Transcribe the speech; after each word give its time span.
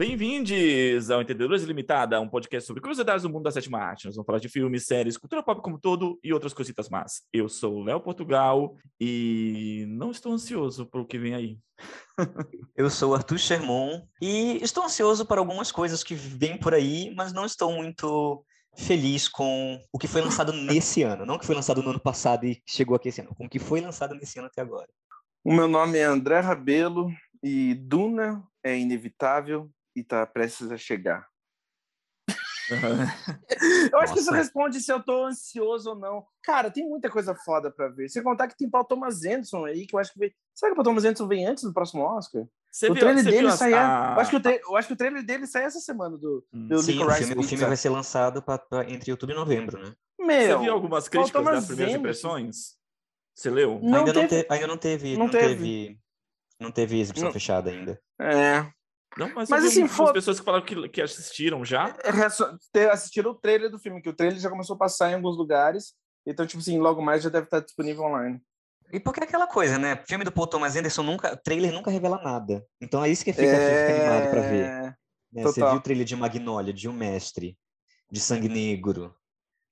Bem-vindos 0.00 1.10
ao 1.10 1.20
Entendedores 1.20 1.62
Limitada, 1.62 2.18
um 2.22 2.26
podcast 2.26 2.66
sobre 2.66 2.80
curiosidades 2.80 3.22
do 3.22 3.28
mundo 3.28 3.42
da 3.42 3.50
sétima 3.50 3.80
arte. 3.80 4.06
Nós 4.06 4.16
vamos 4.16 4.24
falar 4.24 4.38
de 4.38 4.48
filmes, 4.48 4.86
séries, 4.86 5.18
cultura 5.18 5.42
pop 5.42 5.60
como 5.60 5.78
todo 5.78 6.18
e 6.24 6.32
outras 6.32 6.54
cositas 6.54 6.88
más. 6.88 7.24
Eu 7.30 7.50
sou 7.50 7.74
o 7.74 7.84
Léo 7.84 8.00
Portugal 8.00 8.78
e 8.98 9.84
não 9.90 10.10
estou 10.10 10.32
ansioso 10.32 10.86
para 10.86 11.02
o 11.02 11.04
que 11.04 11.18
vem 11.18 11.34
aí. 11.34 11.58
Eu 12.74 12.88
sou 12.88 13.10
o 13.10 13.14
Arthur 13.14 13.38
Sherman 13.38 14.02
e 14.22 14.58
estou 14.62 14.84
ansioso 14.84 15.26
para 15.26 15.38
algumas 15.38 15.70
coisas 15.70 16.02
que 16.02 16.14
vêm 16.14 16.56
por 16.56 16.72
aí, 16.72 17.12
mas 17.14 17.34
não 17.34 17.44
estou 17.44 17.70
muito 17.70 18.42
feliz 18.78 19.28
com 19.28 19.84
o 19.92 19.98
que 19.98 20.08
foi 20.08 20.22
lançado 20.22 20.50
nesse 20.64 21.02
ano. 21.02 21.26
Não 21.26 21.34
o 21.34 21.38
que 21.38 21.44
foi 21.44 21.54
lançado 21.54 21.82
no 21.82 21.90
ano 21.90 22.00
passado 22.00 22.46
e 22.46 22.62
chegou 22.66 22.96
aqui 22.96 23.10
esse 23.10 23.20
ano, 23.20 23.34
com 23.34 23.44
o 23.44 23.50
que 23.50 23.58
foi 23.58 23.82
lançado 23.82 24.14
nesse 24.14 24.38
ano 24.38 24.48
até 24.48 24.62
agora. 24.62 24.88
O 25.44 25.52
meu 25.52 25.68
nome 25.68 25.98
é 25.98 26.04
André 26.04 26.40
Rabelo 26.40 27.12
e 27.42 27.74
Duna 27.74 28.42
é 28.64 28.78
inevitável 28.78 29.70
e 29.94 30.00
está 30.00 30.26
prestes 30.26 30.70
a 30.70 30.76
chegar. 30.76 31.28
eu 33.92 33.98
acho 33.98 34.12
que 34.12 34.20
isso 34.20 34.32
responde 34.32 34.80
se 34.80 34.92
eu 34.92 35.02
tô 35.02 35.24
ansioso 35.24 35.90
ou 35.90 35.96
não. 35.96 36.24
Cara, 36.42 36.70
tem 36.70 36.88
muita 36.88 37.10
coisa 37.10 37.34
foda 37.34 37.70
pra 37.70 37.88
ver. 37.88 38.08
Sem 38.08 38.22
contar 38.22 38.48
que 38.48 38.56
tem 38.56 38.70
Paul 38.70 38.84
Thomas 38.84 39.24
Anderson 39.24 39.64
aí, 39.64 39.86
que 39.86 39.94
eu 39.94 39.98
acho 39.98 40.12
que 40.12 40.18
vem. 40.18 40.32
Será 40.54 40.70
que 40.70 40.72
o 40.72 40.76
Paul 40.76 40.84
Thomas 40.84 41.04
Anderson 41.04 41.26
vem 41.26 41.46
antes 41.46 41.64
do 41.64 41.72
próximo 41.72 42.02
Oscar? 42.02 42.44
Você 42.70 42.88
o 42.88 42.94
viu, 42.94 43.00
trailer 43.00 43.24
dele 43.24 43.50
sai. 43.52 43.74
A... 43.74 44.12
Eu, 44.14 44.20
acho 44.20 44.30
que 44.30 44.36
o 44.36 44.40
tra... 44.40 44.54
eu 44.54 44.76
acho 44.76 44.88
que 44.88 44.94
o 44.94 44.96
trailer 44.96 45.24
dele 45.24 45.46
sai 45.46 45.64
essa 45.64 45.80
semana 45.80 46.16
do, 46.16 46.46
hum. 46.52 46.68
do 46.68 46.78
Sim, 46.78 47.02
o 47.02 47.10
filme, 47.10 47.34
o 47.34 47.42
filme, 47.42 47.64
vai 47.64 47.76
ser 47.76 47.88
lançado 47.88 48.40
pra, 48.40 48.58
pra, 48.58 48.88
entre 48.88 49.10
outubro 49.10 49.34
e 49.34 49.38
novembro, 49.38 49.82
né? 49.82 49.92
Meu, 50.18 50.58
você 50.58 50.64
viu 50.64 50.72
algumas 50.72 51.08
críticas 51.08 51.44
das 51.44 51.66
primeiras 51.66 51.94
impressões? 51.94 52.78
Você 53.34 53.50
leu? 53.50 53.80
Não 53.82 54.00
ainda, 54.00 54.12
teve... 54.12 54.36
não 54.36 54.42
te... 54.42 54.46
ainda 54.50 54.66
não 54.66 54.76
teve. 54.76 55.12
Não, 55.16 55.24
não 55.24 55.30
teve. 55.30 55.46
teve. 55.48 56.00
Não 56.60 56.70
teve 56.70 57.00
exibição 57.00 57.28
não... 57.28 57.32
fechada 57.32 57.70
ainda. 57.70 58.00
É. 58.20 58.70
Não, 59.16 59.32
mas, 59.34 59.48
mas 59.48 59.64
assim, 59.64 59.88
for... 59.88 60.12
pessoas 60.12 60.38
que 60.38 60.44
falaram 60.44 60.64
que, 60.64 60.88
que 60.88 61.02
assistiram 61.02 61.64
já. 61.64 61.96
É, 62.74 62.86
assistiram 62.86 63.32
o 63.32 63.34
trailer 63.34 63.70
do 63.70 63.78
filme, 63.78 64.00
que 64.00 64.08
o 64.08 64.14
trailer 64.14 64.38
já 64.38 64.48
começou 64.48 64.76
a 64.76 64.78
passar 64.78 65.10
em 65.10 65.14
alguns 65.14 65.36
lugares. 65.36 65.94
Então, 66.26 66.46
tipo 66.46 66.60
assim, 66.60 66.78
logo 66.78 67.02
mais 67.02 67.22
já 67.22 67.28
deve 67.28 67.44
estar 67.44 67.60
disponível 67.60 68.04
online. 68.04 68.40
E 68.92 69.00
porque 69.00 69.20
é 69.20 69.24
aquela 69.24 69.46
coisa, 69.46 69.78
né? 69.78 69.94
O 69.94 70.06
filme 70.06 70.24
do 70.24 70.32
Paul 70.32 70.46
Thomas 70.46 70.76
Anderson 70.76 71.02
nunca. 71.02 71.32
O 71.32 71.36
trailer 71.36 71.72
nunca 71.72 71.90
revela 71.90 72.20
nada. 72.22 72.64
Então 72.80 73.04
é 73.04 73.08
isso 73.08 73.24
que 73.24 73.32
fica, 73.32 73.46
é... 73.46 73.86
fica 73.86 74.00
animado 74.00 74.30
pra 74.30 74.40
ver. 74.40 74.96
Né? 75.32 75.42
Você 75.42 75.60
viu 75.60 75.74
o 75.74 75.80
trailer 75.80 76.04
de 76.04 76.16
Magnolia, 76.16 76.72
de 76.72 76.88
Um 76.88 76.92
Mestre, 76.92 77.56
de 78.10 78.20
Sangue 78.20 78.48
Negro, 78.48 79.14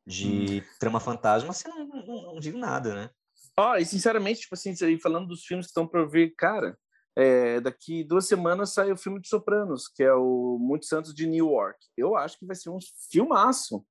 de 0.07 0.63
hum. 0.65 0.77
Trama 0.79 1.01
Fantasma, 1.01 1.53
você 1.53 1.69
não, 1.69 1.87
não, 1.87 2.35
não 2.35 2.41
viu 2.41 2.57
nada, 2.57 2.95
né? 2.95 3.11
Ó, 3.57 3.73
oh, 3.73 3.77
e 3.77 3.85
sinceramente, 3.85 4.41
tipo 4.43 4.55
assim, 4.55 4.75
falando 4.99 5.27
dos 5.27 5.45
filmes 5.45 5.67
que 5.67 5.71
estão 5.71 5.87
pra 5.87 6.05
ver, 6.05 6.33
cara, 6.37 6.79
é, 7.19 7.61
daqui 7.61 8.05
duas 8.05 8.29
semanas 8.29 8.73
sai 8.73 8.93
o 8.93 8.97
filme 8.97 9.21
de 9.21 9.27
Sopranos, 9.27 9.89
que 9.89 10.05
é 10.05 10.15
o 10.15 10.57
Muitos 10.61 10.89
Santos 10.89 11.13
de 11.13 11.27
New 11.27 11.51
York. 11.51 11.77
Eu 11.97 12.15
acho 12.17 12.39
que 12.39 12.47
vai 12.47 12.55
ser 12.55 12.71
um 12.71 12.79
filmaço. 13.11 13.85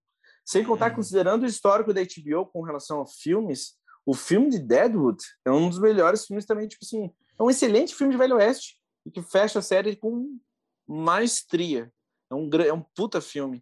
Sem 0.46 0.64
contar, 0.64 0.88
é. 0.88 0.92
considerando 0.92 1.44
o 1.44 1.46
histórico 1.46 1.94
da 1.94 2.02
HBO 2.02 2.46
com 2.46 2.62
relação 2.62 3.02
a 3.02 3.06
filmes, 3.06 3.76
o 4.06 4.14
filme 4.14 4.50
de 4.50 4.60
Deadwood 4.60 5.22
é 5.44 5.52
um 5.52 5.68
dos 5.68 5.78
melhores 5.78 6.26
filmes 6.26 6.46
também, 6.46 6.70
tipo 6.70 6.86
assim, 6.86 7.12
é 7.38 7.44
um 7.44 7.50
excelente 7.50 7.94
filme 7.94 8.14
de 8.14 8.18
Velho 8.18 8.38
Oeste 8.38 8.78
e 9.06 9.12
que 9.12 9.22
fecha 9.22 9.60
a 9.60 9.62
série 9.62 9.98
com 9.98 10.40
maestria. 10.88 11.92
É 12.32 12.34
um, 12.34 12.50
é 12.66 12.72
um 12.72 12.82
puta 12.96 13.20
filme. 13.20 13.62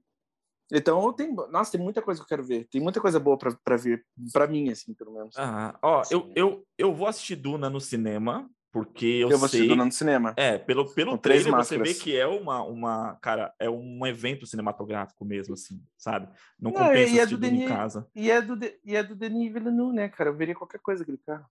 Então, 0.71 1.11
tem, 1.11 1.33
nossa, 1.33 1.71
tem 1.71 1.81
muita 1.81 2.03
coisa 2.03 2.19
que 2.19 2.25
eu 2.25 2.29
quero 2.29 2.43
ver. 2.43 2.67
Tem 2.69 2.79
muita 2.79 3.01
coisa 3.01 3.19
boa 3.19 3.35
para 3.35 3.77
ver, 3.77 4.05
para 4.31 4.45
mim, 4.45 4.69
assim, 4.69 4.93
pelo 4.93 5.11
menos. 5.11 5.35
Ah, 5.37 5.75
ó, 5.81 6.03
eu, 6.11 6.31
eu, 6.35 6.67
eu 6.77 6.93
vou 6.93 7.07
assistir 7.07 7.35
Duna 7.35 7.67
no 7.67 7.81
cinema, 7.81 8.47
porque 8.75 9.05
eu, 9.05 9.29
eu 9.31 9.37
vou 9.37 9.47
sei... 9.47 9.73
no 9.73 9.89
cinema. 9.89 10.33
É, 10.35 10.57
pelo, 10.57 10.93
pelo 10.93 11.17
trailer 11.17 11.49
você 11.49 11.77
vê 11.77 11.93
que 11.93 12.13
é 12.13 12.27
uma, 12.27 12.61
uma, 12.61 13.15
cara, 13.21 13.53
é 13.57 13.69
um 13.69 14.05
evento 14.05 14.45
cinematográfico 14.45 15.23
mesmo, 15.23 15.53
assim, 15.53 15.81
sabe? 15.97 16.27
Não, 16.59 16.71
Não 16.71 16.73
compensa 16.73 17.13
e 17.13 17.19
é 17.19 17.25
do 17.25 17.37
Denis, 17.37 17.61
em 17.61 17.67
casa. 17.69 18.05
E 18.13 18.29
é, 18.29 18.41
do, 18.41 18.59
e 18.83 18.93
é 18.97 19.01
do 19.01 19.15
Denis 19.15 19.53
Villeneuve, 19.53 19.95
né, 19.95 20.09
cara? 20.09 20.29
Eu 20.29 20.35
veria 20.35 20.53
qualquer 20.53 20.79
coisa 20.79 21.03
aquele 21.03 21.19
cara. 21.25 21.45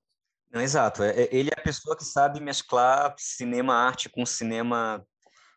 Não, 0.53 0.61
exato. 0.61 1.03
É, 1.03 1.23
é, 1.23 1.29
ele 1.35 1.49
é 1.49 1.59
a 1.59 1.65
pessoa 1.65 1.97
que 1.97 2.05
sabe 2.05 2.43
mesclar 2.43 3.15
cinema 3.17 3.73
arte 3.75 4.11
com 4.11 4.27
cinema 4.27 5.03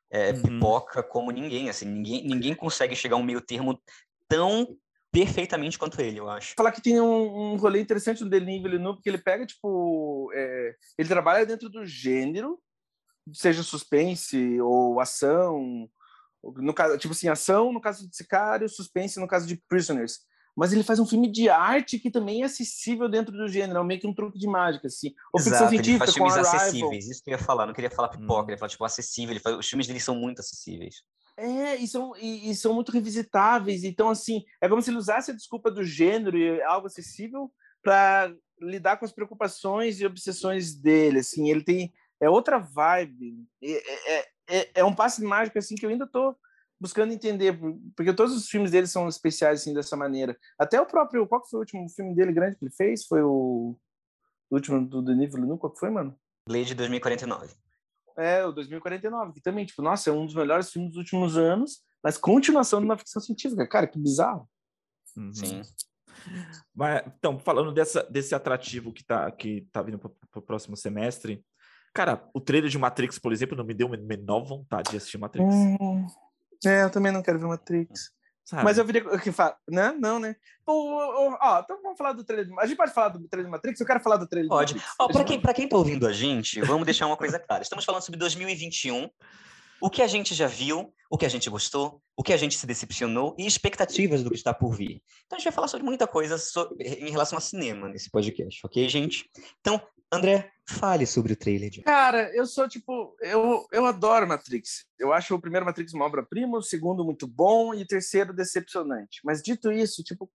é, 0.09 0.31
uhum. 0.31 0.43
pipoca 0.43 1.03
como 1.03 1.31
ninguém, 1.31 1.69
assim, 1.69 1.83
ninguém, 1.83 2.25
ninguém 2.25 2.55
consegue 2.55 2.95
chegar 2.95 3.17
a 3.17 3.19
um 3.19 3.23
meio 3.23 3.41
termo 3.41 3.77
tão 4.25 4.73
perfeitamente 5.11 5.77
quanto 5.77 5.99
ele, 6.01 6.19
eu 6.19 6.29
acho. 6.29 6.53
Falar 6.55 6.71
que 6.71 6.81
tem 6.81 6.99
um, 6.99 7.53
um 7.53 7.57
rolê 7.57 7.81
interessante 7.81 8.23
no 8.23 8.29
Denis 8.29 8.61
Villeneuve, 8.61 8.97
porque 8.97 9.09
ele 9.09 9.17
pega, 9.17 9.45
tipo, 9.45 10.31
é, 10.33 10.75
ele 10.97 11.09
trabalha 11.09 11.45
dentro 11.45 11.69
do 11.69 11.85
gênero, 11.85 12.59
seja 13.33 13.63
suspense 13.63 14.59
ou 14.61 14.99
ação, 14.99 15.89
no 16.43 16.73
caso, 16.73 16.97
tipo 16.97 17.13
assim, 17.13 17.27
ação 17.27 17.73
no 17.73 17.81
caso 17.81 18.07
de 18.07 18.15
Sicário, 18.15 18.69
suspense 18.69 19.19
no 19.19 19.27
caso 19.27 19.47
de 19.47 19.61
Prisoners. 19.67 20.19
Mas 20.55 20.73
ele 20.73 20.81
faz 20.81 20.99
um 20.99 21.05
filme 21.05 21.31
de 21.31 21.49
arte 21.49 21.99
que 21.99 22.09
também 22.09 22.41
é 22.41 22.45
acessível 22.45 23.07
dentro 23.07 23.31
do 23.31 23.47
gênero, 23.47 23.79
é 23.79 23.83
meio 23.83 23.99
que 23.99 24.07
um 24.07 24.13
truque 24.13 24.39
de 24.39 24.47
mágica, 24.47 24.87
assim. 24.87 25.13
Ou 25.31 25.39
Exato, 25.39 25.51
ficção 25.51 25.69
científica, 25.69 25.91
ele 25.91 25.99
faz 25.99 26.13
filmes 26.15 26.35
acessíveis, 26.35 27.07
isso 27.07 27.23
que 27.23 27.29
eu 27.29 27.33
ia 27.33 27.37
falar, 27.37 27.67
não 27.67 27.73
queria 27.73 27.91
falar 27.91 28.09
pipoca, 28.09 28.47
hum. 28.47 28.49
ele 28.49 28.57
fala, 28.57 28.69
tipo, 28.69 28.83
acessível, 28.83 29.39
faz, 29.39 29.55
os 29.55 29.69
filmes 29.69 29.85
dele 29.85 29.99
são 29.99 30.15
muito 30.15 30.39
acessíveis. 30.39 31.03
É, 31.37 31.75
e 31.75 31.87
são, 31.87 32.15
e, 32.17 32.49
e, 32.49 32.55
são 32.55 32.73
muito 32.73 32.91
revisitáveis. 32.91 33.83
Então, 33.83 34.09
assim, 34.09 34.43
é 34.59 34.67
como 34.67 34.81
se 34.81 34.89
ele 34.89 34.97
usasse 34.97 35.29
a 35.29 35.35
desculpa 35.35 35.69
do 35.69 35.83
gênero 35.83 36.35
e 36.37 36.61
algo 36.63 36.87
acessível 36.87 37.51
para 37.83 38.33
lidar 38.59 38.97
com 38.97 39.05
as 39.05 39.11
preocupações 39.11 39.99
e 39.99 40.05
obsessões 40.05 40.73
dele. 40.73 41.19
Assim, 41.19 41.49
ele 41.49 41.63
tem 41.63 41.93
é 42.19 42.29
outra 42.29 42.57
vibe. 42.57 43.45
É, 43.61 44.15
é, 44.15 44.25
é, 44.49 44.69
é 44.75 44.83
um 44.83 44.95
passe 44.95 45.23
mágico 45.23 45.57
assim 45.57 45.75
que 45.75 45.85
eu 45.85 45.89
ainda 45.89 46.05
estou 46.05 46.35
buscando 46.79 47.13
entender, 47.13 47.57
porque 47.95 48.13
todos 48.13 48.35
os 48.35 48.47
filmes 48.47 48.71
dele 48.71 48.87
são 48.87 49.07
especiais 49.07 49.61
assim 49.61 49.73
dessa 49.73 49.95
maneira. 49.95 50.37
Até 50.59 50.79
o 50.79 50.85
próprio, 50.85 51.27
qual 51.27 51.45
foi 51.47 51.57
o 51.57 51.61
último 51.61 51.89
filme 51.89 52.15
dele 52.15 52.31
grande 52.31 52.55
que 52.55 52.65
ele 52.65 52.73
fez? 52.73 53.05
Foi 53.05 53.21
o, 53.21 53.75
o 54.49 54.55
último 54.55 54.85
do 54.85 55.01
Denis 55.01 55.31
Villeneuve, 55.31 55.59
qual 55.59 55.75
foi, 55.75 55.89
mano? 55.89 56.17
Blade 56.47 56.75
2049. 56.75 57.66
É, 58.17 58.43
o 58.45 58.51
2049, 58.51 59.33
que 59.33 59.41
também, 59.41 59.65
tipo, 59.65 59.81
nossa, 59.81 60.09
é 60.09 60.13
um 60.13 60.25
dos 60.25 60.33
melhores 60.33 60.71
filmes 60.71 60.91
dos 60.91 60.97
últimos 60.97 61.37
anos, 61.37 61.83
mas 62.03 62.17
continuação 62.17 62.79
de 62.79 62.85
uma 62.85 62.97
ficção 62.97 63.21
científica. 63.21 63.67
Cara, 63.67 63.85
que 63.87 63.99
bizarro. 63.99 64.49
Uhum. 65.15 65.33
Sim. 65.33 65.61
Mas, 66.75 67.03
então, 67.17 67.39
falando 67.39 67.71
dessa, 67.71 68.03
desse 68.03 68.33
atrativo 68.33 68.91
que 68.91 69.03
tá, 69.03 69.31
que 69.31 69.67
tá 69.71 69.81
vindo 69.81 69.99
para 69.99 70.11
o 70.35 70.41
próximo 70.41 70.75
semestre, 70.75 71.43
cara, 71.93 72.27
o 72.33 72.41
trailer 72.41 72.69
de 72.69 72.77
Matrix, 72.77 73.19
por 73.19 73.31
exemplo, 73.31 73.55
não 73.55 73.63
me 73.63 73.73
deu 73.73 73.93
a 73.93 73.97
menor 73.97 74.43
vontade 74.43 74.91
de 74.91 74.97
assistir 74.97 75.17
Matrix. 75.17 75.47
Hum, 75.53 76.07
é, 76.65 76.83
eu 76.83 76.89
também 76.89 77.11
não 77.11 77.21
quero 77.21 77.39
ver 77.39 77.47
Matrix. 77.47 78.11
Sabe? 78.47 78.63
Mas 78.63 78.77
eu 78.77 78.85
vi 78.85 78.93
que 79.19 79.29
fala, 79.29 79.57
né? 79.67 79.93
Não, 79.99 80.21
né? 80.21 80.33
Pô, 80.65 80.73
ó, 81.41 81.59
então 81.59 81.81
vamos 81.83 81.97
falar 81.97 82.13
do 82.13 82.23
trailer. 82.23 82.47
A 82.59 82.65
gente 82.65 82.77
pode 82.77 82.93
falar 82.93 83.09
do 83.09 83.27
trailer 83.27 83.45
de 83.45 83.51
Matrix? 83.51 83.77
Eu 83.77 83.85
quero 83.85 83.99
falar 83.99 84.15
do 84.15 84.25
trailer 84.25 84.47
Pode. 84.47 84.81
Ó, 84.97 85.09
para 85.09 85.25
quem, 85.25 85.41
pra 85.41 85.53
quem 85.53 85.67
tá 85.67 85.75
ouvindo 85.75 86.07
a 86.07 86.13
gente, 86.13 86.61
vamos 86.61 86.85
deixar 86.85 87.07
uma 87.07 87.17
coisa 87.17 87.37
clara. 87.37 87.61
Estamos 87.61 87.83
falando 87.83 88.03
sobre 88.03 88.17
2021, 88.17 89.09
o 89.81 89.89
que 89.89 90.01
a 90.01 90.07
gente 90.07 90.33
já 90.33 90.47
viu, 90.47 90.93
o 91.09 91.17
que 91.17 91.25
a 91.25 91.29
gente 91.29 91.49
gostou, 91.49 92.01
o 92.15 92.23
que 92.23 92.31
a 92.31 92.37
gente 92.37 92.57
se 92.57 92.65
decepcionou 92.65 93.35
e 93.37 93.45
expectativas 93.45 94.23
do 94.23 94.29
que 94.29 94.37
está 94.37 94.53
por 94.53 94.73
vir. 94.73 95.03
Então 95.25 95.35
a 95.35 95.39
gente 95.39 95.47
vai 95.47 95.53
falar 95.53 95.67
sobre 95.67 95.85
muita 95.85 96.07
coisa 96.07 96.37
sobre, 96.37 96.85
em 96.85 97.11
relação 97.11 97.37
a 97.37 97.41
cinema 97.41 97.89
nesse 97.89 98.09
podcast, 98.09 98.65
ok, 98.65 98.87
gente? 98.87 99.29
Então, 99.59 99.81
André, 100.11 100.51
fale 100.65 101.05
sobre 101.05 101.33
o 101.33 101.35
trailer. 101.35 101.69
De... 101.69 101.81
Cara, 101.81 102.33
eu 102.33 102.45
sou 102.45 102.67
tipo, 102.67 103.15
eu, 103.21 103.65
eu 103.71 103.85
adoro 103.85 104.27
Matrix. 104.27 104.85
Eu 104.97 105.11
acho 105.11 105.35
o 105.35 105.41
primeiro 105.41 105.65
Matrix 105.65 105.93
uma 105.93 106.05
obra-prima, 106.05 106.57
o 106.57 106.63
segundo 106.63 107.03
muito 107.03 107.27
bom 107.27 107.73
e 107.73 107.83
o 107.83 107.87
terceiro 107.87 108.33
decepcionante. 108.33 109.19
Mas 109.23 109.41
dito 109.41 109.71
isso, 109.71 110.03
tipo, 110.03 110.31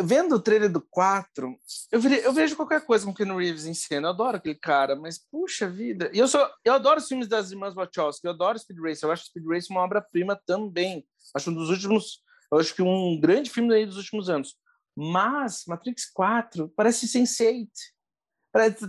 vendo 0.00 0.36
o 0.36 0.40
trailer 0.40 0.70
do 0.70 0.80
4, 0.80 1.58
eu, 1.90 2.00
eu 2.00 2.32
vejo 2.32 2.54
qualquer 2.54 2.84
coisa 2.84 3.04
com 3.04 3.10
o 3.10 3.14
Ken 3.14 3.36
Reeves 3.36 3.66
em 3.66 3.74
cena. 3.74 4.06
Eu 4.06 4.10
adoro 4.10 4.36
aquele 4.36 4.54
cara, 4.54 4.94
mas 4.94 5.18
puxa 5.18 5.68
vida. 5.68 6.08
E 6.12 6.18
eu 6.18 6.28
sou, 6.28 6.46
eu 6.64 6.74
adoro 6.74 7.00
os 7.00 7.08
filmes 7.08 7.26
das 7.26 7.50
irmãs 7.50 7.74
Wachowski, 7.74 8.26
eu 8.26 8.32
adoro 8.32 8.58
Speed 8.58 8.78
Racer. 8.78 9.08
Eu 9.08 9.12
acho 9.12 9.26
Speed 9.26 9.46
Racer 9.46 9.70
uma 9.70 9.82
obra-prima 9.82 10.40
também. 10.46 11.04
Acho 11.34 11.50
um 11.50 11.54
dos 11.54 11.70
últimos, 11.70 12.22
eu 12.52 12.58
acho 12.58 12.74
que 12.74 12.82
um 12.82 13.18
grande 13.20 13.50
filme 13.50 13.74
aí 13.74 13.84
dos 13.84 13.96
últimos 13.96 14.28
anos. 14.28 14.54
Mas 14.96 15.64
Matrix 15.66 16.08
4 16.12 16.72
parece 16.76 17.06
Sense8 17.06 17.68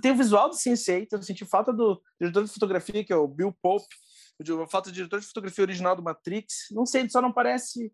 tem 0.01 0.11
o 0.11 0.17
visual 0.17 0.49
do 0.49 0.55
Sense8, 0.55 1.07
eu 1.11 1.21
senti 1.21 1.45
falta 1.45 1.71
do 1.71 2.01
diretor 2.19 2.43
de 2.43 2.51
fotografia, 2.51 3.03
que 3.03 3.13
é 3.13 3.15
o 3.15 3.27
Bill 3.27 3.55
Pope, 3.61 3.85
falta 4.69 4.89
do 4.89 4.93
diretor 4.93 5.19
de 5.19 5.27
fotografia 5.27 5.63
original 5.63 5.95
do 5.95 6.03
Matrix. 6.03 6.67
Não 6.71 6.85
sei, 6.85 7.07
só 7.09 7.21
não 7.21 7.31
parece, 7.31 7.93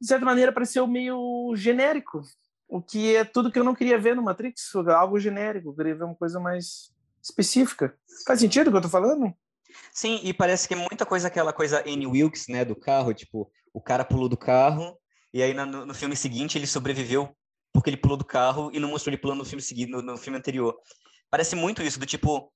de 0.00 0.06
certa 0.06 0.24
maneira, 0.24 0.52
pareceu 0.52 0.86
meio 0.86 1.52
genérico, 1.54 2.22
o 2.68 2.80
que 2.82 3.14
é 3.14 3.24
tudo 3.24 3.52
que 3.52 3.58
eu 3.58 3.64
não 3.64 3.74
queria 3.74 3.98
ver 3.98 4.16
no 4.16 4.22
Matrix, 4.22 4.74
algo 4.96 5.18
genérico, 5.18 5.68
eu 5.68 5.74
queria 5.74 5.94
ver 5.94 6.04
uma 6.04 6.14
coisa 6.14 6.40
mais 6.40 6.90
específica. 7.22 7.94
Faz 8.26 8.40
sentido 8.40 8.68
o 8.68 8.70
que 8.70 8.76
eu 8.78 8.82
tô 8.82 8.88
falando? 8.88 9.32
Sim, 9.92 10.20
e 10.22 10.32
parece 10.32 10.66
que 10.66 10.74
é 10.74 10.76
muita 10.76 11.04
coisa 11.04 11.28
aquela 11.28 11.52
coisa 11.52 11.80
Annie 11.80 12.06
Wilkes, 12.06 12.48
né, 12.48 12.64
do 12.64 12.74
carro, 12.74 13.12
tipo, 13.12 13.50
o 13.72 13.80
cara 13.80 14.04
pulou 14.04 14.28
do 14.28 14.36
carro 14.36 14.98
e 15.32 15.42
aí 15.42 15.54
no, 15.54 15.86
no 15.86 15.94
filme 15.94 16.16
seguinte 16.16 16.58
ele 16.58 16.66
sobreviveu 16.66 17.34
porque 17.72 17.90
ele 17.90 17.96
pulou 17.96 18.16
do 18.16 18.24
carro 18.24 18.70
e 18.72 18.80
não 18.80 18.90
mostrou 18.90 19.12
ele 19.12 19.20
pulando 19.20 19.38
no 19.38 19.44
filme 19.44 19.62
seguinte, 19.62 19.90
no, 19.90 20.02
no 20.02 20.16
filme 20.16 20.38
anterior. 20.38 20.76
Parece 21.30 21.56
muito 21.56 21.82
isso, 21.82 21.98
do 21.98 22.06
tipo, 22.06 22.52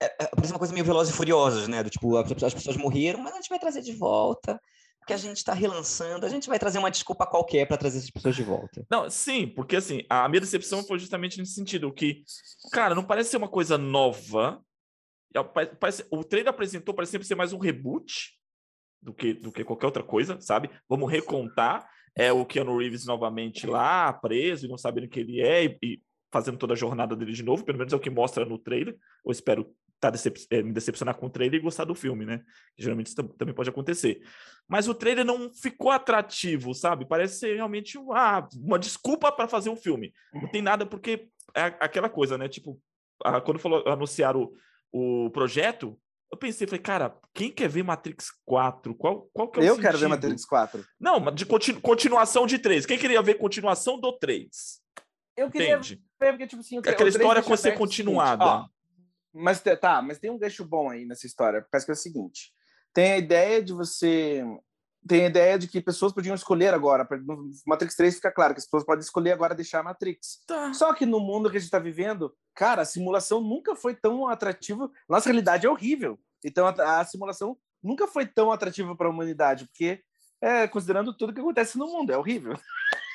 é, 0.00 0.06
é, 0.24 0.26
parece 0.28 0.52
uma 0.52 0.58
coisa 0.58 0.72
meio 0.72 0.84
velozes 0.84 1.12
e 1.12 1.16
furiosos, 1.16 1.68
né? 1.68 1.82
Do 1.82 1.90
tipo, 1.90 2.16
as 2.16 2.54
pessoas 2.54 2.76
morreram, 2.76 3.20
mas 3.20 3.32
a 3.32 3.36
gente 3.36 3.48
vai 3.48 3.58
trazer 3.58 3.82
de 3.82 3.92
volta 3.92 4.60
porque 5.02 5.12
a 5.12 5.16
gente 5.16 5.38
está 5.38 5.52
relançando, 5.52 6.24
a 6.24 6.28
gente 6.28 6.48
vai 6.48 6.60
trazer 6.60 6.78
uma 6.78 6.90
desculpa 6.90 7.26
qualquer 7.26 7.66
para 7.66 7.76
trazer 7.76 7.98
essas 7.98 8.10
pessoas 8.10 8.36
de 8.36 8.44
volta. 8.44 8.86
Não, 8.88 9.10
sim, 9.10 9.48
porque 9.48 9.74
assim, 9.74 10.02
a 10.08 10.28
minha 10.28 10.40
decepção 10.40 10.84
foi 10.84 10.96
justamente 10.96 11.38
nesse 11.38 11.54
sentido, 11.54 11.92
que, 11.92 12.22
cara, 12.70 12.94
não 12.94 13.02
parece 13.02 13.30
ser 13.30 13.36
uma 13.36 13.48
coisa 13.48 13.76
nova. 13.76 14.62
É, 15.34 15.42
parece, 15.42 16.06
o 16.08 16.22
trailer 16.22 16.50
apresentou, 16.50 16.94
parece 16.94 17.10
sempre 17.10 17.26
ser 17.26 17.34
mais 17.34 17.52
um 17.52 17.58
reboot 17.58 18.32
do 19.02 19.12
que, 19.12 19.34
do 19.34 19.50
que 19.50 19.64
qualquer 19.64 19.86
outra 19.86 20.04
coisa, 20.04 20.40
sabe? 20.40 20.70
Vamos 20.88 21.10
recontar. 21.10 21.84
É 22.16 22.32
o 22.32 22.44
Keanu 22.44 22.76
Reeves 22.78 23.06
novamente 23.06 23.66
lá, 23.66 24.12
preso 24.12 24.66
e 24.66 24.68
não 24.68 24.76
sabendo 24.76 25.08
que 25.08 25.20
ele 25.20 25.40
é, 25.40 25.64
e, 25.64 25.78
e 25.82 26.02
fazendo 26.30 26.58
toda 26.58 26.74
a 26.74 26.76
jornada 26.76 27.14
dele 27.14 27.32
de 27.32 27.42
novo, 27.42 27.64
pelo 27.64 27.78
menos 27.78 27.92
é 27.92 27.96
o 27.96 28.00
que 28.00 28.10
mostra 28.10 28.44
no 28.44 28.58
trailer. 28.58 28.96
Eu 29.24 29.32
espero 29.32 29.74
tá 30.02 30.10
decep 30.10 30.44
é, 30.50 30.62
me 30.62 30.72
decepcionar 30.72 31.14
com 31.14 31.26
o 31.26 31.30
trailer 31.30 31.60
e 31.60 31.62
gostar 31.62 31.84
do 31.84 31.94
filme, 31.94 32.26
né? 32.26 32.42
Geralmente 32.76 33.06
isso 33.06 33.16
também 33.38 33.54
pode 33.54 33.70
acontecer. 33.70 34.20
Mas 34.68 34.88
o 34.88 34.94
trailer 34.94 35.24
não 35.24 35.52
ficou 35.54 35.92
atrativo, 35.92 36.74
sabe? 36.74 37.06
Parece 37.06 37.38
ser 37.38 37.54
realmente 37.54 37.96
uma, 37.96 38.48
uma 38.56 38.78
desculpa 38.80 39.30
para 39.30 39.46
fazer 39.46 39.70
um 39.70 39.76
filme. 39.76 40.12
Não 40.34 40.48
tem 40.48 40.60
nada, 40.60 40.84
porque 40.84 41.28
é 41.54 41.62
aquela 41.62 42.08
coisa, 42.08 42.36
né? 42.36 42.48
Tipo, 42.48 42.80
a, 43.22 43.40
quando 43.40 43.60
falou, 43.60 43.86
anunciaram 43.86 44.50
o, 44.90 45.26
o 45.26 45.30
projeto, 45.30 45.96
eu 46.32 46.38
pensei, 46.38 46.66
falei, 46.66 46.80
cara, 46.80 47.14
quem 47.34 47.50
quer 47.50 47.68
ver 47.68 47.82
Matrix 47.84 48.30
4? 48.46 48.94
Qual, 48.94 49.28
qual 49.34 49.48
que 49.50 49.60
é 49.60 49.62
o 49.62 49.64
Eu 49.64 49.74
sentido? 49.74 49.82
quero 49.86 49.98
ver 49.98 50.08
Matrix 50.08 50.44
4. 50.46 50.84
Não, 50.98 51.30
de 51.30 51.44
continu, 51.44 51.80
continuação 51.80 52.46
de 52.46 52.58
3. 52.58 52.86
Quem 52.86 52.98
queria 52.98 53.20
ver 53.20 53.34
continuação 53.34 54.00
do 54.00 54.12
3? 54.18 54.48
Eu 55.36 55.50
queria 55.50 55.74
Entende? 55.76 56.02
ver, 56.18 56.32
porque, 56.32 56.46
tipo 56.46 56.60
assim... 56.60 56.78
o 56.78 56.80
Aquela 56.80 57.08
história 57.08 57.42
com 57.42 57.56
ser 57.56 57.72
continuada. 57.72 58.44
ó, 58.44 58.66
Mas 59.32 59.60
tá, 59.60 60.00
mas 60.00 60.18
tem 60.18 60.30
um 60.30 60.38
gancho 60.38 60.64
bom 60.64 60.90
aí 60.90 61.04
nessa 61.04 61.26
história, 61.26 61.66
parece 61.70 61.86
que 61.86 61.92
é 61.92 61.94
o 61.94 61.96
seguinte: 61.96 62.52
tem 62.94 63.12
a 63.12 63.18
ideia 63.18 63.62
de 63.62 63.72
você. 63.72 64.42
Tem 65.06 65.24
a 65.24 65.28
ideia 65.28 65.58
de 65.58 65.66
que 65.66 65.80
pessoas 65.80 66.12
podiam 66.12 66.34
escolher 66.34 66.72
agora. 66.72 67.06
Matrix 67.66 67.96
3 67.96 68.14
fica 68.14 68.30
claro 68.30 68.54
que 68.54 68.60
as 68.60 68.66
pessoas 68.66 68.84
podem 68.84 69.02
escolher 69.02 69.32
agora 69.32 69.54
deixar 69.54 69.80
a 69.80 69.82
Matrix. 69.82 70.44
Tá. 70.46 70.72
Só 70.72 70.94
que 70.94 71.04
no 71.04 71.18
mundo 71.18 71.50
que 71.50 71.56
a 71.56 71.60
gente 71.60 71.66
está 71.66 71.78
vivendo, 71.78 72.32
cara, 72.54 72.82
a 72.82 72.84
simulação 72.84 73.40
nunca 73.40 73.74
foi 73.74 73.94
tão 73.94 74.28
atrativa. 74.28 74.88
Nossa 75.08 75.28
realidade 75.28 75.66
é 75.66 75.70
horrível. 75.70 76.18
Então 76.44 76.66
a, 76.66 77.00
a 77.00 77.04
simulação 77.04 77.56
nunca 77.82 78.06
foi 78.06 78.26
tão 78.26 78.52
atrativa 78.52 78.94
para 78.96 79.08
a 79.08 79.10
humanidade, 79.10 79.66
porque 79.66 80.00
é, 80.40 80.66
considerando 80.66 81.16
tudo 81.16 81.32
que 81.32 81.40
acontece 81.40 81.78
no 81.78 81.86
mundo, 81.86 82.12
é 82.12 82.16
horrível. 82.16 82.58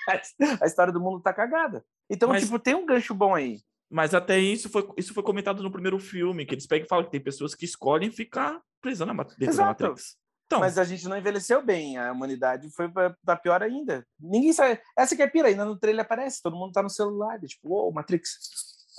a 0.62 0.66
história 0.66 0.94
do 0.94 1.00
mundo 1.00 1.22
tá 1.22 1.34
cagada. 1.34 1.84
Então, 2.10 2.30
Mas- 2.30 2.44
tipo, 2.44 2.58
tem 2.58 2.76
um 2.76 2.86
gancho 2.86 3.14
bom 3.14 3.36
aí. 3.36 3.60
Mas 3.90 4.14
até 4.14 4.38
isso 4.38 4.70
foi, 4.70 4.86
isso 4.98 5.14
foi 5.14 5.24
comentado 5.24 5.64
no 5.64 5.72
primeiro 5.72 5.98
filme, 5.98 6.46
que 6.46 6.54
eles 6.54 6.68
pegam 6.68 6.86
e 6.86 6.90
falam 6.90 7.06
que 7.06 7.12
tem 7.12 7.22
pessoas 7.22 7.56
que 7.56 7.64
escolhem 7.64 8.12
ficar 8.12 8.62
presas 8.82 9.08
na, 9.08 9.14
dentro 9.14 9.38
da 9.40 9.46
Exato. 9.46 9.84
Matrix. 9.84 10.18
Então, 10.48 10.62
Mas 10.62 10.78
a 10.78 10.86
gente 10.86 11.08
não 11.10 11.18
envelheceu 11.18 11.62
bem, 11.62 11.98
a 11.98 12.12
humanidade 12.12 12.70
foi 12.72 12.90
pra, 12.90 13.14
pra 13.24 13.36
pior 13.36 13.62
ainda. 13.62 14.06
Ninguém 14.18 14.54
sabe. 14.54 14.80
Essa 14.98 15.14
que 15.14 15.22
é 15.22 15.28
pira, 15.28 15.50
ainda 15.50 15.66
no 15.66 15.78
trailer 15.78 16.06
aparece, 16.06 16.42
todo 16.42 16.56
mundo 16.56 16.72
tá 16.72 16.82
no 16.82 16.90
celular, 16.90 17.38
tipo, 17.42 17.68
uou, 17.68 17.92
Matrix. 17.92 18.38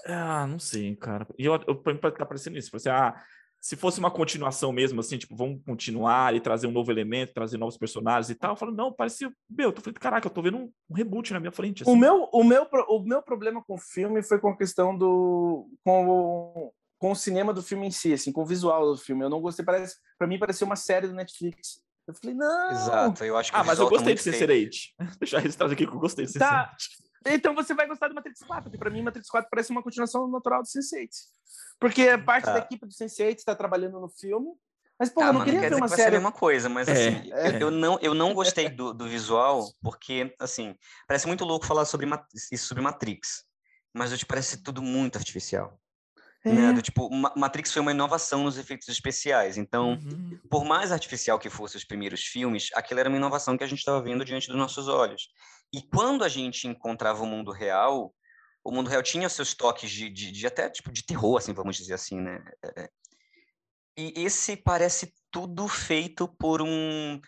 ah, 0.07 0.47
não 0.47 0.59
sei, 0.59 0.95
cara. 0.95 1.27
E 1.39 1.47
eu, 1.47 1.59
eu, 1.67 1.75
pra 1.75 1.95
mim 1.95 2.01
tá 2.01 2.27
parecendo 2.27 2.59
isso. 2.59 2.77
Assim, 2.77 2.91
ah, 2.91 3.19
se 3.61 3.77
fosse 3.77 3.99
uma 3.99 4.11
continuação 4.11 4.73
mesmo, 4.73 5.01
assim, 5.01 5.17
tipo, 5.17 5.35
vamos 5.35 5.61
continuar 5.65 6.35
e 6.35 6.41
trazer 6.41 6.67
um 6.67 6.73
novo 6.73 6.93
elemento, 6.93 7.35
trazer 7.35 7.57
novos 7.57 7.77
personagens 7.77 8.31
e 8.31 8.35
tal, 8.35 8.53
eu 8.53 8.57
falo, 8.57 8.73
não, 8.73 8.93
parecia. 8.93 9.33
Meu, 9.49 9.71
eu 9.71 9.73
tô 9.73 9.81
falando, 9.81 9.99
caraca, 9.99 10.27
eu 10.27 10.31
tô 10.31 10.43
vendo 10.43 10.59
um, 10.59 10.73
um 10.91 10.95
reboot 10.95 11.33
na 11.33 11.41
minha 11.41 11.51
frente. 11.51 11.83
O 11.83 11.91
assim. 11.91 11.99
meu, 11.99 12.29
o, 12.33 12.45
meu, 12.45 12.69
o 12.89 13.01
meu 13.01 13.23
problema 13.23 13.63
com 13.65 13.75
o 13.75 13.79
filme 13.79 14.23
foi 14.23 14.39
com 14.39 14.51
a 14.51 14.57
questão 14.57 14.97
do. 14.97 15.67
com 15.83 16.09
o, 16.09 16.73
com 16.99 17.13
o 17.13 17.17
cinema 17.17 17.53
do 17.55 17.63
filme 17.63 17.87
em 17.87 17.91
si, 17.91 18.13
assim, 18.13 18.33
com 18.33 18.43
o 18.43 18.47
visual 18.47 18.93
do 18.93 18.99
filme. 18.99 19.25
Eu 19.25 19.31
não 19.31 19.41
gostei, 19.41 19.65
parece. 19.65 19.97
Pra 20.19 20.27
mim 20.27 20.39
parecia 20.39 20.67
uma 20.67 20.77
série 20.77 21.07
do 21.07 21.15
Netflix. 21.15 21.81
Eu 22.07 22.15
falei, 22.15 22.35
não! 22.35 22.71
Exato, 22.71 23.25
eu 23.25 23.37
acho 23.37 23.51
que 23.53 23.57
Ah, 23.57 23.63
mas 23.65 23.79
eu 23.79 23.85
visual 23.89 23.91
tá 23.91 23.97
gostei 23.97 24.15
de 24.15 24.39
muito 24.39 24.39
feio. 24.39 24.71
Sense8. 24.71 25.19
Deixa 25.21 25.37
eu 25.37 25.41
registrar 25.41 25.67
aqui 25.71 25.87
que 25.87 25.93
eu 25.95 25.99
gostei 26.01 26.25
de 26.27 26.33
Sense8. 26.33 26.39
Tá. 26.39 26.77
Então 27.27 27.55
você 27.55 27.75
vai 27.75 27.87
gostar 27.87 28.09
do 28.09 28.15
Matrix 28.15 28.41
4, 28.41 28.65
porque 28.65 28.79
pra 28.79 28.91
mim 28.91 29.03
Matrix 29.03 29.29
4 29.29 29.49
parece 29.51 29.71
uma 29.71 29.83
continuação 29.83 30.27
natural 30.29 30.63
do 30.63 30.67
Sense8. 30.69 31.09
Porque 31.79 32.17
parte 32.19 32.45
Tá. 32.45 32.55
da 32.55 32.59
equipe 32.61 32.87
do 32.87 32.93
Sense8 32.93 33.37
está 33.37 33.55
trabalhando 33.55 34.01
no 34.01 34.09
filme. 34.09 34.49
Mas, 34.99 35.11
pô, 35.11 35.21
Tá, 35.21 35.27
eu 35.29 35.33
não 35.35 35.45
queria 35.45 35.61
quer 35.61 35.69
ver 35.71 35.77
dizer 35.77 35.81
uma 35.81 35.87
que 35.87 35.91
vai 35.91 35.97
ser 35.97 36.03
a 36.03 36.05
série. 36.07 36.17
mesma 36.17 36.33
coisa, 36.33 36.69
mas 36.69 36.89
É, 36.89 36.93
assim, 36.93 37.33
é. 37.33 37.49
Eu, 37.57 37.61
eu 37.61 37.71
não, 37.71 37.99
eu 38.01 38.15
não 38.15 38.35
gostei 38.35 38.69
do, 38.69 38.93
do 38.93 39.07
visual, 39.09 39.65
porque, 39.81 40.35
assim, 40.41 40.75
parece 41.07 41.27
muito 41.29 41.45
louco 41.45 41.65
falar 41.67 41.85
sobre 41.85 42.09
isso 42.51 42.67
sobre 42.67 42.83
Matrix, 42.83 43.45
mas 43.95 44.11
tipo, 44.19 44.29
parece 44.29 44.61
tudo 44.63 44.83
muito 44.83 45.17
artificial. 45.17 45.79
É. 46.45 46.53
Né? 46.53 46.73
Do, 46.73 46.81
tipo, 46.81 47.11
Ma- 47.11 47.33
Matrix 47.37 47.73
foi 47.73 47.83
uma 47.83 47.91
inovação 47.91 48.45
nos 48.45 48.57
efeitos 48.59 48.89
especiais, 48.89 49.57
então, 49.59 49.93
Uhum. 49.95 50.39
por 50.49 50.65
mais 50.65 50.93
artificial 50.93 51.39
que 51.39 51.51
fossem 51.51 51.79
os 51.79 51.85
primeiros 51.85 52.23
filmes, 52.25 52.69
aquilo 52.75 53.01
era 53.01 53.09
uma 53.09 53.19
inovação 53.19 53.57
que 53.59 53.65
a 53.65 53.67
gente 53.67 53.81
estava 53.81 54.01
vendo 54.01 54.25
diante 54.25 54.47
dos 54.49 54.57
nossos 54.57 54.87
olhos. 54.89 55.29
E 55.73 55.83
quando 55.83 56.23
a 56.25 56.29
gente 56.29 56.67
encontrava 56.69 57.23
o 57.23 57.27
mundo 57.27 57.51
real, 57.51 58.15
o 58.65 58.71
mundo 58.71 58.89
real 58.89 59.03
tinha 59.03 59.29
seus 59.29 59.53
toques 59.55 59.91
de, 59.91 60.09
de, 60.09 60.31
de 60.31 60.47
até 60.47 60.71
tipo 60.71 60.93
de 60.93 61.05
terror, 61.05 61.37
assim, 61.39 61.53
vamos 61.53 61.77
dizer 61.77 61.95
assim, 61.95 62.21
né? 62.21 62.43
É, 62.65 62.83
é. 62.85 62.89
E 63.99 64.13
esse 64.25 64.57
parece 64.57 65.13
tudo 65.31 65.67
feito 65.69 66.29
por 66.39 66.63
um 66.63 67.21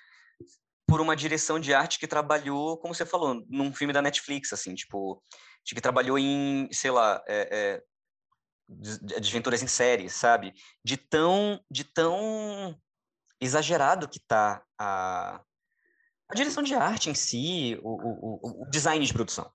por 0.86 1.00
uma 1.00 1.14
direção 1.14 1.60
de 1.60 1.72
arte 1.72 2.00
que 2.00 2.06
trabalhou, 2.08 2.76
como 2.78 2.92
você 2.92 3.06
falou, 3.06 3.44
num 3.48 3.72
filme 3.72 3.92
da 3.92 4.02
Netflix, 4.02 4.52
assim, 4.52 4.74
tipo, 4.74 5.22
que 5.64 5.80
trabalhou 5.80 6.18
em, 6.18 6.68
sei 6.72 6.90
lá, 6.90 7.22
é, 7.28 7.48
é, 7.76 7.82
desventuras 8.70 9.62
em 9.62 9.66
série, 9.66 10.08
sabe? 10.08 10.52
De 10.84 10.96
tão, 10.96 11.60
de 11.70 11.84
tão 11.84 12.78
exagerado 13.40 14.08
que 14.08 14.20
tá 14.20 14.62
a, 14.78 15.42
a 16.28 16.34
direção 16.34 16.62
de 16.62 16.74
arte 16.74 17.10
em 17.10 17.14
si, 17.14 17.78
o, 17.82 17.90
o, 17.90 18.62
o- 18.62 18.70
design 18.70 19.04
de 19.04 19.12
produção. 19.12 19.50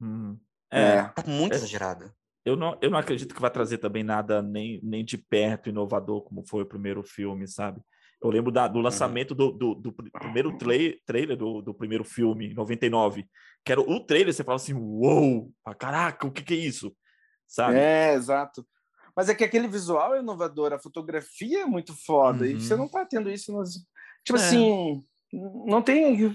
Uhum. 0.00 0.38
É. 0.70 0.80
É, 0.96 1.02
Tá 1.08 1.22
muito 1.26 1.52
É. 1.52 1.56
exagerado. 1.56 2.12
eu 2.44 2.56
não, 2.56 2.76
eu 2.82 2.90
não 2.90 2.98
acredito 2.98 3.34
que 3.34 3.40
vai 3.40 3.50
trazer 3.50 3.78
também 3.78 4.02
nada 4.02 4.42
nem, 4.42 4.80
nem 4.82 5.04
de 5.04 5.16
perto 5.16 5.68
inovador 5.68 6.22
como 6.22 6.44
foi 6.46 6.62
o 6.62 6.66
primeiro 6.68 7.02
filme, 7.04 7.46
sabe? 7.46 7.80
Eu 8.20 8.30
lembro 8.30 8.50
da- 8.52 8.68
do 8.68 8.80
lançamento 8.80 9.34
do, 9.34 9.50
do, 9.52 9.74
do 9.74 9.92
pr- 9.92 10.08
primeiro 10.12 10.56
trai- 10.56 10.96
trailer 11.04 11.36
do, 11.36 11.60
do 11.60 11.74
primeiro 11.74 12.04
filme, 12.04 12.46
em 12.50 12.54
99, 12.54 13.26
que 13.64 13.70
era 13.72 13.80
o 13.80 14.00
trailer, 14.00 14.32
você 14.32 14.42
fala 14.44 14.56
assim, 14.56 14.74
uou, 14.74 15.52
ah, 15.64 15.74
caraca, 15.74 16.26
o 16.26 16.30
que 16.32 16.42
que 16.42 16.54
é 16.54 16.56
isso? 16.56 16.96
Sabe? 17.52 17.76
É, 17.76 18.14
exato. 18.14 18.66
Mas 19.14 19.28
é 19.28 19.34
que 19.34 19.44
aquele 19.44 19.68
visual 19.68 20.14
é 20.14 20.20
inovador, 20.20 20.72
a 20.72 20.78
fotografia 20.78 21.62
é 21.62 21.66
muito 21.66 21.94
foda, 21.94 22.46
e 22.46 22.54
Uhum. 22.54 22.60
você 22.60 22.74
não 22.76 22.88
tá 22.88 23.04
tendo 23.04 23.30
isso 23.30 23.52
nos. 23.52 23.74
Tipo 24.24 24.38
É. 24.38 24.42
assim, 24.42 25.04
não 25.32 25.82
tem. 25.82 26.18
E 26.18 26.22
eu 26.24 26.30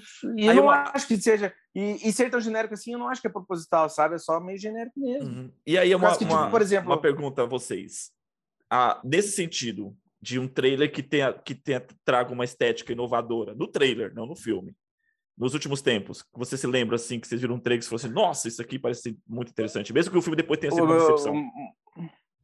Aí 0.52 0.56
não 0.56 0.66
eu- 0.66 0.70
acho 0.70 1.08
que 1.08 1.18
seja. 1.20 1.52
E, 1.74 2.08
e 2.08 2.14
ser 2.14 2.30
tão 2.30 2.40
genérico 2.40 2.76
assim, 2.76 2.94
eu 2.94 3.00
não 3.00 3.10
acho 3.10 3.20
que 3.20 3.28
é 3.28 3.32
proposital, 3.32 3.90
sabe? 3.90 4.14
É 4.16 4.20
só 4.20 4.40
meio 4.40 4.60
genérico 4.60 5.00
mesmo. 5.00 5.28
Uhum. 5.28 5.52
E 5.66 5.76
aí 5.78 5.92
é 5.92 5.96
uma, 5.98 6.12
que, 6.12 6.20
tipo, 6.20 6.32
uma, 6.34 6.52
por 6.52 6.62
exemplo- 6.62 6.92
uma 6.92 7.02
pergunta 7.02 7.42
a 7.42 7.46
vocês. 7.46 8.12
Ah, 8.70 9.02
nesse 9.04 9.32
sentido, 9.32 9.96
de 10.22 10.38
um 10.38 10.48
trailer 10.48 10.92
que 10.92 11.02
tenha, 11.02 11.34
que 11.34 11.56
tenha 11.56 11.84
traga 12.06 12.32
uma 12.32 12.44
estética 12.46 12.92
inovadora, 12.92 13.56
no 13.56 13.66
trailer, 13.68 14.14
não 14.14 14.26
no 14.28 14.36
filme. 14.36 14.76
Nos 15.38 15.54
últimos 15.54 15.82
tempos, 15.82 16.26
você 16.34 16.58
se 16.58 16.66
lembra 16.66 16.96
assim, 16.96 17.20
que 17.20 17.28
vocês 17.28 17.40
viram 17.40 17.56
um 17.56 17.60
trailer 17.60 17.84
e 17.84 17.88
falou 17.88 17.98
assim, 17.98 18.10
nossa, 18.10 18.48
isso 18.48 18.62
aqui 18.62 18.80
parece 18.80 19.20
muito 19.28 19.52
interessante, 19.52 19.94
mesmo 19.94 20.12
que 20.12 20.18
o 20.18 20.22
filme 20.22 20.36
depois 20.36 20.60
tenha 20.60 20.72
sido 20.72 20.84
uma 20.84 20.98
decepção. 20.98 21.36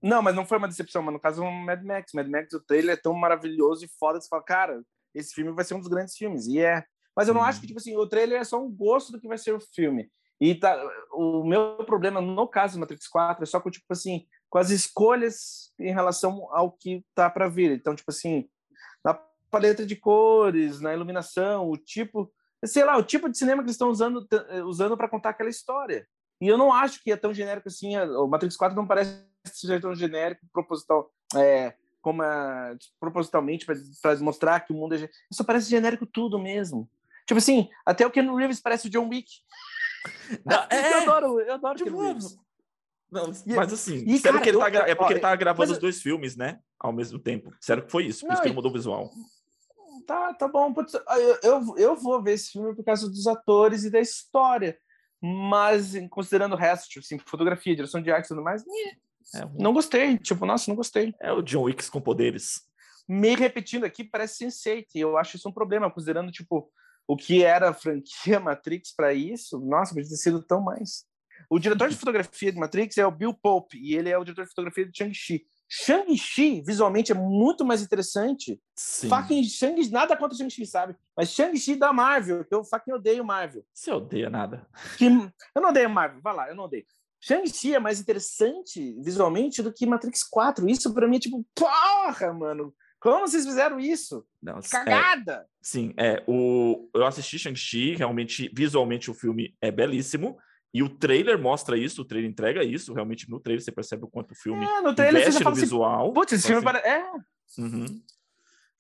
Não, 0.02 0.22
mas 0.22 0.36
não 0.36 0.46
foi 0.46 0.58
uma 0.58 0.68
decepção, 0.68 1.02
mas 1.02 1.14
no 1.14 1.20
caso 1.20 1.44
é 1.44 1.48
um 1.48 1.52
Mad 1.64 1.82
Max. 1.82 2.12
Mad 2.14 2.28
Max, 2.28 2.54
o 2.54 2.60
trailer 2.60 2.94
é 2.96 3.02
tão 3.02 3.14
maravilhoso 3.14 3.86
e 3.86 3.90
foda 3.98 4.20
que 4.20 4.26
você 4.26 4.30
fala, 4.30 4.44
cara, 4.44 4.84
esse 5.16 5.34
filme 5.34 5.52
vai 5.54 5.64
ser 5.64 5.74
um 5.76 5.80
dos 5.80 5.88
grandes 5.88 6.16
filmes. 6.16 6.46
E 6.46 6.60
é. 6.60 6.84
Mas 7.16 7.28
eu 7.28 7.34
não 7.34 7.42
Uhum. 7.42 7.48
acho 7.48 7.62
que, 7.62 7.68
tipo 7.68 7.80
assim, 7.80 7.96
o 7.96 8.08
trailer 8.08 8.42
é 8.42 8.44
só 8.44 8.62
um 8.62 8.70
gosto 8.70 9.12
do 9.12 9.20
que 9.20 9.28
vai 9.28 9.38
ser 9.38 9.54
o 9.54 9.60
filme. 9.60 10.12
E 10.42 10.56
tá, 10.56 10.78
o 11.14 11.44
meu 11.46 11.78
problema, 11.86 12.20
no 12.20 12.48
caso 12.48 12.74
do 12.74 12.80
Matrix 12.82 13.08
4, 13.08 13.44
é 13.44 13.46
só 13.46 13.62
com, 13.62 13.72
tipo 13.72 13.86
assim, 13.90 14.26
com 14.50 14.58
as 14.58 14.72
escolhas 14.72 15.72
em 15.80 15.94
relação 15.94 16.48
ao 16.52 16.72
que 16.72 17.04
tá 17.16 17.30
para 17.30 17.48
vir. 17.48 17.72
Então, 17.72 17.96
tipo 17.96 18.12
assim, 18.12 18.50
na 19.06 19.14
paleta 19.50 19.86
de 19.86 19.96
cores, 19.96 20.82
na 20.82 20.94
iluminação, 20.94 21.70
o 21.70 21.78
tipo, 21.78 22.30
sei 22.66 22.84
lá, 22.84 22.98
o 22.98 23.04
tipo 23.04 23.30
de 23.30 23.38
cinema 23.38 23.62
que 23.62 23.66
eles 23.68 23.76
estão 23.76 23.90
usando, 23.90 24.26
t- 24.26 24.62
usando 24.66 24.96
para 24.98 25.10
contar 25.10 25.30
aquela 25.30 25.50
história. 25.50 26.08
E 26.42 26.48
eu 26.48 26.58
não 26.58 26.74
acho 26.74 27.02
que 27.04 27.12
é 27.12 27.16
tão 27.18 27.34
genérico 27.34 27.68
assim. 27.70 27.96
a- 27.96 28.06
O 28.20 28.28
Matrix 28.28 28.56
4 28.58 28.76
não 28.76 28.86
parece 28.88 29.24
ser 29.46 29.80
tão 29.82 29.94
genérico, 29.96 30.46
proposital, 30.52 31.12
é, 31.36 31.74
como 32.02 32.22
é, 32.24 32.76
propositalmente 33.00 33.66
para 33.66 34.16
mostrar 34.20 34.60
que 34.62 34.74
o 34.74 34.76
mundo 34.76 34.96
é. 34.96 35.10
Isso 35.32 35.44
parece 35.46 35.70
genérico 35.70 36.06
tudo 36.06 36.38
mesmo. 36.40 36.90
Tipo 37.26 37.38
assim, 37.38 37.70
até 37.86 38.06
o 38.06 38.12
Ken 38.12 38.34
Reeves 38.36 38.60
parece 38.60 38.88
o 38.88 38.90
John 38.90 39.08
Wick. 39.10 39.30
Não, 40.46 40.58
Eu 40.70 40.78
é, 40.78 40.94
adoro, 41.04 41.40
eu 41.40 41.54
adoro 41.54 41.76
o 41.76 41.78
tipo, 41.78 41.92
Ken 41.98 42.04
Reeves. 42.04 42.38
não, 43.10 43.32
E- 43.46 43.56
mas 43.56 43.72
assim, 43.72 44.04
e, 44.06 44.20
cara, 44.20 44.42
que 44.42 44.50
ele 44.50 44.58
tá, 44.58 44.70
eu- 44.70 44.82
é 44.82 44.96
porque 44.96 45.14
ó, 45.14 45.16
ele 45.16 45.20
tava 45.22 45.36
gravando 45.38 45.72
os 45.72 45.78
eu- 45.78 45.82
dois 45.82 46.02
filmes, 46.02 46.36
né? 46.36 46.60
Ao 46.80 46.92
mesmo 46.92 47.18
tempo. 47.20 47.54
Sério 47.62 47.86
que 47.86 47.92
foi 47.92 48.06
isso, 48.08 48.22
por 48.22 48.28
Não, 48.28 48.34
isso 48.34 48.42
que 48.42 48.48
ele 48.50 48.56
mudou 48.56 48.70
o 48.70 48.74
visual. 48.74 49.10
Tá, 50.02 50.34
tá 50.34 50.48
bom. 50.48 50.74
putz, 50.74 50.94
Eu, 50.94 51.40
eu, 51.44 51.78
eu 51.78 51.96
vou 51.96 52.22
ver 52.22 52.34
esse 52.34 52.52
filme 52.52 52.76
por 52.76 52.84
causa 52.84 53.10
dos 53.10 53.28
atores 53.28 53.84
e 53.84 53.92
da 53.92 54.00
história. 54.00 54.78
Mas, 55.22 55.94
considerando 56.10 56.54
o 56.54 56.58
resto, 56.58 56.90
tipo 56.90 57.06
assim, 57.06 57.18
fotografia, 57.18 57.76
direção 57.76 58.02
de 58.02 58.12
arte 58.12 58.26
e 58.26 58.28
tudo 58.30 58.44
mais, 58.44 58.66
nhê, 58.66 58.98
É 59.36 59.44
ruim. 59.44 59.62
Não 59.62 59.74
gostei. 59.74 60.18
Tipo, 60.18 60.46
nossa, 60.46 60.70
não 60.70 60.76
gostei. 60.76 61.16
É 61.22 61.32
o 61.32 61.42
John 61.42 61.64
Wick 61.64 61.90
com 61.90 62.02
poderes. 62.02 62.62
Me 63.08 63.36
repetindo 63.36 63.86
aqui, 63.86 64.04
parece 64.04 64.46
Sense8. 64.46 64.86
E 64.96 65.00
eu 65.00 65.18
acho 65.18 65.38
isso 65.38 65.48
um 65.48 65.54
problema, 65.54 65.90
considerando, 65.90 66.32
tipo, 66.32 66.70
o 67.08 67.16
que 67.16 67.44
era 67.44 67.70
a 67.70 67.74
franquia 67.74 68.40
Matrix 68.42 68.94
para 68.94 69.14
isso. 69.14 69.60
Nossa, 69.60 69.94
podia 69.94 70.10
ter 70.10 70.18
sido 70.18 70.42
tão 70.44 70.62
mais. 70.62 71.06
O 71.50 71.60
diretor 71.60 71.90
de 71.90 71.96
fotografia 71.96 72.52
de 72.52 72.60
Matrix 72.60 72.98
é 72.98 73.06
o 73.06 73.12
Bill 73.12 73.34
Pope, 73.34 73.78
e 73.78 73.96
ele 73.96 74.10
é 74.10 74.18
o 74.18 74.24
diretor 74.24 74.44
de 74.44 74.50
fotografia 74.50 74.86
de 74.86 74.98
Shang-Chi. 74.98 75.46
Shang-Chi, 75.76 76.62
visualmente, 76.62 77.12
é 77.12 77.16
muito 77.16 77.66
mais 77.66 77.82
interessante. 77.82 78.62
Sim. 78.76 79.10
Fucking 79.10 79.44
Shang 79.44 79.90
nada 79.90 80.16
contra 80.16 80.38
Shang-Chi, 80.38 80.68
sabe? 80.68 80.96
Mas 81.18 81.32
Shang-Chi 81.32 81.76
da 81.76 81.92
Marvel, 81.92 82.46
que 82.46 82.54
eu 82.54 82.64
fucking 82.64 82.94
odeio 82.94 83.26
Marvel. 83.26 83.66
Você 83.74 83.92
odeia 83.92 84.30
nada. 84.30 84.68
Que... 85.00 85.06
Eu 85.06 85.62
não 85.62 85.70
odeio 85.70 85.90
Marvel, 85.90 86.22
vai 86.22 86.36
lá, 86.36 86.48
eu 86.48 86.56
não 86.56 86.66
odeio. 86.66 86.86
Shang-Chi 87.20 87.74
é 87.74 87.80
mais 87.80 88.00
interessante 88.00 88.96
visualmente 89.02 89.64
do 89.64 89.74
que 89.74 89.88
Matrix 89.88 90.24
4. 90.24 90.70
Isso 90.70 90.94
pra 90.94 91.08
mim 91.08 91.16
é 91.16 91.22
tipo, 91.22 91.44
porra, 91.56 92.32
mano. 92.32 92.72
Como 93.00 93.28
vocês 93.28 93.44
fizeram 93.44 93.80
isso? 93.80 94.24
Não, 94.40 94.60
é, 94.60 94.62
Cagada! 94.70 95.48
sim, 95.60 95.92
é. 95.98 96.24
O, 96.28 96.88
eu 96.94 97.06
assisti 97.06 97.40
Shang-Chi, 97.40 97.96
realmente, 97.96 98.48
visualmente, 98.54 99.10
o 99.10 99.14
filme 99.16 99.56
é 99.60 99.72
belíssimo. 99.72 100.38
E 100.74 100.82
o 100.82 100.90
trailer 100.90 101.38
mostra 101.40 101.78
isso, 101.78 102.02
o 102.02 102.06
trailer 102.06 102.30
entrega 102.30 102.64
isso. 102.64 102.94
Realmente, 102.94 103.30
no 103.30 103.40
trailer 103.40 103.64
você 103.64 103.72
percebe 103.72 104.06
o 104.06 104.08
quanto 104.08 104.32
o 104.32 104.36
filme 104.36 104.66
É, 104.66 104.82
no 104.82 104.94
trailer 104.96 105.22
você 105.22 105.30
investe 105.30 105.44
já 105.44 105.50
no 105.50 105.52
assim, 105.52 105.62
visual. 105.62 106.14
putz, 106.14 106.34
esse 106.34 106.48
filme 106.48 106.58
assim, 106.58 106.66
parece... 106.66 106.88
É, 106.88 107.12
uhum. 107.62 107.86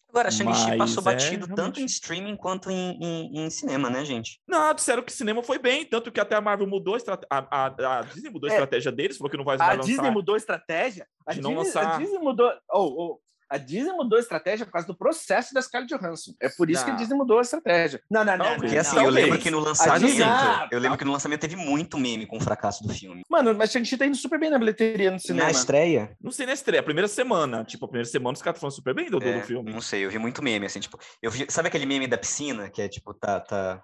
Agora, 0.10 0.30
Shang-Chi 0.30 0.78
passou 0.78 1.02
é, 1.02 1.06
batido 1.06 1.48
tanto 1.56 1.80
em 1.80 1.86
streaming 1.86 2.36
quanto 2.36 2.70
em, 2.70 3.00
em- 3.02 3.40
em 3.46 3.50
cinema, 3.50 3.90
né, 3.90 4.06
gente? 4.06 4.40
Não, 4.48 4.72
disseram 4.74 5.02
que 5.02 5.12
cinema 5.12 5.42
foi 5.42 5.58
bem, 5.58 5.86
tanto 5.86 6.12
que 6.12 6.20
até 6.20 6.36
a 6.36 6.42
Marvel 6.42 6.68
mudou 6.68 6.94
a 6.94 6.98
estratégia. 6.98 7.28
A, 7.32 7.40
a, 7.66 8.00
a 8.00 8.02
Disney 8.04 8.30
mudou 8.30 8.48
a 8.48 8.54
É. 8.54 8.56
estratégia 8.56 8.92
deles, 8.92 9.18
falou 9.18 9.32
que 9.32 9.38
não 9.38 9.44
vai 9.44 9.56
a 9.56 9.60
mais 9.60 9.78
lançar. 9.78 9.88
Disney 9.92 10.12
mudou 10.12 10.36
a 10.36 10.38
estratégia. 10.38 11.08
A 11.26 11.32
De 11.34 11.40
Disney, 11.40 11.52
não 11.56 11.60
a 11.62 11.64
lançar. 11.64 11.98
Disney 12.00 12.20
mudou... 12.20 12.52
Oh, 12.72 12.84
oh, 12.86 13.20
a 13.54 13.58
Disney 13.58 13.92
mudou 13.94 14.18
a 14.18 14.22
estratégia 14.22 14.66
por 14.66 14.72
causa 14.72 14.88
do 14.88 14.96
processo 14.98 15.54
da 15.54 15.62
Scarlett 15.62 15.94
Johansson. 15.96 16.34
É 16.42 16.50
por 16.50 16.70
isso 16.70 16.84
que 16.84 16.90
a 16.90 16.94
Não. 16.94 17.00
Disney 17.00 17.16
mudou 17.16 17.38
a 17.38 17.42
estratégia. 17.42 18.02
Não, 18.10 18.24
não, 18.26 18.38
não. 18.38 18.46
Não, 18.46 18.56
Porque 18.56 18.74
não. 18.74 18.82
assim, 18.82 18.98
eu 18.98 19.10
lembro 19.10 19.38
que 19.40 19.52
no 19.52 19.60
A 19.60 19.62
lançamento. 19.62 20.06
Disney- 20.06 20.26
eu 20.72 20.80
lembro 20.80 20.98
que 20.98 21.06
no 21.06 21.12
lançamento 21.12 21.42
teve 21.42 21.56
muito 21.56 21.98
meme 21.98 22.26
com 22.26 22.38
o 22.38 22.42
fracasso 22.42 22.84
do 22.86 22.94
filme. 22.94 23.22
Mano, 23.30 23.54
mas 23.54 23.72
Shang-Chi 23.72 23.98
tá 23.98 24.06
indo 24.06 24.18
super 24.18 24.40
bem 24.40 24.50
na 24.50 24.58
bilheteria 24.58 25.12
no 25.12 25.20
cinema. 25.20 25.46
Na 25.46 25.52
estreia, 25.52 26.16
Não 26.22 26.32
sei 26.32 26.46
na 26.46 26.54
estreia, 26.54 26.80
a 26.82 26.84
primeira 26.84 27.08
semana. 27.08 27.64
Tipo, 27.64 27.86
a 27.86 27.88
primeira 27.88 28.10
semana 28.10 28.34
os 28.34 28.42
caras 28.42 28.60
falando 28.60 28.76
super 28.76 28.94
bem 28.96 29.10
do, 29.10 29.20
do 29.20 29.26
é, 29.28 29.42
filme. 29.44 29.72
não 29.72 29.82
sei, 29.82 30.06
eu 30.06 30.10
vi 30.10 30.18
muito 30.18 30.42
meme, 30.42 30.66
assim, 30.66 30.80
tipo, 30.80 30.98
eu 31.22 31.30
vi, 31.30 31.46
sabe 31.50 31.68
aquele 31.68 31.86
meme 31.86 32.08
da 32.08 32.18
piscina, 32.18 32.70
que 32.70 32.82
é 32.82 32.88
tipo, 32.88 33.14
tá, 33.14 33.40
tá, 33.40 33.84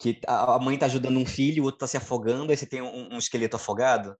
que 0.00 0.18
a 0.26 0.54
a 0.54 0.58
mãe 0.58 0.76
tá 0.78 0.86
ajudando 0.86 1.16
um 1.18 1.26
filho, 1.26 1.62
o 1.62 1.66
outro 1.66 1.78
tá 1.80 1.86
se 1.86 1.96
afogando, 1.96 2.50
aí 2.50 2.56
você 2.56 2.66
tem 2.66 2.82
um, 2.82 3.14
um 3.14 3.18
esqueleto 3.18 3.56
afogado? 3.56 4.16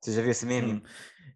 Você 0.00 0.12
já 0.12 0.22
viu 0.22 0.30
esse 0.30 0.46
meme? 0.46 0.72
Hum. 0.74 0.82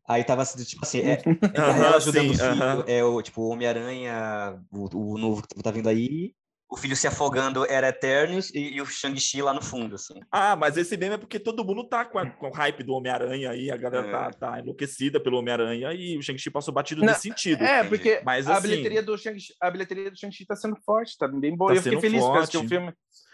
Aí 0.06 0.22
tava 0.22 0.42
assim, 0.42 0.62
tipo 0.64 0.84
assim, 0.84 1.00
é, 1.00 1.12
é 1.54 1.58
ela 1.86 1.96
ajudando 1.96 2.34
sim, 2.34 2.42
o 2.42 2.50
filho, 2.52 2.84
é 2.86 3.02
o 3.04 3.22
tipo 3.22 3.40
o 3.42 3.48
Homem-Aranha, 3.48 4.60
o, 4.70 5.12
o 5.14 5.18
novo 5.18 5.42
que 5.42 5.62
tá 5.62 5.70
vindo 5.70 5.88
aí, 5.88 6.34
o 6.70 6.76
filho 6.76 6.96
se 6.96 7.06
afogando 7.06 7.64
era 7.66 7.88
Eternos 7.88 8.50
e, 8.52 8.74
e 8.74 8.82
o 8.82 8.86
Shang-Chi 8.86 9.40
lá 9.40 9.54
no 9.54 9.62
fundo, 9.62 9.94
assim. 9.94 10.14
Ah, 10.30 10.56
mas 10.56 10.76
esse 10.76 10.96
meme 10.96 11.14
é 11.14 11.18
porque 11.18 11.38
todo 11.38 11.64
mundo 11.64 11.88
tá 11.88 12.04
com, 12.04 12.18
a- 12.18 12.28
com 12.28 12.48
o 12.48 12.52
hype 12.52 12.82
do 12.82 12.94
Homem-Aranha 12.94 13.50
aí, 13.50 13.70
a 13.70 13.76
galera 13.76 14.10
tá, 14.10 14.26
É. 14.26 14.30
tá 14.32 14.60
enlouquecida 14.60 15.20
pelo 15.20 15.38
Homem-Aranha 15.38 15.92
e 15.94 16.18
o 16.18 16.22
Shang-Chi 16.22 16.50
passou 16.50 16.74
batido 16.74 17.00
Não, 17.00 17.08
nesse 17.08 17.22
sentido. 17.22 17.62
É, 17.62 17.80
Entendi. 17.80 17.88
porque 17.88 18.20
Mas, 18.24 18.46
a, 18.48 18.54
assim- 18.58 18.68
bilheteria 18.68 19.02
do 19.02 19.16
Shang-Chi, 19.16 19.54
a 19.60 19.70
bilheteria 19.70 20.10
do 20.10 20.18
Shang-Chi 20.18 20.44
tá 20.46 20.56
sendo 20.56 20.76
forte, 20.84 21.16
tá 21.16 21.28
bem 21.28 21.56
boa. 21.56 21.70
Tá 21.70 21.78
eu 21.78 21.82
fiquei 21.82 21.98
sendo 21.98 22.00
feliz, 22.10 22.22
porque 22.24 22.38
que 22.50 22.56
o 22.56 22.60
forte. 22.60 22.68
filme 22.68 22.92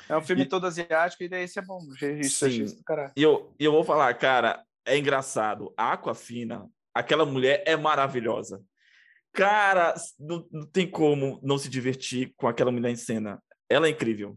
é 0.08 0.16
um 0.16 0.22
filme 0.22 0.42
E- 0.42 0.46
todo 0.48 0.66
asiático 0.66 1.22
e 1.24 1.28
daí 1.28 1.44
esse 1.44 1.58
é 1.58 1.62
bom. 1.62 1.78
Isso, 2.20 2.48
Sim. 2.48 2.62
isso. 2.62 2.76
E 3.16 3.22
eu, 3.22 3.50
e 3.58 3.64
eu 3.64 3.72
vou 3.72 3.84
falar, 3.84 4.12
cara, 4.14 4.62
é 4.84 4.96
engraçado. 4.96 5.72
A 5.76 5.92
Aquafina, 5.92 6.68
aquela 6.94 7.24
mulher 7.24 7.62
é 7.66 7.76
maravilhosa. 7.76 8.62
Cara, 9.32 9.94
não, 10.18 10.46
não 10.50 10.66
tem 10.66 10.90
como 10.90 11.38
não 11.42 11.56
se 11.56 11.68
divertir 11.68 12.32
com 12.36 12.48
aquela 12.48 12.72
mulher 12.72 12.90
em 12.90 12.96
cena. 12.96 13.40
Ela 13.68 13.86
é 13.86 13.90
incrível. 13.90 14.36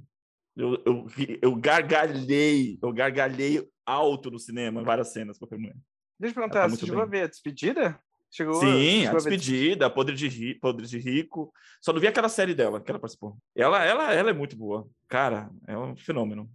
Eu, 0.56 0.82
eu, 0.86 1.08
eu 1.42 1.56
gargalhei, 1.56 2.78
eu 2.82 2.94
gargalhei 2.94 3.68
alto 3.86 4.30
no 4.30 4.38
cinema, 4.38 4.82
em 4.82 4.86
várias 4.86 5.12
cenas 5.12 5.38
com 5.38 5.46
aquela 5.46 5.62
mulher. 5.62 5.76
Deixa 6.20 6.32
eu 6.32 6.36
perguntar, 6.36 6.62
tá 6.62 6.70
você 6.70 6.86
chegou 6.86 7.02
a 7.02 7.06
ver 7.06 7.24
a 7.24 7.28
despedida? 7.28 8.00
Chegou, 8.30 8.56
Sim, 8.56 9.06
a 9.08 9.12
ver 9.12 9.18
despedida, 9.18 9.90
Podre 9.90 10.16
de, 10.16 10.28
Ri, 10.28 10.56
Podre 10.56 10.88
de 10.88 10.98
Rico. 10.98 11.52
Só 11.82 11.92
não 11.92 12.00
vi 12.00 12.08
aquela 12.08 12.30
série 12.30 12.54
dela 12.54 12.80
que 12.80 12.90
ela 12.90 13.00
participou. 13.00 13.38
Ela, 13.56 13.84
ela, 13.84 14.14
ela 14.14 14.30
é 14.30 14.34
muito 14.34 14.56
boa. 14.56 14.88
Cara, 15.08 15.50
é 15.68 15.78
um 15.78 15.96
fenômeno. 15.96 16.50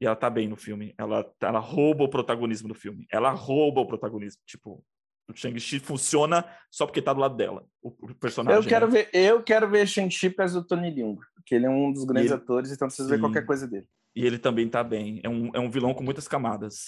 E 0.00 0.06
ela 0.06 0.16
tá 0.16 0.30
bem 0.30 0.48
no 0.48 0.56
filme. 0.56 0.94
Ela, 0.96 1.28
ela 1.40 1.58
rouba 1.58 2.04
o 2.04 2.08
protagonismo 2.08 2.68
do 2.68 2.74
filme. 2.74 3.06
Ela 3.10 3.30
rouba 3.30 3.80
o 3.80 3.86
protagonismo. 3.86 4.40
Tipo, 4.46 4.84
o 5.28 5.36
Shang-Chi 5.36 5.78
funciona 5.80 6.44
só 6.70 6.86
porque 6.86 7.02
tá 7.02 7.12
do 7.12 7.20
lado 7.20 7.36
dela. 7.36 7.66
O, 7.82 7.88
o 7.88 8.14
personagem. 8.14 8.62
Eu 8.62 8.68
quero 8.68 8.86
né? 8.86 8.92
ver, 8.92 9.10
eu 9.12 9.42
quero 9.42 9.68
ver 9.68 9.86
Shang-Chi 9.86 10.30
causa 10.30 10.60
do 10.60 10.66
Tony 10.66 10.90
Leung, 10.90 11.18
porque 11.34 11.54
ele 11.54 11.66
é 11.66 11.70
um 11.70 11.92
dos 11.92 12.04
grandes 12.04 12.30
ele- 12.30 12.40
atores, 12.40 12.72
então 12.72 12.88
preciso 12.88 13.08
ver 13.08 13.20
qualquer 13.20 13.44
coisa 13.44 13.66
dele. 13.66 13.86
E 14.18 14.26
ele 14.26 14.36
também 14.36 14.68
tá 14.68 14.82
bem. 14.82 15.20
É 15.22 15.28
um, 15.28 15.50
é 15.54 15.60
um 15.60 15.70
vilão 15.70 15.94
com 15.94 16.02
muitas 16.02 16.26
camadas. 16.26 16.86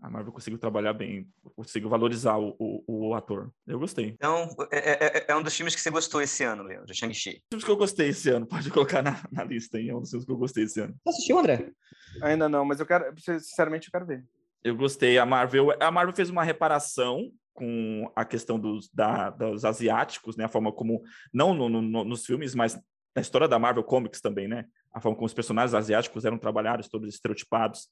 A 0.00 0.08
Marvel 0.08 0.32
conseguiu 0.32 0.56
trabalhar 0.56 0.92
bem. 0.92 1.26
Conseguiu 1.56 1.88
valorizar 1.88 2.36
o, 2.38 2.54
o, 2.58 3.08
o 3.08 3.14
ator. 3.14 3.50
Eu 3.66 3.76
gostei. 3.78 4.10
Então, 4.10 4.48
é, 4.70 5.06
é- 5.18 5.24
é 5.28 5.36
um 5.36 5.42
dos 5.42 5.56
filmes 5.56 5.74
que 5.74 5.80
você 5.80 5.90
gostou 5.90 6.22
esse 6.22 6.44
ano, 6.44 6.62
Leandro, 6.62 6.94
Shang-Chi. 6.94 7.42
Filmes 7.50 7.64
que 7.64 7.70
eu 7.70 7.76
gostei 7.76 8.10
esse 8.10 8.30
ano. 8.30 8.46
Pode 8.46 8.70
colocar 8.70 9.02
na, 9.02 9.20
na 9.32 9.42
lista 9.42 9.78
aí. 9.78 9.88
É 9.88 9.94
um 9.96 10.00
dos 10.00 10.10
filmes 10.10 10.24
que 10.24 10.30
eu 10.30 10.36
gostei 10.36 10.62
esse 10.62 10.80
ano. 10.80 10.94
Você 11.02 11.10
assistiu, 11.10 11.38
André? 11.40 11.72
Ainda 12.22 12.48
não, 12.48 12.64
mas 12.64 12.78
eu 12.78 12.86
quero, 12.86 13.12
sinceramente, 13.20 13.88
eu 13.88 13.92
quero 13.92 14.06
ver. 14.06 14.24
Eu 14.62 14.76
gostei. 14.76 15.18
A 15.18 15.26
Marvel, 15.26 15.74
a 15.80 15.90
Marvel 15.90 16.14
fez 16.14 16.30
uma 16.30 16.44
reparação 16.44 17.32
com 17.52 18.08
a 18.14 18.24
questão 18.24 18.60
dos, 18.60 18.88
da, 18.90 19.30
dos 19.30 19.64
asiáticos, 19.64 20.36
né? 20.36 20.44
A 20.44 20.48
forma 20.48 20.70
como, 20.70 21.02
não 21.32 21.52
no- 21.52 21.68
no- 21.68 22.04
nos 22.04 22.24
filmes, 22.24 22.54
mas 22.54 22.78
na 23.16 23.22
história 23.22 23.46
da 23.48 23.58
Marvel 23.58 23.82
Comics 23.82 24.20
também, 24.20 24.46
né? 24.48 24.66
A 24.94 25.00
forma 25.00 25.16
como 25.16 25.26
os 25.26 25.34
personagens 25.34 25.74
asiáticos 25.74 26.24
eram 26.24 26.38
trabalhados, 26.38 26.88
todos 26.88 27.12
estereotipados. 27.12 27.88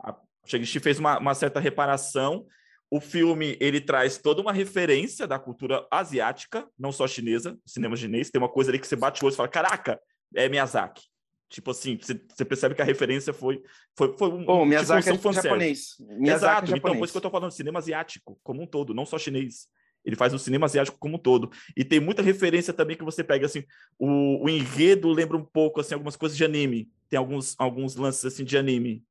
A 0.00 0.16
Shang-Chi 0.46 0.80
fez 0.80 0.98
uma, 0.98 1.18
uma 1.18 1.34
certa 1.34 1.60
reparação. 1.60 2.46
O 2.90 3.00
filme, 3.00 3.56
ele 3.60 3.80
traz 3.80 4.16
toda 4.16 4.40
uma 4.40 4.52
referência 4.52 5.26
da 5.26 5.38
cultura 5.38 5.86
asiática, 5.90 6.66
não 6.78 6.92
só 6.92 7.06
chinesa, 7.06 7.58
cinema 7.66 7.96
chinês. 7.96 8.30
Tem 8.30 8.40
uma 8.40 8.48
coisa 8.48 8.70
ali 8.70 8.78
que 8.78 8.86
você 8.86 8.96
bate 8.96 9.22
o 9.22 9.26
olho 9.26 9.34
e 9.34 9.36
fala, 9.36 9.48
caraca, 9.48 10.00
é 10.34 10.48
Miyazaki. 10.48 11.02
Tipo 11.48 11.70
assim, 11.70 11.96
você, 11.96 12.44
percebe 12.44 12.74
que 12.74 12.82
a 12.82 12.84
referência 12.84 13.32
foi, 13.32 13.62
foi, 13.96 14.16
foi 14.16 14.28
um, 14.28 14.44
Pô, 14.44 14.54
o 14.54 14.56
tipo, 14.56 14.66
Miyazaki 14.66 15.10
um 15.10 15.30
é 15.30 15.32
japonês. 15.32 15.96
Miyazaki 16.00 16.30
Exato, 16.30 16.64
é 16.64 16.64
então 16.64 16.76
japonês. 16.76 16.98
por 16.98 17.04
isso 17.04 17.12
que 17.12 17.18
eu 17.18 17.22
tô 17.22 17.30
falando 17.30 17.50
cinema 17.52 17.78
asiático 17.78 18.38
como 18.42 18.62
um 18.62 18.66
todo, 18.66 18.94
não 18.94 19.06
só 19.06 19.18
chinês. 19.18 19.68
Ele 20.06 20.14
faz 20.14 20.32
o 20.32 20.38
cinema 20.38 20.66
asiático 20.66 20.96
como 20.98 21.16
um 21.16 21.18
todo. 21.18 21.50
E 21.76 21.84
tem 21.84 21.98
muita 21.98 22.22
referência 22.22 22.72
também 22.72 22.96
que 22.96 23.04
você 23.04 23.24
pega, 23.24 23.44
assim, 23.44 23.64
o, 23.98 24.44
o 24.44 24.48
enredo 24.48 25.10
lembra 25.10 25.36
um 25.36 25.44
pouco, 25.44 25.80
assim, 25.80 25.94
algumas 25.94 26.14
coisas 26.16 26.38
de 26.38 26.44
anime. 26.44 26.88
Tem 27.10 27.18
alguns, 27.18 27.56
alguns 27.58 27.96
lances, 27.96 28.24
assim, 28.24 28.44
de 28.44 28.56
anime. 28.56 29.04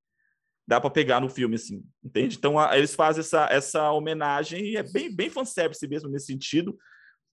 Dá 0.66 0.80
para 0.80 0.90
pegar 0.90 1.20
no 1.20 1.30
filme, 1.30 1.56
assim, 1.56 1.84
entende? 2.04 2.38
Então, 2.38 2.58
a, 2.58 2.76
eles 2.78 2.96
fazem 2.96 3.20
essa, 3.20 3.48
essa 3.52 3.92
homenagem 3.92 4.66
e 4.66 4.78
é 4.78 4.84
bem, 4.84 5.14
bem 5.14 5.30
fanservice 5.30 5.86
mesmo 5.86 6.10
nesse 6.10 6.28
sentido. 6.28 6.78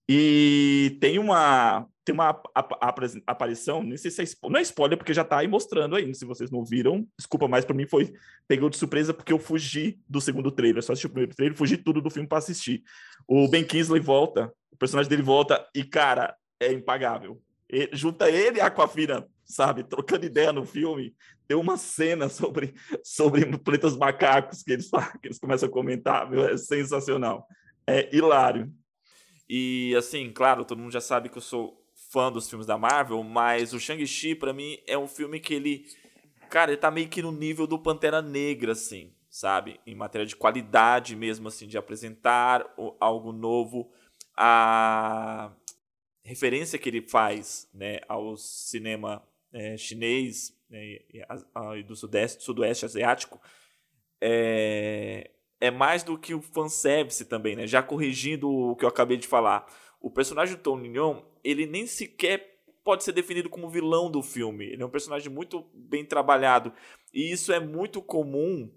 E 0.08 0.98
tem 1.00 1.18
uma, 1.18 1.86
tem 2.04 2.12
uma 2.14 2.30
ap- 2.30 2.50
ap- 2.54 3.22
aparição, 3.26 3.82
nem 3.82 3.96
sei 3.96 4.10
se 4.10 4.22
é 4.22 4.26
spo- 4.26 4.50
não 4.50 4.58
é 4.58 4.62
spoiler, 4.62 4.98
porque 4.98 5.14
já 5.14 5.24
tá 5.24 5.38
aí 5.38 5.48
mostrando 5.48 5.94
aí, 5.96 6.14
se 6.14 6.24
vocês 6.24 6.50
não 6.50 6.64
viram, 6.64 7.06
desculpa, 7.16 7.46
mas 7.46 7.64
para 7.64 7.76
mim 7.76 7.86
foi, 7.86 8.12
pegou 8.48 8.68
de 8.68 8.76
surpresa 8.76 9.14
porque 9.14 9.32
eu 9.32 9.38
fugi 9.38 10.00
do 10.08 10.20
segundo 10.20 10.50
trailer, 10.50 10.82
só 10.82 10.92
assisti 10.92 11.06
o 11.06 11.10
primeiro 11.10 11.34
trailer, 11.34 11.56
fugi 11.56 11.76
tudo 11.76 12.00
do 12.00 12.10
filme 12.10 12.28
para 12.28 12.38
assistir. 12.38 12.82
O 13.26 13.48
Ben 13.48 13.64
Kingsley 13.64 14.00
volta, 14.00 14.52
o 14.70 14.76
personagem 14.76 15.08
dele 15.08 15.22
volta 15.22 15.66
e, 15.74 15.84
cara, 15.84 16.36
é 16.58 16.72
impagável. 16.72 17.40
E- 17.70 17.88
junta 17.92 18.30
ele 18.30 18.58
e 18.58 18.60
a 18.60 18.66
Aquafina, 18.66 19.26
sabe, 19.44 19.84
trocando 19.84 20.26
ideia 20.26 20.52
no 20.52 20.64
filme, 20.64 21.14
tem 21.46 21.56
uma 21.56 21.76
cena 21.76 22.28
sobre, 22.28 22.74
sobre 23.04 23.46
planetas 23.58 23.96
macacos 23.96 24.62
que 24.62 24.72
eles, 24.72 24.90
que 25.20 25.28
eles 25.28 25.38
começam 25.38 25.68
a 25.68 25.72
comentar, 25.72 26.32
é 26.34 26.56
sensacional. 26.56 27.46
É 27.86 28.14
hilário. 28.14 28.72
E 29.48 29.94
assim, 29.96 30.32
claro, 30.32 30.64
todo 30.64 30.78
mundo 30.78 30.92
já 30.92 31.00
sabe 31.00 31.28
que 31.28 31.36
eu 31.36 31.42
sou 31.42 31.81
fã 32.12 32.30
dos 32.30 32.48
filmes 32.48 32.66
da 32.66 32.76
Marvel, 32.76 33.22
mas 33.24 33.72
o 33.72 33.80
Shang-Chi, 33.80 34.34
pra 34.34 34.52
mim, 34.52 34.78
é 34.86 34.98
um 34.98 35.08
filme 35.08 35.40
que 35.40 35.54
ele. 35.54 35.86
Cara, 36.50 36.70
ele 36.70 36.80
tá 36.80 36.90
meio 36.90 37.08
que 37.08 37.22
no 37.22 37.32
nível 37.32 37.66
do 37.66 37.78
Pantera 37.78 38.20
Negra, 38.20 38.72
assim, 38.72 39.14
sabe? 39.30 39.80
Em 39.86 39.94
matéria 39.94 40.26
de 40.26 40.36
qualidade 40.36 41.16
mesmo, 41.16 41.48
assim, 41.48 41.66
de 41.66 41.78
apresentar 41.78 42.64
algo 43.00 43.32
novo. 43.32 43.90
A 44.36 45.50
referência 46.22 46.78
que 46.78 46.88
ele 46.88 47.02
faz, 47.02 47.68
né, 47.72 48.00
ao 48.06 48.36
cinema 48.36 49.26
eh, 49.52 49.76
chinês 49.76 50.56
né, 50.70 50.78
e, 51.12 51.22
e 51.78 51.82
do 51.82 51.96
sudeste, 51.96 52.42
sudoeste 52.42 52.84
asiático 52.84 53.40
é, 54.20 55.30
é 55.60 55.70
mais 55.70 56.04
do 56.04 56.16
que 56.16 56.32
o 56.34 56.40
fanservice 56.40 57.24
também, 57.24 57.56
né? 57.56 57.66
Já 57.66 57.82
corrigindo 57.82 58.48
o 58.48 58.76
que 58.76 58.84
eu 58.84 58.88
acabei 58.88 59.16
de 59.16 59.26
falar. 59.26 59.66
O 60.02 60.10
personagem 60.10 60.56
do 60.56 60.62
Tony 60.62 60.88
Leung, 60.88 61.22
ele 61.44 61.64
nem 61.64 61.86
sequer 61.86 62.52
pode 62.84 63.04
ser 63.04 63.12
definido 63.12 63.48
como 63.48 63.70
vilão 63.70 64.10
do 64.10 64.22
filme. 64.22 64.66
Ele 64.66 64.82
é 64.82 64.86
um 64.86 64.90
personagem 64.90 65.30
muito 65.30 65.64
bem 65.72 66.04
trabalhado. 66.04 66.72
E 67.14 67.30
isso 67.30 67.52
é 67.52 67.60
muito 67.60 68.02
comum 68.02 68.70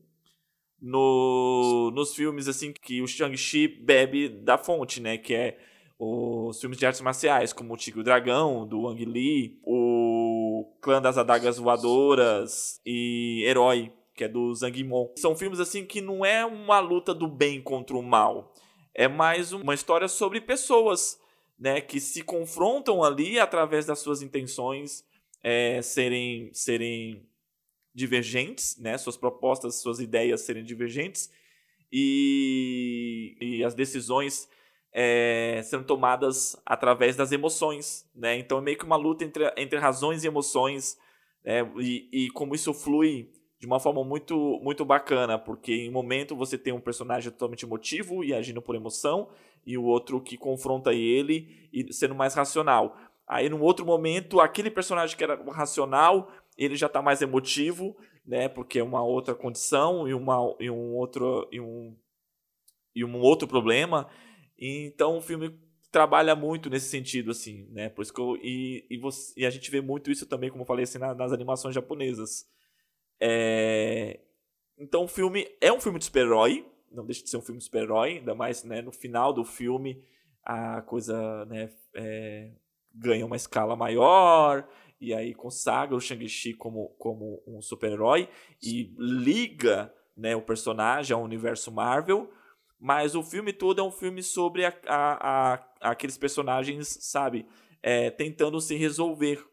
no, 0.80 1.92
nos 1.94 2.14
filmes 2.14 2.48
assim 2.48 2.72
que 2.72 3.02
o 3.02 3.08
Shang-Chi 3.08 3.68
bebe 3.68 4.30
da 4.30 4.58
fonte, 4.58 5.02
né? 5.02 5.18
Que 5.18 5.34
é 5.34 5.58
os 5.98 6.60
filmes 6.60 6.78
de 6.78 6.86
artes 6.86 7.02
marciais, 7.02 7.54
como 7.54 7.74
o 7.74 7.78
Tigre 7.78 8.00
e 8.00 8.02
o 8.02 8.04
Dragão, 8.04 8.68
do 8.68 8.82
Wang 8.82 9.04
Li, 9.06 9.60
o 9.64 10.76
Clã 10.82 11.02
das 11.02 11.18
Adagas 11.18 11.58
Voadoras 11.58 12.82
e 12.86 13.44
Herói, 13.46 13.92
que 14.14 14.26
é 14.26 14.28
do 14.28 14.54
Zhang 14.54 14.78
Yimou. 14.78 15.14
São 15.18 15.36
filmes 15.36 15.60
assim 15.60 15.86
que 15.86 16.02
não 16.02 16.26
é 16.26 16.46
uma 16.46 16.80
luta 16.80 17.14
do 17.14 17.28
bem 17.28 17.62
contra 17.62 17.96
o 17.96 18.04
mal, 18.04 18.54
é 18.96 19.08
mais 19.08 19.52
uma 19.52 19.74
história 19.74 20.08
sobre 20.08 20.40
pessoas, 20.40 21.20
né, 21.60 21.82
que 21.82 22.00
se 22.00 22.22
confrontam 22.24 23.04
ali 23.04 23.38
através 23.38 23.86
das 23.86 24.00
suas 24.00 24.22
intenções 24.22 25.04
é, 25.44 25.82
serem 25.82 26.50
serem 26.54 27.28
divergentes, 27.94 28.78
né, 28.78 28.98
suas 28.98 29.18
propostas, 29.18 29.76
suas 29.76 30.00
ideias 30.00 30.42
serem 30.42 30.64
divergentes 30.64 31.30
e, 31.92 33.38
e 33.40 33.64
as 33.64 33.74
decisões 33.74 34.50
é, 34.92 35.62
sendo 35.64 35.84
tomadas 35.84 36.56
através 36.66 37.18
das 37.18 37.34
emoções, 37.34 38.10
né? 38.16 38.38
Então 38.38 38.60
é 38.60 38.62
meio 38.62 38.78
que 38.78 38.86
uma 38.86 38.96
luta 38.96 39.26
entre, 39.26 39.54
entre 39.58 39.78
razões 39.78 40.24
e 40.24 40.28
emoções, 40.28 40.98
né? 41.44 41.70
E, 41.78 42.10
e 42.12 42.30
como 42.32 42.56
isso 42.56 42.74
flui 42.74 43.30
de 43.60 43.66
uma 43.66 43.80
forma 43.80 44.04
muito 44.04 44.60
muito 44.62 44.84
bacana, 44.84 45.40
porque 45.40 45.74
em 45.74 45.90
um 45.90 45.94
momento 45.94 46.36
você 46.36 46.58
tem 46.58 46.74
um 46.74 46.80
personagem 46.80 47.32
totalmente 47.32 47.66
emotivo 47.66 48.24
e 48.24 48.34
agindo 48.34 48.62
por 48.62 48.76
emoção, 48.76 49.30
e 49.66 49.78
o 49.78 49.84
outro 49.84 50.22
que 50.22 50.38
confronta 50.38 50.94
ele 50.94 51.68
e 51.74 51.92
sendo 51.92 52.14
mais 52.14 52.34
racional. 52.36 52.98
Aí, 53.28 53.50
num 53.50 53.62
outro 53.62 53.86
momento, 53.86 54.40
aquele 54.40 54.70
personagem 54.70 55.18
que 55.18 55.24
era 55.24 55.42
racional, 55.52 56.32
ele 56.56 56.76
já 56.76 56.86
está 56.86 57.02
mais 57.02 57.22
emotivo, 57.22 57.98
né? 58.26 58.48
Porque 58.48 58.80
é 58.80 58.84
uma 58.84 59.04
outra 59.04 59.34
condição 59.34 60.08
e, 60.08 60.14
uma, 60.14 60.56
e 60.60 60.70
um 60.70 60.94
outro 60.94 61.48
e 61.52 61.60
um, 61.60 61.96
e 62.96 63.04
um 63.04 63.20
outro 63.20 63.48
problema. 63.48 64.08
Então 64.58 65.18
o 65.18 65.22
filme 65.22 65.58
trabalha 65.92 66.36
muito 66.36 66.70
nesse 66.70 66.90
sentido, 66.90 67.32
assim, 67.32 67.68
né? 67.72 67.90
Por 67.90 68.04
isso 68.04 68.14
que 68.14 68.22
eu, 68.22 68.36
e, 68.38 68.86
e, 68.90 68.98
você, 68.98 69.34
e 69.38 69.46
a 69.46 69.50
gente 69.50 69.72
vê 69.72 69.82
muito 69.82 70.12
isso 70.12 70.28
também, 70.28 70.50
como 70.50 70.64
eu 70.64 70.68
falei, 70.68 70.84
assim, 70.84 70.98
nas, 70.98 71.18
nas 71.18 71.32
animações 71.32 71.74
japonesas. 71.74 72.46
É... 73.20 74.20
Então 74.78 75.06
o 75.06 75.08
filme 75.08 75.48
é 75.62 75.72
um 75.72 75.80
filme 75.80 76.00
de 76.00 76.06
super-herói, 76.06 76.66
não 76.92 77.06
deixa 77.06 77.24
de 77.24 77.30
ser 77.30 77.38
um 77.38 77.42
filme 77.42 77.60
de 77.60 77.66
super-herói, 77.66 78.18
ainda 78.18 78.36
mais 78.36 78.64
né, 78.64 78.82
no 78.82 78.92
final 78.92 79.32
do 79.32 79.44
filme 79.44 80.04
a 80.44 80.82
coisa 80.82 81.46
né, 81.46 81.72
é, 81.96 82.52
ganha 82.94 83.26
uma 83.26 83.36
escala 83.36 83.76
maior, 83.76 84.68
e 85.02 85.14
aí 85.14 85.34
consagra 85.34 85.96
o 85.96 86.00
Shang-Chi 86.00 86.54
como, 86.54 86.90
como 87.00 87.42
um 87.48 87.62
super-herói 87.62 88.30
e 88.62 88.94
liga 88.98 89.94
né, 90.16 90.36
o 90.36 90.42
personagem 90.42 91.16
ao 91.16 91.24
universo 91.24 91.72
Marvel, 91.72 92.32
mas 92.80 93.16
o 93.16 93.24
filme 93.24 93.52
todo 93.52 93.82
é 93.82 93.84
um 93.84 93.92
filme 93.92 94.22
sobre 94.22 94.66
a, 94.66 94.74
a, 94.88 95.54
a 95.54 95.92
aqueles 95.92 96.18
personagens, 96.18 96.88
sabe, 97.02 97.46
é, 97.82 98.10
tentando 98.10 98.60
se 98.62 98.76
resolver. 98.76 99.44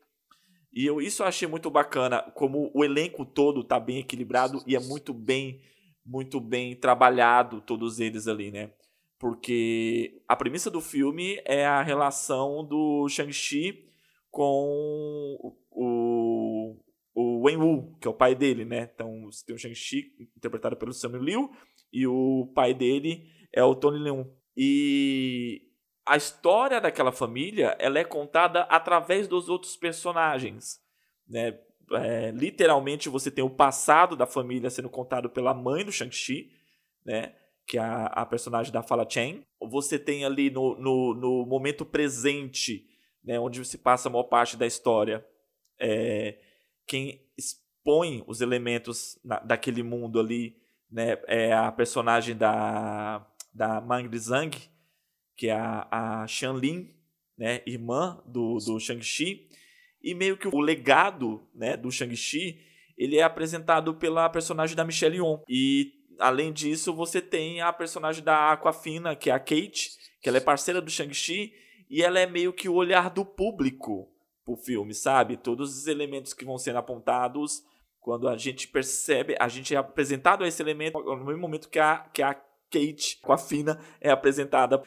E 0.73 0.87
eu 0.87 1.00
isso 1.00 1.23
eu 1.23 1.26
achei 1.26 1.47
muito 1.47 1.71
bacana, 1.71 2.23
como 2.35 2.71
o 2.75 2.85
elenco 2.85 3.25
todo 3.26 3.62
tá 3.62 3.79
bem 3.79 3.99
equilibrado 3.99 4.62
e 4.67 4.75
é 4.75 4.81
muito 4.81 5.12
bem, 5.12 5.61
muito 6.05 6.41
bem 6.41 6.75
trabalhado 6.75 7.61
todos 7.61 8.00
eles 8.00 8.26
ali, 8.26 8.50
né? 8.50 8.71
Porque 9.19 10.21
a 10.26 10.35
premissa 10.35 10.71
do 10.71 10.81
filme 10.81 11.41
é 11.45 11.64
a 11.64 11.83
relação 11.83 12.64
do 12.67 13.07
Shang-Chi 13.09 13.88
com 14.31 15.38
o, 15.71 16.76
o 17.14 17.43
Wen-Wu, 17.45 17.99
que 18.00 18.09
é 18.09 18.11
o 18.11 18.14
pai 18.14 18.35
dele, 18.35 18.64
né? 18.64 18.91
Então, 18.93 19.25
você 19.25 19.45
tem 19.45 19.55
o 19.55 19.59
Shang-Chi 19.59 20.12
interpretado 20.37 20.76
pelo 20.76 20.93
Samuel 20.93 21.23
Liu 21.23 21.50
e 21.93 22.07
o 22.07 22.50
pai 22.55 22.75
dele 22.75 23.29
é 23.52 23.62
o 23.62 23.75
Tony 23.75 23.99
Leung. 23.99 24.26
E 24.57 25.72
a 26.06 26.16
história 26.16 26.80
daquela 26.80 27.12
família 27.12 27.76
ela 27.78 27.99
é 27.99 28.04
contada 28.04 28.62
através 28.62 29.28
dos 29.28 29.49
outros 29.49 29.76
personagens, 29.76 30.80
né? 31.28 31.58
É, 31.95 32.30
literalmente 32.30 33.08
você 33.08 33.30
tem 33.30 33.45
o 33.45 33.50
passado 33.50 34.17
da 34.17 34.26
família 34.26 34.71
sendo 34.71 34.88
contado 34.88 35.28
pela 35.28 35.52
mãe 35.52 35.84
do 35.84 35.93
Shang-Chi, 35.93 36.50
né? 37.04 37.34
Que 37.67 37.78
é 37.78 37.80
a, 37.80 38.06
a 38.06 38.26
personagem 38.26 38.73
da 38.73 38.82
Fala 38.82 39.08
Chen. 39.08 39.45
Você 39.60 39.99
tem 39.99 40.25
ali 40.25 40.50
no, 40.50 40.76
no, 40.76 41.15
no, 41.15 41.47
momento 41.47 41.84
presente, 41.84 42.88
né? 43.23 43.38
Onde 43.38 43.65
se 43.65 43.78
passa 43.78 44.08
a 44.08 44.12
maior 44.12 44.25
parte 44.25 44.56
da 44.56 44.67
história. 44.67 45.25
É, 45.78 46.38
quem 46.86 47.21
expõe 47.36 48.25
os 48.26 48.41
elementos 48.41 49.19
na, 49.25 49.38
daquele 49.41 49.82
mundo 49.82 50.19
ali 50.19 50.56
né, 50.91 51.19
é 51.26 51.52
a 51.52 51.73
personagem 51.73 52.36
da, 52.36 53.26
da 53.52 53.80
Mang 53.80 54.17
Zhang, 54.19 54.50
que 55.36 55.49
é 55.49 55.52
a, 55.52 55.88
a 55.90 56.52
Lin, 56.52 56.90
né, 57.36 57.62
irmã 57.66 58.23
do, 58.26 58.58
do 58.58 58.78
Shang-Chi, 58.78 59.49
e 60.02 60.14
meio 60.14 60.36
que 60.36 60.49
o 60.49 60.60
legado 60.60 61.47
né, 61.54 61.76
do 61.76 61.90
Shang-Chi 61.90 62.60
ele 62.97 63.18
é 63.18 63.23
apresentado 63.23 63.95
pela 63.95 64.28
personagem 64.28 64.76
da 64.76 64.84
Michelle 64.84 65.16
Yeoh. 65.16 65.42
E 65.49 65.92
além 66.18 66.52
disso, 66.52 66.95
você 66.95 67.21
tem 67.21 67.60
a 67.60 67.73
personagem 67.73 68.23
da 68.23 68.52
Aquafina, 68.52 69.16
que 69.16 69.30
é 69.30 69.32
a 69.32 69.38
Kate, 69.38 69.90
que 70.21 70.28
ela 70.28 70.38
é 70.38 70.40
parceira 70.40 70.80
do 70.80 70.90
Shang-Chi, 70.90 71.52
e 71.90 72.02
ela 72.02 72.21
é 72.21 72.26
meio 72.26 72.52
que 72.52 72.68
o 72.68 72.75
olhar 72.75 73.10
do 73.10 73.25
público 73.25 74.08
pro 74.45 74.56
filme, 74.56 74.95
sabe? 74.95 75.36
Todos 75.36 75.76
os 75.76 75.86
elementos 75.86 76.32
que 76.32 76.45
vão 76.45 76.58
sendo 76.58 76.78
apontados 76.78 77.62
quando 78.00 78.28
a 78.28 78.36
gente 78.36 78.66
percebe, 78.66 79.36
a 79.38 79.49
gente 79.49 79.75
é 79.75 79.78
apresentado 79.78 80.42
a 80.42 80.49
esse 80.49 80.60
elemento 80.60 81.00
no 81.00 81.25
mesmo 81.25 81.40
momento 81.40 81.68
que 81.68 81.78
a, 81.78 81.99
que 82.12 82.23
a 82.23 82.34
Kate, 82.34 83.18
com 83.23 83.32
a 83.32 83.38
Fina, 83.38 83.78
é 84.00 84.10
apresentada. 84.10 84.82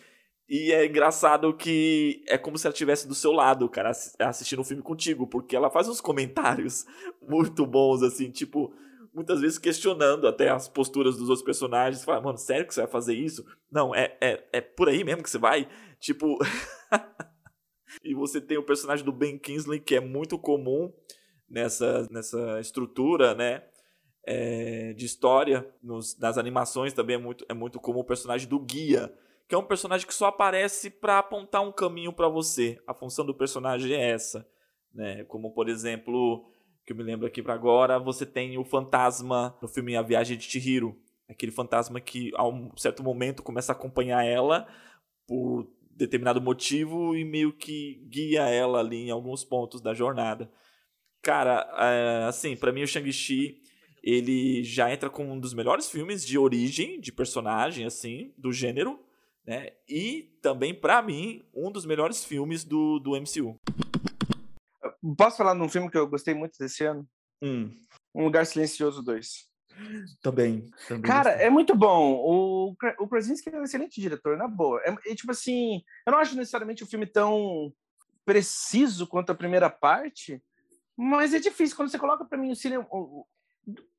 E 0.47 0.71
é 0.71 0.85
engraçado 0.85 1.53
que 1.55 2.23
é 2.27 2.37
como 2.37 2.57
se 2.57 2.67
ela 2.67 2.73
estivesse 2.73 3.07
do 3.07 3.15
seu 3.15 3.31
lado, 3.31 3.67
cara, 3.67 3.91
assistindo 4.19 4.61
um 4.61 4.65
filme 4.65 4.83
contigo, 4.83 5.25
porque 5.25 5.55
ela 5.55 5.71
faz 5.71 5.87
uns 5.87 5.99
comentários 5.99 6.85
muito 7.27 7.65
bons, 7.65 8.03
assim, 8.03 8.29
tipo, 8.29 8.71
muitas 9.11 9.41
vezes 9.41 9.57
questionando 9.57 10.27
até 10.27 10.49
as 10.49 10.67
posturas 10.67 11.17
dos 11.17 11.29
outros 11.29 11.45
personagens. 11.45 12.03
Fala, 12.03 12.21
mano, 12.21 12.37
sério 12.37 12.67
que 12.67 12.73
você 12.73 12.81
vai 12.81 12.89
fazer 12.91 13.15
isso? 13.15 13.43
Não, 13.71 13.95
é, 13.95 14.15
é, 14.21 14.43
é 14.53 14.61
por 14.61 14.89
aí 14.89 15.03
mesmo 15.03 15.23
que 15.23 15.29
você 15.29 15.39
vai? 15.39 15.67
Tipo. 15.99 16.37
e 18.03 18.13
você 18.13 18.39
tem 18.39 18.57
o 18.57 18.65
personagem 18.65 19.03
do 19.03 19.11
Ben 19.11 19.39
Kingsley, 19.39 19.79
que 19.79 19.95
é 19.95 19.99
muito 19.99 20.37
comum 20.37 20.93
nessa, 21.49 22.07
nessa 22.11 22.59
estrutura, 22.59 23.33
né? 23.33 23.63
É, 24.27 24.93
de 24.93 25.05
história, 25.05 25.71
nos, 25.83 26.17
nas 26.17 26.37
animações 26.37 26.93
também 26.93 27.15
é 27.15 27.19
muito, 27.19 27.45
é 27.47 27.53
muito 27.53 27.79
comum 27.79 27.99
o 27.99 28.03
personagem 28.03 28.49
do 28.49 28.59
guia, 28.59 29.13
que 29.47 29.55
é 29.55 29.57
um 29.57 29.65
personagem 29.65 30.07
que 30.07 30.13
só 30.13 30.27
aparece 30.27 30.89
para 30.89 31.19
apontar 31.19 31.61
um 31.61 31.71
caminho 31.71 32.11
para 32.11 32.27
você. 32.27 32.81
A 32.87 32.93
função 32.93 33.25
do 33.25 33.35
personagem 33.35 33.93
é 33.93 34.11
essa, 34.11 34.47
né? 34.93 35.23
Como 35.25 35.53
por 35.53 35.69
exemplo, 35.69 36.49
que 36.85 36.93
eu 36.93 36.97
me 36.97 37.03
lembro 37.03 37.27
aqui 37.27 37.41
para 37.41 37.53
agora, 37.53 37.99
você 37.99 38.25
tem 38.25 38.57
o 38.57 38.63
fantasma 38.63 39.57
no 39.61 39.67
filme 39.67 39.95
A 39.95 40.01
Viagem 40.01 40.37
de 40.37 40.43
Chihiro, 40.45 40.99
aquele 41.29 41.51
fantasma 41.51 41.99
que 41.99 42.31
a 42.35 42.47
um 42.47 42.75
certo 42.77 43.03
momento 43.03 43.43
começa 43.43 43.71
a 43.71 43.75
acompanhar 43.75 44.23
ela 44.23 44.67
por 45.27 45.67
determinado 45.95 46.41
motivo 46.41 47.15
e 47.15 47.23
meio 47.23 47.53
que 47.53 48.05
guia 48.09 48.49
ela 48.49 48.79
ali 48.79 49.07
em 49.07 49.11
alguns 49.11 49.43
pontos 49.43 49.81
da 49.81 49.93
jornada. 49.93 50.51
Cara, 51.21 51.67
é, 51.79 52.27
assim, 52.27 52.55
para 52.55 52.71
mim 52.71 52.83
o 52.83 52.87
Shang-Chi, 52.87 53.61
ele 54.03 54.63
já 54.63 54.91
entra 54.91 55.09
como 55.09 55.31
um 55.31 55.39
dos 55.39 55.53
melhores 55.53 55.89
filmes 55.89 56.23
de 56.25 56.37
origem, 56.37 56.99
de 56.99 57.11
personagem, 57.11 57.85
assim, 57.85 58.33
do 58.37 58.51
gênero, 58.51 58.99
né? 59.45 59.71
E 59.87 60.37
também, 60.41 60.73
para 60.73 61.01
mim, 61.01 61.43
um 61.53 61.71
dos 61.71 61.85
melhores 61.85 62.23
filmes 62.23 62.63
do, 62.63 62.99
do 62.99 63.11
MCU. 63.11 63.59
Posso 65.17 65.37
falar 65.37 65.53
num 65.53 65.69
filme 65.69 65.89
que 65.89 65.97
eu 65.97 66.07
gostei 66.07 66.33
muito 66.33 66.57
desse 66.57 66.83
ano? 66.83 67.07
Hum. 67.41 67.71
Um 68.13 68.23
Lugar 68.23 68.45
Silencioso 68.45 69.03
2. 69.03 69.47
Também. 70.21 70.69
também 70.87 71.03
Cara, 71.03 71.31
gostei. 71.31 71.47
é 71.47 71.49
muito 71.49 71.75
bom. 71.75 72.13
O, 72.13 72.75
o 72.99 73.07
Krasinski 73.07 73.49
é 73.49 73.59
um 73.59 73.63
excelente 73.63 73.99
diretor, 73.99 74.37
na 74.37 74.47
boa. 74.47 74.81
É, 74.83 74.95
é, 75.11 75.15
tipo 75.15 75.31
assim, 75.31 75.83
eu 76.07 76.11
não 76.11 76.19
acho 76.19 76.35
necessariamente 76.35 76.83
o 76.83 76.85
um 76.85 76.89
filme 76.89 77.05
tão 77.05 77.73
preciso 78.25 79.05
quanto 79.05 79.31
a 79.31 79.35
primeira 79.35 79.69
parte, 79.69 80.41
mas 80.97 81.33
é 81.33 81.39
difícil 81.39 81.75
quando 81.75 81.89
você 81.91 81.99
coloca 81.99 82.25
para 82.25 82.37
mim 82.37 82.51
o 82.51 82.55
Cillian, 82.55 82.85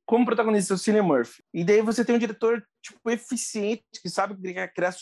como 0.05 0.25
protagonista 0.25 0.75
o 0.75 0.79
Cillian 0.79 1.03
Murphy. 1.03 1.45
E 1.53 1.63
daí 1.63 1.83
você 1.83 2.05
tem 2.05 2.17
um 2.17 2.19
diretor 2.19 2.67
tipo 2.83 3.11
eficiente 3.11 3.85
que 4.03 4.09
sabe 4.09 4.35
criar 4.75 4.93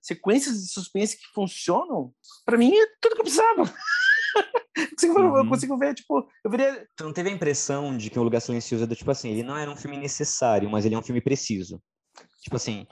sequências 0.00 0.62
de 0.62 0.72
suspense 0.72 1.16
que 1.16 1.26
funcionam. 1.34 2.12
Para 2.44 2.58
mim 2.58 2.74
é 2.74 2.86
tudo 3.00 3.14
que 3.14 3.20
eu 3.20 3.24
precisava. 3.24 3.62
uhum. 5.04 5.36
Eu 5.36 5.48
consigo 5.48 5.76
ver, 5.78 5.94
tipo, 5.94 6.28
eu 6.44 6.50
veria... 6.50 6.86
Tu 6.96 7.04
não 7.04 7.12
teve 7.12 7.30
a 7.30 7.32
impressão 7.32 7.96
de 7.96 8.10
que 8.10 8.18
o 8.18 8.22
Lugar 8.22 8.40
Silencioso 8.40 8.84
é 8.84 8.86
do 8.86 8.96
tipo 8.96 9.10
assim, 9.10 9.30
ele 9.30 9.42
não 9.42 9.56
era 9.56 9.70
um 9.70 9.76
filme 9.76 9.96
necessário, 9.96 10.70
mas 10.70 10.84
ele 10.84 10.94
é 10.94 10.98
um 10.98 11.02
filme 11.02 11.20
preciso. 11.20 11.82
Tipo 12.42 12.56
assim, 12.56 12.86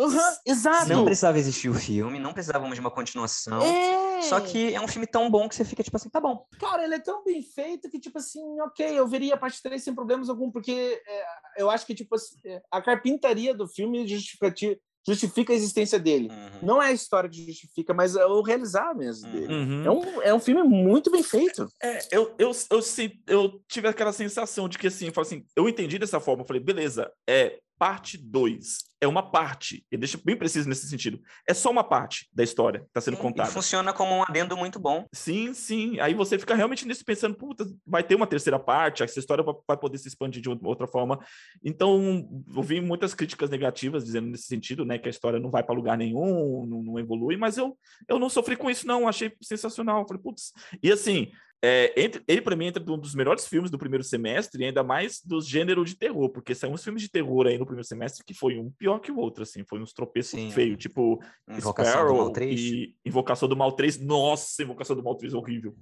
Uhum, 0.00 0.18
exato. 0.46 0.88
Não 0.88 1.04
precisava 1.04 1.38
existir 1.38 1.68
o 1.68 1.74
filme, 1.74 2.18
não 2.18 2.32
precisávamos 2.32 2.74
de 2.74 2.80
uma 2.80 2.90
continuação. 2.90 3.60
É. 3.60 4.22
Só 4.22 4.40
que 4.40 4.74
é 4.74 4.80
um 4.80 4.88
filme 4.88 5.06
tão 5.06 5.30
bom 5.30 5.46
que 5.46 5.54
você 5.54 5.62
fica 5.62 5.82
tipo 5.82 5.94
assim, 5.94 6.08
tá 6.08 6.18
bom. 6.18 6.46
Cara, 6.58 6.84
ele 6.84 6.94
é 6.94 6.98
tão 6.98 7.22
bem 7.22 7.42
feito 7.42 7.90
que, 7.90 8.00
tipo 8.00 8.16
assim, 8.16 8.40
ok, 8.62 8.98
eu 8.98 9.06
veria 9.06 9.34
a 9.34 9.36
parte 9.36 9.62
3 9.62 9.82
sem 9.82 9.94
problemas 9.94 10.30
algum, 10.30 10.50
porque 10.50 11.02
é, 11.06 11.24
eu 11.58 11.68
acho 11.68 11.84
que, 11.84 11.94
tipo, 11.94 12.14
assim, 12.14 12.38
a 12.70 12.80
carpintaria 12.80 13.54
do 13.54 13.68
filme 13.68 14.08
justificativa 14.08 14.74
justifica 15.06 15.52
a 15.52 15.56
existência 15.56 15.98
dele. 15.98 16.28
Uhum. 16.30 16.66
Não 16.66 16.82
é 16.82 16.88
a 16.88 16.92
história 16.92 17.28
que 17.28 17.44
justifica, 17.46 17.94
mas 17.94 18.14
é 18.16 18.24
o 18.26 18.42
realizar 18.42 18.94
mesmo 18.94 19.26
Uhum. 19.28 19.32
dele. 19.32 19.52
Uhum. 19.54 19.84
É, 19.84 19.90
um, 19.90 20.22
é 20.22 20.34
um 20.34 20.40
filme 20.40 20.62
muito 20.62 21.10
bem 21.10 21.22
feito. 21.22 21.68
É, 21.82 21.98
eu, 22.12 22.34
eu, 22.38 22.50
eu, 22.70 22.82
se- 22.82 23.20
eu 23.26 23.60
tive 23.68 23.88
aquela 23.88 24.12
sensação 24.12 24.68
de 24.68 24.78
que 24.78 24.86
assim, 24.86 25.10
eu, 25.14 25.22
assim, 25.22 25.44
eu 25.56 25.68
entendi 25.68 25.98
dessa 25.98 26.20
forma, 26.20 26.42
eu 26.42 26.46
falei, 26.46 26.62
beleza, 26.62 27.10
é 27.28 27.58
parte 27.80 28.18
2. 28.18 28.90
É 29.02 29.08
uma 29.08 29.22
parte, 29.22 29.82
e 29.90 29.96
deixa 29.96 30.20
bem 30.22 30.36
preciso 30.36 30.68
nesse 30.68 30.86
sentido. 30.86 31.18
É 31.48 31.54
só 31.54 31.70
uma 31.70 31.82
parte 31.82 32.28
da 32.34 32.44
história 32.44 32.80
que 32.80 32.86
está 32.88 33.00
sendo 33.00 33.14
E 33.16 33.20
contada. 33.20 33.48
funciona 33.50 33.94
como 33.94 34.14
um 34.14 34.22
adendo 34.22 34.54
muito 34.58 34.78
bom. 34.78 35.06
Sim, 35.10 35.54
sim. 35.54 35.98
Aí 36.00 36.12
você 36.12 36.38
fica 36.38 36.54
realmente 36.54 36.86
nisso 36.86 37.02
pensando, 37.02 37.34
puta, 37.34 37.64
vai 37.86 38.02
ter 38.04 38.14
uma 38.14 38.26
terceira 38.26 38.58
parte, 38.58 39.02
essa 39.02 39.18
história 39.18 39.42
vai- 39.42 39.76
poder 39.78 39.96
se 39.96 40.06
expandir 40.08 40.42
de 40.42 40.50
outra- 40.50 40.86
forma. 40.86 41.18
Então, 41.64 42.28
eu 42.54 42.62
vi 42.62 42.78
muitas 42.82 43.14
críticas 43.14 43.48
negativas 43.48 44.04
dizendo 44.04 44.26
nesse 44.28 44.44
sentido, 44.44 44.84
né, 44.84 44.98
que 44.98 45.08
a 45.08 45.10
história 45.10 45.40
não 45.40 45.50
vai 45.50 45.62
para 45.62 45.74
lugar 45.74 45.96
nenhum, 45.96 46.66
não, 46.66 46.82
não 46.82 46.98
evolui, 46.98 47.38
mas 47.38 47.56
eu, 47.56 47.78
eu 48.06 48.18
não 48.18 48.28
sofri 48.28 48.54
com 48.54 48.68
isso, 48.70 48.86
não. 48.86 49.08
Achei 49.08 49.32
sensacional. 49.40 50.06
Falei, 50.06 50.22
putz. 50.22 50.52
E 50.82 50.92
assim, 50.92 51.30
é, 51.62 51.92
entre, 52.00 52.22
ele 52.26 52.40
para 52.40 52.56
mim 52.56 52.66
entra 52.66 52.82
um 52.90 52.98
dos 52.98 53.14
melhores 53.14 53.46
filmes 53.46 53.70
do 53.70 53.78
primeiro 53.78 54.02
semestre, 54.02 54.62
e 54.62 54.66
ainda 54.66 54.82
mais 54.82 55.20
dos 55.24 55.46
gêneros 55.46 55.90
de 55.90 55.96
terror, 55.96 56.30
porque 56.30 56.54
são 56.54 56.72
uns 56.72 56.82
filmes 56.82 57.02
de 57.02 57.10
terror 57.10 57.46
aí 57.46 57.58
no 57.58 57.66
primeiro 57.66 57.86
semestre 57.86 58.24
que 58.24 58.32
foi 58.32 58.58
um 58.58 58.70
pior 58.70 58.98
que 58.98 59.12
o 59.12 59.18
outro, 59.18 59.42
assim, 59.42 59.62
foi 59.64 59.80
uns 59.80 59.92
tropeços 59.92 60.30
Sim. 60.30 60.50
feios, 60.50 60.78
tipo 60.78 61.22
Invocação 61.48 61.92
do 61.92 61.98
Sparrow 61.98 62.16
Mal 62.16 62.32
3. 62.32 62.60
e 62.60 62.96
Invocação 63.04 63.48
do 63.48 63.56
Mal 63.56 63.72
3. 63.72 64.00
Nossa, 64.00 64.62
Invocação 64.62 64.96
do 64.96 65.02
Mal 65.02 65.14
3 65.16 65.34
é 65.34 65.36
horrível. 65.36 65.76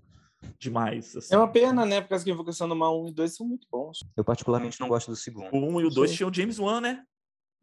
Demais. 0.58 1.16
assim. 1.16 1.34
É 1.34 1.36
uma 1.36 1.50
pena, 1.50 1.84
né? 1.84 2.00
Porque 2.00 2.14
as 2.14 2.24
que 2.24 2.30
Invocação 2.30 2.68
do 2.68 2.76
Mal 2.76 3.00
1 3.04 3.08
e 3.08 3.12
2 3.12 3.36
são 3.36 3.46
muito 3.46 3.66
bons. 3.70 3.98
Eu 4.16 4.24
particularmente 4.24 4.80
não 4.80 4.88
gosto 4.88 5.10
do 5.10 5.16
segundo. 5.16 5.48
O 5.52 5.58
1 5.58 5.80
e 5.80 5.84
o 5.86 5.90
2 5.90 6.10
Sim. 6.10 6.16
tinham 6.16 6.30
o 6.30 6.34
James 6.34 6.58
Wan, 6.58 6.80
né? 6.80 7.02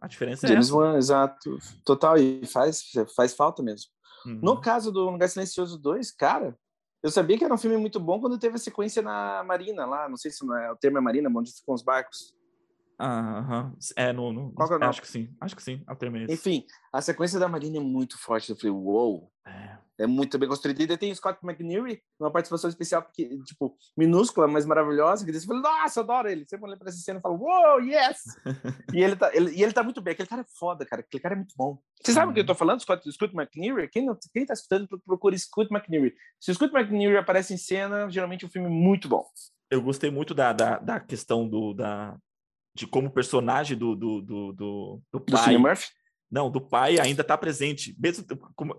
A 0.01 0.07
diferença 0.07 0.45
é 0.45 0.49
James 0.49 0.67
essa. 0.67 0.75
Wan, 0.75 0.97
exato. 0.97 1.57
Total, 1.85 2.17
e 2.17 2.45
faz, 2.45 2.83
faz 3.15 3.33
falta 3.33 3.63
mesmo. 3.63 3.89
Uhum. 4.25 4.39
No 4.41 4.59
caso 4.59 4.91
do 4.91 5.09
Lugar 5.09 5.29
Silencioso 5.29 5.77
2, 5.77 6.11
cara, 6.11 6.57
eu 7.05 7.11
sabia 7.11 7.37
que 7.37 7.45
era 7.45 7.53
um 7.53 7.57
filme 7.57 7.77
muito 7.77 7.99
bom 7.99 8.19
quando 8.19 8.39
teve 8.39 8.55
a 8.55 8.57
sequência 8.57 8.99
na 8.99 9.43
Marina 9.43 9.85
lá. 9.85 10.09
Não 10.09 10.17
sei 10.17 10.31
se 10.31 10.43
não 10.43 10.57
é, 10.57 10.71
o 10.71 10.75
termo 10.75 10.97
é 10.97 11.01
Marina, 11.01 11.29
onde 11.29 11.53
ficam 11.53 11.75
os 11.75 11.83
barcos. 11.83 12.35
Ah, 12.97 13.37
Aham. 13.37 13.77
É, 13.95 14.11
no, 14.11 14.33
no, 14.33 14.55
é 14.59 14.63
o 14.63 14.69
nome? 14.69 14.85
acho 14.85 15.03
que 15.03 15.07
sim. 15.07 15.29
Acho 15.39 15.55
que 15.55 15.61
sim. 15.61 15.83
Eu 15.87 15.95
terminei 15.95 16.25
esse. 16.25 16.33
Enfim, 16.33 16.65
a 16.91 16.99
sequência 17.03 17.39
da 17.39 17.47
Marina 17.47 17.77
é 17.77 17.79
muito 17.79 18.17
forte. 18.17 18.49
Eu 18.49 18.55
falei, 18.55 18.71
uou, 18.71 19.31
É. 19.45 19.77
é 19.97 20.05
muito 20.05 20.37
bem 20.37 20.47
construída. 20.49 20.83
E 20.83 20.87
daí 20.87 20.97
tem 20.97 21.11
o 21.11 21.15
Scott 21.15 21.39
McNeary, 21.43 22.01
uma 22.19 22.31
participação 22.31 22.69
especial, 22.69 23.01
porque, 23.01 23.37
tipo, 23.43 23.75
minúscula, 23.95 24.47
mas 24.47 24.65
maravilhosa. 24.65 25.25
Que 25.25 25.39
fala, 25.39 25.61
nossa, 25.61 26.01
adoro 26.01 26.27
ele. 26.27 26.45
Sempre 26.47 26.67
olha 26.67 26.77
pra 26.77 26.89
essa 26.89 26.97
cena 26.97 27.19
e 27.19 27.21
fala, 27.21 27.35
uou, 27.35 27.79
yes! 27.81 28.23
e, 28.93 29.01
ele 29.01 29.15
tá, 29.15 29.31
ele, 29.33 29.51
e 29.51 29.63
ele 29.63 29.73
tá 29.73 29.83
muito 29.83 30.01
bem. 30.01 30.13
Aquele 30.13 30.27
cara 30.27 30.41
é 30.41 30.59
foda, 30.59 30.85
cara. 30.85 31.01
Aquele 31.01 31.21
cara 31.21 31.35
é 31.35 31.37
muito 31.37 31.55
bom. 31.57 31.77
Você 32.01 32.13
sabe 32.13 32.31
o 32.31 32.33
que 32.33 32.41
eu 32.41 32.45
tô 32.45 32.55
falando, 32.55 32.81
Scott, 32.81 33.09
Scott 33.11 33.35
McNeary? 33.35 33.87
Quem, 33.89 34.05
não, 34.05 34.17
quem 34.33 34.45
tá 34.45 34.53
escutando, 34.53 34.87
procura 35.05 35.37
Scott 35.37 35.73
McNeary. 35.73 36.13
Se 36.39 36.51
o 36.51 36.55
Scott 36.55 36.75
McNeary 36.75 37.17
aparece 37.17 37.53
em 37.53 37.57
cena, 37.57 38.09
geralmente 38.09 38.43
é 38.43 38.47
um 38.47 38.51
filme 38.51 38.69
muito 38.69 39.07
bom. 39.07 39.25
Eu 39.69 39.81
gostei 39.81 40.11
muito 40.11 40.33
da, 40.33 40.53
da, 40.53 40.77
da 40.77 40.99
questão 40.99 41.47
do, 41.47 41.73
da, 41.73 42.15
de 42.75 42.85
como 42.85 43.07
o 43.07 43.11
personagem 43.11 43.77
do, 43.77 43.95
do, 43.95 44.21
do, 44.21 44.53
do, 44.53 45.01
do 45.11 45.19
Do 45.19 45.21
pai. 45.21 45.43
Cillian 45.43 45.59
Murphy. 45.59 45.87
Não, 46.29 46.49
do 46.49 46.59
pai 46.59 46.99
ainda 46.99 47.21
está 47.21 47.37
presente. 47.37 47.95
Mesmo 47.99 48.25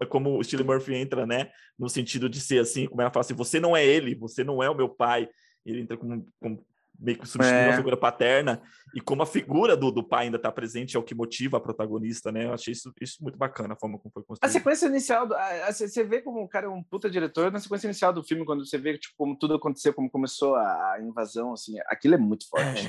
como, 0.09 0.39
o 0.39 0.45
Steve 0.45 0.65
Murphy 0.65 0.95
entra, 0.95 1.27
né? 1.27 1.51
No 1.79 1.89
sentido 1.89 2.29
de 2.29 2.41
ser 2.41 2.61
assim, 2.61 2.87
como 2.87 3.01
ela 3.01 3.11
fala 3.11 3.25
assim, 3.25 3.35
você 3.35 3.61
não 3.61 3.77
é 3.77 3.85
ele, 3.85 4.15
você 4.15 4.43
não 4.43 4.63
é 4.63 4.69
o 4.69 4.75
meu 4.75 4.89
pai. 4.89 5.29
Ele 5.65 5.81
entra 5.81 5.97
como, 5.97 6.27
como 6.41 6.67
meio 6.99 7.19
que 7.19 7.27
substituindo 7.29 7.71
É. 7.71 7.73
a 7.73 7.77
figura 7.77 7.97
paterna. 7.97 8.63
E 8.95 9.01
como 9.01 9.23
a 9.23 9.27
figura 9.27 9.77
do, 9.77 9.91
do 9.91 10.03
pai 10.03 10.25
ainda 10.27 10.37
está 10.39 10.51
presente, 10.51 10.97
é 10.97 10.99
o 10.99 11.03
que 11.03 11.15
motiva 11.15 11.59
a 11.59 11.61
protagonista, 11.61 12.33
né? 12.33 12.47
Eu 12.47 12.55
achei 12.55 12.73
isso, 12.73 12.93
isso 13.01 13.23
muito 13.23 13.37
bacana, 13.37 13.75
a 13.75 13.77
forma 13.77 13.99
como 13.99 14.11
foi 14.13 14.23
A 14.23 14.27
construído. 14.27 14.53
sequência 14.53 14.87
inicial, 14.87 15.27
do- 15.27 15.35
a- 15.35 15.67
a- 15.69 15.73
você 15.73 16.03
vê 16.05 16.23
como 16.23 16.41
o 16.43 16.49
cara 16.49 16.67
é 16.67 16.69
um 16.69 16.83
puta 16.83 17.11
diretor 17.11 17.53
na 17.53 17.59
sequência 17.59 17.87
inicial 17.87 18.13
do 18.13 18.23
filme, 18.25 18.45
quando 18.47 18.65
você 18.65 18.79
vê 18.79 18.97
tipo, 18.97 19.15
como 19.19 19.37
tudo 19.37 19.55
aconteceu, 19.55 19.93
como 19.93 20.11
começou 20.11 20.55
a 20.55 20.95
a 20.95 21.01
invasão, 21.03 21.53
assim, 21.53 21.75
aquilo 21.89 22.15
é 22.15 22.19
muito 22.19 22.49
forte. 22.49 22.87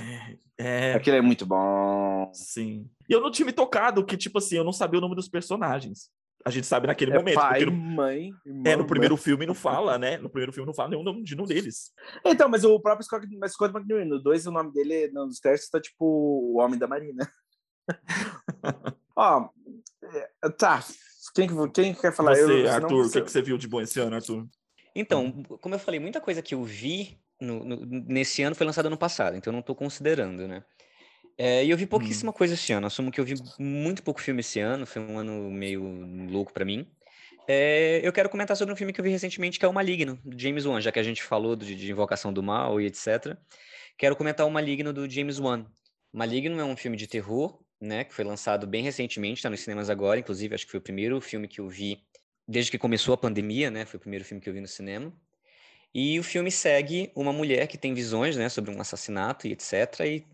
É, 0.58 0.91
é, 0.91 0.93
Aquilo 0.93 1.17
é 1.17 1.22
muito 1.22 1.46
bom. 1.46 2.32
sim. 2.34 2.88
E 3.10 3.13
eu 3.13 3.20
não 3.22 3.32
tinha 3.32 3.46
me 3.46 3.52
tocado 3.54 4.06
que, 4.06 4.15
tipo 4.17 4.38
assim, 4.38 4.56
eu 4.58 4.63
não 4.63 4.72
sabia 4.74 4.98
o 5.00 5.02
nome 5.02 5.15
dos 5.15 5.28
personagens. 5.30 6.10
A 6.45 6.50
gente 6.50 6.65
sabe 6.65 6.88
naquele 6.88 7.12
É 7.12 7.15
momento. 7.17 7.36
pai, 7.36 7.65
no, 7.65 7.71
mãe, 7.73 8.32
é, 8.45 8.50
irmão, 8.50 8.78
no 8.78 8.88
primeiro 8.88 9.17
filme 9.17 9.45
não 9.45 9.54
fala, 9.54 9.97
né? 9.97 10.17
No 10.17 10.30
primeiro 10.30 10.54
filme 10.54 10.65
não 10.67 10.73
fala 10.73 10.89
nenhum 10.89 11.04
nome 11.04 11.23
de 11.23 11.36
nenhum 11.36 11.47
deles. 11.47 11.91
Então, 12.26 12.47
mas 12.47 12.63
o 12.63 12.80
próprio 12.80 13.06
Scott, 13.06 13.28
mas 13.38 13.52
Scott 13.54 13.76
McNeary, 13.76 14.06
no 14.08 14.21
2, 14.21 14.47
o 14.47 14.52
nome 14.52 14.71
dele, 14.71 15.08
nos 15.12 15.39
testes, 15.39 15.69
tá 15.69 15.80
tipo 15.82 16.06
o 16.06 16.60
Homem 16.60 16.80
da 16.80 16.88
Marina. 16.88 17.30
Ó, 19.15 19.50
é, 20.43 20.50
tá. 20.58 20.84
Quem, 21.34 21.47
que- 21.47 21.69
quem 21.73 21.93
que 21.93 22.02
quer 22.02 22.13
falar? 22.13 22.36
você, 22.36 22.65
Eu- 22.65 22.71
Arthur, 22.71 23.06
o 23.06 23.12
que, 23.12 23.21
que 23.21 23.32
você 23.32 23.41
viu 23.41 23.58
de 23.58 23.67
bom 23.67 23.82
esse 23.82 24.00
ano, 24.00 24.15
Arthur? 24.15 24.47
Então, 24.95 25.43
como 25.62 25.76
eu 25.76 25.80
falei, 25.80 26.00
muita 26.00 26.21
coisa 26.21 26.41
que 26.41 26.56
eu 26.56 26.63
vi 26.63 27.19
no- 27.41 27.63
no- 27.63 27.86
nesse 27.86 28.41
ano 28.41 28.56
foi 28.56 28.65
lançada 28.65 28.88
ano 28.88 28.97
passado, 28.97 29.36
então 29.36 29.52
eu 29.52 29.54
não 29.54 29.60
estou 29.60 29.76
considerando, 29.76 30.47
né? 30.47 30.63
É, 31.38 31.63
e 31.63 31.69
eu 31.69 31.78
vi 31.78 31.86
pouquíssima 31.86 32.34
coisa 32.34 32.56
esse 32.56 32.73
ano. 32.73 32.88
Assumo 32.88 33.12
que 33.12 33.19
eu 33.19 33.26
vi 33.26 33.36
muito 33.60 34.02
pouco 34.02 34.21
filme 34.21 34.39
esse 34.41 34.60
ano, 34.60 34.86
foi 34.86 35.02
um 35.02 35.19
ano 35.19 35.52
meio 35.52 35.84
louco 36.30 36.52
para 36.52 36.65
mim. 36.65 36.88
É, 37.47 38.02
eu 38.04 38.12
quero 38.12 38.28
comentar 38.30 38.58
sobre 38.58 38.73
um 38.73 38.78
filme 38.78 38.91
que 38.91 39.00
eu 39.00 39.04
vi 39.04 39.10
recentemente, 39.10 39.58
que 39.58 39.63
é 39.63 39.67
O 39.67 39.73
Maligno, 39.73 40.19
do 40.26 40.38
James 40.38 40.65
Wan, 40.65 40.82
já 40.82 40.91
que 40.91 41.00
a 41.00 41.04
gente 41.04 41.23
falou 41.23 41.56
de, 41.56 41.76
de 41.76 41.91
Invocação 41.91 42.34
do 42.34 42.43
Mal 42.43 42.82
e 42.82 42.86
etc. 42.88 43.38
Quero 43.97 44.15
comentar 44.15 44.45
O 44.45 44.52
Maligno 44.52 44.91
do 44.91 45.10
James 45.10 45.39
Wan. 45.39 45.65
Maligno 46.12 46.60
é 46.60 46.65
um 46.65 46.76
filme 46.76 46.97
de 46.97 47.08
terror, 47.08 47.58
né, 47.80 48.04
que 48.04 48.13
foi 48.13 48.26
lançado 48.26 48.65
bem 48.67 48.84
recentemente, 48.84 49.36
está 49.39 49.50
nos 49.50 49.62
cinemas 49.62 49.89
agora, 49.89 50.19
inclusive 50.19 50.56
acho 50.56 50.65
que 50.65 50.71
foi 50.71 50.80
o 50.80 50.84
primeiro 50.84 51.21
filme 51.21 51.47
que 51.47 51.62
eu 51.62 51.69
vi 51.69 52.04
desde 52.47 52.71
que 52.71 52.78
começou 52.78 53.13
a 53.13 53.17
pandemia, 53.17 53.69
né, 53.69 53.86
foi 53.86 53.97
o 53.97 54.02
primeiro 54.02 54.26
filme 54.26 54.41
que 54.41 54.50
eu 54.50 54.54
vi 54.54 54.62
no 54.62 54.67
cinema. 54.67 55.13
E 55.93 56.19
o 56.19 56.23
filme 56.23 56.52
segue 56.52 57.12
uma 57.15 57.32
mulher 57.32 57.67
que 57.67 57.78
tem 57.78 57.93
visões, 57.93 58.36
né, 58.36 58.50
sobre 58.50 58.71
um 58.71 58.82
assassinato 58.82 59.47
e 59.47 59.52
etc. 59.52 59.73
E 60.06 60.26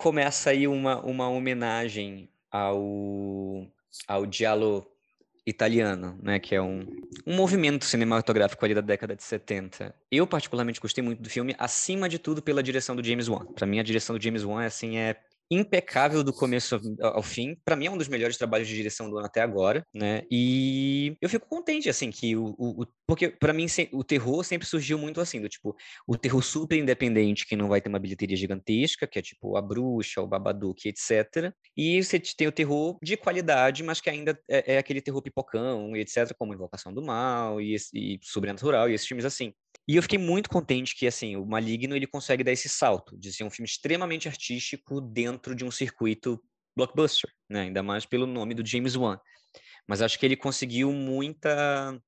começa 0.00 0.48
aí 0.48 0.66
uma, 0.66 0.98
uma 1.04 1.28
homenagem 1.28 2.26
ao, 2.50 3.66
ao 4.08 4.32
giallo 4.32 4.86
italiano, 5.46 6.18
né, 6.22 6.38
que 6.38 6.54
é 6.54 6.62
um, 6.62 6.86
um 7.26 7.36
movimento 7.36 7.84
cinematográfico 7.84 8.64
ali 8.64 8.74
da 8.74 8.80
década 8.80 9.14
de 9.14 9.22
70. 9.22 9.94
Eu 10.10 10.26
particularmente 10.26 10.80
gostei 10.80 11.04
muito 11.04 11.20
do 11.20 11.28
filme, 11.28 11.54
acima 11.58 12.08
de 12.08 12.18
tudo 12.18 12.40
pela 12.40 12.62
direção 12.62 12.96
do 12.96 13.04
James 13.04 13.28
Wan. 13.28 13.44
Para 13.44 13.66
mim 13.66 13.78
a 13.78 13.82
direção 13.82 14.16
do 14.16 14.22
James 14.22 14.42
Wan 14.42 14.64
assim 14.64 14.96
é 14.96 15.16
impecável 15.50 16.22
do 16.22 16.32
começo 16.32 16.80
ao 17.02 17.22
fim. 17.22 17.56
Para 17.64 17.74
mim 17.76 17.86
é 17.86 17.90
um 17.90 17.98
dos 17.98 18.08
melhores 18.08 18.36
trabalhos 18.36 18.68
de 18.68 18.74
direção 18.74 19.10
do 19.10 19.16
ano 19.18 19.26
até 19.26 19.40
agora, 19.40 19.84
né? 19.94 20.22
E 20.30 21.16
eu 21.20 21.28
fico 21.28 21.48
contente 21.48 21.88
assim 21.88 22.10
que 22.10 22.36
o, 22.36 22.54
o- 22.58 22.86
porque 23.06 23.28
para 23.28 23.52
mim 23.52 23.66
o 23.92 24.04
terror 24.04 24.44
sempre 24.44 24.66
surgiu 24.66 24.96
muito 24.98 25.20
assim, 25.20 25.40
do 25.40 25.48
tipo, 25.48 25.74
o 26.06 26.16
terror 26.16 26.42
super 26.42 26.76
independente 26.78 27.46
que 27.46 27.56
não 27.56 27.68
vai 27.68 27.80
ter 27.80 27.88
uma 27.88 27.98
bilheteria 27.98 28.36
gigantesca, 28.36 29.06
que 29.06 29.18
é 29.18 29.22
tipo 29.22 29.56
A 29.56 29.62
Bruxa, 29.62 30.20
o 30.20 30.26
Babadook, 30.26 30.88
etc. 30.88 31.52
E 31.76 32.02
você 32.02 32.20
tem 32.20 32.46
o 32.46 32.52
terror 32.52 32.96
de 33.02 33.16
qualidade, 33.16 33.82
mas 33.82 34.00
que 34.00 34.08
ainda 34.10 34.38
é, 34.48 34.74
é 34.74 34.78
aquele 34.78 35.00
terror 35.00 35.20
pipocão 35.22 35.96
etc, 35.96 36.32
como 36.38 36.54
Invocação 36.54 36.92
do 36.94 37.02
Mal 37.02 37.60
e, 37.60 37.76
e 37.94 38.18
Sobrenatural 38.22 38.88
e 38.88 38.94
esses 38.94 39.06
filmes 39.06 39.24
assim. 39.24 39.52
E 39.90 39.96
eu 39.96 40.02
fiquei 40.02 40.20
muito 40.20 40.48
contente 40.48 40.94
que, 40.94 41.04
assim, 41.04 41.34
o 41.34 41.44
Maligno, 41.44 41.96
ele 41.96 42.06
consegue 42.06 42.44
dar 42.44 42.52
esse 42.52 42.68
salto 42.68 43.18
de 43.18 43.32
ser 43.32 43.42
um 43.42 43.50
filme 43.50 43.66
extremamente 43.68 44.28
artístico 44.28 45.00
dentro 45.00 45.52
de 45.52 45.64
um 45.64 45.70
circuito 45.72 46.40
blockbuster, 46.76 47.28
né? 47.48 47.62
Ainda 47.62 47.82
mais 47.82 48.06
pelo 48.06 48.24
nome 48.24 48.54
do 48.54 48.64
James 48.64 48.94
Wan. 48.94 49.18
Mas 49.88 50.00
acho 50.00 50.16
que 50.16 50.24
ele 50.24 50.36
conseguiu 50.36 50.92
muita 50.92 52.00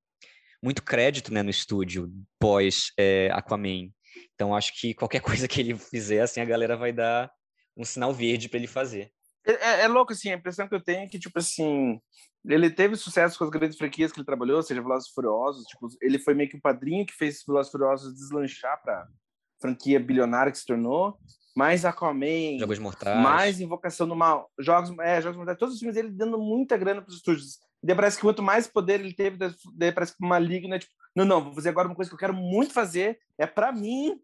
muito 0.63 0.81
crédito, 0.81 1.35
né, 1.35 1.43
no 1.43 1.51
estúdio 1.51 2.09
pós 2.39 2.93
é, 2.97 3.29
Aquaman. 3.33 3.91
Então 4.33 4.55
acho 4.55 4.81
que 4.81 4.95
qualquer 4.95 5.19
coisa 5.43 5.49
que 5.49 5.61
ele 5.61 5.77
fizer, 5.77 6.21
assim, 6.21 6.41
a 6.41 6.45
galera 6.45 6.77
vai 6.77 6.93
dar 6.93 7.33
um 7.77 7.85
sinal 7.85 8.15
verde 8.15 8.49
para 8.49 8.59
ele 8.59 8.69
fazer. 8.69 9.11
É, 9.45 9.53
é- 9.53 9.81
é 9.83 9.89
louco, 9.89 10.13
assim, 10.13 10.31
a 10.31 10.35
impressão 10.37 10.69
que 10.69 10.75
eu 10.75 10.81
tenho 10.83 11.03
é 11.05 11.09
que, 11.09 11.19
tipo 11.19 11.39
assim, 11.39 12.01
ele 12.45 12.71
teve 12.71 12.97
sucesso 12.97 13.39
com 13.39 13.45
as 13.45 13.51
grandes 13.51 13.77
franquias 13.77 14.13
que 14.13 14.19
ele 14.19 14.27
trabalhou, 14.27 14.63
seja 14.63 14.83
Velozes 14.83 15.11
Furiosos, 15.11 15.65
tipo, 15.65 15.89
ele 16.01 16.19
foi 16.19 16.35
meio 16.35 16.49
que 16.49 16.57
o 16.57 16.61
padrinho 16.61 17.07
que 17.07 17.13
fez 17.15 17.43
Velozes 17.47 17.71
Furiosos 17.73 18.15
deslanchar 18.15 18.81
pra 18.83 19.07
franquia 19.61 20.01
bilionária 20.01 20.51
que 20.51 20.59
se 20.59 20.67
tornou, 20.67 21.19
mais 21.55 21.85
Aquaman, 21.85 22.59
Jogos 22.59 22.79
Mortais. 22.79 23.23
mais 23.23 23.61
Invocação 23.61 24.09
do 24.09 24.17
Mal, 24.17 24.51
Jogos, 24.59 24.97
é, 25.01 25.21
Jogos 25.21 25.37
Mortais, 25.37 25.59
todos 25.59 25.75
os 25.75 25.81
filmes 25.81 25.95
dele 25.95 26.11
dando 26.11 26.39
muita 26.39 26.77
grana 26.77 27.03
pros 27.03 27.17
estúdios. 27.17 27.59
E 27.83 27.87
daí 27.87 27.95
parece 27.97 28.17
que 28.17 28.23
quanto 28.23 28.43
mais 28.43 28.67
poder 28.67 29.01
ele 29.01 29.13
teve, 29.13 29.37
daí 29.75 29.93
parece 29.93 30.17
que 30.17 30.27
Maligno 30.27 30.75
é 30.75 30.79
tipo, 30.79 30.93
não, 31.15 31.25
não, 31.25 31.45
vou 31.45 31.53
fazer 31.55 31.69
agora 31.69 31.89
uma 31.89 31.95
coisa 31.95 32.11
que 32.11 32.15
eu 32.15 32.19
quero 32.19 32.33
muito 32.35 32.73
fazer, 32.73 33.19
é 33.37 33.47
pra 33.47 33.71
mim, 33.71 34.19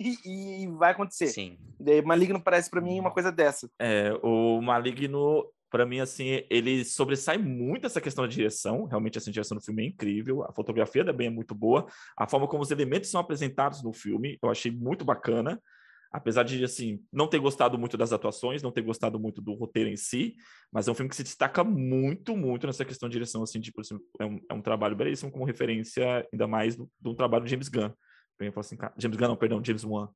e, 0.00 0.66
vai 0.78 0.92
acontecer. 0.92 1.26
Sim. 1.28 1.58
Daí 1.78 2.02
Maligno 2.02 2.42
parece 2.42 2.70
pra 2.70 2.80
mim 2.80 2.98
uma 2.98 3.10
coisa 3.10 3.30
dessa. 3.30 3.70
É, 3.78 4.12
o 4.22 4.60
Maligno, 4.62 5.46
para 5.70 5.84
mim, 5.84 6.00
assim, 6.00 6.42
ele 6.48 6.84
sobressai 6.84 7.36
muito 7.36 7.86
essa 7.86 8.00
questão 8.00 8.24
da 8.24 8.30
direção. 8.30 8.86
Realmente, 8.86 9.18
essa 9.18 9.30
direção 9.30 9.56
do 9.56 9.62
filme 9.62 9.84
é 9.84 9.88
incrível. 9.88 10.42
A 10.44 10.52
fotografia 10.52 11.04
também 11.04 11.26
é 11.26 11.30
muito 11.30 11.54
boa. 11.54 11.86
A 12.16 12.26
forma 12.26 12.48
como 12.48 12.62
os 12.62 12.70
elementos 12.70 13.10
são 13.10 13.20
apresentados 13.20 13.82
no 13.82 13.92
filme, 13.92 14.38
eu 14.42 14.50
achei 14.50 14.70
muito 14.70 15.04
bacana. 15.04 15.60
Apesar 16.12 16.42
de, 16.42 16.64
assim, 16.64 17.00
não 17.12 17.28
ter 17.28 17.38
gostado 17.38 17.78
muito 17.78 17.96
das 17.96 18.12
atuações, 18.12 18.62
não 18.62 18.72
ter 18.72 18.82
gostado 18.82 19.20
muito 19.20 19.40
do 19.40 19.54
roteiro 19.54 19.88
em 19.88 19.96
si, 19.96 20.34
mas 20.72 20.88
é 20.88 20.90
um 20.90 20.94
filme 20.94 21.08
que 21.08 21.14
se 21.14 21.22
destaca 21.22 21.62
muito, 21.62 22.36
muito 22.36 22.66
nessa 22.66 22.84
questão 22.84 23.08
de 23.08 23.12
direção, 23.12 23.44
assim, 23.44 23.60
tipo, 23.60 23.80
assim, 23.80 23.96
é, 24.18 24.24
um, 24.24 24.40
é 24.50 24.54
um 24.54 24.60
trabalho 24.60 24.96
belíssimo 24.96 25.30
como 25.30 25.44
referência, 25.44 26.26
ainda 26.32 26.48
mais 26.48 26.74
do, 26.74 26.90
do 27.00 27.14
trabalho 27.14 27.44
de 27.44 27.50
James 27.52 27.68
Gunn. 27.68 27.92
Assim, 28.56 28.76
James 28.96 29.16
Gunn, 29.16 29.28
não, 29.28 29.36
perdão, 29.36 29.64
James 29.64 29.84
Wan. 29.84 30.08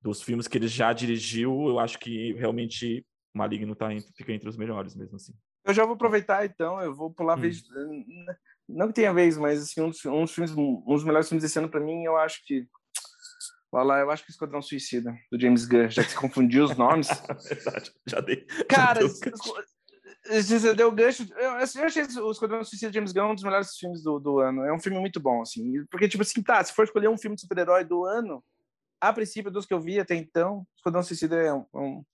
Dos 0.00 0.22
filmes 0.22 0.48
que 0.48 0.56
ele 0.56 0.68
já 0.68 0.92
dirigiu, 0.92 1.68
eu 1.68 1.78
acho 1.78 1.98
que 1.98 2.32
realmente 2.34 3.06
Maligno 3.34 3.74
tá 3.74 3.92
entre, 3.92 4.12
fica 4.14 4.32
entre 4.32 4.48
os 4.48 4.56
melhores 4.56 4.94
mesmo 4.94 5.16
assim. 5.16 5.34
Eu 5.64 5.74
já 5.74 5.84
vou 5.84 5.94
aproveitar 5.94 6.44
então, 6.44 6.80
eu 6.80 6.94
vou 6.94 7.12
pular 7.12 7.36
hum. 7.36 7.40
vez. 7.40 7.62
Não 8.68 8.88
que 8.88 8.94
tenha 8.94 9.12
vez, 9.12 9.36
mas 9.36 9.62
assim, 9.62 9.80
um 9.82 9.90
dos, 9.90 10.04
um 10.06 10.22
dos, 10.22 10.32
filmes, 10.32 10.52
um 10.52 10.82
dos 10.86 11.04
melhores 11.04 11.28
filmes 11.28 11.42
desse 11.42 11.58
ano 11.58 11.68
para 11.68 11.80
mim, 11.80 12.04
eu 12.04 12.16
acho 12.16 12.44
que. 12.44 12.66
Olha 13.72 13.84
lá, 13.84 14.00
eu 14.00 14.10
acho 14.10 14.24
que 14.24 14.32
Esquadrão 14.32 14.60
Suicida, 14.60 15.14
do 15.30 15.40
James 15.40 15.64
Gunn, 15.64 15.88
já 15.88 16.02
que 16.02 16.10
se 16.10 16.16
confundiu 16.16 16.64
os 16.64 16.76
nomes. 16.76 17.08
Verdade, 17.48 17.92
já 18.06 18.20
dei. 18.20 18.44
Cara, 18.68 19.00
você 20.24 20.74
deu 20.74 20.92
gancho. 20.92 21.26
Eu, 21.36 21.50
eu 21.50 21.56
achei 21.56 22.02
o 22.02 22.30
Esquadrão 22.30 22.64
Suicida 22.64 22.90
de 22.90 22.96
James 22.96 23.12
Gunn 23.12 23.30
um 23.30 23.34
dos 23.34 23.44
melhores 23.44 23.76
filmes 23.76 24.02
do, 24.02 24.18
do 24.18 24.38
ano. 24.38 24.64
É 24.64 24.72
um 24.72 24.80
filme 24.80 24.98
muito 24.98 25.20
bom, 25.20 25.42
assim. 25.42 25.84
Porque, 25.90 26.08
tipo 26.08 26.22
assim, 26.22 26.42
tá, 26.42 26.62
se 26.62 26.72
for 26.72 26.84
escolher 26.84 27.08
um 27.08 27.18
filme 27.18 27.36
de 27.36 27.42
super-herói 27.42 27.84
do 27.84 28.04
ano, 28.04 28.44
a 29.00 29.12
princípio, 29.12 29.50
dos 29.50 29.66
que 29.66 29.72
eu 29.72 29.80
vi 29.80 29.98
até 29.98 30.14
então, 30.14 30.66
Esquadrão 30.76 31.02
Suicida 31.02 31.36
é 31.36 31.52
um, 31.52 31.64
um 31.74 32.04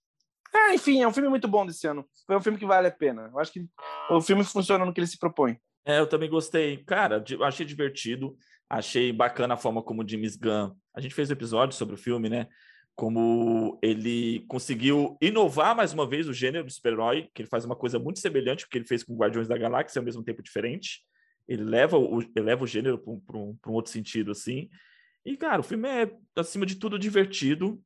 ah, 0.55 0.75
enfim, 0.75 1.03
é 1.03 1.09
um 1.09 1.13
filme 1.13 1.29
muito 1.29 1.49
bom 1.49 1.67
desse 1.67 1.87
ano. 1.87 2.05
Foi 2.27 2.37
um 2.37 2.41
filme 2.41 2.59
que 2.59 2.67
vale 2.67 2.89
a 2.89 2.91
pena. 2.91 3.29
Eu 3.33 3.39
acho 3.39 3.53
que 3.53 3.67
o 4.11 4.21
filme 4.21 4.45
funciona 4.45 4.85
no 4.85 4.93
que 4.93 5.01
ele 5.01 5.07
se 5.07 5.19
propõe. 5.19 5.59
É, 5.85 5.99
eu 5.99 6.07
também 6.07 6.31
gostei. 6.31 6.79
Cara, 6.85 7.23
achei 7.43 7.67
divertido. 7.67 8.37
Achei 8.69 9.13
bacana 9.13 9.55
a 9.55 9.57
forma 9.57 9.83
como 9.83 10.03
o 10.03 10.09
James 10.09 10.35
Gunn. 10.35 10.73
A 10.95 11.01
gente 11.01 11.15
fez 11.15 11.31
um 11.31 11.35
episódio 11.35 11.77
sobre 11.77 11.95
o 11.95 11.99
filme, 11.99 12.29
né? 12.29 12.49
Como 12.97 13.79
ele 13.83 14.45
conseguiu 14.49 15.17
inovar 15.21 15.77
mais 15.77 15.93
uma 15.93 16.09
vez 16.09 16.27
o 16.29 16.33
gênero 16.33 16.65
do 16.65 16.73
super-herói, 16.73 17.29
que 17.35 17.43
ele 17.43 17.49
faz 17.49 17.65
uma 17.65 17.77
coisa 17.77 17.99
muito 17.99 18.19
semelhante 18.19 18.65
ao 18.65 18.71
que 18.71 18.79
ele 18.79 18.87
fez 18.87 19.05
com 19.05 19.17
Guardiões 19.17 19.47
da 19.47 19.59
Galáxia, 19.59 20.01
ao 20.01 20.05
mesmo 20.05 20.25
tempo 20.25 20.43
diferente. 20.43 21.03
Ele 21.47 21.63
leva 21.63 21.99
o, 21.99 22.23
ele 22.23 22.45
leva 22.45 22.65
o 22.65 22.67
gênero 22.67 22.99
para 22.99 23.13
um, 23.37 23.57
um, 23.67 23.73
outro 23.73 23.93
sentido, 23.93 24.33
assim. 24.33 24.69
E, 25.25 25.37
cara, 25.37 25.61
o 25.61 25.65
filme 25.65 25.89
é, 25.89 26.11
acima 26.35 26.65
de 26.65 26.77
tudo, 26.77 26.99
divertido, 26.99 27.81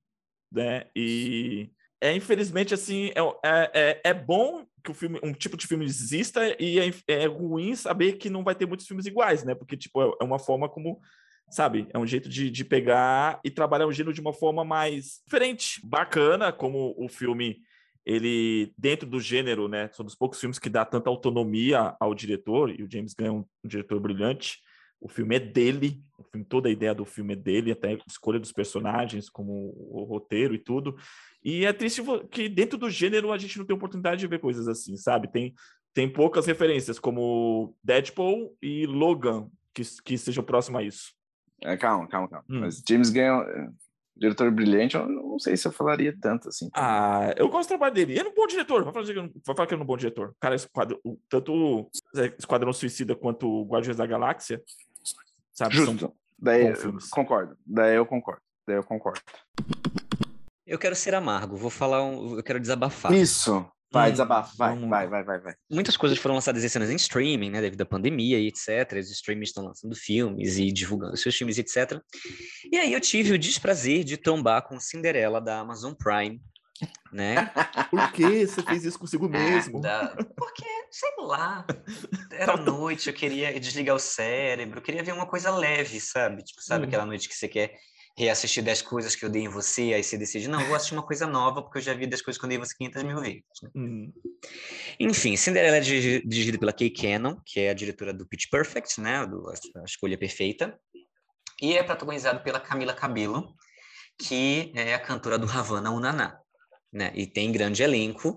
né? 0.50 0.86
E 0.94 1.70
é 2.00 2.14
infelizmente 2.14 2.72
assim 2.72 3.10
é, 3.10 3.20
é, 3.44 3.70
é, 3.74 4.00
é 4.04 4.14
bom 4.14 4.64
que 4.82 4.90
o 4.90 4.94
filme 4.94 5.20
um 5.22 5.32
tipo 5.32 5.56
de 5.56 5.66
filme 5.66 5.84
exista 5.84 6.40
e 6.58 6.80
é, 6.80 6.90
é, 7.06 7.26
ruim 7.26 7.74
saber 7.76 8.14
que 8.14 8.30
não 8.30 8.42
vai 8.42 8.54
ter 8.54 8.66
muitos 8.66 8.86
filmes 8.86 9.04
iguais 9.04 9.44
né 9.44 9.54
porque 9.54 9.76
tipo 9.76 10.02
é, 10.02 10.10
é 10.20 10.24
uma 10.24 10.38
forma 10.38 10.68
como 10.68 11.00
sabe 11.50 11.86
é 11.92 11.98
um 11.98 12.06
jeito 12.06 12.28
de, 12.28 12.50
de 12.50 12.64
pegar 12.64 13.40
e 13.44 13.50
trabalhar 13.50 13.86
o 13.86 13.92
gênero 13.92 14.14
de 14.14 14.20
uma 14.20 14.32
forma 14.32 14.64
mais 14.64 15.20
diferente 15.24 15.80
bacana 15.84 16.52
como 16.52 16.94
o 16.96 17.08
filme 17.08 17.58
ele 18.06 18.72
dentro 18.78 19.08
do 19.08 19.20
gênero 19.20 19.68
né 19.68 19.90
são 19.92 20.04
dos 20.04 20.14
poucos 20.14 20.40
filmes 20.40 20.58
que 20.58 20.70
dá 20.70 20.84
tanta 20.84 21.10
autonomia 21.10 21.94
ao 22.00 22.14
diretor 22.14 22.70
e 22.70 22.82
o 22.82 22.90
James 22.90 23.14
Gunn 23.14 23.26
é 23.26 23.32
um, 23.32 23.44
um 23.64 23.68
diretor 23.68 24.00
brilhante 24.00 24.58
o 25.00 25.08
filme 25.08 25.36
é 25.36 25.40
dele, 25.40 26.02
filme, 26.30 26.44
toda 26.46 26.68
a 26.68 26.72
ideia 26.72 26.94
do 26.94 27.06
filme 27.06 27.32
é 27.32 27.36
dele, 27.36 27.72
até 27.72 27.94
a 27.94 27.98
escolha 28.06 28.38
dos 28.38 28.52
personagens, 28.52 29.30
como 29.30 29.74
o 29.90 30.04
roteiro 30.04 30.54
e 30.54 30.58
tudo. 30.58 30.94
E 31.42 31.64
é 31.64 31.72
triste 31.72 32.02
que 32.30 32.48
dentro 32.48 32.76
do 32.76 32.90
gênero 32.90 33.32
a 33.32 33.38
gente 33.38 33.58
não 33.58 33.64
tem 33.64 33.74
oportunidade 33.74 34.20
de 34.20 34.26
ver 34.26 34.40
coisas 34.40 34.68
assim, 34.68 34.96
sabe? 34.96 35.28
Tem, 35.28 35.54
tem 35.94 36.06
poucas 36.06 36.44
referências, 36.44 36.98
como 36.98 37.74
Deadpool 37.82 38.54
e 38.60 38.84
Logan, 38.84 39.48
que, 39.72 39.82
que 40.04 40.18
sejam 40.18 40.44
próximos 40.44 40.80
a 40.80 40.84
isso. 40.84 41.12
É, 41.62 41.76
calma, 41.76 42.06
calma, 42.08 42.28
calma. 42.28 42.44
Hum. 42.48 42.60
Mas 42.60 42.82
James 42.88 43.10
Gunn, 43.10 43.42
é 43.42 43.68
diretor 44.16 44.50
brilhante, 44.50 44.96
eu 44.96 45.08
não 45.08 45.38
sei 45.38 45.56
se 45.56 45.66
eu 45.66 45.72
falaria 45.72 46.14
tanto 46.20 46.48
assim. 46.48 46.68
Ah, 46.74 47.32
eu 47.36 47.48
gosto 47.48 47.68
do 47.68 47.70
trabalho 47.70 47.94
dele. 47.94 48.12
Ele 48.12 48.28
é 48.28 48.30
um 48.30 48.34
bom 48.34 48.46
diretor. 48.46 48.84
Vai 48.84 48.92
falar 48.92 49.06
que, 49.06 49.14
vai 49.14 49.56
falar 49.56 49.66
que 49.66 49.74
ele 49.74 49.80
é 49.80 49.84
um 49.84 49.86
bom 49.86 49.96
diretor. 49.96 50.34
Cara, 50.38 50.54
esquadro, 50.54 51.00
tanto 51.28 51.90
Esquadrão 52.38 52.72
Suicida 52.72 53.16
quanto 53.16 53.64
Guardiões 53.64 53.96
da 53.96 54.06
Galáxia, 54.06 54.62
sabe? 55.54 55.74
Justo. 55.74 56.14
Daí 56.38 56.72
concordo. 57.10 57.56
Daí 57.66 57.96
eu 57.96 58.04
concordo. 58.04 58.42
Daí 58.66 58.76
eu 58.76 58.84
concordo. 58.84 59.20
Eu 60.66 60.78
quero 60.78 60.94
ser 60.94 61.14
amargo, 61.14 61.56
vou 61.56 61.70
falar 61.70 62.02
um, 62.04 62.36
eu 62.36 62.42
quero 62.42 62.60
desabafar. 62.60 63.12
Isso. 63.12 63.66
Vai, 63.92 64.08
hum, 64.08 64.12
desabafa, 64.12 64.54
vai, 64.56 64.76
vai, 64.78 65.08
vai, 65.08 65.24
vai, 65.24 65.40
vai. 65.40 65.54
Muitas 65.68 65.96
coisas 65.96 66.16
foram 66.16 66.36
lançadas 66.36 66.62
esse 66.62 66.78
ano 66.78 66.90
em 66.90 66.96
streaming, 66.96 67.50
né, 67.50 67.60
devido 67.60 67.80
à 67.80 67.86
pandemia 67.86 68.38
e 68.38 68.46
etc. 68.46 68.98
Os 68.98 69.10
streamings 69.10 69.48
estão 69.48 69.64
lançando 69.64 69.96
filmes 69.96 70.58
e 70.58 70.70
divulgando 70.70 71.16
seus 71.16 71.34
filmes, 71.34 71.58
etc. 71.58 72.00
E 72.70 72.76
aí 72.76 72.92
eu 72.92 73.00
tive 73.00 73.32
o 73.32 73.38
desprazer 73.38 74.04
de 74.04 74.16
trombar 74.16 74.62
com 74.62 74.78
Cinderela 74.78 75.40
da 75.40 75.58
Amazon 75.58 75.92
Prime, 75.92 76.40
né? 77.12 77.50
Por 77.90 78.12
que 78.12 78.46
você 78.46 78.62
fez 78.62 78.84
isso 78.84 78.98
consigo 78.98 79.28
mesmo? 79.28 79.80
porque, 80.36 80.64
sei 80.90 81.10
lá, 81.18 81.66
era 82.30 82.56
noite, 82.56 83.08
eu 83.08 83.14
queria 83.14 83.58
desligar 83.58 83.96
o 83.96 84.00
cérebro, 84.00 84.78
eu 84.78 84.82
queria 84.82 85.02
ver 85.02 85.12
uma 85.12 85.26
coisa 85.26 85.50
leve, 85.50 86.00
sabe? 86.00 86.44
Tipo, 86.44 86.62
sabe 86.62 86.84
hum. 86.84 86.88
aquela 86.88 87.06
noite 87.06 87.28
que 87.28 87.34
você 87.34 87.48
quer 87.48 87.74
reassistir 88.16 88.62
10 88.62 88.82
coisas 88.82 89.14
que 89.14 89.24
eu 89.24 89.30
dei 89.30 89.42
em 89.42 89.48
você, 89.48 89.94
aí 89.94 90.02
você 90.02 90.18
decide, 90.18 90.48
não, 90.48 90.64
vou 90.64 90.74
assistir 90.74 90.94
uma 90.94 91.06
coisa 91.06 91.26
nova, 91.26 91.62
porque 91.62 91.78
eu 91.78 91.82
já 91.82 91.94
vi 91.94 92.06
10 92.06 92.22
coisas 92.22 92.38
que 92.38 92.44
eu 92.44 92.48
dei 92.48 92.58
em 92.58 92.60
você 92.60 92.74
500 92.76 93.02
mil 93.02 93.20
vezes. 93.20 93.42
Né? 93.62 93.70
Uhum. 93.74 94.12
Enfim, 94.98 95.36
Cinderela 95.36 95.78
é 95.78 95.80
dirigida 95.80 96.58
pela 96.58 96.72
Kay 96.72 96.90
Cannon, 96.90 97.36
que 97.44 97.60
é 97.60 97.70
a 97.70 97.74
diretora 97.74 98.12
do 98.12 98.26
Pitch 98.26 98.50
Perfect, 98.50 99.00
né, 99.00 99.26
do 99.26 99.48
a 99.48 99.84
Escolha 99.84 100.18
Perfeita, 100.18 100.78
e 101.62 101.76
é 101.76 101.82
protagonizado 101.82 102.42
pela 102.42 102.60
Camila 102.60 102.92
Cabello, 102.92 103.54
que 104.18 104.72
é 104.74 104.94
a 104.94 104.98
cantora 104.98 105.38
do 105.38 105.50
Havana 105.50 105.90
Unaná, 105.90 106.38
né, 106.92 107.12
e 107.14 107.26
tem 107.26 107.52
grande 107.52 107.82
elenco, 107.82 108.36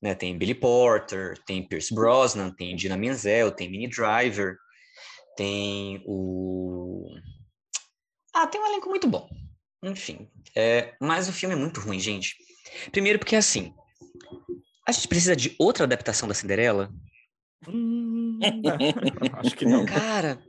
né, 0.00 0.14
tem 0.14 0.38
Billy 0.38 0.54
Porter, 0.54 1.36
tem 1.44 1.66
Pierce 1.66 1.94
Brosnan, 1.94 2.50
tem 2.50 2.76
Dina 2.76 2.96
Menzel, 2.96 3.50
tem 3.50 3.70
Minnie 3.70 3.88
Driver, 3.88 4.56
tem 5.36 6.02
o 6.06 7.06
ah, 8.38 8.46
tem 8.46 8.60
um 8.60 8.66
elenco 8.66 8.88
muito 8.88 9.08
bom. 9.08 9.28
Enfim. 9.82 10.28
É, 10.54 10.94
mas 11.00 11.28
o 11.28 11.32
filme 11.32 11.54
é 11.54 11.58
muito 11.58 11.80
ruim, 11.80 11.98
gente. 11.98 12.36
Primeiro 12.92 13.18
porque, 13.18 13.34
assim, 13.34 13.74
a 14.86 14.92
gente 14.92 15.08
precisa 15.08 15.34
de 15.34 15.56
outra 15.58 15.84
adaptação 15.84 16.28
da 16.28 16.34
Cinderela? 16.34 16.88
Hum, 17.66 18.38
acho 19.44 19.56
que 19.56 19.64
não. 19.64 19.84
Cara, 19.84 20.40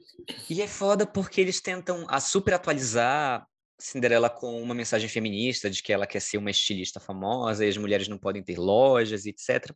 e 0.49 0.61
é 0.61 0.67
foda 0.67 1.05
porque 1.07 1.41
eles 1.41 1.59
tentam 1.61 2.05
a 2.07 2.19
super 2.19 2.53
atualizar 2.53 3.47
Cinderela 3.79 4.29
com 4.29 4.61
uma 4.61 4.75
mensagem 4.75 5.09
feminista 5.09 5.69
de 5.69 5.81
que 5.81 5.91
ela 5.91 6.05
quer 6.05 6.19
ser 6.19 6.37
uma 6.37 6.51
estilista 6.51 6.99
famosa 6.99 7.65
e 7.65 7.69
as 7.69 7.77
mulheres 7.77 8.07
não 8.07 8.17
podem 8.17 8.43
ter 8.43 8.59
lojas, 8.59 9.25
etc. 9.25 9.73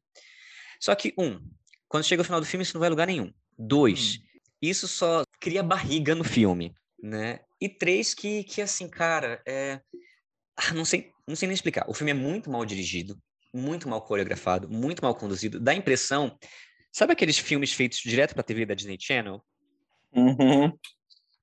Só 0.80 0.94
que, 0.94 1.14
um, 1.18 1.40
quando 1.88 2.04
chega 2.04 2.22
o 2.22 2.26
final 2.26 2.40
do 2.40 2.46
filme, 2.46 2.64
isso 2.64 2.76
não 2.76 2.80
vai 2.80 2.88
a 2.88 2.92
lugar 2.92 3.08
nenhum. 3.08 3.34
Dois, 3.58 4.18
hum. 4.18 4.40
isso 4.62 4.88
só 4.88 5.24
cria 5.40 5.64
barriga 5.64 6.14
no 6.14 6.24
filme, 6.24 6.76
né? 7.02 7.40
E 7.64 7.70
três, 7.70 8.14
que, 8.14 8.44
que 8.44 8.62
assim, 8.62 8.90
cara, 8.90 9.42
é... 9.48 9.80
ah, 10.58 10.74
não, 10.74 10.84
sei, 10.84 11.14
não 11.26 11.34
sei 11.34 11.48
nem 11.48 11.56
explicar. 11.56 11.90
O 11.90 11.94
filme 11.94 12.12
é 12.12 12.14
muito 12.14 12.52
mal 12.52 12.66
dirigido, 12.66 13.18
muito 13.54 13.88
mal 13.88 14.02
coreografado, 14.02 14.70
muito 14.70 15.02
mal 15.02 15.16
conduzido. 15.16 15.62
Dá 15.62 15.72
a 15.72 15.76
impressão. 15.76 16.38
Sabe 16.92 17.14
aqueles 17.14 17.38
filmes 17.38 17.72
feitos 17.72 18.00
direto 18.00 18.34
pra 18.34 18.44
TV 18.44 18.66
da 18.66 18.74
Disney 18.74 18.98
Channel? 19.00 19.42
Uhum. 20.12 20.78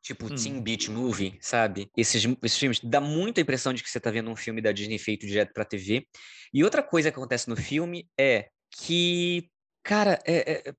Tipo 0.03 0.27
hum. 0.27 0.35
Teen 0.35 0.61
Beach 0.61 0.91
Movie, 0.91 1.39
sabe? 1.41 1.91
Esses, 1.97 2.23
esses 2.43 2.59
filmes 2.59 2.81
dá 2.85 3.01
muita 3.01 3.41
impressão 3.41 3.73
de 3.73 3.83
que 3.83 3.89
você 3.89 3.99
tá 3.99 4.11
vendo 4.11 4.29
um 4.29 4.37
filme 4.37 4.61
da 4.61 4.73
Disney 4.73 4.99
feito 4.99 5.27
direto 5.27 5.55
pra 5.55 5.65
TV. 5.65 6.07
E 6.53 6.63
outra 6.63 6.83
coisa 6.83 7.11
que 7.11 7.17
acontece 7.17 7.49
no 7.49 7.57
filme 7.57 8.07
é 8.19 8.51
que 8.71 9.49
Cara, 9.83 10.19
é, 10.27 10.69
é, 10.69 10.75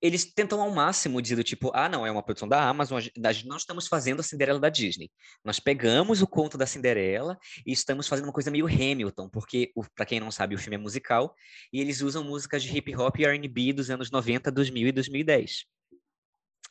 eles 0.00 0.32
tentam 0.32 0.60
ao 0.60 0.70
máximo 0.70 1.20
dizer 1.20 1.36
do 1.36 1.44
tipo, 1.44 1.70
ah, 1.74 1.88
não, 1.88 2.06
é 2.06 2.10
uma 2.10 2.22
produção 2.22 2.48
da 2.48 2.66
Amazon, 2.66 3.02
nós 3.16 3.44
não 3.44 3.56
estamos 3.56 3.86
fazendo 3.86 4.20
a 4.20 4.22
Cinderela 4.22 4.58
da 4.58 4.70
Disney. 4.70 5.10
Nós 5.44 5.60
pegamos 5.60 6.22
o 6.22 6.26
conto 6.26 6.56
da 6.56 6.66
Cinderela 6.66 7.38
e 7.66 7.72
estamos 7.72 8.08
fazendo 8.08 8.26
uma 8.26 8.32
coisa 8.32 8.50
meio 8.50 8.66
Hamilton, 8.66 9.28
porque, 9.28 9.72
para 9.94 10.06
quem 10.06 10.20
não 10.20 10.30
sabe, 10.30 10.54
o 10.54 10.58
filme 10.58 10.76
é 10.76 10.78
musical, 10.78 11.34
e 11.70 11.80
eles 11.80 12.00
usam 12.00 12.24
músicas 12.24 12.62
de 12.62 12.76
hip 12.76 12.96
hop 12.96 13.18
e 13.18 13.26
R&B 13.26 13.74
dos 13.74 13.90
anos 13.90 14.10
90, 14.10 14.50
2000 14.50 14.88
e 14.88 14.92
2010, 14.92 15.66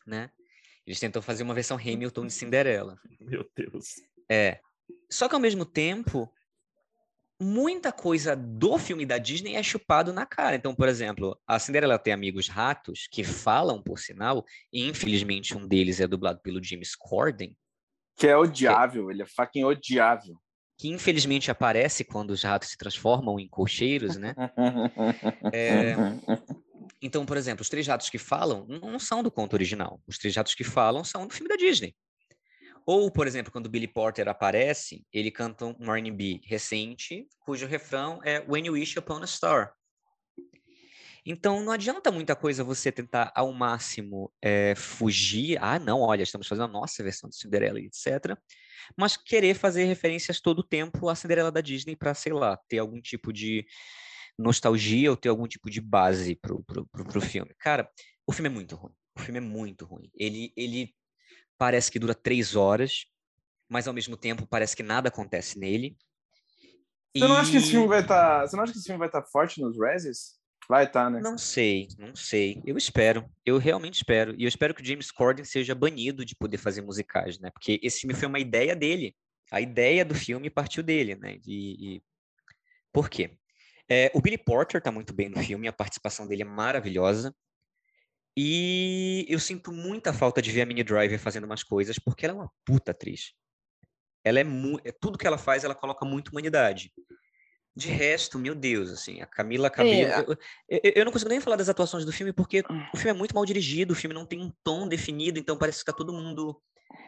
né? 0.07 0.31
Eles 0.87 0.99
tentam 0.99 1.21
fazer 1.21 1.43
uma 1.43 1.53
versão 1.53 1.77
Hamilton 1.77 2.27
de 2.27 2.33
Cinderela. 2.33 2.99
Meu 3.19 3.49
Deus. 3.55 3.95
É. 4.29 4.59
Só 5.09 5.27
que 5.27 5.35
ao 5.35 5.41
mesmo 5.41 5.65
tempo, 5.65 6.31
muita 7.39 7.91
coisa 7.91 8.35
do 8.35 8.77
filme 8.77 9.05
da 9.05 9.17
Disney 9.17 9.55
é 9.55 9.63
chupado 9.63 10.13
na 10.13 10.25
cara. 10.25 10.55
Então, 10.55 10.73
por 10.73 10.87
exemplo, 10.87 11.37
a 11.45 11.59
Cinderela 11.59 11.99
tem 11.99 12.13
amigos 12.13 12.47
ratos 12.47 13.07
que 13.11 13.23
falam, 13.23 13.81
por 13.81 13.99
sinal, 13.99 14.45
e 14.71 14.87
infelizmente 14.87 15.55
um 15.55 15.67
deles 15.67 15.99
é 15.99 16.07
dublado 16.07 16.39
pelo 16.41 16.63
James 16.63 16.95
Corden. 16.95 17.55
Que 18.15 18.27
é 18.27 18.37
odiável, 18.37 19.07
que... 19.07 19.13
ele 19.13 19.23
é 19.23 19.25
fucking 19.25 19.63
odiável. 19.65 20.39
que 20.77 20.89
infelizmente 20.89 21.51
aparece 21.51 22.03
quando 22.03 22.31
os 22.31 22.43
ratos 22.43 22.69
se 22.69 22.77
transformam 22.77 23.39
em 23.39 23.47
colcheiros, 23.47 24.17
né? 24.17 24.33
É, 25.53 25.95
então, 27.01 27.25
por 27.25 27.37
exemplo, 27.37 27.61
os 27.61 27.69
três 27.69 27.85
ratos 27.87 28.09
que 28.09 28.17
falam 28.17 28.65
não 28.67 28.97
são 28.97 29.21
do 29.21 29.29
conto 29.29 29.53
original. 29.53 30.01
Os 30.07 30.17
três 30.17 30.35
ratos 30.35 30.55
que 30.55 30.63
falam 30.63 31.03
são 31.03 31.27
do 31.27 31.33
filme 31.33 31.49
da 31.49 31.55
Disney. 31.55 31.95
Ou, 32.85 33.09
por 33.09 33.25
exemplo, 33.25 33.51
quando 33.51 33.65
o 33.65 33.69
Billy 33.69 33.87
Porter 33.87 34.27
aparece, 34.27 35.03
ele 35.11 35.31
canta 35.31 35.65
um 35.65 35.91
R&B 35.91 36.41
recente, 36.45 37.27
cujo 37.39 37.65
refrão 37.65 38.21
é 38.23 38.45
When 38.47 38.67
You 38.67 38.73
Wish 38.73 38.99
Upon 38.99 39.23
a 39.23 39.27
Star. 39.27 39.73
Então, 41.25 41.63
não 41.63 41.71
adianta 41.71 42.11
muita 42.11 42.35
coisa 42.35 42.63
você 42.63 42.91
tentar 42.91 43.31
ao 43.35 43.51
máximo 43.51 44.31
é, 44.39 44.75
fugir. 44.75 45.57
Ah, 45.59 45.79
não, 45.79 46.01
olha, 46.01 46.21
estamos 46.21 46.47
fazendo 46.47 46.65
a 46.65 46.71
nossa 46.71 47.01
versão 47.03 47.27
de 47.27 47.35
Cinderela, 47.35 47.79
etc. 47.79 48.37
Mas 48.95 49.17
querer 49.17 49.55
fazer 49.55 49.85
referências 49.85 50.39
todo 50.39 50.59
o 50.59 50.63
tempo 50.63 51.09
à 51.09 51.15
Cinderela 51.15 51.51
da 51.51 51.61
Disney 51.61 51.95
para, 51.95 52.13
sei 52.13 52.33
lá, 52.33 52.55
ter 52.69 52.77
algum 52.77 53.01
tipo 53.01 53.33
de 53.33 53.65
nostalgia 54.37 55.09
ou 55.09 55.17
ter 55.17 55.29
algum 55.29 55.47
tipo 55.47 55.67
de 55.67 55.81
base 55.81 56.35
pro, 56.35 56.63
pro 56.63 57.21
filme. 57.21 57.55
Cara, 57.57 57.89
o 58.27 58.31
filme 58.31 58.49
é 58.49 58.51
muito 58.51 58.75
ruim. 58.75 58.93
O 59.17 59.19
filme 59.19 59.39
é 59.39 59.41
muito 59.41 59.85
ruim. 59.85 60.11
Ele, 60.13 60.53
ele 60.55 60.93
parece 61.57 61.91
que 61.91 61.99
dura 61.99 62.13
três 62.13 62.55
horas, 62.55 63.05
mas 63.69 63.87
ao 63.87 63.93
mesmo 63.93 64.17
tempo 64.17 64.47
parece 64.47 64.75
que 64.75 64.83
nada 64.83 65.09
acontece 65.09 65.57
nele. 65.59 65.95
Você 67.15 67.25
e... 67.25 67.27
não 67.27 67.37
acha 67.37 67.51
que 67.51 67.57
esse 67.57 67.71
filme 67.71 67.87
vai 67.87 68.01
estar. 68.01 68.41
Tá... 68.41 68.47
Você 68.47 68.55
não 68.55 68.63
acha 68.63 68.73
que 68.73 68.79
esse 68.79 68.87
filme 68.87 68.99
vai 68.99 69.07
estar 69.07 69.21
tá 69.21 69.27
forte 69.27 69.61
nos 69.61 69.77
Reses? 69.79 70.35
Vai 70.67 70.85
estar, 70.85 71.05
tá, 71.05 71.09
né? 71.09 71.19
Não 71.21 71.37
sei, 71.37 71.87
não 71.97 72.15
sei. 72.15 72.61
Eu 72.65 72.77
espero. 72.77 73.29
Eu 73.45 73.57
realmente 73.57 73.95
espero. 73.95 74.35
E 74.37 74.43
eu 74.43 74.47
espero 74.47 74.73
que 74.73 74.81
o 74.81 74.85
James 74.85 75.11
Corden 75.11 75.45
seja 75.45 75.75
banido 75.75 76.25
de 76.25 76.35
poder 76.35 76.57
fazer 76.57 76.81
musicais, 76.81 77.39
né? 77.39 77.51
Porque 77.51 77.79
esse 77.83 78.01
filme 78.01 78.15
foi 78.15 78.27
uma 78.27 78.39
ideia 78.39 78.75
dele. 78.75 79.15
A 79.51 79.61
ideia 79.61 80.03
do 80.03 80.15
filme 80.15 80.49
partiu 80.49 80.81
dele, 80.81 81.15
né? 81.15 81.37
E, 81.45 81.95
e... 81.97 82.03
Por 82.91 83.09
quê? 83.09 83.37
É, 83.87 84.11
o 84.15 84.21
Billy 84.21 84.39
Porter 84.39 84.81
tá 84.81 84.91
muito 84.91 85.13
bem 85.13 85.29
no 85.29 85.37
filme, 85.37 85.67
a 85.67 85.73
participação 85.73 86.27
dele 86.27 86.41
é 86.41 86.45
maravilhosa. 86.45 87.33
E 88.37 89.25
eu 89.29 89.39
sinto 89.39 89.71
muita 89.71 90.11
falta 90.11 90.41
de 90.41 90.51
ver 90.51 90.61
a 90.61 90.65
Mini 90.65 90.83
Driver 90.83 91.17
fazendo 91.17 91.45
umas 91.45 91.63
coisas, 91.63 91.97
porque 91.97 92.25
ela 92.25 92.33
é 92.33 92.37
uma 92.37 92.51
puta 92.65 92.91
atriz. 92.91 93.33
Ela 94.23 94.39
é 94.39 94.43
muito. 94.43 94.85
É, 94.85 94.91
tudo 94.91 95.17
que 95.17 95.25
ela 95.25 95.37
faz, 95.37 95.63
ela 95.63 95.75
coloca 95.75 96.05
muito 96.05 96.29
humanidade. 96.29 96.91
De 97.77 97.89
resto, 97.89 98.39
meu 98.39 98.55
Deus, 98.55 98.89
assim, 98.89 99.21
a 99.21 99.25
Camila 99.25 99.69
Cabello. 99.69 100.11
É. 100.11 100.19
Eu, 100.19 100.37
eu, 100.83 100.93
eu, 100.95 101.05
não 101.05 101.11
consigo 101.11 101.29
nem 101.29 101.41
falar 101.41 101.57
das 101.57 101.69
atuações 101.69 102.05
do 102.05 102.11
filme, 102.11 102.33
porque 102.33 102.61
o 102.93 102.97
filme 102.97 103.11
é 103.11 103.13
muito 103.13 103.35
mal 103.35 103.45
dirigido, 103.45 103.91
o 103.91 103.95
filme 103.95 104.13
não 104.13 104.25
tem 104.25 104.41
um 104.41 104.51
tom 104.63 104.87
definido, 104.87 105.37
então 105.37 105.57
parece 105.57 105.79
que 105.79 105.85
tá 105.85 105.93
todo 105.93 106.13
mundo 106.13 106.61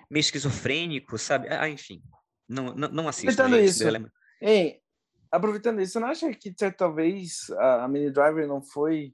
meio 0.10 0.22
esquizofrênico, 0.22 1.18
sabe? 1.18 1.48
Ah, 1.50 1.70
enfim. 1.70 2.02
Não, 2.48 2.76
não, 2.76 2.90
não 2.90 3.08
assisto. 3.08 3.30
Aproveitando 3.42 3.66
isso. 3.66 3.84
Dela. 3.84 4.12
Ei, 4.42 4.82
aproveitando 5.32 5.82
isso, 5.82 5.94
você 5.94 6.00
não 6.00 6.08
acha 6.10 6.34
que 6.34 6.54
talvez 6.78 7.50
a 7.58 7.88
Mini 7.88 8.12
Driver 8.12 8.48
não 8.48 8.62
foi 8.62 9.14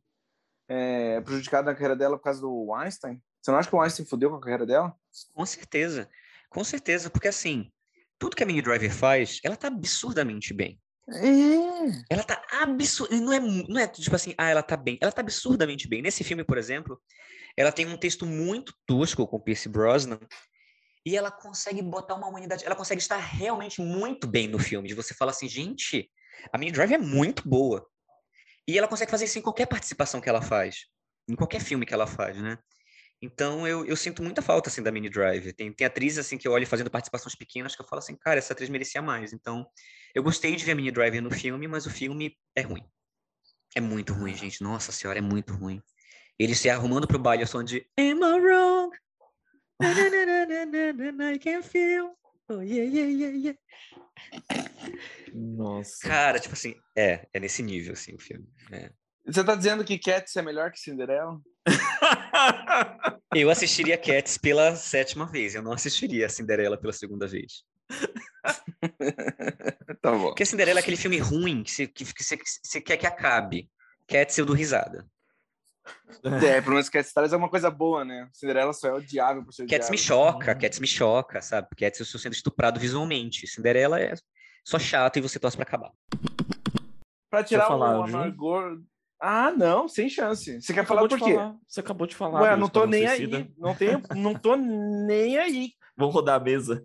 é, 0.73 1.21
prejudicada 1.21 1.69
na 1.69 1.73
carreira 1.73 1.95
dela 1.95 2.17
por 2.17 2.23
causa 2.23 2.41
do 2.41 2.73
Einstein? 2.73 3.21
Você 3.41 3.51
não 3.51 3.59
acha 3.59 3.69
que 3.69 3.75
o 3.75 3.81
Einstein 3.81 4.05
fudeu 4.05 4.29
com 4.29 4.37
a 4.37 4.41
carreira 4.41 4.65
dela? 4.65 4.95
Com 5.33 5.45
certeza. 5.45 6.09
Com 6.49 6.63
certeza, 6.63 7.09
porque 7.09 7.27
assim, 7.27 7.71
tudo 8.17 8.35
que 8.35 8.43
a 8.43 8.45
Mini 8.45 8.61
Driver 8.61 8.91
faz, 8.91 9.39
ela 9.43 9.55
tá 9.55 9.67
absurdamente 9.67 10.53
bem. 10.53 10.79
É. 11.09 12.13
Ela 12.13 12.23
tá 12.23 12.41
absurda. 12.61 13.15
Não 13.17 13.33
é, 13.33 13.39
não 13.39 13.79
é 13.79 13.87
tipo 13.87 14.15
assim, 14.15 14.33
ah, 14.37 14.49
ela 14.49 14.63
tá 14.63 14.77
bem. 14.77 14.97
Ela 15.01 15.11
tá 15.11 15.21
absurdamente 15.21 15.87
bem. 15.87 16.01
Nesse 16.01 16.23
filme, 16.23 16.43
por 16.43 16.57
exemplo, 16.57 16.99
ela 17.57 17.71
tem 17.71 17.85
um 17.85 17.97
texto 17.97 18.25
muito 18.25 18.73
tosco 18.87 19.27
com 19.27 19.39
Pierce 19.39 19.67
Brosnan. 19.69 20.19
E 21.05 21.17
ela 21.17 21.29
consegue 21.29 21.81
botar 21.81 22.15
uma 22.15 22.27
humanidade. 22.27 22.65
Ela 22.65 22.75
consegue 22.75 23.01
estar 23.01 23.17
realmente 23.17 23.81
muito 23.81 24.25
bem 24.25 24.47
no 24.47 24.57
filme. 24.57 24.87
De 24.87 24.93
você 24.93 25.13
falar 25.13 25.31
assim, 25.31 25.49
gente, 25.49 26.09
a 26.51 26.57
Mini 26.57 26.71
Drive 26.71 26.93
é 26.93 26.97
muito 26.97 27.47
boa. 27.47 27.85
E 28.67 28.77
ela 28.77 28.87
consegue 28.87 29.11
fazer 29.11 29.25
isso 29.25 29.37
em 29.37 29.41
qualquer 29.41 29.67
participação 29.67 30.21
que 30.21 30.29
ela 30.29 30.41
faz. 30.41 30.85
Em 31.29 31.35
qualquer 31.35 31.61
filme 31.61 31.85
que 31.85 31.93
ela 31.93 32.07
faz, 32.07 32.37
né? 32.37 32.57
Então 33.21 33.65
eu, 33.65 33.85
eu 33.85 33.95
sinto 33.95 34.21
muita 34.21 34.41
falta 34.41 34.69
assim 34.69 34.83
da 34.83 34.91
Mini 34.91 35.09
Drive. 35.09 35.53
Tem, 35.53 35.71
tem 35.71 35.87
atrizes 35.87 36.19
assim 36.19 36.37
que 36.37 36.47
eu 36.47 36.51
olho 36.51 36.67
fazendo 36.67 36.89
participações 36.89 37.35
pequenas 37.35 37.75
que 37.75 37.81
eu 37.81 37.87
falo 37.87 37.99
assim, 37.99 38.15
cara, 38.17 38.37
essa 38.37 38.51
atriz 38.53 38.69
merecia 38.69 39.01
mais. 39.01 39.31
Então 39.31 39.65
eu 40.13 40.21
gostei 40.21 40.55
de 40.55 40.65
ver 40.65 40.73
a 40.73 40.75
Mini 40.75 40.91
Drive 40.91 41.21
no 41.21 41.31
filme, 41.31 41.67
mas 41.67 41.85
o 41.85 41.89
filme 41.89 42.37
é 42.55 42.61
ruim. 42.61 42.83
É 43.75 43.81
muito 43.81 44.13
ruim, 44.13 44.35
gente. 44.35 44.61
Nossa 44.61 44.91
senhora, 44.91 45.19
é 45.19 45.21
muito 45.21 45.53
ruim. 45.53 45.81
Ele 46.37 46.53
se 46.53 46.69
arrumando 46.69 47.07
pro 47.07 47.17
baile 47.17 47.43
ao 47.43 47.47
som 47.47 47.63
de 47.63 47.87
Am 47.97 48.19
I 48.19 48.39
wrong? 48.39 48.91
I 49.81 51.39
can 51.39 51.61
feel. 51.63 52.15
Oh, 52.49 52.61
yeah, 52.61 52.83
yeah, 52.83 53.07
yeah, 53.07 53.31
yeah. 53.37 54.69
Nossa. 55.33 56.07
Cara, 56.07 56.39
tipo 56.39 56.53
assim, 56.53 56.75
é, 56.95 57.27
é 57.33 57.39
nesse 57.39 57.63
nível, 57.63 57.93
assim, 57.93 58.13
o 58.15 58.19
filme. 58.19 58.47
É. 58.71 58.91
Você 59.25 59.43
tá 59.43 59.55
dizendo 59.55 59.85
que 59.85 59.97
Cats 59.97 60.35
é 60.35 60.41
melhor 60.41 60.71
que 60.71 60.79
Cinderela? 60.79 61.39
eu 63.33 63.49
assistiria 63.49 63.97
Cats 63.97 64.37
pela 64.37 64.75
sétima 64.75 65.25
vez, 65.25 65.55
eu 65.55 65.61
não 65.61 65.71
assistiria 65.71 66.27
Cinderela 66.27 66.77
pela 66.77 66.91
segunda 66.91 67.27
vez. 67.27 67.63
tá 70.01 70.11
bom. 70.11 70.27
Porque 70.27 70.45
Cinderela 70.45 70.79
é 70.79 70.81
aquele 70.81 70.97
filme 70.97 71.19
ruim 71.19 71.63
que 71.63 71.71
você, 71.71 71.87
que, 71.87 72.05
que 72.05 72.23
você, 72.23 72.37
que 72.37 72.43
você 72.45 72.81
quer 72.81 72.97
que 72.97 73.07
acabe. 73.07 73.69
Cats 74.07 74.37
eu 74.37 74.45
dou 74.45 74.55
risada. 74.55 75.07
É, 76.23 76.61
pelo 76.61 76.75
menos 76.75 76.89
Cats 76.89 77.07
Stars 77.07 77.33
é 77.33 77.37
uma 77.37 77.49
coisa 77.49 77.69
boa, 77.69 78.05
né? 78.05 78.29
Cinderela 78.33 78.73
só 78.73 78.89
é 78.89 78.93
odiável 78.93 79.43
por 79.43 79.53
ser 79.53 79.67
Cats 79.67 79.89
me 79.89 79.97
choca, 79.97 80.55
Cats 80.55 80.79
me 80.79 80.87
choca, 80.87 81.41
sabe? 81.41 81.67
Cats 81.77 81.99
eu 81.99 82.03
estou 82.03 82.19
sendo 82.19 82.33
estuprado 82.33 82.79
visualmente. 82.79 83.47
Cinderela 83.47 83.99
é 83.99 84.13
só 84.63 84.79
chato 84.79 85.17
e 85.17 85.21
você 85.21 85.39
torce 85.39 85.57
pra 85.57 85.63
acabar. 85.63 85.91
Pra 87.29 87.43
tirar 87.43 87.67
falar, 87.67 87.99
o 87.99 88.03
amargor 88.03 88.79
ah, 89.25 89.51
não, 89.51 89.87
sem 89.87 90.09
chance. 90.09 90.61
Você 90.61 90.73
quer 90.73 90.85
falar 90.85 91.07
por 91.07 91.17
quê? 91.17 91.33
Falar. 91.33 91.55
Você 91.65 91.79
acabou 91.79 92.05
de 92.05 92.13
falar. 92.13 92.41
Ué, 92.41 92.57
não 92.57 92.67
tô 92.67 92.85
nem 92.85 93.07
aí. 93.07 93.25
Não, 93.57 93.73
tenho, 93.73 94.01
não 94.13 94.33
tô 94.33 94.57
nem 94.57 95.37
aí. 95.37 95.71
Vamos 95.95 96.13
rodar 96.13 96.41
a 96.41 96.43
mesa. 96.43 96.83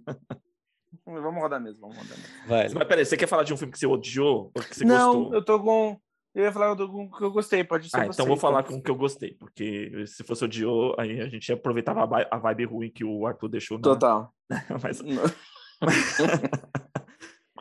Vamos 1.05 1.43
rodar 1.43 1.59
a 1.59 1.63
mesa, 1.63 1.81
vamos 1.81 1.97
rodar 1.97 2.13
a 2.13 2.17
mesa. 2.17 2.29
Vai. 2.47 2.69
Mas 2.69 2.87
peraí, 2.87 3.05
você 3.05 3.17
quer 3.17 3.27
falar 3.27 3.43
de 3.43 3.53
um 3.53 3.57
filme 3.57 3.73
que 3.73 3.79
você 3.81 3.89
odiou 3.89 4.53
ou 4.55 4.63
que 4.63 4.73
você 4.73 4.85
não, 4.85 5.17
gostou? 5.17 5.35
eu 5.35 5.45
tô 5.45 5.61
com... 5.61 6.01
Eu 6.33 6.45
ia 6.45 6.53
falar 6.53 6.75
do 6.75 7.11
que 7.11 7.25
eu 7.25 7.33
gostei, 7.33 7.65
pode 7.65 7.91
ser 7.91 7.97
ah, 7.97 8.05
você, 8.05 8.13
então 8.13 8.27
vou 8.27 8.37
falar 8.37 8.63
com 8.63 8.75
o 8.75 8.83
que 8.83 8.91
eu 8.91 8.95
gostei, 8.95 9.35
porque 9.35 10.05
se 10.07 10.23
fosse 10.23 10.45
odiou, 10.45 10.95
aí 10.97 11.21
a 11.21 11.29
gente 11.29 11.53
aproveitava 11.53 12.09
a 12.31 12.39
vibe 12.39 12.67
ruim 12.67 12.91
que 12.91 13.03
o 13.03 13.27
Arthur 13.27 13.49
deixou. 13.49 13.81
Total. 13.81 14.33
Mas... 14.81 15.03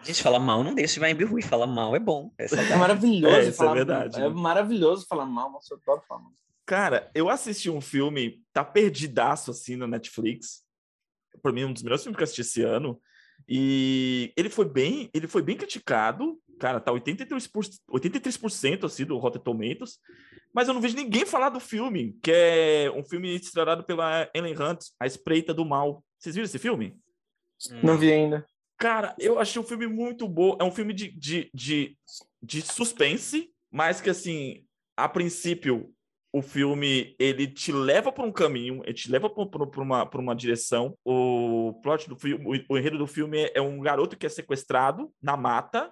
Gente, 0.03 0.21
falar 0.21 0.39
mal 0.39 0.63
não 0.63 0.73
deixa 0.73 0.95
de 0.95 0.99
vibe 0.99 1.25
ruim, 1.25 1.41
falar 1.41 1.67
mal 1.67 1.95
é 1.95 1.99
bom. 1.99 2.31
É, 2.37 2.45
é 2.73 2.75
maravilhoso 2.75 3.35
é, 3.35 3.51
falar 3.51 3.71
é 3.71 3.75
verdade. 3.75 4.21
É 4.21 4.29
maravilhoso 4.29 5.05
falar 5.07 5.25
mal, 5.25 5.51
nossa, 5.51 5.73
eu 5.73 5.79
adoro 5.81 6.01
falar 6.07 6.21
mal. 6.21 6.33
Cara, 6.65 7.09
eu 7.15 7.29
assisti 7.29 7.69
um 7.69 7.79
filme, 7.79 8.43
tá 8.51 8.63
perdidaço 8.63 9.51
assim 9.51 9.75
no 9.75 9.87
Netflix. 9.87 10.63
Por 11.41 11.53
mim, 11.53 11.63
um 11.63 11.71
dos 11.71 11.81
melhores 11.81 12.03
filmes 12.03 12.17
que 12.17 12.23
eu 12.23 12.25
assisti 12.25 12.41
esse 12.41 12.61
ano. 12.61 12.99
E 13.47 14.33
ele 14.35 14.49
foi 14.49 14.65
bem, 14.65 15.09
ele 15.13 15.27
foi 15.27 15.41
bem 15.41 15.55
criticado. 15.55 16.37
Cara, 16.59 16.79
tá 16.81 16.91
83%, 16.91 17.77
83% 17.89 18.83
assim 18.83 19.05
do 19.05 19.17
Rotten 19.17 19.41
Tomatoes. 19.41 19.99
Mas 20.53 20.67
eu 20.67 20.73
não 20.73 20.81
vejo 20.81 20.95
ninguém 20.95 21.25
falar 21.25 21.49
do 21.49 21.59
filme, 21.59 22.17
que 22.21 22.31
é 22.33 22.91
um 22.93 23.03
filme 23.03 23.33
estrelado 23.35 23.83
pela 23.83 24.29
Ellen 24.33 24.55
Hunt, 24.59 24.85
A 24.99 25.05
Espreita 25.05 25.53
do 25.53 25.63
Mal. 25.63 26.03
Vocês 26.17 26.35
viram 26.35 26.45
esse 26.45 26.59
filme? 26.59 26.99
Não 27.81 27.97
vi 27.97 28.11
ainda. 28.11 28.45
Cara, 28.77 29.15
eu 29.19 29.39
achei 29.39 29.61
um 29.61 29.65
filme 29.65 29.87
muito 29.87 30.27
bom. 30.27 30.57
É 30.59 30.63
um 30.63 30.71
filme 30.71 30.93
de, 30.93 31.11
de, 31.11 31.49
de, 31.53 31.97
de 32.41 32.61
suspense, 32.61 33.51
mas 33.71 33.99
que, 33.99 34.09
assim, 34.09 34.65
a 34.95 35.09
princípio, 35.09 35.91
o 36.31 36.41
filme 36.41 37.15
ele 37.17 37.47
te 37.47 37.71
leva 37.71 38.11
para 38.11 38.25
um 38.25 38.31
caminho, 38.31 38.81
ele 38.83 38.93
te 38.93 39.09
leva 39.09 39.29
para 39.29 39.81
uma, 39.81 40.03
uma 40.03 40.35
direção. 40.35 40.97
O 41.03 41.79
plot 41.81 42.07
do 42.07 42.15
filme, 42.15 42.65
o, 42.69 42.77
enredo 42.77 42.97
do 42.97 43.07
filme 43.07 43.49
é 43.55 43.61
um 43.61 43.79
garoto 43.79 44.17
que 44.17 44.25
é 44.25 44.29
sequestrado 44.29 45.11
na 45.21 45.35
mata 45.35 45.91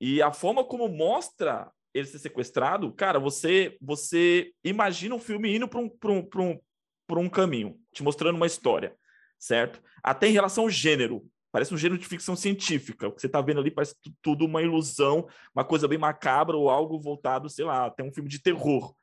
e 0.00 0.20
a 0.20 0.32
forma 0.32 0.64
como 0.64 0.88
mostra 0.88 1.70
ele 1.94 2.06
ser 2.06 2.18
sequestrado, 2.18 2.92
cara, 2.92 3.18
você 3.18 3.76
você 3.80 4.50
imagina 4.64 5.14
o 5.14 5.18
filme 5.18 5.54
indo 5.54 5.68
para 5.68 5.80
um, 5.80 5.90
um, 6.06 6.28
um, 6.38 7.18
um 7.18 7.28
caminho, 7.28 7.78
te 7.92 8.02
mostrando 8.02 8.36
uma 8.36 8.46
história, 8.46 8.96
certo? 9.38 9.82
Até 10.02 10.28
em 10.28 10.32
relação 10.32 10.64
ao 10.64 10.70
gênero. 10.70 11.22
Parece 11.52 11.74
um 11.74 11.76
gênero 11.76 12.00
de 12.00 12.08
ficção 12.08 12.34
científica. 12.34 13.06
O 13.06 13.12
que 13.12 13.20
você 13.20 13.26
está 13.26 13.42
vendo 13.42 13.60
ali 13.60 13.70
parece 13.70 13.94
tudo 14.22 14.46
uma 14.46 14.62
ilusão, 14.62 15.28
uma 15.54 15.62
coisa 15.62 15.86
bem 15.86 15.98
macabra 15.98 16.56
ou 16.56 16.70
algo 16.70 16.98
voltado, 16.98 17.50
sei 17.50 17.66
lá, 17.66 17.86
até 17.86 18.02
um 18.02 18.12
filme 18.12 18.28
de 18.28 18.40
terror. 18.40 18.94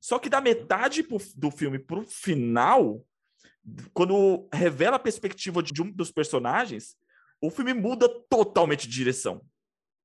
Só 0.00 0.18
que 0.18 0.28
da 0.28 0.40
metade 0.40 1.06
do 1.36 1.50
filme 1.52 1.78
para 1.78 2.00
o 2.00 2.04
final, 2.04 3.00
quando 3.94 4.48
revela 4.52 4.96
a 4.96 4.98
perspectiva 4.98 5.62
de 5.62 5.80
um 5.80 5.90
dos 5.90 6.10
personagens, 6.10 6.96
o 7.40 7.48
filme 7.48 7.72
muda 7.72 8.08
totalmente 8.28 8.88
de 8.88 8.94
direção. 8.94 9.40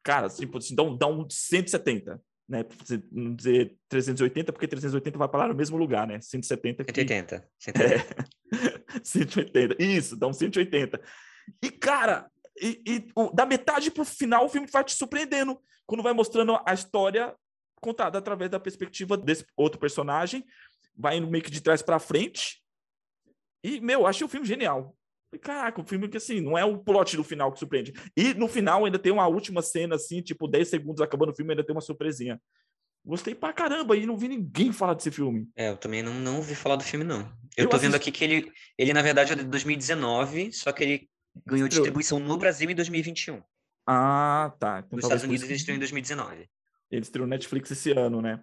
Cara, 0.03 0.27
assim, 0.27 0.49
assim 0.55 0.75
dá, 0.75 0.83
um, 0.83 0.95
dá 0.95 1.07
um 1.07 1.27
170, 1.27 2.21
né? 2.47 2.65
Não 3.11 3.33
dizer 3.33 3.75
380, 3.89 4.53
porque 4.53 4.67
380 4.67 5.17
vai 5.17 5.27
para 5.27 5.39
lá 5.39 5.47
no 5.47 5.55
mesmo 5.55 5.75
lugar, 5.75 6.07
né? 6.07 6.21
170. 6.21 6.83
Que... 6.83 6.93
180. 6.93 7.49
180. 7.57 8.29
É. 8.51 8.99
180. 9.03 9.83
Isso, 9.83 10.15
dá 10.15 10.27
um 10.27 10.33
180. 10.33 10.99
E, 11.61 11.71
cara, 11.71 12.29
e, 12.61 12.81
e 12.85 13.11
o, 13.15 13.31
da 13.31 13.45
metade 13.45 13.91
pro 13.91 14.05
final 14.05 14.45
o 14.45 14.49
filme 14.49 14.67
vai 14.71 14.83
te 14.83 14.93
surpreendendo. 14.93 15.59
Quando 15.85 16.03
vai 16.03 16.13
mostrando 16.13 16.59
a 16.65 16.73
história 16.73 17.35
contada 17.81 18.17
através 18.19 18.51
da 18.51 18.59
perspectiva 18.59 19.17
desse 19.17 19.45
outro 19.55 19.79
personagem, 19.79 20.45
vai 20.95 21.17
indo 21.17 21.29
meio 21.29 21.43
que 21.43 21.51
de 21.51 21.61
trás 21.61 21.81
para 21.81 21.99
frente. 21.99 22.61
E, 23.63 23.79
meu, 23.81 24.05
achei 24.05 24.25
o 24.25 24.29
filme 24.29 24.45
genial. 24.45 24.95
Caraca, 25.41 25.79
o 25.79 25.85
filme 25.85 26.07
que 26.07 26.17
assim, 26.17 26.41
não 26.41 26.57
é 26.57 26.65
o 26.65 26.77
plot 26.79 27.15
do 27.15 27.23
final 27.23 27.51
que 27.51 27.59
surpreende. 27.59 27.93
E 28.17 28.33
no 28.33 28.47
final 28.47 28.85
ainda 28.85 28.97
tem 28.97 29.11
uma 29.11 29.27
última 29.27 29.61
cena, 29.61 29.95
assim, 29.95 30.21
tipo, 30.21 30.47
10 30.47 30.67
segundos 30.67 31.01
acabando 31.01 31.31
o 31.31 31.35
filme, 31.35 31.51
ainda 31.51 31.63
tem 31.63 31.75
uma 31.75 31.81
surpresinha. 31.81 32.41
Gostei 33.05 33.33
pra 33.35 33.53
caramba 33.53 33.95
e 33.95 34.05
não 34.05 34.17
vi 34.17 34.27
ninguém 34.27 34.73
falar 34.73 34.93
desse 34.93 35.11
filme. 35.11 35.47
É, 35.55 35.69
eu 35.69 35.77
também 35.77 36.01
não, 36.01 36.13
não 36.13 36.37
ouvi 36.37 36.55
falar 36.55 36.75
do 36.75 36.83
filme, 36.83 37.05
não. 37.05 37.21
Eu, 37.55 37.65
eu 37.65 37.69
tô 37.69 37.75
assisti... 37.75 37.87
vendo 37.91 37.95
aqui 37.95 38.11
que 38.11 38.23
ele, 38.23 38.51
ele, 38.77 38.93
na 38.93 39.01
verdade, 39.01 39.33
é 39.33 39.35
de 39.35 39.43
2019, 39.43 40.51
só 40.51 40.71
que 40.71 40.83
ele 40.83 41.09
ganhou 41.45 41.67
distribuição 41.67 42.19
no 42.19 42.37
Brasil 42.37 42.69
em 42.69 42.75
2021. 42.75 43.41
Ah, 43.87 44.53
tá. 44.59 44.83
Então, 44.85 44.97
Nos 44.97 45.05
Estados 45.05 45.23
Unidos 45.23 45.43
ele 45.43 45.55
estreou 45.55 45.75
em 45.75 45.79
2019. 45.79 46.49
Ele 46.91 47.01
estreou 47.01 47.25
no 47.25 47.31
Netflix 47.31 47.71
esse 47.71 47.91
ano, 47.91 48.21
né? 48.21 48.41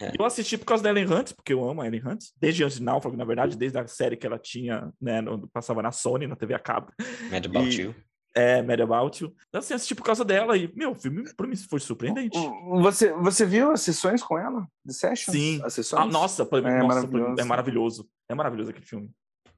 É. 0.00 0.12
Eu 0.18 0.24
assisti 0.24 0.58
por 0.58 0.64
causa 0.64 0.82
da 0.82 0.90
Ellen 0.90 1.06
Hunt, 1.06 1.32
porque 1.34 1.52
eu 1.52 1.68
amo 1.68 1.80
a 1.80 1.86
Ellen 1.86 2.02
Hunt, 2.04 2.24
desde 2.40 2.64
antes 2.64 2.78
de 2.78 2.82
Náufrago, 2.82 3.16
na 3.16 3.24
verdade, 3.24 3.56
desde 3.56 3.78
a 3.78 3.86
série 3.86 4.16
que 4.16 4.26
ela 4.26 4.38
tinha, 4.38 4.92
né, 5.00 5.20
no, 5.20 5.48
passava 5.48 5.82
na 5.82 5.92
Sony, 5.92 6.26
na 6.26 6.36
TV 6.36 6.54
a 6.54 6.58
cabo. 6.58 6.92
Mad 7.30 7.46
About 7.46 7.68
e, 7.68 7.82
You. 7.82 7.94
É, 8.34 8.60
Mad 8.62 8.80
About 8.80 9.22
You. 9.22 9.32
Então, 9.48 9.60
assim, 9.60 9.74
assisti 9.74 9.94
por 9.94 10.04
causa 10.04 10.24
dela 10.24 10.56
e, 10.56 10.72
meu, 10.74 10.90
o 10.90 10.94
filme 10.94 11.22
pra 11.36 11.46
mim 11.46 11.56
foi 11.56 11.78
surpreendente. 11.78 12.36
Você, 12.80 13.12
você 13.12 13.46
viu 13.46 13.70
as 13.70 13.82
sessões 13.82 14.22
com 14.22 14.36
ela? 14.36 14.66
The 14.84 14.92
Sessions? 14.92 15.36
Sim. 15.36 15.60
As 15.62 15.74
sessões? 15.74 16.02
Ah, 16.02 16.06
nossa, 16.06 16.44
pra 16.44 16.60
mim, 16.60 16.68
é, 16.68 16.82
nossa, 16.82 17.06
maravilhoso. 17.06 17.40
é 17.40 17.44
maravilhoso. 17.44 18.10
É 18.28 18.34
maravilhoso 18.34 18.70
aquele 18.70 18.86
filme. 18.86 19.10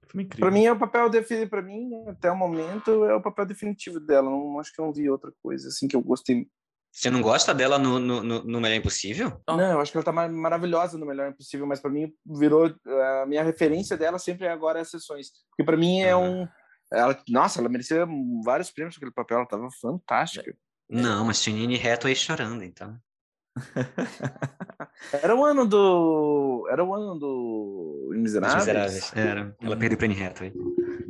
Filme 0.08 0.24
incrível. 0.24 0.46
Pra 0.46 0.50
mim 0.50 0.64
é 0.64 0.72
o 0.72 0.78
papel 0.78 1.10
definitivo, 1.10 1.50
pra 1.50 1.62
mim, 1.62 1.90
até 2.08 2.30
o 2.30 2.36
momento, 2.36 3.04
é 3.04 3.14
o 3.14 3.22
papel 3.22 3.46
definitivo 3.46 4.00
dela. 4.00 4.30
Não, 4.30 4.58
acho 4.60 4.72
que 4.72 4.80
eu 4.80 4.86
não 4.86 4.92
vi 4.92 5.08
outra 5.10 5.32
coisa 5.42 5.68
assim 5.68 5.88
que 5.88 5.96
eu 5.96 6.02
gostei 6.02 6.48
você 6.92 7.10
não 7.10 7.20
gosta 7.20 7.52
dela 7.52 7.78
no, 7.78 7.98
no, 7.98 8.22
no 8.22 8.58
Melhor 8.58 8.76
Impossível? 8.76 9.38
Não, 9.46 9.72
eu 9.72 9.80
acho 9.82 9.92
que 9.92 9.98
ela 9.98 10.04
tá 10.04 10.12
maravilhosa 10.12 10.96
no 10.96 11.04
Melhor 11.04 11.28
Impossível, 11.28 11.66
mas 11.66 11.78
para 11.78 11.90
mim 11.90 12.10
virou 12.24 12.74
a 12.86 13.26
minha 13.26 13.42
referência 13.42 13.98
dela 13.98 14.18
sempre 14.18 14.46
é 14.46 14.50
agora 14.50 14.80
as 14.80 14.88
sessões, 14.88 15.26
porque 15.50 15.62
para 15.62 15.76
mim 15.76 16.00
é 16.00 16.16
uhum. 16.16 16.44
um 16.44 16.48
ela, 16.90 17.20
nossa, 17.28 17.60
ela 17.60 17.68
merecia 17.68 18.06
vários 18.44 18.70
prêmios 18.70 18.96
naquele 18.96 19.12
papel, 19.12 19.38
ela 19.38 19.46
tava 19.46 19.68
fantástica. 19.80 20.56
Não, 20.88 21.24
mas 21.24 21.42
tinha 21.42 21.56
Nini 21.56 21.76
reto 21.76 22.06
aí 22.06 22.14
chorando, 22.14 22.62
então. 22.62 22.96
era 25.22 25.34
o 25.34 25.44
ano 25.44 25.66
do. 25.66 26.68
Era 26.70 26.84
o 26.84 26.94
ano 26.94 27.18
do 27.18 28.10
Miseráveis? 28.12 28.60
Miseráveis, 28.60 29.12
era. 29.16 29.56
Ela 29.60 29.76
perdeu 29.76 29.98
pra 29.98 30.08
reto 30.08 30.44
aí. 30.44 30.52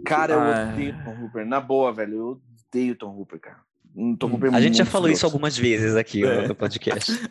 Cara, 0.04 0.34
eu 0.34 0.40
ah. 0.40 0.70
odeio 0.72 0.96
Tom 1.04 1.24
Hooper. 1.24 1.46
Na 1.46 1.60
boa, 1.60 1.92
velho. 1.92 2.16
Eu 2.16 2.40
odeio 2.70 2.94
Tom 2.94 3.16
Hooper, 3.16 3.40
cara. 3.40 3.66
A 4.52 4.60
gente 4.60 4.76
já 4.76 4.84
falou 4.84 5.08
isso 5.08 5.24
algumas 5.24 5.56
vezes 5.56 5.96
aqui 5.96 6.24
é. 6.24 6.46
no 6.46 6.54
podcast. 6.54 7.12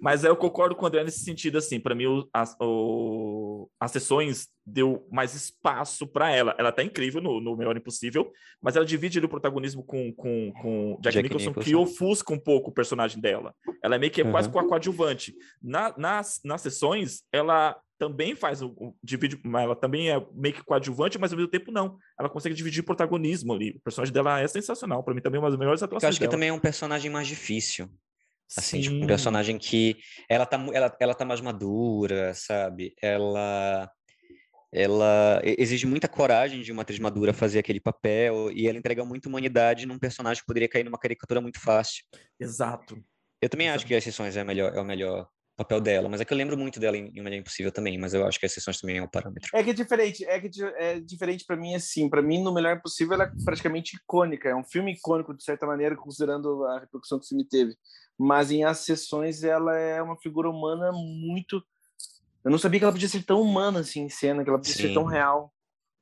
Mas 0.00 0.24
eu 0.24 0.36
concordo 0.36 0.74
com 0.74 0.84
o 0.84 0.88
André 0.88 1.04
nesse 1.04 1.20
sentido, 1.20 1.58
assim, 1.58 1.80
para 1.80 1.94
mim 1.94 2.06
o, 2.06 2.28
as, 2.32 2.56
o, 2.60 3.68
as 3.80 3.90
sessões 3.90 4.48
deu 4.64 5.06
mais 5.10 5.34
espaço 5.34 6.06
para 6.06 6.30
ela. 6.30 6.54
Ela 6.58 6.72
tá 6.72 6.82
incrível 6.82 7.22
no, 7.22 7.40
no 7.40 7.56
Melhor 7.56 7.76
Impossível, 7.76 8.32
mas 8.60 8.74
ela 8.74 8.84
divide 8.84 9.18
o 9.20 9.28
protagonismo 9.28 9.84
com, 9.84 10.12
com, 10.12 10.52
com 10.60 10.98
Jack, 11.00 11.14
Jack 11.14 11.22
Nicholson, 11.22 11.50
Nicholson, 11.50 11.70
que 11.70 11.76
ofusca 11.76 12.32
um 12.32 12.38
pouco 12.38 12.70
o 12.70 12.74
personagem 12.74 13.20
dela. 13.20 13.54
Ela 13.82 13.94
é 13.94 13.98
meio 13.98 14.12
que 14.12 14.20
é 14.20 14.24
uhum. 14.24 14.32
quase 14.32 14.48
com 14.48 14.58
a 14.58 14.66
coadjuvante. 14.66 15.34
Na, 15.62 15.94
nas, 15.96 16.40
nas 16.44 16.60
sessões, 16.60 17.22
ela 17.32 17.76
também 17.98 18.34
faz 18.34 18.62
o, 18.62 18.68
o 18.76 18.94
divide, 19.02 19.40
ela 19.44 19.74
também 19.74 20.10
é 20.10 20.26
meio 20.32 20.54
que 20.54 20.64
coadjuvante, 20.64 21.18
mas 21.18 21.32
ao 21.32 21.38
mesmo 21.38 21.50
tempo 21.50 21.72
não. 21.72 21.96
Ela 22.18 22.28
consegue 22.28 22.54
dividir 22.54 22.82
protagonismo 22.82 23.54
ali. 23.54 23.70
O 23.70 23.80
personagem 23.80 24.12
dela 24.12 24.40
é 24.40 24.46
sensacional, 24.46 25.02
para 25.02 25.14
mim 25.14 25.20
também 25.20 25.38
é 25.38 25.42
uma 25.42 25.50
das 25.50 25.58
melhores 25.58 25.82
atuações. 25.82 26.02
Eu 26.02 26.08
acho 26.10 26.20
dela. 26.20 26.28
que 26.28 26.36
também 26.36 26.48
é 26.48 26.52
um 26.52 26.58
personagem 26.58 27.10
mais 27.10 27.26
difícil. 27.26 27.88
Assim, 28.56 28.80
tipo, 28.80 28.96
um 28.96 29.06
personagem 29.06 29.58
que 29.58 29.96
ela 30.28 30.46
tá, 30.46 30.56
ela, 30.72 30.96
ela 31.00 31.14
tá 31.14 31.24
mais 31.24 31.40
madura, 31.40 32.32
sabe? 32.34 32.94
Ela 33.02 33.90
ela 34.72 35.40
exige 35.42 35.86
muita 35.86 36.08
coragem 36.08 36.60
de 36.60 36.70
uma 36.70 36.82
atriz 36.82 36.98
madura 36.98 37.32
fazer 37.32 37.60
aquele 37.60 37.80
papel 37.80 38.50
e 38.52 38.68
ela 38.68 38.76
entrega 38.76 39.04
muita 39.04 39.28
humanidade 39.28 39.86
num 39.86 39.98
personagem 39.98 40.42
que 40.42 40.46
poderia 40.46 40.68
cair 40.68 40.84
numa 40.84 40.98
caricatura 40.98 41.40
muito 41.40 41.60
fácil. 41.60 42.04
Exato. 42.38 43.02
Eu 43.40 43.48
também 43.48 43.68
Exato. 43.68 43.76
acho 43.78 43.86
que 43.86 43.94
as 43.94 44.04
sessões 44.04 44.36
é, 44.36 44.44
melhor, 44.44 44.74
é 44.74 44.80
o 44.80 44.84
melhor 44.84 45.28
papel 45.56 45.80
dela, 45.80 46.08
mas 46.08 46.20
é 46.20 46.24
que 46.24 46.32
eu 46.32 46.36
lembro 46.36 46.56
muito 46.56 46.78
dela 46.78 46.96
em, 46.96 47.10
em 47.14 47.20
Uma 47.20 47.34
Impossível 47.34 47.72
também, 47.72 47.98
mas 47.98 48.12
eu 48.12 48.26
acho 48.26 48.38
que 48.38 48.46
as 48.46 48.52
sessões 48.52 48.80
também 48.80 48.98
é 48.98 49.02
um 49.02 49.08
parâmetro. 49.08 49.48
É 49.54 49.62
que 49.62 49.70
é 49.70 49.72
diferente, 49.72 50.24
é 50.24 50.40
que 50.40 50.50
é 50.76 51.00
diferente 51.00 51.44
para 51.46 51.56
mim 51.56 51.74
assim, 51.74 52.08
para 52.08 52.20
mim 52.22 52.42
no 52.42 52.52
Melhor 52.52 52.76
Impossível 52.76 53.14
ela 53.14 53.24
é 53.24 53.44
praticamente 53.44 53.96
icônica, 53.96 54.48
é 54.48 54.54
um 54.54 54.64
filme 54.64 54.92
icônico 54.92 55.34
de 55.34 55.42
certa 55.42 55.66
maneira, 55.66 55.96
considerando 55.96 56.64
a 56.66 56.80
repercussão 56.80 57.18
que 57.18 57.24
o 57.24 57.28
filme 57.28 57.44
teve, 57.48 57.74
mas 58.18 58.50
em 58.50 58.64
As 58.64 58.78
Sessões 58.78 59.42
ela 59.42 59.76
é 59.76 60.02
uma 60.02 60.16
figura 60.18 60.50
humana 60.50 60.92
muito 60.92 61.62
eu 62.46 62.50
não 62.50 62.58
sabia 62.58 62.78
que 62.78 62.84
ela 62.84 62.92
podia 62.92 63.08
ser 63.08 63.24
tão 63.24 63.42
humana 63.42 63.80
assim 63.80 64.02
em 64.02 64.08
cena, 64.08 64.44
que 64.44 64.48
ela 64.48 64.58
podia 64.58 64.72
Sim. 64.72 64.82
ser 64.82 64.94
tão 64.94 65.04
real. 65.04 65.52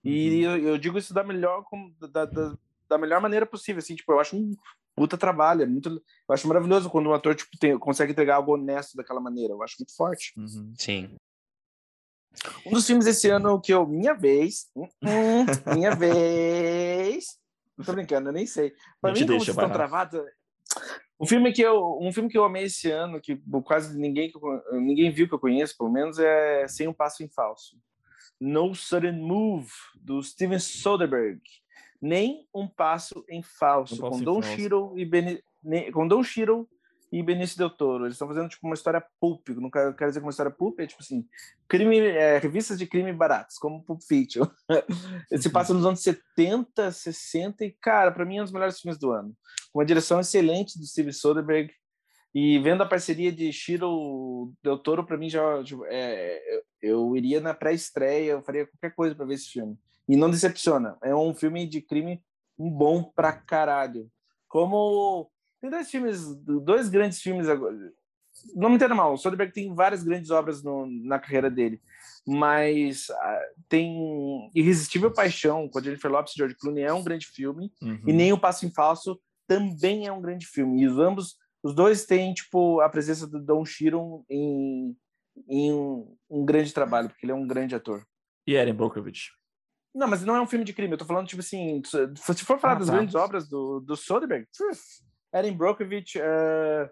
E 0.05 0.45
uhum. 0.45 0.53
eu, 0.53 0.69
eu, 0.69 0.79
digo 0.79 0.99
isso 0.99 1.15
da 1.15 1.25
melhor 1.25 1.65
da, 2.13 2.27
da, 2.27 2.55
da 2.87 2.99
melhor 2.99 3.19
maneira 3.19 3.47
possível, 3.47 3.79
assim, 3.79 3.97
tipo, 3.97 4.13
eu 4.13 4.21
acho 4.21 4.37
um 4.37 4.55
puta 4.95 5.19
trabalho. 5.19 5.63
É 5.63 5.67
muito, 5.67 5.89
eu 5.89 6.35
acho 6.35 6.47
maravilhoso 6.49 6.91
quando 6.91 7.09
um 7.09 7.15
ator 7.15 7.35
tipo, 7.35 7.57
tem, 7.59 7.79
consegue 7.79 8.13
entregar 8.13 8.37
algo 8.37 8.55
honesto 8.55 8.97
daquela 8.97 9.21
maneira. 9.21 9.53
Eu 9.53 9.63
acho 9.63 9.77
muito 9.79 9.95
forte. 9.95 10.33
Uhum. 10.37 10.73
Sim. 10.79 11.15
Um 12.67 12.73
dos 12.73 12.87
filmes 12.87 13.05
desse 13.05 13.29
ano 13.29 13.61
que 13.61 13.73
eu, 13.73 13.87
minha 13.87 14.15
vez, 14.15 14.69
hum, 14.75 14.89
hum, 15.03 15.75
minha 15.75 15.95
vez. 15.95 17.39
Não 17.77 17.85
tô 17.85 17.93
brincando, 17.93 18.29
eu 18.29 18.33
nem 18.33 18.47
sei. 18.47 18.73
Pra 19.01 19.13
mim, 19.13 19.27
como 19.27 19.41
vocês 19.41 19.49
estão 19.49 19.71
travados. 19.71 20.21
Um 21.21 21.27
filme 21.27 21.53
que 21.53 21.63
eu, 21.63 21.99
um 22.01 22.13
filme 22.13 22.29
que 22.29 22.37
eu 22.37 22.45
amei 22.45 22.65
esse 22.65 22.91
ano, 22.91 23.21
que 23.21 23.41
quase 23.65 23.97
ninguém, 23.97 24.33
ninguém 24.73 25.13
viu 25.13 25.29
que 25.29 25.35
eu 25.35 25.39
conheço, 25.39 25.77
pelo 25.77 25.91
menos, 25.91 26.19
é 26.19 26.67
Sem 26.67 26.89
um 26.89 26.93
Passo 26.93 27.23
em 27.23 27.29
Falso. 27.29 27.79
No 28.41 28.75
Sudden 28.75 29.21
Move, 29.21 29.71
do 29.95 30.21
Steven 30.23 30.59
Soderbergh 30.59 31.41
nem 32.05 32.47
um 32.55 32.69
passo 32.69 33.25
em 33.31 33.43
falso, 33.43 34.07
um 34.07 34.11
com 34.11 34.21
Don 34.21 34.43
Shiro 34.43 34.93
e 34.95 35.07
Beni... 35.07 35.43
com 35.91 36.07
Don 36.07 36.23
Shiro 36.23 36.69
e 37.11 37.23
Benício 37.23 37.57
Del 37.57 37.71
Toro. 37.71 38.05
Eles 38.05 38.15
estão 38.15 38.29
fazendo 38.29 38.49
tipo 38.49 38.67
uma 38.67 38.75
história 38.75 39.03
pulp, 39.19 39.49
não 39.51 39.71
quero, 39.71 39.95
quero 39.95 40.11
dizer 40.11 40.21
que 40.21 40.27
uma 40.27 40.31
história 40.31 40.53
pulp 40.53 40.81
é 40.81 40.87
tipo 40.87 41.03
assim, 41.03 41.27
crime, 41.67 41.99
é, 41.99 42.39
revistas 42.39 42.79
de 42.79 42.87
crime 42.87 43.13
baratas, 43.13 43.57
como 43.57 43.83
Pulp 43.83 44.03
Fiction. 44.03 44.45
Se 45.41 45.49
passa 45.49 45.73
nos 45.73 45.87
anos 45.87 46.03
70, 46.03 46.93
60 46.93 47.65
e 47.65 47.71
cara, 47.71 48.13
para 48.13 48.27
mim 48.27 48.37
é 48.37 48.41
um 48.43 48.45
dos 48.45 48.53
melhores 48.53 48.79
filmes 48.79 48.99
do 48.99 49.11
ano. 49.11 49.35
Uma 49.73 49.85
direção 49.85 50.21
excelente 50.21 50.79
do 50.79 50.85
Steve 50.85 51.13
Soderbergh 51.13 51.73
e 52.35 52.59
vendo 52.59 52.83
a 52.83 52.87
parceria 52.87 53.33
de 53.33 53.51
Shiro 53.51 54.53
Del 54.63 54.79
Toro, 54.79 55.07
para 55.07 55.17
mim 55.17 55.31
já 55.31 55.63
tipo, 55.65 55.85
é, 55.87 56.39
eu 56.83 57.17
iria 57.17 57.41
na 57.41 57.55
pré-estreia, 57.55 58.33
eu 58.33 58.43
faria 58.43 58.67
qualquer 58.67 58.95
coisa 58.95 59.15
para 59.15 59.25
ver 59.25 59.35
esse 59.35 59.49
filme. 59.49 59.79
E 60.09 60.17
não 60.17 60.31
decepciona. 60.31 60.97
É 61.03 61.15
um 61.15 61.35
filme 61.35 61.67
de 61.67 61.81
crime 61.81 62.23
bom 62.59 63.03
pra 63.03 63.33
caralho. 63.33 64.11
Como 64.49 65.31
tem 65.61 65.71
dois 65.71 65.91
filmes, 65.91 66.37
dois 66.37 66.89
grandes 66.89 67.21
filmes 67.21 67.49
agora. 67.49 67.75
Não 68.55 68.69
me 68.69 68.77
entenda 68.77 68.95
mal, 68.95 69.15
o 69.15 69.17
Soderbergh 69.17 69.53
tem 69.53 69.75
várias 69.75 70.03
grandes 70.03 70.31
obras 70.31 70.63
no, 70.63 70.87
na 70.87 71.19
carreira 71.21 71.49
dele, 71.49 71.81
mas 72.27 73.09
uh, 73.09 73.63
tem 73.69 74.51
Irresistível 74.55 75.13
Paixão 75.13 75.69
com 75.69 75.79
a 75.79 75.83
Jennifer 75.83 76.11
Lopez 76.11 76.33
e 76.33 76.39
George 76.39 76.57
Clooney 76.57 76.83
é 76.83 76.93
um 76.93 77.03
grande 77.03 77.27
filme 77.27 77.73
uhum. 77.81 78.03
e 78.07 78.13
nem 78.13 78.33
o 78.33 78.39
Passo 78.39 78.67
em 78.67 78.71
Falso 78.71 79.21
também 79.47 80.07
é 80.07 80.13
um 80.13 80.21
grande 80.21 80.47
filme. 80.47 80.83
E 80.83 80.87
os 80.87 80.99
ambos, 80.99 81.37
os 81.63 81.75
dois 81.75 82.05
têm 82.05 82.35
tipo 82.35 82.81
a 82.81 82.89
presença 82.89 83.27
do 83.27 83.41
Don 83.41 83.65
Chiron 83.65 84.25
em, 84.29 84.97
em 85.49 85.73
um, 85.73 86.17
um 86.29 86.45
grande 86.45 86.73
trabalho, 86.73 87.09
porque 87.09 87.25
ele 87.25 87.33
é 87.33 87.37
um 87.37 87.47
grande 87.47 87.75
ator. 87.75 88.05
E 88.47 88.55
Eren 88.55 88.75
Brockovich. 88.75 89.31
Não, 89.95 90.09
mas 90.09 90.25
não 90.25 90.35
é 90.35 90.41
um 90.41 90.47
filme 90.47 90.65
de 90.65 90.73
crime. 90.73 90.93
Eu 90.93 90.99
tô 90.99 91.05
falando, 91.05 91.29
tipo 91.29 91.41
assim, 91.41 91.81
se 91.85 92.45
for 92.45 92.59
falar 92.59 92.75
ah, 92.75 92.79
das 92.79 92.89
tá. 92.89 92.95
grandes 92.95 93.15
obras 93.15 93.49
do, 93.49 93.81
do 93.81 93.97
Soderbergh, 93.97 94.47
Erin 95.33 95.57
Brockovich, 95.57 96.19
uh, 96.19 96.91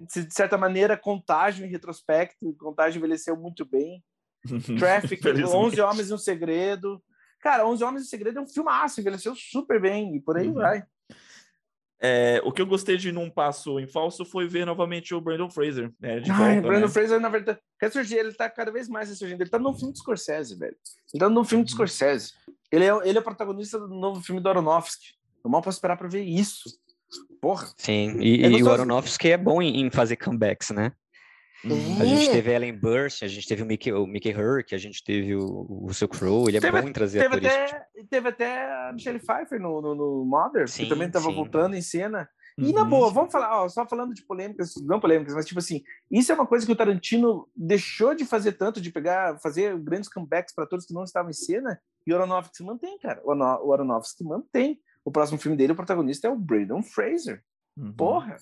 de 0.00 0.32
certa 0.32 0.56
maneira, 0.56 0.96
Contágio 0.96 1.66
em 1.66 1.70
retrospecto. 1.70 2.54
Contágio 2.58 2.98
envelheceu 2.98 3.36
muito 3.36 3.64
bem. 3.66 4.02
Traffic, 4.78 5.20
11 5.26 5.80
Homens 5.80 6.10
e 6.10 6.14
um 6.14 6.18
Segredo. 6.18 7.02
Cara, 7.40 7.66
11 7.66 7.84
Homens 7.84 8.02
e 8.02 8.06
um 8.06 8.08
Segredo 8.08 8.38
é 8.38 8.42
um 8.42 8.48
filmaço, 8.48 9.00
envelheceu 9.00 9.34
super 9.34 9.80
bem 9.80 10.16
e 10.16 10.20
por 10.20 10.38
aí 10.38 10.48
uhum. 10.48 10.54
vai. 10.54 10.82
É, 12.02 12.40
o 12.44 12.50
que 12.50 12.62
eu 12.62 12.66
gostei 12.66 12.96
de 12.96 13.12
Num 13.12 13.28
Passo 13.28 13.78
em 13.78 13.86
Falso 13.86 14.24
foi 14.24 14.48
ver 14.48 14.64
novamente 14.64 15.14
o 15.14 15.20
Brandon 15.20 15.50
Fraser. 15.50 15.92
Né, 16.00 16.20
de 16.20 16.30
Ai, 16.30 16.54
volta, 16.54 16.68
Brandon 16.68 16.86
né? 16.86 16.92
Fraser, 16.92 17.20
na 17.20 17.28
verdade, 17.28 17.58
ressurgir, 17.80 18.18
ele 18.18 18.32
tá 18.32 18.48
cada 18.48 18.72
vez 18.72 18.88
mais 18.88 19.10
ressurgindo. 19.10 19.42
Ele 19.42 19.50
tá 19.50 19.58
num 19.58 19.74
filme 19.74 19.92
de 19.92 19.98
Scorsese, 19.98 20.58
velho. 20.58 20.76
Ele 21.12 21.20
tá 21.20 21.28
num 21.28 21.44
filme 21.44 21.64
de 21.64 21.72
uhum. 21.72 21.76
Scorsese. 21.76 22.32
Ele 22.72 22.84
é, 22.86 23.08
ele 23.08 23.18
é 23.18 23.20
o 23.20 23.24
protagonista 23.24 23.78
do 23.78 23.88
novo 23.88 24.22
filme 24.22 24.40
do 24.40 24.48
Aronofsky. 24.48 25.14
Eu 25.44 25.50
mal 25.50 25.60
posso 25.60 25.76
esperar 25.76 25.96
pra 25.96 26.08
ver 26.08 26.22
isso. 26.22 26.70
Porra. 27.40 27.68
Sim, 27.76 28.18
e, 28.20 28.44
é 28.44 28.50
e 28.50 28.62
o 28.62 28.70
Aronofsky 28.70 29.30
é 29.30 29.36
bom 29.36 29.60
em, 29.60 29.80
em 29.80 29.90
fazer 29.90 30.16
comebacks, 30.16 30.70
né? 30.70 30.92
A 32.00 32.04
gente 32.04 32.30
teve 32.30 32.52
Ellen 32.52 32.72
Burst, 32.78 33.22
a 33.22 33.28
gente 33.28 33.46
teve 33.46 33.62
o 33.62 33.66
Mickey, 33.66 33.92
o 33.92 34.06
Mickey 34.06 34.30
Herc, 34.30 34.72
a 34.74 34.78
gente 34.78 35.04
teve 35.04 35.34
o, 35.34 35.44
o 35.68 35.86
Russell 35.88 36.08
Crowe, 36.08 36.48
ele 36.48 36.56
é 36.56 36.60
Teve- 36.60 36.80
bom 36.80 36.88
em 36.88 36.92
trazer 36.92 37.20
Teve 37.28 37.46
atores. 37.46 37.72
até, 37.72 37.86
teve 38.08 38.28
até 38.28 38.88
a 38.88 38.92
Michelle 38.92 39.18
Pfeiffer 39.18 39.60
no, 39.60 39.80
no, 39.82 39.94
no 39.94 40.24
Mother, 40.24 40.68
Sim, 40.68 40.84
que 40.84 40.88
também 40.88 41.06
estava 41.08 41.30
voltando 41.30 41.74
em 41.76 41.82
cena. 41.82 42.28
E 42.58 42.72
na 42.72 42.82
Uhum. 42.82 42.88
boa, 42.90 43.10
vamos 43.10 43.30
falar, 43.32 43.62
ó, 43.62 43.68
só 43.68 43.86
falando 43.86 44.12
de 44.12 44.22
polêmicas, 44.24 44.74
não 44.82 45.00
polêmicas, 45.00 45.34
mas 45.34 45.46
tipo 45.46 45.58
assim, 45.60 45.82
isso 46.10 46.30
é 46.32 46.34
uma 46.34 46.46
coisa 46.46 46.66
que 46.66 46.72
o 46.72 46.76
Tarantino 46.76 47.48
deixou 47.56 48.14
de 48.14 48.24
fazer 48.24 48.52
tanto, 48.52 48.80
de 48.80 48.90
pegar, 48.90 49.38
fazer 49.40 49.78
grandes 49.78 50.08
comebacks 50.10 50.54
para 50.54 50.66
todos 50.66 50.84
que 50.84 50.92
não 50.94 51.04
estavam 51.04 51.30
em 51.30 51.34
cena, 51.34 51.80
e 52.06 52.12
o 52.12 52.16
Aronofsky 52.16 52.62
mantém, 52.62 52.98
cara. 52.98 53.20
O 53.24 53.32
o 53.32 53.72
Aronofsky 53.72 54.24
mantém. 54.24 54.80
O 55.04 55.10
próximo 55.10 55.38
filme 55.38 55.56
dele, 55.56 55.72
o 55.72 55.76
protagonista 55.76 56.26
é 56.26 56.30
o 56.30 56.36
Brandon 56.36 56.82
Fraser. 56.82 57.42
Uhum. 57.76 57.92
Porra! 57.92 58.36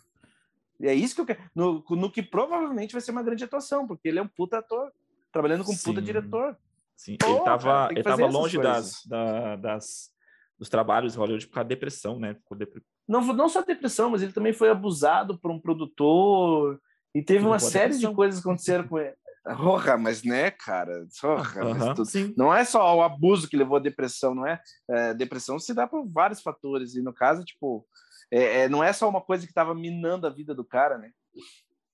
E 0.81 0.87
é 0.87 0.95
isso 0.95 1.15
que 1.15 1.21
eu 1.21 1.27
quero. 1.27 1.41
No, 1.55 1.85
no 1.91 2.11
que 2.11 2.23
provavelmente 2.23 2.93
vai 2.93 3.01
ser 3.01 3.11
uma 3.11 3.23
grande 3.23 3.45
atuação, 3.45 3.87
porque 3.87 4.09
ele 4.09 4.19
é 4.19 4.23
um 4.23 4.29
puta 4.29 4.59
ator, 4.59 4.93
trabalhando 5.33 5.65
com 5.65 5.73
um 5.73 5.77
puta 5.77 6.01
Sim. 6.01 6.07
diretor. 6.07 6.57
Sim, 6.97 7.17
Porra, 7.17 7.33
ele 7.33 7.41
tava, 7.45 7.89
que 7.89 7.95
ele 7.95 8.03
tava 8.05 8.27
longe 8.27 8.59
das, 8.59 9.05
da- 9.07 9.57
das, 9.57 10.11
dos 10.59 10.69
trabalhos 10.69 11.15
em 11.15 11.19
Hollywood 11.19 11.47
por 11.47 11.55
causa 11.55 11.65
da 11.65 11.75
depressão, 11.75 12.19
né? 12.19 12.37
Depre- 12.57 12.83
não, 13.09 13.21
não 13.33 13.49
só 13.49 13.63
depressão, 13.63 14.11
mas 14.11 14.23
ele 14.23 14.33
também 14.33 14.53
foi 14.53 14.69
abusado 14.69 15.39
por 15.39 15.51
um 15.51 15.61
produtor 15.61 16.81
e 17.15 17.23
teve 17.23 17.45
uma 17.47 17.59
série 17.59 17.85
depressão. 17.95 18.11
de 18.11 18.17
coisas 18.17 18.41
que 18.41 18.49
aconteceram 18.49 18.87
com 18.89 18.99
ele. 18.99 19.15
Porra, 19.57 19.97
mas 19.97 20.23
né, 20.25 20.51
cara? 20.51 21.07
Porra, 21.21 21.65
mas 21.65 21.83
Aham, 21.83 21.95
tu- 21.95 22.05
sim. 22.05 22.35
Não 22.37 22.53
é 22.55 22.65
só 22.65 22.97
o 22.97 23.03
abuso 23.03 23.49
que 23.49 23.57
levou 23.57 23.77
à 23.79 23.81
depressão, 23.81 24.35
não 24.35 24.47
é? 24.47 24.61
É, 24.91 25.15
depressão 25.15 25.59
se 25.59 25.73
dá 25.73 25.87
por 25.87 26.07
vários 26.07 26.43
fatores, 26.43 26.95
e 26.97 27.03
no 27.03 27.15
caso, 27.15 27.45
tipo, 27.45 27.87
é, 28.31 28.63
é, 28.63 28.69
não 28.69 28.83
é 28.83 28.93
só 28.93 29.09
uma 29.09 29.21
coisa 29.21 29.45
que 29.45 29.51
estava 29.51 29.75
minando 29.75 30.27
a 30.27 30.31
vida 30.31 30.55
do 30.55 30.65
cara, 30.65 30.99
né? 30.99 31.11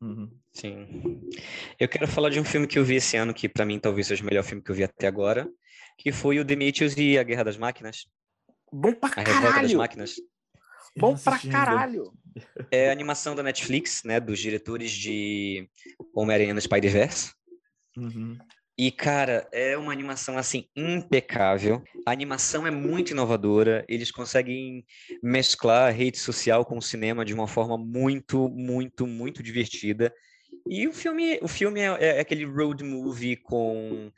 Uhum. 0.01 0.31
Sim. 0.53 1.21
Eu 1.79 1.89
quero 1.89 2.07
falar 2.07 2.31
de 2.31 2.39
um 2.39 2.45
filme 2.45 2.67
que 2.67 2.79
eu 2.79 2.85
vi 2.85 2.97
esse 2.97 3.17
ano, 3.17 3.33
que 3.33 3.49
para 3.49 3.65
mim 3.65 3.79
talvez 3.79 4.07
seja 4.07 4.23
o 4.23 4.27
melhor 4.27 4.43
filme 4.45 4.63
que 4.63 4.71
eu 4.71 4.75
vi 4.75 4.85
até 4.85 5.07
agora, 5.07 5.49
que 5.99 6.13
foi 6.13 6.39
o 6.39 6.45
Demetrius 6.45 6.97
e 6.97 7.19
a 7.19 7.23
Guerra 7.23 7.45
das 7.45 7.57
Máquinas, 7.57 8.07
Bom 8.73 8.93
pra 8.93 9.09
a 9.09 9.21
Revolta 9.21 9.41
das 9.41 9.55
caralho! 9.55 9.79
Máquinas. 9.79 10.17
Bom 10.97 11.17
pra 11.17 11.39
caralho! 11.39 12.13
É 12.71 12.89
a 12.89 12.93
animação 12.93 13.37
da 13.37 13.43
Netflix, 13.43 14.03
né, 14.05 14.19
dos 14.19 14.41
diretores 14.41 14.91
de 14.91 15.69
Homem-Aranha 16.13 16.55
no 16.55 16.61
Spider-Verse. 16.61 17.33
Uhum. 17.97 18.37
E, 18.77 18.91
cara, 18.91 19.49
é 19.53 19.77
uma 19.77 19.93
animação, 19.93 20.37
assim, 20.37 20.69
impecável. 20.75 21.83
A 22.05 22.11
animação 22.11 22.67
é 22.67 22.71
muito 22.71 23.13
inovadora. 23.13 23.85
Eles 23.89 24.11
conseguem 24.11 24.85
mesclar 25.23 25.89
a 25.89 25.91
rede 25.91 26.19
social 26.19 26.65
com 26.65 26.77
o 26.79 26.83
cinema 26.83 27.25
de 27.25 27.33
uma 27.33 27.47
forma 27.47 27.79
muito, 27.79 28.49
muito, 28.49 29.07
muito 29.07 29.43
divertida. 29.43 30.13
E 30.69 30.89
o 30.89 30.93
filme, 30.93 31.39
o 31.41 31.49
filme 31.49 31.81
é, 31.81 32.17
é 32.17 32.21
aquele 32.21 32.45
road 32.45 32.83
movie 32.83 33.37
com 33.37 34.11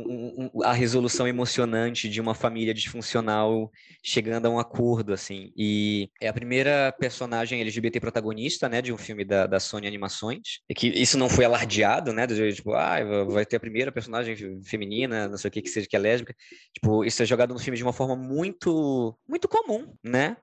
um- 0.00 0.50
um- 0.54 0.62
a 0.62 0.72
resolução 0.72 1.26
emocionante 1.28 2.08
de 2.08 2.20
uma 2.20 2.34
família 2.34 2.74
disfuncional 2.74 3.70
chegando 4.02 4.46
a 4.46 4.50
um 4.50 4.58
acordo, 4.58 5.12
assim. 5.12 5.52
E 5.56 6.10
é 6.20 6.28
a 6.28 6.32
primeira 6.32 6.92
personagem 6.98 7.60
LGBT 7.60 8.00
protagonista, 8.00 8.68
né, 8.68 8.82
de 8.82 8.92
um 8.92 8.98
filme 8.98 9.24
da, 9.24 9.46
da 9.46 9.60
Sony 9.60 9.86
Animações. 9.86 10.60
E 10.68 10.74
que 10.74 10.88
isso 10.88 11.16
não 11.18 11.28
foi 11.28 11.44
alardeado, 11.44 12.12
né, 12.12 12.26
do 12.26 12.34
tipo, 12.52 12.72
ah, 12.74 13.24
vai 13.24 13.46
ter 13.46 13.56
a 13.56 13.60
primeira 13.60 13.92
personagem 13.92 14.36
fe- 14.36 14.60
feminina, 14.64 15.28
não 15.28 15.38
sei 15.38 15.48
o 15.48 15.52
que 15.52 15.62
que 15.62 15.68
seja, 15.70 15.86
que 15.88 15.96
é 15.96 15.98
lésbica. 15.98 16.34
Tipo, 16.72 17.04
isso 17.04 17.22
é 17.22 17.26
jogado 17.26 17.54
no 17.54 17.60
filme 17.60 17.76
de 17.76 17.82
uma 17.84 17.92
forma 17.92 18.16
muito, 18.16 19.16
muito 19.28 19.48
comum, 19.48 19.94
né? 20.02 20.36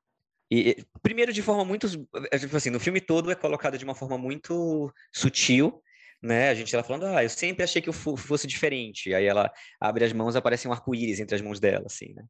E, 0.49 0.71
e, 0.71 0.85
primeiro, 1.01 1.31
de 1.31 1.41
forma 1.41 1.63
muito. 1.63 1.87
é, 2.31 2.37
Tipo 2.37 2.57
assim, 2.57 2.69
no 2.69 2.79
filme 2.79 2.99
todo 2.99 3.31
é 3.31 3.35
colocado 3.35 3.77
de 3.77 3.85
uma 3.85 3.95
forma 3.95 4.17
muito 4.17 4.93
sutil, 5.13 5.81
né? 6.21 6.49
A 6.49 6.53
gente 6.53 6.73
ela 6.75 6.83
falando, 6.83 7.05
ah, 7.05 7.23
eu 7.23 7.29
sempre 7.29 7.63
achei 7.63 7.81
que 7.81 7.89
eu 7.89 7.93
fo- 7.93 8.15
fosse 8.17 8.45
diferente. 8.47 9.13
Aí 9.13 9.25
ela 9.25 9.51
abre 9.79 10.05
as 10.05 10.13
mãos, 10.13 10.35
aparece 10.35 10.67
um 10.67 10.71
arco-íris 10.71 11.19
entre 11.19 11.35
as 11.35 11.41
mãos 11.41 11.59
dela, 11.59 11.85
assim, 11.87 12.13
né? 12.13 12.23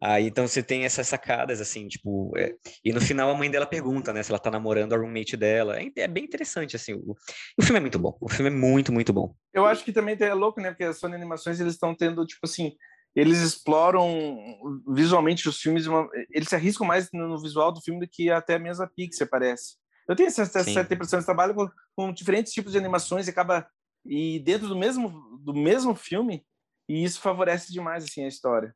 Aí 0.00 0.26
então 0.26 0.46
você 0.46 0.62
tem 0.62 0.84
essas 0.84 1.06
sacadas, 1.08 1.60
assim, 1.60 1.86
tipo. 1.88 2.32
é, 2.36 2.54
E 2.84 2.92
no 2.92 3.00
final 3.00 3.30
a 3.30 3.34
mãe 3.34 3.50
dela 3.50 3.66
pergunta, 3.66 4.12
né, 4.12 4.22
se 4.22 4.30
ela 4.30 4.38
tá 4.38 4.50
namorando 4.50 4.94
a 4.94 4.96
roommate 4.96 5.36
dela. 5.36 5.80
É, 5.80 5.90
é 5.96 6.08
bem 6.08 6.24
interessante, 6.24 6.76
assim. 6.76 6.94
O, 6.94 7.14
o 7.58 7.62
filme 7.62 7.78
é 7.78 7.80
muito 7.80 7.98
bom. 7.98 8.16
O 8.20 8.28
filme 8.28 8.50
é 8.50 8.54
muito, 8.54 8.92
muito 8.92 9.12
bom. 9.12 9.34
Eu 9.52 9.66
acho 9.66 9.84
que 9.84 9.92
também 9.92 10.16
é 10.18 10.34
louco, 10.34 10.60
né? 10.60 10.70
Porque 10.70 10.84
a 10.84 10.92
Sony 10.92 11.14
Animações 11.14 11.60
eles 11.60 11.74
estão 11.74 11.94
tendo, 11.94 12.24
tipo 12.26 12.40
assim, 12.44 12.72
eles 13.14 13.38
exploram 13.38 14.56
visualmente 14.88 15.48
os 15.48 15.60
filmes, 15.60 15.86
uma- 15.86 16.08
eles 16.30 16.48
se 16.48 16.54
arriscam 16.54 16.86
mais 16.86 17.08
no 17.12 17.40
visual 17.40 17.70
do 17.70 17.80
filme 17.82 18.00
do 18.00 18.08
que 18.10 18.30
até 18.30 18.54
a 18.56 18.86
Pixar, 18.86 19.28
parece. 19.28 19.76
Eu 20.08 20.16
tenho 20.16 20.26
essa, 20.26 20.42
essa 20.42 20.64
Sim. 20.64 20.74
certa 20.74 20.94
impressão, 20.94 21.18
eles 21.18 21.26
trabalham 21.26 21.54
com, 21.54 21.70
com 21.96 22.12
diferentes 22.12 22.52
tipos 22.52 22.72
de 22.72 22.78
animações 22.78 23.26
e 23.26 23.30
acaba 23.30 23.68
e 24.04 24.40
dentro 24.40 24.66
do 24.66 24.76
mesmo 24.76 25.38
do 25.40 25.54
mesmo 25.54 25.94
filme 25.94 26.44
e 26.88 27.04
isso 27.04 27.20
favorece 27.20 27.72
demais 27.72 28.04
assim 28.04 28.24
a 28.24 28.28
história. 28.28 28.74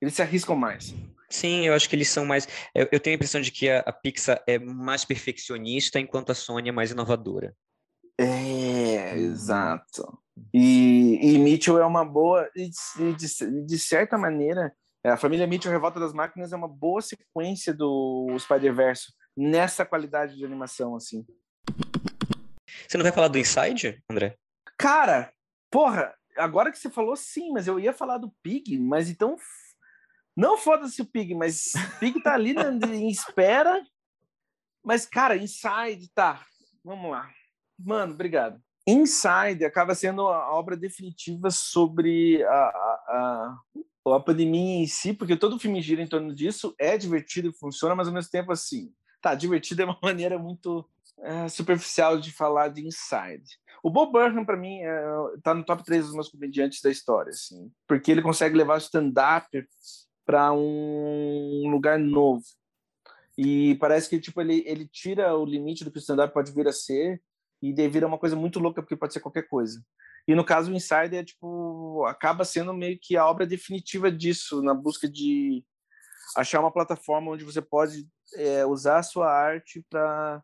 Eles 0.00 0.14
se 0.14 0.22
arriscam 0.22 0.56
mais. 0.56 0.94
Sim, 1.30 1.66
eu 1.66 1.74
acho 1.74 1.88
que 1.88 1.96
eles 1.96 2.08
são 2.08 2.24
mais. 2.24 2.46
Eu, 2.74 2.88
eu 2.92 3.00
tenho 3.00 3.14
a 3.14 3.16
impressão 3.16 3.40
de 3.40 3.50
que 3.50 3.68
a, 3.68 3.80
a 3.80 3.92
Pixar 3.92 4.42
é 4.46 4.58
mais 4.58 5.04
perfeccionista, 5.04 5.98
enquanto 5.98 6.30
a 6.30 6.34
Sony 6.34 6.68
é 6.68 6.72
mais 6.72 6.90
inovadora. 6.90 7.56
É, 8.18 9.16
exato. 9.16 10.18
E, 10.52 11.18
e 11.22 11.38
Mitchell 11.38 11.78
é 11.78 11.86
uma 11.86 12.04
boa, 12.04 12.48
e 12.54 12.68
de, 12.68 13.14
de, 13.14 13.66
de 13.66 13.78
certa 13.78 14.18
maneira, 14.18 14.72
a 15.04 15.16
família 15.16 15.46
Mitchell 15.46 15.72
Revolta 15.72 15.98
das 15.98 16.12
Máquinas 16.12 16.52
é 16.52 16.56
uma 16.56 16.68
boa 16.68 17.00
sequência 17.00 17.72
do 17.74 18.36
Spider-Verse 18.38 19.12
nessa 19.36 19.84
qualidade 19.84 20.36
de 20.36 20.44
animação, 20.44 20.94
assim. 20.96 21.26
Você 22.88 22.96
não 22.96 23.02
vai 23.02 23.12
falar 23.12 23.28
do 23.28 23.38
Inside, 23.38 24.02
André? 24.10 24.36
Cara, 24.78 25.32
porra, 25.70 26.14
agora 26.36 26.70
que 26.70 26.78
você 26.78 26.90
falou, 26.90 27.16
sim, 27.16 27.52
mas 27.52 27.66
eu 27.66 27.78
ia 27.78 27.92
falar 27.92 28.18
do 28.18 28.32
Pig, 28.42 28.78
mas 28.78 29.08
então. 29.08 29.36
Não 30.36 30.58
foda-se 30.58 31.00
o 31.00 31.06
Pig, 31.06 31.32
mas 31.34 31.72
Pig 32.00 32.20
tá 32.22 32.34
ali 32.34 32.52
na- 32.52 32.70
em 32.94 33.08
espera. 33.08 33.84
Mas, 34.84 35.06
cara, 35.06 35.36
Inside, 35.36 36.10
tá. 36.12 36.44
Vamos 36.84 37.10
lá. 37.10 37.30
Mano, 37.78 38.14
obrigado. 38.14 38.60
Inside 38.86 39.64
acaba 39.64 39.94
sendo 39.94 40.26
a 40.28 40.54
obra 40.54 40.76
definitiva 40.76 41.50
sobre 41.50 42.42
a, 42.44 42.52
a, 42.52 43.56
a, 44.06 44.16
a 44.16 44.20
pandemia 44.20 44.82
em 44.82 44.86
si, 44.86 45.14
porque 45.14 45.36
todo 45.36 45.58
filme 45.58 45.80
gira 45.80 46.02
em 46.02 46.06
torno 46.06 46.34
disso, 46.34 46.74
é 46.78 46.98
divertido 46.98 47.48
e 47.48 47.58
funciona, 47.58 47.94
mas 47.94 48.08
ao 48.08 48.12
mesmo 48.14 48.30
tempo, 48.30 48.52
assim, 48.52 48.92
tá, 49.24 49.34
divertido 49.34 49.80
é 49.80 49.84
uma 49.86 49.98
maneira 50.02 50.38
muito 50.38 50.86
é, 51.22 51.48
superficial 51.48 52.20
de 52.20 52.30
falar 52.30 52.68
de 52.68 52.86
Inside. 52.86 53.58
O 53.82 53.90
Bob 53.90 54.12
Burnham, 54.12 54.44
para 54.44 54.56
mim, 54.56 54.80
é, 54.80 55.02
tá 55.42 55.54
no 55.54 55.64
top 55.64 55.82
3 55.82 56.04
dos 56.04 56.14
meus 56.14 56.28
comediantes 56.28 56.82
da 56.82 56.90
história, 56.90 57.30
assim, 57.30 57.72
porque 57.88 58.10
ele 58.10 58.20
consegue 58.20 58.56
levar 58.56 58.76
stand-up 58.78 59.48
para 60.26 60.52
um 60.52 61.68
lugar 61.70 61.98
novo. 61.98 62.44
E 63.36 63.74
parece 63.76 64.08
que 64.08 64.20
tipo 64.20 64.40
ele, 64.40 64.62
ele 64.66 64.86
tira 64.86 65.34
o 65.36 65.44
limite 65.44 65.84
do 65.84 65.90
que 65.90 65.98
o 65.98 66.00
stand-up 66.00 66.32
pode 66.32 66.52
vir 66.52 66.68
a 66.68 66.72
ser 66.72 67.20
e 67.60 67.72
daí 67.72 67.88
vira 67.88 68.06
uma 68.06 68.18
coisa 68.18 68.36
muito 68.36 68.60
louca 68.60 68.80
porque 68.80 68.96
pode 68.96 69.12
ser 69.12 69.20
qualquer 69.20 69.48
coisa. 69.48 69.82
E 70.26 70.34
no 70.34 70.44
caso 70.44 70.70
o 70.70 70.74
Insider 70.74 71.14
é 71.14 71.24
tipo 71.24 72.04
acaba 72.06 72.44
sendo 72.44 72.72
meio 72.72 72.96
que 73.00 73.16
a 73.16 73.26
obra 73.26 73.44
definitiva 73.44 74.10
disso 74.10 74.62
na 74.62 74.72
busca 74.72 75.08
de 75.08 75.64
achar 76.36 76.60
uma 76.60 76.72
plataforma 76.72 77.30
onde 77.30 77.44
você 77.44 77.62
pode 77.62 78.08
é, 78.34 78.66
usar 78.66 78.98
a 78.98 79.02
sua 79.02 79.30
arte 79.30 79.84
para 79.88 80.42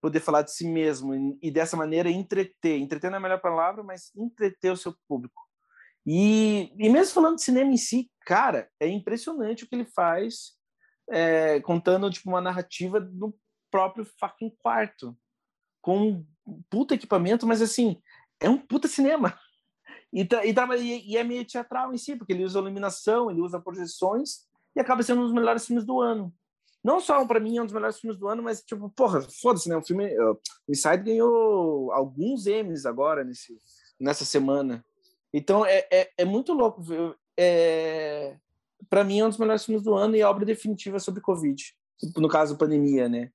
poder 0.00 0.20
falar 0.20 0.42
de 0.42 0.52
si 0.52 0.66
mesmo 0.66 1.14
e, 1.14 1.38
e 1.42 1.50
dessa 1.50 1.76
maneira 1.76 2.10
entreter. 2.10 2.78
Entreter 2.78 3.10
não 3.10 3.16
é 3.16 3.18
a 3.18 3.22
melhor 3.22 3.40
palavra, 3.40 3.82
mas 3.82 4.10
entreter 4.14 4.70
o 4.70 4.76
seu 4.76 4.94
público. 5.08 5.42
E, 6.06 6.70
e 6.78 6.90
mesmo 6.90 7.14
falando 7.14 7.36
de 7.36 7.42
cinema 7.42 7.72
em 7.72 7.78
si, 7.78 8.10
cara, 8.26 8.68
é 8.78 8.86
impressionante 8.86 9.64
o 9.64 9.68
que 9.68 9.74
ele 9.74 9.86
faz 9.86 10.52
é, 11.10 11.60
contando 11.60 12.10
tipo 12.10 12.28
uma 12.28 12.40
narrativa 12.40 13.00
no 13.00 13.34
próprio 13.70 14.06
fucking 14.20 14.54
quarto 14.62 15.16
com 15.80 16.24
um 16.46 16.62
puta 16.68 16.94
equipamento, 16.94 17.46
mas 17.46 17.62
assim 17.62 18.00
é 18.40 18.48
um 18.48 18.58
puta 18.58 18.86
cinema 18.86 19.38
e, 20.12 20.24
tá, 20.24 20.42
tá, 20.54 20.76
e, 20.76 21.12
e 21.12 21.16
é 21.16 21.24
meio 21.24 21.44
teatral 21.46 21.92
em 21.92 21.98
si, 21.98 22.14
porque 22.16 22.32
ele 22.32 22.44
usa 22.44 22.58
iluminação, 22.58 23.30
ele 23.30 23.40
usa 23.40 23.60
projeções 23.60 24.46
e 24.74 24.80
acaba 24.80 25.02
sendo 25.02 25.20
um 25.20 25.24
dos 25.24 25.32
melhores 25.32 25.66
filmes 25.66 25.84
do 25.84 26.00
ano. 26.00 26.32
Não 26.82 27.00
só 27.00 27.24
para 27.26 27.40
mim 27.40 27.56
é 27.56 27.62
um 27.62 27.64
dos 27.64 27.74
melhores 27.74 27.98
filmes 27.98 28.18
do 28.18 28.28
ano, 28.28 28.42
mas 28.42 28.62
tipo, 28.62 28.90
porra, 28.90 29.22
foda-se, 29.22 29.68
né? 29.68 29.76
O 29.76 29.82
filme 29.82 30.06
uh, 30.18 30.38
Inside 30.68 31.02
ganhou 31.02 31.90
alguns 31.92 32.46
Emmys 32.46 32.84
agora 32.84 33.24
nesse, 33.24 33.56
nessa 33.98 34.24
semana. 34.24 34.84
Então 35.32 35.64
é, 35.64 35.86
é, 35.90 36.10
é 36.18 36.24
muito 36.24 36.52
louco. 36.52 36.82
viu? 36.82 37.14
É, 37.38 38.36
para 38.90 39.02
mim 39.02 39.20
é 39.20 39.24
um 39.24 39.28
dos 39.30 39.38
melhores 39.38 39.64
filmes 39.64 39.82
do 39.82 39.94
ano 39.94 40.14
e 40.14 40.22
a 40.22 40.28
obra 40.28 40.44
definitiva 40.44 40.98
sobre 41.00 41.20
Covid. 41.22 41.74
No 42.16 42.28
caso, 42.28 42.58
pandemia, 42.58 43.08
né? 43.08 43.30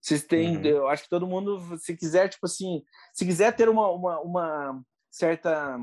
Vocês 0.00 0.22
têm, 0.22 0.58
Uhum. 0.58 0.64
eu 0.64 0.88
acho 0.88 1.04
que 1.04 1.08
todo 1.08 1.26
mundo, 1.26 1.76
se 1.78 1.96
quiser, 1.96 2.28
tipo 2.28 2.46
assim, 2.46 2.82
se 3.12 3.24
quiser 3.24 3.54
ter 3.56 3.68
uma, 3.68 3.88
uma, 3.90 4.20
uma 4.20 4.82
certa 5.10 5.78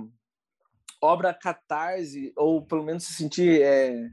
obra 1.01 1.33
catarse, 1.33 2.31
ou 2.35 2.65
pelo 2.65 2.83
menos 2.83 3.03
se 3.03 3.13
sentir, 3.13 3.61
é, 3.61 4.09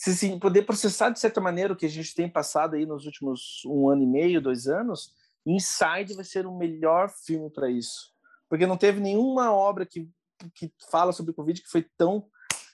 se, 0.00 0.16
se 0.16 0.38
poder 0.38 0.62
processar 0.62 1.10
de 1.10 1.20
certa 1.20 1.42
maneira 1.42 1.74
o 1.74 1.76
que 1.76 1.84
a 1.84 1.90
gente 1.90 2.14
tem 2.14 2.26
passado 2.26 2.74
aí 2.74 2.86
nos 2.86 3.04
últimos 3.04 3.60
um 3.66 3.90
ano 3.90 4.02
e 4.02 4.06
meio, 4.06 4.40
dois 4.40 4.66
anos, 4.66 5.12
Inside 5.44 6.14
vai 6.14 6.24
ser 6.24 6.46
o 6.46 6.56
melhor 6.56 7.10
filme 7.10 7.50
para 7.50 7.70
isso. 7.70 8.10
Porque 8.48 8.66
não 8.66 8.78
teve 8.78 8.98
nenhuma 8.98 9.52
obra 9.52 9.84
que, 9.84 10.08
que 10.54 10.72
fala 10.90 11.12
sobre 11.12 11.32
o 11.32 11.34
Covid 11.34 11.60
que 11.60 11.68
foi 11.68 11.86
tão 11.98 12.26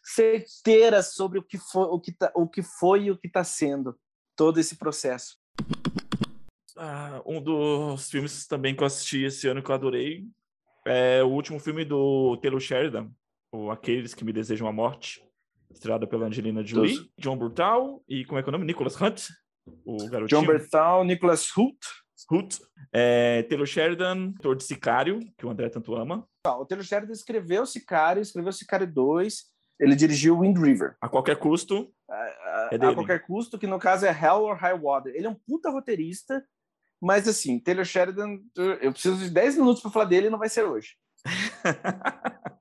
certeira 0.05 1.03
sobre 1.03 1.41
o 1.41 1.43
que 1.43 1.59
foi, 1.59 1.87
o 1.87 1.99
que, 1.99 2.13
tá, 2.13 2.31
o 2.33 2.49
que 2.49 2.63
foi 2.63 3.07
e 3.07 3.11
o 3.11 3.19
que 3.19 3.27
está 3.27 3.43
sendo 3.43 3.99
todo 4.37 4.61
esse 4.61 4.77
processo. 4.77 5.37
Ah, 6.77 7.21
um 7.27 7.43
dos 7.43 8.09
filmes 8.09 8.47
também 8.47 8.73
que 8.73 8.85
eu 8.85 8.87
assisti 8.87 9.25
esse 9.25 9.49
ano 9.49 9.65
que 9.65 9.69
eu 9.69 9.75
adorei 9.75 10.29
é 10.87 11.25
o 11.25 11.29
último 11.31 11.59
filme 11.59 11.85
do 11.85 12.37
Taylor 12.37 12.61
Sheridan, 12.61 13.11
o 13.51 13.69
Aqueles 13.73 14.15
que 14.15 14.25
Me 14.25 14.33
Desejam 14.33 14.69
a 14.69 14.73
Morte, 14.73 15.27
estrelado 15.77 16.09
pela 16.09 16.27
Angelina 16.27 16.65
Jolie, 16.65 16.95
Deus. 16.95 17.09
John 17.19 17.37
Burtal 17.37 18.03
e 18.09 18.25
como 18.25 18.39
é 18.39 18.43
que 18.43 18.49
é 18.49 18.51
o 18.51 18.53
nome? 18.53 18.65
Nicholas 18.65 19.01
Hunt, 19.01 19.29
o 19.85 20.09
garotinho. 20.09 20.41
John 20.41 20.47
Burtal, 20.47 21.05
Nicholas 21.05 21.57
Hoult. 21.57 21.79
Hoult. 22.31 22.59
É, 22.93 23.43
Taylor 23.45 23.67
Sheridan, 23.67 24.33
ator 24.39 24.57
de 24.57 24.65
Sicário, 24.65 25.21
que 25.39 25.47
o 25.47 25.51
André 25.51 25.69
tanto 25.69 25.95
ama. 25.95 26.27
O 26.45 26.65
Taylor 26.65 26.85
Sheridan 26.85 27.13
escreveu 27.13 27.65
Sicário, 27.67 28.21
escreveu 28.23 28.53
Sicário 28.53 28.87
2, 28.87 29.45
ele 29.79 29.95
dirigiu 29.95 30.41
Wind 30.41 30.59
River. 30.59 30.97
A 31.01 31.09
qualquer 31.09 31.37
custo. 31.37 31.93
A, 32.11 32.69
é 32.73 32.77
a, 32.77 32.95
qualquer 32.95 33.25
custo, 33.25 33.59
que 33.59 33.67
no 33.67 33.79
caso 33.79 34.07
é 34.07 34.11
Hell 34.11 34.43
or 34.43 34.57
High 34.57 34.79
Water. 34.79 35.15
Ele 35.15 35.27
é 35.27 35.31
um 35.31 35.35
puta 35.35 35.71
roteirista, 35.71 36.43
mas 37.01 37.29
assim, 37.29 37.61
Taylor 37.61 37.85
Sheridan, 37.85 38.39
eu 38.81 38.93
preciso 38.93 39.19
de 39.19 39.31
10 39.31 39.59
minutos 39.59 39.83
para 39.83 39.91
falar 39.91 40.07
dele 40.07 40.29
e 40.29 40.31
não 40.31 40.39
vai 40.39 40.49
ser 40.49 40.65
hoje. 40.65 40.97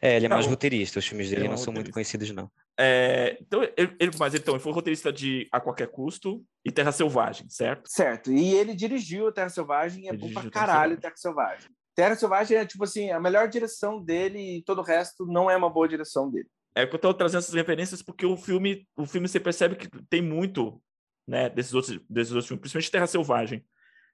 é, 0.00 0.16
ele 0.16 0.26
é 0.26 0.28
mais 0.28 0.46
não, 0.46 0.52
roteirista, 0.52 0.98
os 0.98 1.06
filmes 1.06 1.30
dele 1.30 1.46
é 1.46 1.48
não 1.48 1.56
são 1.56 1.72
muito 1.72 1.90
conhecidos, 1.90 2.30
não. 2.30 2.50
É, 2.78 3.36
então, 3.40 3.62
ele, 3.76 3.96
ele, 3.98 4.10
mas 4.18 4.34
então, 4.34 4.54
ele 4.54 4.62
foi 4.62 4.72
roteirista 4.72 5.12
de 5.12 5.48
A 5.50 5.60
Qualquer 5.60 5.88
Custo 5.88 6.44
e 6.64 6.70
Terra 6.70 6.92
Selvagem, 6.92 7.48
certo? 7.48 7.88
Certo, 7.90 8.32
e 8.32 8.54
ele 8.54 8.74
dirigiu 8.74 9.32
Terra 9.32 9.48
Selvagem 9.48 10.04
e 10.04 10.08
é 10.08 10.12
bom 10.12 10.32
pra 10.32 10.48
caralho 10.48 11.00
Terra 11.00 11.16
Selvagem. 11.16 11.70
Terra 11.94 12.14
Selvagem 12.14 12.56
é, 12.56 12.64
tipo 12.64 12.84
assim, 12.84 13.10
a 13.10 13.18
melhor 13.18 13.48
direção 13.48 14.00
dele 14.00 14.58
e 14.58 14.62
todo 14.62 14.78
o 14.78 14.84
resto 14.84 15.26
não 15.26 15.50
é 15.50 15.56
uma 15.56 15.68
boa 15.68 15.88
direção 15.88 16.30
dele. 16.30 16.48
É 16.72 16.86
que 16.86 16.94
eu 16.94 16.98
tô 17.00 17.12
trazendo 17.12 17.38
essas 17.38 17.54
referências 17.54 18.02
porque 18.02 18.24
o 18.24 18.36
filme, 18.36 18.86
o 18.96 19.04
filme 19.04 19.26
você 19.26 19.40
percebe 19.40 19.74
que 19.74 19.88
tem 20.08 20.22
muito, 20.22 20.80
né, 21.26 21.50
desses 21.50 21.74
outros, 21.74 21.98
desses 22.08 22.32
outros 22.32 22.46
filmes, 22.46 22.60
principalmente 22.60 22.92
Terra 22.92 23.06
Selvagem. 23.08 23.64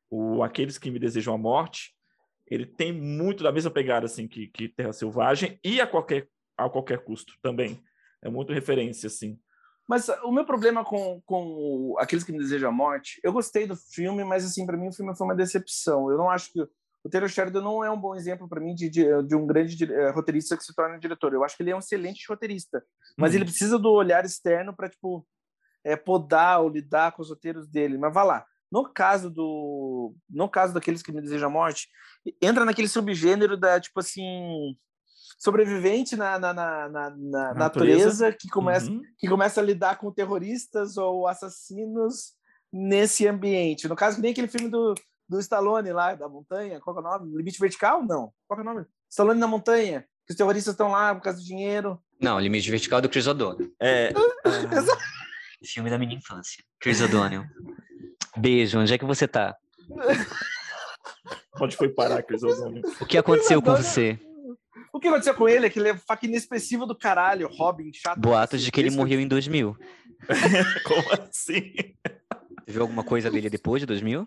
O 0.09 0.43
Aqueles 0.43 0.79
que 0.79 0.91
me 0.91 0.99
desejam 0.99 1.35
a 1.35 1.39
morte, 1.39 1.95
ele 2.47 2.66
tem 2.66 2.92
muito 2.92 3.42
da 3.42 3.53
mesma 3.53 3.70
pegada 3.70 4.07
assim 4.07 4.28
que, 4.28 4.49
que 4.49 4.68
Terra 4.68 4.92
Selvagem 4.92 5.59
e 5.64 5.80
a 5.80 5.86
qualquer 5.86 6.28
a 6.57 6.68
qualquer 6.68 6.99
custo 7.03 7.34
também. 7.42 7.82
É 8.22 8.28
muito 8.28 8.53
referência 8.53 9.09
assim. 9.09 9.38
Mas 9.88 10.09
o 10.22 10.32
meu 10.32 10.45
problema 10.45 10.84
com, 10.84 11.20
com 11.26 11.95
aqueles 11.99 12.24
que 12.24 12.32
me 12.32 12.38
desejam 12.38 12.70
a 12.70 12.72
morte, 12.72 13.20
eu 13.22 13.32
gostei 13.32 13.66
do 13.66 13.76
filme, 13.76 14.24
mas 14.24 14.45
assim 14.45 14.64
para 14.64 14.76
mim 14.76 14.88
o 14.88 14.92
filme 14.92 15.14
foi 15.16 15.26
uma 15.26 15.34
decepção. 15.34 16.11
Eu 16.11 16.16
não 16.16 16.30
acho 16.30 16.53
que 16.53 16.61
o 17.05 17.11
Taylor 17.11 17.28
Sheridan 17.28 17.61
não 17.61 17.84
é 17.84 17.90
um 17.90 18.01
bom 18.01 18.14
exemplo 18.14 18.49
para 18.49 18.61
mim 18.61 18.74
de, 18.74 18.88
de, 18.88 19.05
de, 19.24 19.34
um 19.34 19.47
grande 19.47 19.84
uh, 19.84 20.12
roteirista 20.12 20.57
que 20.57 20.64
se 20.64 20.74
torna 20.74 20.99
diretor. 20.99 21.34
Eu 21.34 21.45
acho 21.45 21.55
que 21.55 21.62
ele 21.62 21.70
é 21.70 21.76
um 21.76 21.80
excelente 21.80 22.24
roteirista, 22.26 22.82
mas 23.18 23.32
uhum. 23.32 23.36
ele 23.36 23.45
precisa 23.45 23.78
do 23.78 23.90
olhar 23.92 24.24
externo 24.24 24.74
para 24.74 24.88
tipo 24.88 25.26
é, 25.84 25.97
podar 25.97 26.62
ou 26.62 26.70
lidar 26.70 27.12
com 27.12 27.20
os 27.20 27.28
roteiros 27.28 27.68
dele. 27.68 27.99
Mas 27.99 28.14
vá 28.14 28.22
lá. 28.22 28.47
No 28.75 28.93
caso 28.93 29.31
do, 29.31 30.16
no 30.29 30.49
caso 30.49 30.75
daqueles 30.75 31.01
que 31.01 31.12
me 31.12 31.20
desejam 31.20 31.49
a 31.49 31.53
morte, 31.53 31.89
entra 32.43 32.64
naquele 32.64 32.89
subgênero 32.89 33.57
da 33.57 33.79
tipo 33.79 34.01
assim 34.01 34.77
sobrevivente 35.39 36.16
na, 36.16 36.41
na, 36.41 36.53
na, 36.53 36.89
na 36.89 37.11
natureza. 37.55 37.55
natureza. 37.55 38.33
que 38.33 38.49
começa 38.49 38.91
uhum. 38.91 39.01
que 39.16 39.29
começa 39.29 39.61
a 39.61 39.64
lidar 39.64 39.99
com 39.99 40.11
terroristas 40.11 40.97
ou 40.97 41.29
assassinos 41.29 42.33
nesse 42.72 43.29
ambiente. 43.29 43.87
No 43.87 43.95
caso, 43.95 44.20
nem 44.20 44.33
aquele 44.33 44.49
filme 44.49 44.68
do 44.68 44.93
do 45.29 45.39
Stallone 45.39 45.93
lá, 45.93 46.16
da 46.16 46.29
montanha, 46.29 46.81
qual 46.81 46.97
é 46.97 46.99
o 46.99 47.03
nome? 47.03 47.37
Limite 47.37 47.61
Vertical? 47.61 48.05
Não. 48.05 48.33
Qual 48.49 48.59
é 48.59 48.62
o 48.62 48.66
nome? 48.66 48.87
Stallone 49.09 49.39
na 49.39 49.47
montanha, 49.47 50.05
que 50.27 50.33
os 50.33 50.37
terroristas 50.37 50.75
estão 50.75 50.91
lá 50.91 51.14
por 51.14 51.22
causa 51.22 51.39
do 51.39 51.45
dinheiro. 51.45 52.03
Não, 52.20 52.41
Limite 52.41 52.72
Vertical 52.72 52.99
é 52.99 53.03
do 53.03 53.09
Chris 53.09 53.29
O'Donnell. 53.29 53.72
É. 53.81 54.12
Filme 55.64 55.89
da 55.89 55.97
minha 55.97 56.16
infância. 56.16 56.62
Chris 56.81 57.01
O'Donnell. 57.01 57.45
Beijo, 58.37 58.78
onde 58.78 58.93
é 58.93 58.99
que 58.99 59.05
você 59.05 59.28
tá? 59.28 59.57
Onde 61.61 61.76
foi 61.76 61.89
parar, 61.89 62.24
O'Donnell? 62.28 62.82
O 63.01 63.07
que 63.07 63.16
aconteceu 63.16 63.62
com 63.62 63.76
você? 63.76 64.18
O 64.93 64.99
que 64.99 65.09
aconteceu 65.09 65.35
com 65.35 65.49
ele 65.49 65.66
é 65.66 65.70
que 65.70 65.78
ele 65.78 65.91
é 65.91 65.97
faca 65.97 66.26
inexpressivo 66.26 66.87
do 66.87 66.97
caralho, 66.97 67.49
Robin, 67.49 67.93
chato. 67.93 68.18
Boatos 68.18 68.62
de 68.62 68.72
que 68.72 68.80
ele 68.80 68.91
morreu 68.91 69.20
em 69.20 69.28
2000. 69.28 69.76
Como 70.85 71.03
assim? 71.12 71.72
Viu 72.66 72.82
alguma 72.82 73.05
coisa 73.05 73.30
dele 73.30 73.51
depois 73.51 73.80
de 73.80 73.87
2000? 73.87 74.26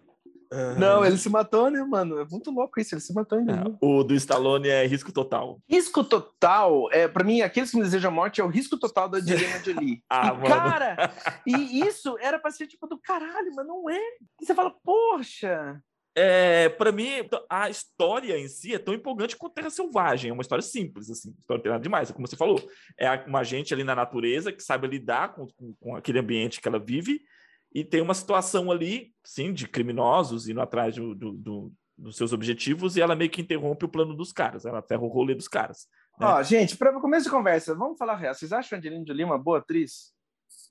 Uhum. 0.52 0.80
Não, 0.80 1.06
ele 1.06 1.18
se 1.18 1.30
matou, 1.30 1.70
né, 1.70 1.84
mano? 1.84 2.20
É 2.20 2.26
muito 2.26 2.52
louco 2.52 2.80
isso, 2.80 2.95
ele 2.95 3.02
se 3.02 3.14
matou 3.14 3.38
ainda. 3.38 3.54
É, 3.54 3.64
o 3.82 4.04
do 4.04 4.14
Stallone 4.14 4.70
é 4.70 4.86
risco 4.86 5.12
total. 5.12 5.60
Risco 5.70 6.04
total, 6.04 6.91
é, 6.91 7.08
para 7.08 7.24
mim, 7.24 7.41
aqueles 7.41 7.72
que 7.72 7.78
me 7.78 7.84
desejam 7.84 8.12
a 8.12 8.14
morte 8.14 8.41
é 8.41 8.43
o 8.43 8.48
risco 8.48 8.78
total 8.78 9.10
da 9.10 9.18
Angelina 9.18 9.64
Jolie. 9.64 10.02
ah, 10.10 10.34
e, 10.34 10.48
cara, 10.48 11.14
e 11.45 11.80
isso 11.82 12.18
era 12.20 12.39
pra 12.39 12.52
ser 12.52 12.68
tipo 12.68 12.88
do 12.88 12.98
caralho, 12.98 13.52
mas 13.56 13.68
não 13.68 13.89
é. 13.89 14.00
E 14.41 14.45
você 14.45 14.56
fala, 14.56 14.74
poxa. 14.84 15.82
É, 16.20 16.70
para 16.70 16.91
mim, 16.91 17.10
a 17.48 17.70
história 17.70 18.36
em 18.39 18.48
si 18.48 18.74
é 18.74 18.80
tão 18.80 18.91
empolgante 18.91 19.36
quanto 19.36 19.54
Terra 19.54 19.70
Selvagem. 19.70 20.32
É 20.32 20.34
uma 20.34 20.41
história 20.41 20.64
simples, 20.64 21.12
assim. 21.12 21.36
História 21.38 21.62
tem 21.62 21.72
nada 21.72 21.84
demais, 21.84 22.10
como 22.10 22.28
você 22.28 22.36
falou. 22.36 22.60
É 22.98 23.08
uma 23.28 23.43
gente 23.43 23.72
ali 23.72 23.84
na 23.84 23.93
natureza 23.93 24.52
que 24.52 24.64
sabe 24.64 24.88
lidar 24.88 25.36
com, 25.36 25.45
com, 25.45 25.74
com 25.80 25.95
aquele 25.95 26.18
ambiente 26.18 26.60
que 26.60 26.68
ela 26.68 26.80
vive 26.80 27.22
e 27.74 27.84
tem 27.84 28.01
uma 28.01 28.13
situação 28.13 28.72
ali, 28.72 29.13
sim, 29.24 29.53
de 29.53 29.68
criminosos 29.68 30.47
indo 30.47 30.61
atrás 30.61 30.95
do, 30.95 31.13
do, 31.13 31.32
do, 31.34 31.74
dos 31.97 32.15
seus 32.15 32.34
objetivos 32.34 32.95
e 32.95 33.01
ela 33.01 33.15
meio 33.15 33.30
que 33.30 33.41
interrompe 33.41 33.86
o 33.86 33.89
plano 33.89 34.15
dos 34.15 34.32
caras, 34.32 34.65
ela 34.65 34.82
ferra 34.82 35.01
o 35.01 35.07
rolê 35.07 35.36
dos 35.36 35.47
caras. 35.47 35.88
Né? 36.20 36.26
Ó, 36.26 36.43
gente, 36.43 36.76
para 36.76 36.93
começo 36.99 37.26
de 37.26 37.32
conversa, 37.32 37.76
vamos 37.76 37.97
falar 37.97 38.15
real. 38.15 38.34
Vocês 38.34 38.51
acham 38.51 38.76
a 38.76 38.80
Angelina 38.80 39.05
Jolie 39.05 39.24
uma 39.24 39.38
boa 39.38 39.59
atriz? 39.59 40.13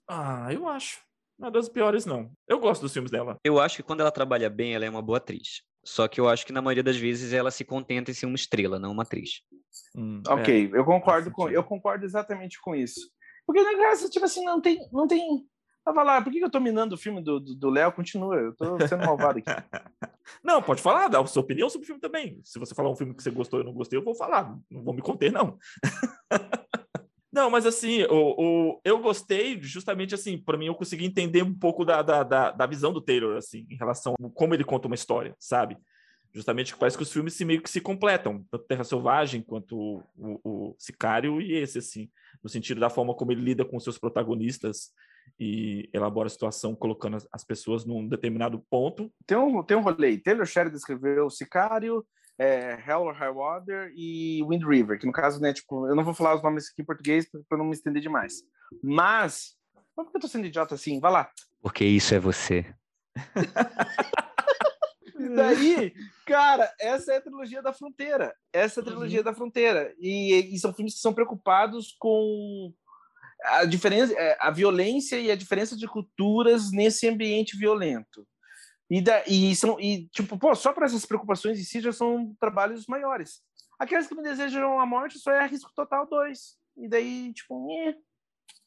Ah, 0.09 0.49
eu 0.53 0.69
acho. 0.69 1.01
Não 1.39 1.49
é 1.49 1.51
das 1.51 1.69
piores, 1.69 2.07
não. 2.07 2.33
Eu 2.49 2.59
gosto 2.59 2.83
dos 2.83 2.93
filmes 2.93 3.11
dela. 3.11 3.37
Eu 3.45 3.61
acho 3.61 3.77
que 3.77 3.83
quando 3.83 4.01
ela 4.01 4.11
trabalha 4.11 4.49
bem, 4.49 4.75
ela 4.75 4.85
é 4.85 4.91
uma 4.91 5.03
boa 5.03 5.19
atriz. 5.19 5.63
Só 5.85 6.09
que 6.09 6.21
eu 6.21 6.29
acho 6.29 6.45
que 6.45 6.53
na 6.53 6.63
maioria 6.63 6.83
das 6.83 6.97
vezes 6.97 7.33
ela 7.33 7.51
se 7.51 7.65
contenta 7.65 8.11
em 8.11 8.15
ser 8.15 8.27
uma 8.27 8.35
estrela, 8.35 8.79
não 8.79 8.91
uma 8.91 9.05
atriz. 9.05 9.43
Hum, 9.95 10.21
ok, 10.27 10.71
é, 10.73 10.79
eu 10.79 10.85
concordo 10.85 11.31
com, 11.31 11.49
eu 11.49 11.63
concordo 11.63 12.05
exatamente 12.05 12.61
com 12.61 12.75
isso. 12.75 13.09
Porque 13.47 13.63
na 13.63 13.75
graça, 13.75 14.09
tipo 14.11 14.25
assim, 14.25 14.45
não 14.45 14.61
tem, 14.61 14.79
não 14.91 15.07
tem, 15.07 15.47
Tava 15.87 16.03
lá, 16.03 16.21
por 16.21 16.33
que, 16.33 16.41
eu 16.41 16.51
tô 16.51 16.59
minando 16.59 16.97
o 16.97 16.99
filme 16.99 17.23
do 17.23 17.71
Léo? 17.71 17.93
Continua, 17.93 18.35
eu 18.35 18.53
tô 18.57 18.77
sendo 18.89 19.07
malvado 19.07 19.39
aqui. 19.39 19.47
não, 20.43 20.61
pode 20.61 20.83
falar, 20.83 21.07
dá 21.07 21.21
a 21.21 21.27
sua 21.27 21.45
opinião 21.45 21.71
sobre 21.71 21.85
o 21.85 21.87
filme 21.87 22.01
também. 22.01 22.41
Se 22.43 22.59
você 22.59 22.75
falar 22.75 22.91
um 22.91 22.97
filme 22.97 23.15
que 23.15 23.23
você 23.23 23.31
gostou 23.31 23.61
e 23.61 23.65
não 23.65 23.73
gostei, 23.73 23.97
eu 23.97 24.03
vou 24.03 24.13
falar. 24.13 24.59
Não 24.69 24.83
vou 24.83 24.93
me 24.93 25.01
conter, 25.01 25.31
não. 25.31 25.57
não, 27.33 27.49
mas 27.51 27.67
assim, 27.67 28.03
o, 28.03 28.35
o, 28.37 28.81
eu 28.85 28.99
gostei 28.99 29.63
justamente 29.63 30.13
assim, 30.13 30.37
para 30.37 30.59
mim 30.59 30.67
eu 30.67 30.75
consegui 30.75 31.07
entender 31.07 31.45
um 31.45 31.57
pouco 31.57 31.85
da, 31.85 32.03
da, 32.03 32.25
da, 32.25 32.51
da 32.51 32.67
visão 32.67 32.93
do 32.93 33.01
Taylor, 33.01 33.37
assim, 33.37 33.65
em 33.71 33.77
relação 33.77 34.15
a 34.15 34.31
como 34.31 34.55
ele 34.55 34.65
conta 34.65 34.89
uma 34.89 34.97
história, 34.97 35.37
sabe? 35.39 35.79
Justamente 36.35 36.73
que 36.73 36.81
parece 36.81 36.97
que 36.97 37.05
os 37.05 37.13
filmes 37.13 37.35
se 37.35 37.45
meio 37.45 37.63
que 37.63 37.71
se 37.71 37.81
completam, 37.81 38.45
tanto 38.51 38.67
Terra 38.67 38.83
Selvagem 38.83 39.41
quanto 39.41 39.79
o, 39.79 40.03
o, 40.17 40.41
o 40.43 40.77
Sicário 40.81 41.41
e 41.41 41.55
esse, 41.55 41.79
assim, 41.79 42.11
no 42.43 42.51
sentido 42.51 42.81
da 42.81 42.91
forma 42.91 43.15
como 43.15 43.31
ele 43.31 43.41
lida 43.41 43.65
com 43.65 43.79
seus 43.79 43.97
protagonistas 43.97 44.91
e 45.39 45.89
elabora 45.93 46.27
a 46.27 46.31
situação 46.31 46.75
colocando 46.75 47.17
as, 47.17 47.29
as 47.33 47.45
pessoas 47.45 47.85
num 47.85 48.07
determinado 48.07 48.63
ponto. 48.71 49.13
Tem 49.27 49.37
um, 49.37 49.63
tem 49.63 49.77
um 49.77 49.83
rolê. 49.83 50.19
Taylor 50.19 50.47
Sheridan 50.47 50.77
escreveu 50.77 51.31
Sicário, 51.31 52.05
é, 52.39 52.79
Hell 52.87 53.03
or 53.03 53.15
High 53.15 53.33
Water 53.33 53.93
e 53.95 54.43
Wind 54.49 54.65
River, 54.65 54.99
que 54.99 55.07
no 55.07 55.13
caso, 55.13 55.41
né, 55.41 55.53
tipo, 55.53 55.87
eu 55.87 55.95
não 55.95 56.05
vou 56.05 56.15
falar 56.15 56.35
os 56.35 56.43
nomes 56.43 56.71
aqui 56.71 56.83
em 56.83 56.85
português 56.85 57.29
para 57.49 57.59
não 57.59 57.67
me 57.67 57.73
estender 57.73 58.03
demais. 58.03 58.43
Mas, 58.83 59.55
por 59.95 60.11
que 60.11 60.17
eu 60.17 60.21
tô 60.21 60.29
sendo 60.29 60.47
idiota 60.47 60.75
assim? 60.75 61.01
Vai 61.01 61.13
lá. 61.13 61.31
Porque 61.61 61.85
isso 61.85 62.15
é 62.15 62.19
você. 62.19 62.75
e 65.19 65.29
daí, 65.31 65.95
cara, 66.27 66.71
essa 66.79 67.15
é 67.15 67.17
a 67.17 67.21
trilogia 67.21 67.63
da 67.63 67.73
fronteira. 67.73 68.35
Essa 68.53 68.81
é 68.81 68.83
a 68.83 68.85
trilogia 68.85 69.21
uhum. 69.21 69.25
da 69.25 69.35
fronteira. 69.35 69.95
E, 69.99 70.55
e 70.55 70.59
são 70.59 70.75
filmes 70.75 70.95
que 70.95 71.01
são 71.01 71.15
preocupados 71.15 71.97
com 71.99 72.73
a 73.47 73.65
diferença, 73.65 74.13
é, 74.15 74.37
a 74.41 74.51
violência 74.51 75.19
e 75.19 75.31
a 75.31 75.37
diferença 75.37 75.77
de 75.77 75.87
culturas 75.87 76.71
nesse 76.73 77.09
ambiente 77.09 77.57
violento. 77.57 78.27
E, 78.89 79.01
da, 79.01 79.25
e 79.27 79.55
são 79.57 79.81
e 79.81 80.07
tipo, 80.09 80.39
pô, 80.39 80.55
só 80.55 80.73
para 80.73 80.87
essas 80.87 81.05
preocupações 81.05 81.59
em 81.59 81.65
si 81.65 81.81
já 81.81 81.93
são 81.93 82.35
trabalhos 82.39 82.87
maiores. 82.87 83.41
Aqueles 83.79 84.07
que 84.07 84.15
me 84.15 84.23
desejam 84.23 84.81
a 84.81 84.87
morte 84.87 85.19
só 85.19 85.33
é 85.33 85.47
risco 85.47 85.73
total 85.75 86.07
2. 86.07 86.39
E 86.79 86.89
daí, 86.89 87.33
tipo, 87.33 87.69
eh. 87.89 87.95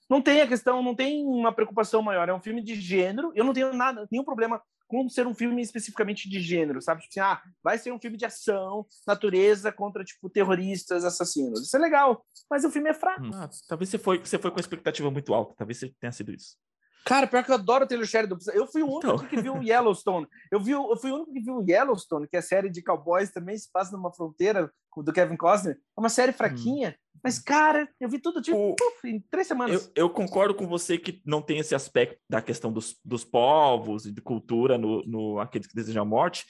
não 0.10 0.22
tem 0.22 0.42
a 0.42 0.48
questão, 0.48 0.84
não 0.84 0.96
tem 0.96 1.26
uma 1.26 1.54
preocupação 1.54 2.02
maior. 2.02 2.28
É 2.28 2.34
um 2.34 2.42
filme 2.42 2.62
de 2.62 2.76
gênero. 2.76 3.32
Eu 3.36 3.44
não 3.44 3.54
tenho 3.54 3.74
nada, 3.74 4.08
nenhum 4.12 4.24
problema 4.24 4.62
com 4.90 5.08
ser 5.08 5.28
um 5.28 5.36
filme 5.36 5.62
especificamente 5.62 6.28
de 6.28 6.42
gênero, 6.42 6.82
sabe? 6.82 7.02
Tipo 7.04 7.12
assim, 7.12 7.20
ah, 7.20 7.42
vai 7.64 7.78
ser 7.78 7.94
um 7.94 8.00
filme 8.00 8.18
de 8.18 8.26
ação, 8.26 8.86
natureza 9.08 9.72
contra, 9.72 10.04
tipo, 10.04 10.30
terroristas, 10.30 11.06
assassinos. 11.06 11.62
Isso 11.62 11.78
é 11.78 11.80
legal, 11.80 12.26
mas 12.50 12.66
o 12.66 12.72
filme 12.72 12.90
é 12.90 12.94
fraco. 12.94 13.30
Ah, 13.34 13.48
talvez 13.68 13.90
você 13.90 14.00
foi, 14.00 14.18
você 14.18 14.40
foi 14.40 14.50
com 14.50 14.60
expectativa 14.60 15.12
muito 15.12 15.34
alta, 15.34 15.54
talvez 15.56 15.80
tenha 16.00 16.12
sido 16.12 16.34
isso. 16.34 16.58
Cara, 17.06 17.26
pior 17.28 17.44
que 17.44 17.50
eu 17.52 17.56
adoro 17.56 17.86
o 17.86 17.88
Taylor 17.88 18.06
Sheridan. 18.06 18.38
Eu 18.54 18.68
fui 18.68 18.84
o 18.84 18.88
único 18.88 19.08
Então. 19.08 19.18
que 19.28 19.42
viu 19.42 19.56
o 19.56 19.64
Yellowstone. 19.64 20.28
Eu, 20.52 20.60
vi, 20.60 20.72
eu 20.72 20.96
fui 20.98 21.12
o 21.12 21.16
único 21.16 21.34
que 21.34 21.40
viu 21.40 21.56
o 21.58 21.66
Yellowstone, 21.68 22.28
que 22.28 22.36
é 22.36 22.40
a 22.40 22.44
série 22.44 22.70
de 22.70 22.84
cowboys, 22.84 23.32
também 23.32 23.58
se 23.58 23.72
passa 23.72 23.92
numa 23.96 24.14
fronteira 24.14 24.72
do 24.98 25.14
Kevin 25.14 25.38
Costner. 25.38 25.76
É 25.76 26.00
uma 26.00 26.10
série 26.10 26.32
fraquinha. 26.34 26.96
Mas, 27.24 27.40
cara, 27.40 27.90
eu 28.00 28.08
vi 28.08 28.20
tudo 28.20 28.42
tipo, 28.42 28.58
O- 28.58 28.76
puf, 28.76 29.08
em 29.08 29.20
três 29.32 29.48
semanas. 29.48 29.92
Eu, 29.96 30.04
eu 30.06 30.10
concordo 30.10 30.54
com 30.54 30.68
você 30.68 30.98
que 30.98 31.22
não 31.26 31.42
tem 31.42 31.58
esse 31.60 31.74
aspecto 31.76 32.18
da 32.30 32.42
questão 32.42 32.72
dos, 32.72 32.98
dos 33.04 33.24
povos 33.26 34.06
e 34.06 34.12
de 34.12 34.22
cultura 34.22 34.78
no, 34.78 35.02
no 35.06 35.40
aqueles 35.40 35.68
que 35.68 35.76
desejam 35.76 36.04
a 36.04 36.06
morte, 36.06 36.46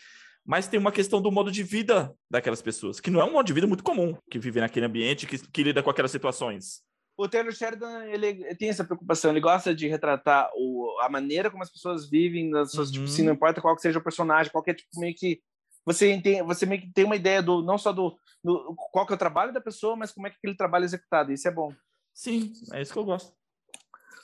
mas 0.45 0.67
tem 0.67 0.79
uma 0.79 0.91
questão 0.91 1.21
do 1.21 1.31
modo 1.31 1.51
de 1.51 1.63
vida 1.63 2.13
daquelas 2.29 2.61
pessoas, 2.61 2.99
que 2.99 3.09
não 3.11 3.19
é 3.21 3.23
um 3.23 3.31
modo 3.33 3.45
de 3.45 3.53
vida 3.53 3.65
muito 3.67 3.83
comum, 3.83 4.15
que 4.29 4.37
vive 4.39 4.59
naquele 4.59 4.85
ambiente, 4.85 5.25
que, 5.27 5.37
que 5.47 5.63
lida 5.63 5.81
com 5.83 5.89
aquelas 5.89 6.11
situações. 6.11 6.81
O 7.21 7.27
Taylor 7.27 7.51
Sheridan, 7.51 8.05
ele 8.05 8.55
tem 8.55 8.69
essa 8.69 8.85
preocupação. 8.85 9.31
Ele 9.31 9.41
gosta 9.41 9.75
de 9.75 9.89
retratar 9.89 10.49
o, 10.55 10.97
a 11.01 11.09
maneira 11.09 11.51
como 11.51 11.61
as 11.61 11.69
pessoas 11.69 12.09
vivem, 12.09 12.49
nas 12.49 12.71
suas, 12.71 12.89
tipo, 12.89 13.03
Uhum. 13.03 13.11
assim, 13.11 13.23
não 13.23 13.33
importa 13.33 13.59
qual 13.59 13.75
que 13.75 13.81
seja 13.81 13.99
o 13.99 14.03
personagem, 14.03 14.49
qualquer 14.49 14.75
tipo, 14.75 14.87
meio 14.97 15.13
que 15.13 15.41
você 15.85 16.17
tem, 16.21 16.41
você 16.43 16.65
meio 16.65 16.81
que 16.81 16.93
tem 16.93 17.03
uma 17.03 17.17
ideia 17.17 17.41
do 17.41 17.61
não 17.61 17.77
só 17.77 17.91
do, 17.91 18.17
do 18.41 18.73
qual 18.91 19.05
que 19.05 19.11
é 19.11 19.15
o 19.15 19.19
trabalho 19.19 19.51
da 19.51 19.59
pessoa, 19.59 19.97
mas 19.97 20.13
como 20.13 20.27
é 20.27 20.29
que 20.29 20.37
aquele 20.37 20.55
trabalho 20.55 20.83
é 20.83 20.85
executado. 20.85 21.33
Isso 21.33 21.45
é 21.45 21.51
bom. 21.51 21.73
Sim, 22.13 22.53
é 22.71 22.81
isso 22.81 22.93
que 22.93 22.99
eu 22.99 23.03
gosto. 23.03 23.33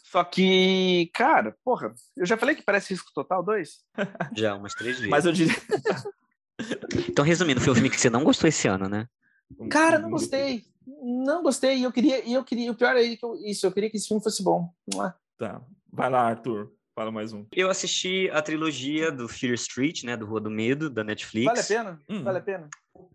Só 0.05 0.23
que, 0.23 1.11
cara, 1.13 1.53
porra, 1.65 1.93
eu 2.15 2.25
já 2.25 2.37
falei 2.37 2.55
que 2.55 2.63
parece 2.63 2.93
risco 2.93 3.11
total 3.13 3.43
2. 3.43 3.69
Já 4.37 4.55
umas 4.55 4.73
três 4.73 4.95
vezes. 4.95 5.09
Mas 5.09 5.25
eu 5.25 5.33
diria. 5.33 5.53
Então, 7.09 7.25
resumindo, 7.25 7.59
foi 7.59 7.71
um 7.71 7.75
filme 7.75 7.89
que 7.89 7.99
você 7.99 8.09
não 8.09 8.23
gostou 8.23 8.47
esse 8.47 8.65
ano, 8.65 8.87
né? 8.87 9.09
Cara, 9.69 9.99
não 9.99 10.09
gostei. 10.09 10.63
Não 10.85 11.43
gostei. 11.43 11.77
E 11.77 11.83
eu 11.83 11.91
queria, 11.91 12.23
e 12.23 12.33
eu 12.33 12.43
queria, 12.43 12.71
o 12.71 12.75
pior 12.75 12.95
é 12.95 13.15
que 13.15 13.25
eu, 13.25 13.35
isso, 13.35 13.65
eu 13.65 13.71
queria 13.71 13.89
que 13.89 13.97
esse 13.97 14.07
filme 14.07 14.23
fosse 14.23 14.43
bom. 14.43 14.69
Mua. 14.93 15.15
Tá. 15.37 15.61
Vai 15.91 16.09
lá, 16.09 16.21
Arthur. 16.21 16.71
Fala 16.95 17.11
mais 17.11 17.33
um. 17.33 17.45
Eu 17.51 17.69
assisti 17.69 18.29
a 18.31 18.41
trilogia 18.41 19.11
do 19.11 19.27
Fear 19.27 19.53
Street, 19.55 20.03
né? 20.03 20.15
Do 20.15 20.25
Rua 20.25 20.39
do 20.39 20.49
Medo, 20.49 20.89
da 20.89 21.03
Netflix. 21.03 21.45
Vale 21.45 21.59
a 21.59 21.63
pena? 21.63 22.01
Hum. 22.07 22.23
Vale 22.23 22.37
a 22.37 22.41
pena? 22.41 22.69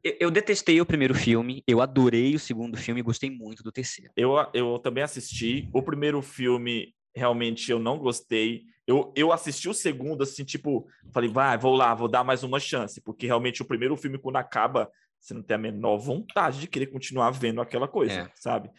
Eu, 0.04 0.16
eu 0.20 0.30
detestei 0.30 0.78
o 0.82 0.86
primeiro 0.86 1.14
filme, 1.14 1.64
eu 1.66 1.80
adorei 1.80 2.34
o 2.34 2.38
segundo 2.38 2.76
filme 2.76 3.00
e 3.00 3.02
gostei 3.02 3.30
muito 3.30 3.62
do 3.62 3.72
terceiro. 3.72 4.12
Eu, 4.14 4.34
eu 4.52 4.78
também 4.78 5.02
assisti. 5.02 5.66
O 5.72 5.82
primeiro 5.82 6.20
filme, 6.20 6.94
realmente, 7.16 7.70
eu 7.70 7.78
não 7.78 7.98
gostei. 7.98 8.64
Eu, 8.86 9.12
eu 9.16 9.32
assisti 9.32 9.66
o 9.66 9.72
segundo, 9.72 10.24
assim, 10.24 10.44
tipo, 10.44 10.86
falei, 11.10 11.30
vai, 11.30 11.56
vou 11.56 11.74
lá, 11.74 11.94
vou 11.94 12.08
dar 12.08 12.22
mais 12.22 12.42
uma 12.42 12.60
chance, 12.60 13.00
porque 13.00 13.26
realmente 13.26 13.62
o 13.62 13.64
primeiro 13.64 13.96
filme, 13.96 14.18
quando 14.18 14.36
acaba, 14.36 14.90
você 15.20 15.34
não 15.34 15.42
tem 15.42 15.54
a 15.54 15.58
menor 15.58 15.98
vontade 15.98 16.58
de 16.60 16.66
querer 16.66 16.86
continuar 16.86 17.30
vendo 17.30 17.60
aquela 17.60 17.86
coisa, 17.86 18.12
É. 18.14 18.30
sabe? 18.34 18.70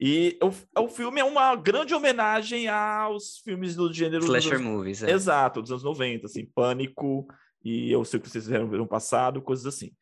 E 0.00 0.36
o, 0.42 0.82
o 0.82 0.88
filme 0.88 1.20
é 1.20 1.24
uma 1.24 1.54
grande 1.54 1.94
homenagem 1.94 2.66
aos 2.68 3.38
filmes 3.38 3.76
do 3.76 3.92
gênero. 3.92 4.18
dos 4.20 4.26
Slasher 4.28 4.54
anos- 4.54 4.66
movies, 4.66 5.02
é. 5.02 5.10
Exato, 5.10 5.62
dos 5.62 5.70
anos 5.70 5.84
90, 5.84 6.26
assim, 6.26 6.44
Pânico, 6.54 7.26
e 7.64 7.92
eu 7.92 8.04
sei 8.04 8.18
o 8.18 8.22
que 8.22 8.28
vocês 8.28 8.44
fizeram 8.44 8.66
no 8.66 8.86
passado, 8.88 9.40
coisas 9.40 9.66
assim. 9.66 9.92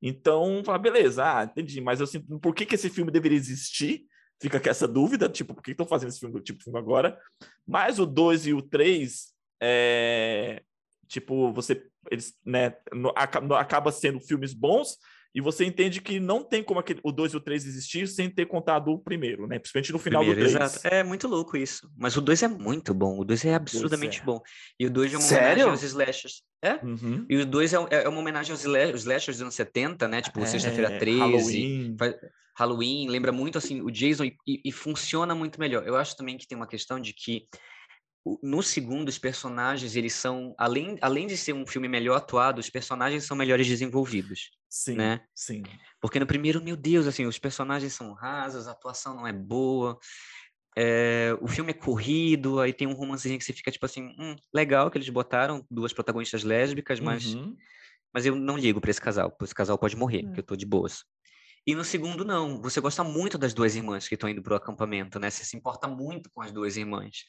Então, 0.00 0.62
fala, 0.64 0.78
beleza, 0.78 1.22
ah, 1.24 1.44
entendi, 1.44 1.80
mas 1.80 2.00
eu 2.00 2.06
sinto, 2.06 2.38
por 2.40 2.54
que, 2.54 2.64
que 2.66 2.74
esse 2.74 2.88
filme 2.90 3.12
deveria 3.12 3.36
existir? 3.38 4.04
Fica 4.40 4.58
com 4.58 4.68
essa 4.68 4.88
dúvida, 4.88 5.28
tipo, 5.28 5.54
por 5.54 5.62
que 5.62 5.70
estão 5.70 5.86
fazendo 5.86 6.08
esse 6.08 6.18
filme, 6.18 6.40
tipo 6.40 6.58
de 6.58 6.64
filme 6.64 6.78
agora? 6.78 7.16
Mas 7.64 8.00
o 8.00 8.06
2 8.06 8.46
e 8.48 8.54
o 8.54 8.60
3, 8.62 9.32
é, 9.62 10.62
tipo, 11.06 11.52
você, 11.52 11.86
eles, 12.10 12.34
né, 12.44 12.74
no- 12.92 13.12
acaba 13.56 13.92
sendo 13.92 14.18
filmes 14.18 14.52
bons, 14.52 14.98
e 15.34 15.40
você 15.40 15.64
entende 15.64 16.00
que 16.00 16.20
não 16.20 16.42
tem 16.42 16.62
como 16.62 16.78
aquele, 16.80 17.00
o 17.02 17.10
2 17.10 17.32
e 17.32 17.36
o 17.36 17.40
3 17.40 17.64
existir 17.66 18.06
sem 18.06 18.28
ter 18.28 18.46
contado 18.46 18.88
o 18.92 18.98
primeiro, 18.98 19.46
né? 19.46 19.58
Principalmente 19.58 19.92
no 19.92 19.98
final 19.98 20.20
Primeiro, 20.22 20.48
do 20.50 20.56
3. 20.58 20.70
exato. 20.72 20.86
É 20.94 21.02
muito 21.02 21.26
louco 21.28 21.56
isso. 21.56 21.90
Mas 21.96 22.16
o 22.16 22.20
2 22.20 22.42
é 22.42 22.48
muito 22.48 22.92
bom. 22.92 23.18
O 23.18 23.24
2 23.24 23.44
é 23.46 23.54
absurdamente 23.54 24.20
é. 24.20 24.24
bom. 24.24 24.40
E 24.78 24.86
o 24.86 24.90
2 24.90 25.12
é 25.12 25.16
uma 25.16 25.22
Sério? 25.22 25.42
homenagem 25.64 25.70
aos 25.70 25.82
slashers. 25.82 26.42
É? 26.64 26.74
Uhum. 26.84 27.26
E 27.28 27.36
o 27.38 27.46
2 27.46 27.72
é, 27.72 27.76
é 28.04 28.08
uma 28.08 28.20
homenagem 28.20 28.52
aos 28.52 28.60
sla- 28.60 28.92
os 28.94 29.00
slashers 29.00 29.36
dos 29.38 29.42
anos 29.42 29.54
70, 29.54 30.06
né? 30.06 30.20
Tipo, 30.22 30.44
Sexta-feira 30.46 30.92
É, 30.92 30.98
13, 30.98 31.18
Halloween. 31.18 31.96
faz- 31.98 32.14
Halloween, 32.56 33.08
lembra 33.08 33.32
muito 33.32 33.56
assim 33.58 33.80
o 33.80 33.90
Jason 33.90 34.24
e, 34.24 34.36
e- 34.46 34.60
e 34.66 34.70
funciona 34.72 35.34
muito 35.34 35.58
melhor. 35.58 35.86
Eu 35.86 35.96
acho 35.96 36.14
também 36.16 36.36
que 36.36 36.46
tem 36.46 36.54
uma 36.56 36.66
questão 36.66 37.00
de 37.00 37.12
que 37.14 37.46
no 38.42 38.62
segundo 38.62 39.08
os 39.08 39.18
personagens 39.18 39.96
eles 39.96 40.14
são 40.14 40.54
além, 40.58 40.96
além 41.00 41.26
de 41.26 41.36
ser 41.36 41.52
um 41.52 41.66
filme 41.66 41.88
melhor 41.88 42.16
atuado, 42.16 42.60
os 42.60 42.70
personagens 42.70 43.24
são 43.24 43.36
melhores 43.36 43.66
desenvolvidos, 43.66 44.50
Sim, 44.68 44.96
né? 44.96 45.20
sim. 45.34 45.62
Porque 46.00 46.20
no 46.20 46.26
primeiro, 46.26 46.62
meu 46.62 46.76
Deus, 46.76 47.06
assim, 47.06 47.26
os 47.26 47.38
personagens 47.38 47.92
são 47.94 48.12
rasos, 48.14 48.68
a 48.68 48.72
atuação 48.72 49.14
não 49.16 49.26
é 49.26 49.32
boa. 49.32 49.98
é, 50.76 51.36
o 51.40 51.48
filme 51.48 51.70
é 51.72 51.74
corrido, 51.74 52.60
aí 52.60 52.72
tem 52.72 52.86
um 52.86 52.94
romancezinho 52.94 53.38
que 53.38 53.44
você 53.44 53.52
fica 53.52 53.70
tipo 53.70 53.84
assim, 53.86 54.14
hum, 54.18 54.36
legal 54.54 54.90
que 54.90 54.98
eles 54.98 55.08
botaram 55.10 55.66
duas 55.70 55.92
protagonistas 55.92 56.44
lésbicas, 56.44 57.00
mas 57.00 57.24
Uhum. 57.34 57.56
mas 58.14 58.26
eu 58.26 58.34
não 58.36 58.56
ligo 58.58 58.80
pra 58.80 58.90
esse 58.90 59.00
casal, 59.00 59.36
esse 59.42 59.54
casal 59.54 59.78
pode 59.78 59.96
morrer, 59.96 60.26
É. 60.26 60.32
que 60.32 60.40
eu 60.40 60.44
tô 60.44 60.56
de 60.56 60.66
boas. 60.66 61.04
E 61.66 61.74
no 61.74 61.84
segundo, 61.84 62.24
não. 62.24 62.60
Você 62.62 62.80
gosta 62.80 63.04
muito 63.04 63.38
das 63.38 63.54
duas 63.54 63.76
irmãs 63.76 64.08
que 64.08 64.14
estão 64.14 64.28
indo 64.28 64.42
pro 64.42 64.56
acampamento, 64.56 65.18
né? 65.20 65.30
Você 65.30 65.44
se 65.44 65.56
importa 65.56 65.88
muito 65.88 66.30
com 66.32 66.42
as 66.42 66.52
duas 66.52 66.76
irmãs. 66.76 67.24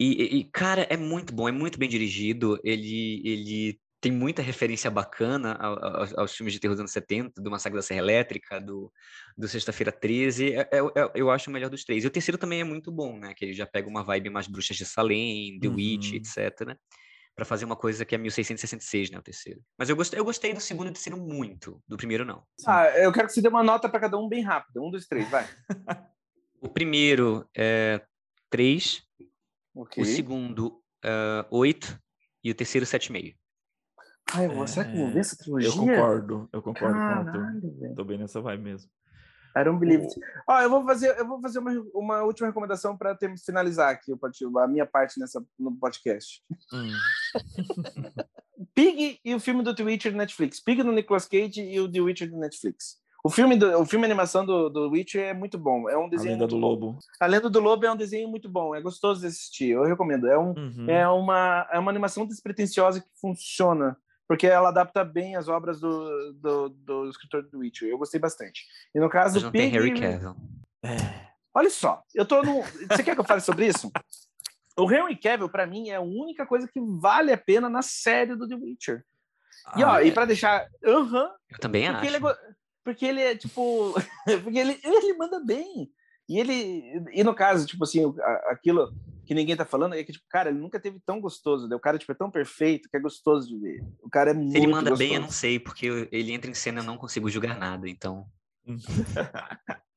E, 0.00 0.38
e- 0.38 0.44
cara, 0.44 0.82
é 0.88 0.96
muito 0.96 1.34
bom, 1.34 1.48
é 1.48 1.52
muito 1.52 1.78
bem 1.78 1.88
dirigido. 1.88 2.58
Ele, 2.62 3.20
ele 3.24 3.80
tem 4.00 4.12
muita 4.12 4.40
referência 4.42 4.88
bacana 4.90 5.54
ao- 5.54 5.84
ao- 5.84 6.20
aos 6.20 6.36
filmes 6.36 6.52
de 6.54 6.60
terror 6.60 6.74
dos 6.74 6.80
anos 6.80 6.92
70, 6.92 7.42
do 7.42 7.50
Massacre 7.50 7.76
da 7.76 7.82
Serra 7.82 7.98
Elétrica, 8.00 8.60
do, 8.60 8.92
do 9.36 9.48
Sexta-feira 9.48 9.90
13. 9.90 10.52
É, 10.54 10.60
é- 10.60 10.78
é- 10.78 11.10
eu 11.16 11.30
acho 11.30 11.50
o 11.50 11.52
melhor 11.52 11.68
dos 11.68 11.84
três. 11.84 12.04
E 12.04 12.06
o 12.06 12.10
terceiro 12.10 12.38
também 12.38 12.60
é 12.60 12.64
muito 12.64 12.92
bom, 12.92 13.18
né? 13.18 13.34
Que 13.34 13.44
ele 13.46 13.54
já 13.54 13.66
pega 13.66 13.88
uma 13.88 14.04
vibe 14.04 14.30
mais 14.30 14.46
Bruxas 14.46 14.76
de 14.76 14.84
Salem, 14.84 15.58
The 15.58 15.68
Witch, 15.68 16.10
Uhum. 16.10 16.16
etc 16.16 16.76
para 17.34 17.44
fazer 17.44 17.64
uma 17.64 17.76
coisa 17.76 18.04
que 18.04 18.16
é 18.16 18.18
1666, 18.18 19.12
né, 19.12 19.18
o 19.20 19.22
terceiro. 19.22 19.60
Mas 19.78 19.88
eu 19.88 19.94
gostei, 19.94 20.18
eu 20.18 20.24
gostei 20.24 20.52
do 20.52 20.60
segundo 20.60 20.88
e 20.88 20.90
do 20.90 20.94
terceiro 20.94 21.16
muito, 21.16 21.80
do 21.86 21.96
primeiro 21.96 22.24
não. 22.24 22.42
Ah, 22.66 22.86
eu 22.98 23.12
quero 23.12 23.28
que 23.28 23.32
você 23.32 23.40
dê 23.40 23.46
uma 23.46 23.62
nota 23.62 23.88
para 23.88 24.00
cada 24.00 24.18
um 24.18 24.28
bem 24.28 24.42
rápido. 24.42 24.84
Um, 24.84 24.90
dois, 24.90 25.06
três, 25.06 25.30
vai. 25.30 25.46
O 26.60 26.68
primeiro 26.68 27.48
é 27.56 28.04
3, 28.50 29.04
Ok. 29.80 30.02
o 30.02 30.06
segundo 30.06 30.82
é 31.04 31.46
8 31.50 31.98
e 32.42 32.50
o 32.50 32.54
terceiro 32.54 32.84
7,5. 32.86 33.36
Ai, 34.34 34.46
eu 34.46 34.54
vou- 34.54 34.66
será 34.66 34.84
que 34.86 34.92
eu 34.94 34.98
vou 35.04 35.10
ver 35.10 35.20
essa 35.20 35.36
trilogia? 35.36 35.68
Eu 35.68 35.72
concordo, 35.76 36.48
eu 36.52 36.62
concordo 36.62 36.94
com 36.94 37.00
o 37.00 37.02
Arthur. 37.04 37.32
Caralho. 37.32 37.94
Tô 37.96 38.04
bem 38.04 38.18
nessa 38.18 38.40
vibe 38.40 38.62
mesmo. 38.62 38.90
I 39.56 39.64
don't 39.64 39.80
believe 39.80 40.04
it. 40.04 40.20
Ó, 40.46 40.60
eu 40.60 40.68
vou 40.70 40.84
fazer, 40.84 41.18
eu 41.18 41.26
vou 41.26 41.40
fazer 41.40 41.58
uma, 41.58 41.72
uma 41.94 42.22
última 42.22 42.48
recomendação 42.48 42.96
para 42.96 43.16
finalizar 43.44 43.90
aqui 43.90 44.12
a 44.12 44.68
minha 44.68 44.86
parte 44.86 45.18
nessa, 45.18 45.44
no 45.58 45.74
podcast. 45.76 46.42
Hum. 46.72 46.92
Pig 48.74 49.20
e 49.24 49.34
o 49.34 49.40
filme 49.40 49.62
do 49.62 49.74
The 49.74 49.82
Witcher 49.82 50.12
do 50.12 50.18
Netflix. 50.18 50.60
Pig 50.60 50.82
do 50.82 50.92
Nicolas 50.92 51.26
Cage 51.26 51.60
e 51.62 51.80
o 51.80 51.90
The 51.90 52.00
Witcher 52.00 52.30
do 52.30 52.38
Netflix. 52.38 52.98
O 53.28 53.30
filme, 53.30 53.56
do, 53.58 53.78
o 53.80 53.84
filme 53.84 54.06
animação 54.06 54.44
do, 54.46 54.70
do 54.70 54.88
Witcher 54.90 55.22
é 55.22 55.34
muito 55.34 55.58
bom. 55.58 55.86
É 55.88 55.98
um 55.98 56.06
A 56.06 56.08
desenho. 56.08 56.32
lenda 56.32 56.46
do 56.46 56.56
lobo. 56.56 56.98
A 57.20 57.26
Lenda 57.26 57.50
do 57.50 57.60
Lobo 57.60 57.84
é 57.84 57.92
um 57.92 57.96
desenho 57.96 58.26
muito 58.28 58.48
bom. 58.48 58.74
É 58.74 58.80
gostoso 58.80 59.20
de 59.20 59.26
assistir. 59.26 59.70
Eu 59.70 59.84
recomendo. 59.84 60.26
É, 60.26 60.38
um, 60.38 60.52
Uhum. 60.56 60.86
é, 60.88 61.06
uma, 61.08 61.68
é 61.70 61.78
uma 61.78 61.90
animação 61.90 62.26
despretensiosa 62.26 63.00
que 63.00 63.08
funciona. 63.20 63.96
Porque 64.26 64.46
ela 64.46 64.70
adapta 64.70 65.04
bem 65.04 65.36
as 65.36 65.46
obras 65.46 65.78
do, 65.78 66.32
do, 66.34 66.68
do 66.70 67.08
escritor 67.10 67.42
do 67.42 67.58
Witcher. 67.58 67.88
Eu 67.90 67.98
gostei 67.98 68.18
bastante. 68.18 68.62
E 68.94 68.98
no 69.00 69.10
caso, 69.10 69.34
Mas 69.34 69.42
não 69.42 69.50
tem 69.50 69.70
Pig. 69.70 69.76
Harry 69.78 70.00
Cavill. 70.00 70.34
É. 70.82 70.96
Olha 71.54 71.68
só, 71.70 72.02
eu 72.14 72.24
tô 72.24 72.42
no. 72.42 72.62
Você 72.62 73.02
quer 73.02 73.14
que 73.14 73.20
eu 73.20 73.24
fale 73.24 73.40
sobre 73.42 73.66
isso? 73.66 73.90
O 74.78 74.90
Henry 74.90 75.16
Cavill, 75.16 75.48
pra 75.50 75.66
mim, 75.66 75.90
é 75.90 75.96
a 75.96 76.00
única 76.00 76.46
coisa 76.46 76.66
que 76.66 76.80
vale 76.80 77.32
a 77.32 77.36
pena 77.38 77.68
na 77.68 77.82
série 77.82 78.34
do 78.36 78.48
The 78.48 78.54
Witcher. 78.54 79.04
E, 79.76 79.84
ó, 79.84 79.90
Ah, 79.96 80.02
e 80.02 80.08
é. 80.08 80.12
pra 80.12 80.24
deixar. 80.24 80.66
Aham. 80.84 81.30
Eu 81.50 81.58
também 81.58 81.88
acho. 81.88 82.04
ele 82.06 82.16
é, 82.16 82.20
go- 82.20 82.34
porque 82.88 83.04
ele 83.04 83.20
é, 83.20 83.36
tipo. 83.36 83.92
porque 84.42 84.58
ele, 84.58 84.80
ele 84.82 85.12
manda 85.12 85.38
bem. 85.44 85.90
E 86.26 86.40
ele. 86.40 87.04
E 87.12 87.22
no 87.22 87.34
caso, 87.34 87.66
tipo 87.66 87.84
assim, 87.84 88.02
aquilo 88.46 88.90
que 89.26 89.34
ninguém 89.34 89.54
tá 89.54 89.66
falando 89.66 89.94
é 89.94 90.02
que, 90.02 90.12
tipo, 90.12 90.24
cara, 90.26 90.48
ele 90.48 90.58
nunca 90.58 90.80
teve 90.80 90.98
tão 91.04 91.20
gostoso. 91.20 91.68
Né? 91.68 91.76
O 91.76 91.80
cara, 91.80 91.98
tipo, 91.98 92.10
é 92.12 92.14
tão 92.14 92.30
perfeito 92.30 92.88
que 92.88 92.96
é 92.96 93.00
gostoso 93.00 93.46
de 93.46 93.58
ver. 93.58 93.84
O 94.02 94.08
cara 94.08 94.30
é 94.30 94.32
muito. 94.32 94.52
Se 94.52 94.56
ele 94.56 94.68
manda 94.68 94.88
gostoso. 94.88 94.98
bem, 95.06 95.16
eu 95.16 95.20
não 95.20 95.30
sei, 95.30 95.60
porque 95.60 96.08
ele 96.10 96.32
entra 96.32 96.50
em 96.50 96.54
cena 96.54 96.80
e 96.80 96.82
eu 96.82 96.86
não 96.86 96.96
consigo 96.96 97.28
julgar 97.28 97.58
nada, 97.58 97.86
então. 97.86 98.24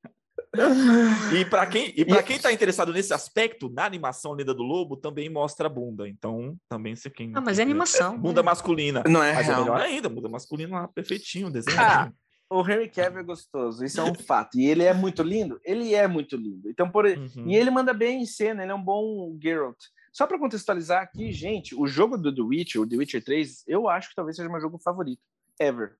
E 1.33 1.45
para 1.45 1.65
quem, 1.65 1.93
e 1.95 2.03
pra 2.03 2.21
quem 2.21 2.37
tá 2.37 2.51
interessado 2.51 2.91
nesse 2.91 3.13
aspecto, 3.13 3.69
na 3.69 3.85
animação 3.85 4.33
Lenda 4.33 4.53
do 4.53 4.63
Lobo 4.63 4.97
também 4.97 5.29
mostra 5.29 5.67
a 5.67 5.69
bunda. 5.69 6.09
Então, 6.09 6.57
também 6.67 6.93
se 6.93 7.09
quem. 7.09 7.31
Ah, 7.33 7.39
mas 7.39 7.57
é 7.57 7.61
animação. 7.61 8.19
Bunda 8.19 8.41
né? 8.41 8.45
masculina. 8.47 9.01
Não 9.07 9.23
é 9.23 9.33
Mas 9.33 9.47
é 9.47 9.51
real. 9.51 9.63
melhor 9.63 9.79
ainda, 9.79 10.09
bunda 10.09 10.27
masculina 10.27 10.81
lá, 10.81 10.87
perfeitinho, 10.89 11.49
desenho. 11.49 11.79
Ah, 11.79 12.11
o 12.51 12.69
Henry 12.69 12.89
Cavill 12.89 13.21
é 13.21 13.23
gostoso, 13.23 13.83
isso 13.85 13.99
é 14.01 14.03
um 14.03 14.13
fato. 14.13 14.59
E 14.59 14.65
ele 14.65 14.83
é 14.83 14.93
muito 14.93 15.23
lindo? 15.23 15.59
Ele 15.63 15.95
é 15.95 16.05
muito 16.07 16.35
lindo. 16.35 16.69
Então, 16.69 16.89
por 16.91 17.05
Uhum. 17.05 17.47
E 17.47 17.55
ele 17.55 17.71
manda 17.71 17.93
bem 17.93 18.21
em 18.21 18.25
cena, 18.25 18.61
ele 18.61 18.71
é 18.71 18.75
um 18.75 18.83
bom 18.83 19.37
Geralt. 19.41 19.77
Só 20.11 20.27
para 20.27 20.37
contextualizar 20.37 21.01
aqui, 21.01 21.31
gente, 21.31 21.73
o 21.73 21.87
jogo 21.87 22.17
do 22.17 22.33
The 22.35 22.41
Witcher, 22.41 22.81
o 22.81 22.87
The 22.87 22.97
Witcher 22.97 23.23
3, 23.23 23.63
eu 23.67 23.87
acho 23.87 24.09
que 24.09 24.15
talvez 24.15 24.35
seja 24.35 24.49
meu 24.49 24.59
jogo 24.59 24.77
favorito, 24.77 25.21
ever. 25.57 25.95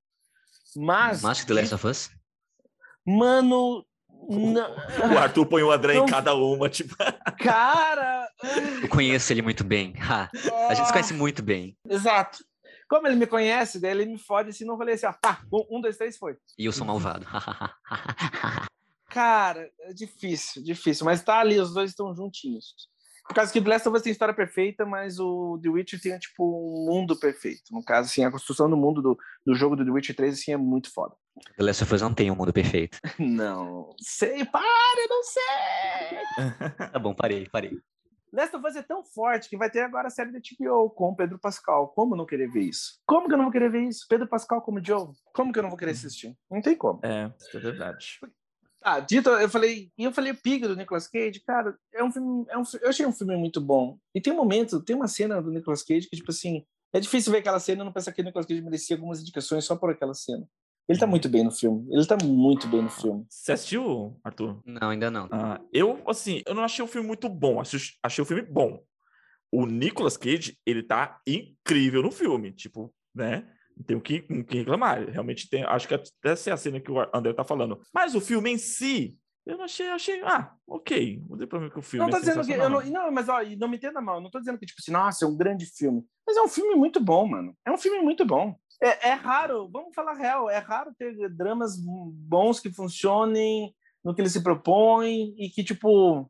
Mas, 0.76 1.22
Mais 1.22 1.40
que 1.42 1.48
The 1.48 1.54
Last 1.54 1.76
of 1.76 1.88
Us? 1.88 2.10
mano, 3.06 3.86
Não, 4.30 4.76
O 5.14 5.18
Arthur 5.18 5.46
põe 5.46 5.64
o 5.64 5.72
André 5.72 5.96
Não. 5.96 6.06
em 6.06 6.10
cada 6.10 6.36
uma, 6.36 6.70
tipo. 6.70 6.96
cara. 7.40 8.30
Eu 8.84 8.90
conheço 8.90 9.32
ele 9.34 9.42
muito 9.42 9.64
bem. 9.64 9.94
Ha, 10.00 10.30
a 10.70 10.74
gente 10.74 10.86
se 10.88 10.92
conhece 10.92 11.14
muito 11.14 11.42
bem. 11.42 11.76
Exato. 11.90 12.44
Como 12.92 13.08
ele 13.08 13.16
me 13.16 13.26
conhece, 13.26 13.80
daí 13.80 13.92
ele 13.92 14.06
me 14.06 14.20
fode 14.20 14.50
assim, 14.50 14.66
não 14.66 14.78
falei 14.78 14.96
assim, 14.96 15.06
ó, 15.06 15.14
pá, 15.14 15.42
um, 15.50 15.78
um, 15.78 15.82
dois, 15.82 15.96
três, 15.96 16.18
foi. 16.18 16.36
E 16.60 16.66
eu 16.66 16.74
sou 16.74 16.86
malvado. 16.86 17.26
Cara, 19.08 19.72
é 19.80 19.94
difícil, 19.94 20.62
difícil, 20.62 21.06
mas 21.06 21.24
tá 21.24 21.40
ali, 21.40 21.58
os 21.58 21.74
dois 21.74 21.92
estão 21.92 22.14
juntinhos. 22.14 22.76
Por 23.26 23.34
causa 23.34 23.50
que 23.50 23.60
o 23.60 23.64
The 23.64 23.70
Last 23.70 23.88
of 23.88 23.96
Us 23.96 24.04
tem 24.04 24.12
história 24.12 24.34
perfeita, 24.34 24.86
mas 24.86 25.22
o 25.22 25.58
The 25.64 25.70
Witcher 25.70 26.02
tem, 26.02 26.20
tipo, 26.20 26.44
um 26.44 26.86
mundo 26.86 27.18
perfeito. 27.18 27.62
No 27.72 27.82
caso, 27.82 28.10
assim, 28.10 28.26
a 28.26 28.32
construção 28.32 28.70
do 28.70 28.76
mundo 28.76 29.02
do, 29.02 29.18
do 29.46 29.56
jogo 29.56 29.78
do 29.78 29.86
The 29.86 29.92
Witcher 29.92 30.16
3, 30.18 30.34
assim, 30.34 30.52
é 30.52 30.58
muito 30.58 30.92
foda. 30.94 31.16
The 31.56 31.64
Last 31.64 31.84
of 31.86 31.96
Us 31.96 32.02
não 32.02 32.14
tem 32.14 32.30
um 32.30 32.36
mundo 32.36 32.52
perfeito. 32.52 32.98
Não 33.18 33.96
sei, 34.02 34.44
para, 34.44 35.08
não 35.10 35.24
sei! 35.24 36.90
Tá 36.92 37.00
bom, 37.00 37.14
parei, 37.14 37.48
parei. 37.50 37.80
Last 38.34 38.56
of 38.56 38.66
Us 38.66 38.76
é 38.78 38.82
tão 38.82 39.04
forte 39.04 39.50
que 39.50 39.58
vai 39.58 39.70
ter 39.70 39.82
agora 39.82 40.08
a 40.08 40.12
série 40.12 40.32
da 40.32 40.40
HBO 40.40 40.90
com 40.90 41.10
o 41.10 41.16
Pedro 41.16 41.38
Pascal. 41.38 41.90
Como 41.90 42.16
não 42.16 42.26
querer 42.26 42.50
ver 42.50 42.62
isso? 42.62 43.00
Como 43.06 43.28
que 43.28 43.34
eu 43.34 43.38
não 43.38 43.46
vou 43.46 43.52
querer 43.52 43.70
ver 43.70 43.84
isso? 43.84 44.06
Pedro 44.08 44.28
Pascal 44.28 44.62
como 44.62 44.84
Joe? 44.84 45.10
Como 45.34 45.52
que 45.52 45.60
eu 45.60 45.64
não 45.64 45.70
vou 45.70 45.78
querer 45.78 45.92
assistir? 45.92 46.38
Não 46.50 46.62
tem 46.62 46.76
como. 46.76 47.00
É, 47.04 47.32
isso 47.38 47.58
é 47.58 47.60
verdade. 47.60 48.20
Ah, 48.82 49.00
dito, 49.00 49.30
eu 49.30 49.50
falei, 49.50 49.92
e 49.98 50.04
eu 50.06 50.12
falei 50.12 50.32
o 50.32 50.42
Pig 50.42 50.68
do 50.68 50.76
Nicolas 50.76 51.08
Cage, 51.08 51.40
cara, 51.46 51.78
é 51.94 52.04
um 52.04 52.12
filme, 52.12 52.46
é 52.50 52.58
um, 52.58 52.64
eu 52.82 52.90
achei 52.90 53.06
um 53.06 53.12
filme 53.12 53.38
muito 53.38 53.62
bom. 53.62 53.98
E 54.16 54.20
tem 54.20 54.34
um 54.34 54.38
momento, 54.38 54.82
tem 54.82 54.96
uma 54.96 55.08
cena 55.08 55.40
do 55.40 55.52
Nicolas 55.52 55.84
Cage 55.84 56.10
que, 56.10 56.18
tipo 56.18 56.32
assim, 56.32 56.66
é 56.94 57.00
difícil 57.00 57.32
ver 57.32 57.40
aquela 57.40 57.60
cena 57.60 57.84
e 57.84 57.86
não 57.86 57.94
pensar 57.94 58.12
que 58.12 58.22
o 58.22 58.26
Nicolas 58.26 58.48
Cage 58.48 58.62
merecia 58.62 58.96
algumas 58.96 59.22
indicações 59.22 59.66
só 59.66 59.76
por 59.76 59.92
aquela 59.92 60.16
cena. 60.16 60.48
Ele 60.92 61.00
tá 61.00 61.08
muito 61.08 61.30
bem 61.30 61.42
no 61.46 61.52
filme. 61.52 61.88
Ele 61.90 62.06
tá 62.06 62.18
muito 62.22 62.68
bem 62.68 62.82
no 62.82 62.90
filme. 62.90 63.26
Você 63.30 63.54
assistiu, 63.54 64.20
Arthur? 64.22 64.62
Não, 64.66 64.90
ainda 64.90 65.10
não. 65.10 65.30
Ah, 65.32 65.62
eu, 65.72 66.04
assim, 66.06 66.42
eu 66.46 66.54
não 66.54 66.64
achei 66.64 66.84
o 66.84 66.88
filme 66.88 67.08
muito 67.08 67.30
bom. 67.30 67.62
Achei, 67.62 67.80
achei 68.04 68.22
o 68.22 68.26
filme 68.26 68.42
bom. 68.42 68.84
O 69.50 69.66
Nicolas 69.66 70.18
Cage, 70.18 70.58
ele 70.66 70.84
tá 70.84 71.22
incrível 71.26 72.04
no 72.04 72.12
filme. 72.12 72.52
Tipo, 72.52 72.94
né? 73.16 73.48
Não 73.78 73.86
tenho 73.86 74.00
o 74.00 74.02
que, 74.02 74.26
o 74.30 74.44
que 74.44 74.58
reclamar. 74.58 75.10
Realmente 75.10 75.50
tem. 75.50 75.64
Acho 75.64 75.88
que 75.88 75.94
até 75.94 76.12
essa 76.24 76.50
é 76.50 76.54
a 76.54 76.58
cena 76.58 76.82
que 76.82 76.92
o 76.92 77.00
André 77.14 77.32
tá 77.32 77.46
falando. 77.46 77.80
Mas 77.94 78.14
o 78.14 78.20
filme 78.20 78.52
em 78.52 78.58
si, 78.58 79.18
eu 79.46 79.58
não 79.58 79.64
achei, 79.64 79.88
achei. 79.88 80.22
Ah, 80.26 80.54
ok. 80.68 81.24
Não 81.30 81.38
tem 81.38 81.48
problema 81.48 81.72
que 81.72 81.80
o 81.80 81.82
filme 81.82 82.06
Não 82.06 82.12
tô 82.12 82.18
é 82.18 82.20
dizendo 82.20 82.46
que. 82.46 82.52
Eu 82.52 82.70
não, 82.70 82.82
não, 82.82 83.12
mas 83.14 83.30
ó, 83.30 83.42
e 83.42 83.56
não 83.56 83.70
me 83.70 83.78
entenda 83.78 84.02
mal, 84.02 84.20
não 84.20 84.30
tô 84.30 84.40
dizendo 84.40 84.60
que, 84.60 84.66
tipo 84.66 84.82
assim, 84.82 84.92
nossa, 84.92 85.24
é 85.24 85.28
um 85.28 85.38
grande 85.38 85.66
filme. 85.66 86.04
Mas 86.28 86.36
é 86.36 86.42
um 86.42 86.50
filme 86.50 86.76
muito 86.76 87.00
bom, 87.00 87.26
mano. 87.26 87.56
É 87.66 87.72
um 87.72 87.78
filme 87.78 88.02
muito 88.02 88.26
bom. 88.26 88.54
É, 88.82 89.10
é 89.10 89.14
raro, 89.14 89.70
vamos 89.72 89.94
falar 89.94 90.14
real, 90.14 90.50
é 90.50 90.58
raro 90.58 90.94
ter 90.98 91.30
dramas 91.30 91.78
bons 91.78 92.60
que 92.60 92.74
funcionem 92.74 93.76
no 94.04 94.16
que 94.16 94.22
ele 94.22 94.30
se 94.30 94.42
propõe 94.42 95.36
e 95.38 95.50
que, 95.50 95.64
tipo, 95.64 96.30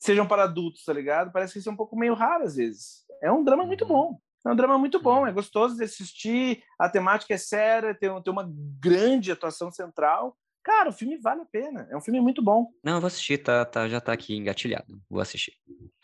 sejam 0.00 0.26
para 0.26 0.44
adultos, 0.44 0.84
tá 0.84 0.92
ligado? 0.92 1.30
Parece 1.30 1.52
que 1.52 1.58
isso 1.60 1.68
é 1.68 1.72
um 1.72 1.76
pouco 1.76 1.96
meio 1.96 2.14
raro 2.14 2.44
às 2.44 2.56
vezes. 2.56 3.04
É 3.22 3.30
um 3.30 3.44
drama 3.44 3.64
muito 3.64 3.86
bom. 3.86 4.18
É 4.44 4.50
um 4.50 4.56
drama 4.56 4.78
muito 4.78 5.00
bom, 5.00 5.26
é 5.26 5.32
gostoso 5.32 5.76
de 5.76 5.84
assistir, 5.84 6.62
a 6.78 6.88
temática 6.88 7.34
é 7.34 7.36
séria, 7.36 7.94
tem, 7.94 8.10
tem 8.22 8.32
uma 8.32 8.50
grande 8.80 9.30
atuação 9.30 9.70
central. 9.70 10.36
Cara, 10.64 10.88
o 10.88 10.92
filme 10.92 11.18
vale 11.18 11.42
a 11.42 11.46
pena. 11.46 11.86
É 11.90 11.96
um 11.96 12.00
filme 12.00 12.20
muito 12.20 12.42
bom. 12.42 12.70
Não, 12.82 12.94
eu 12.94 13.00
vou 13.00 13.06
assistir, 13.06 13.38
tá, 13.38 13.64
tá, 13.64 13.86
já 13.88 14.00
tá 14.00 14.12
aqui 14.12 14.34
engatilhado. 14.34 15.00
Vou 15.08 15.20
assistir. 15.20 15.52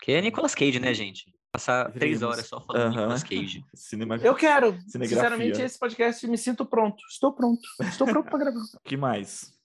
Que 0.01 0.13
é 0.13 0.21
Nicolas 0.21 0.55
Cage, 0.55 0.79
né, 0.79 0.93
gente? 0.93 1.35
Passar 1.57 1.91
três 1.91 2.21
horas 2.21 2.45
só 2.45 2.61
falando 2.61 2.91
de. 2.91 2.97
Nicolas 2.97 3.23
Cage. 3.23 3.65
Cinema... 3.73 4.15
Eu 4.17 4.35
quero. 4.35 4.77
Cinegrafia. 4.87 5.07
Sinceramente, 5.07 5.59
esse 5.59 5.79
podcast 5.79 6.27
me 6.27 6.37
sinto 6.37 6.63
pronto. 6.63 7.03
Estou 7.09 7.33
pronto. 7.33 7.61
Estou 7.81 8.05
pronto 8.05 8.29
para 8.29 8.37
gravar. 8.37 8.59
O 8.59 8.79
que 8.85 8.95
mais? 8.95 9.57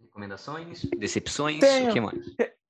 Recomendações, 0.00 0.84
decepções, 0.96 1.58
Tenho. 1.58 1.90
o 1.90 1.92
que 1.92 2.00
mais? 2.00 2.18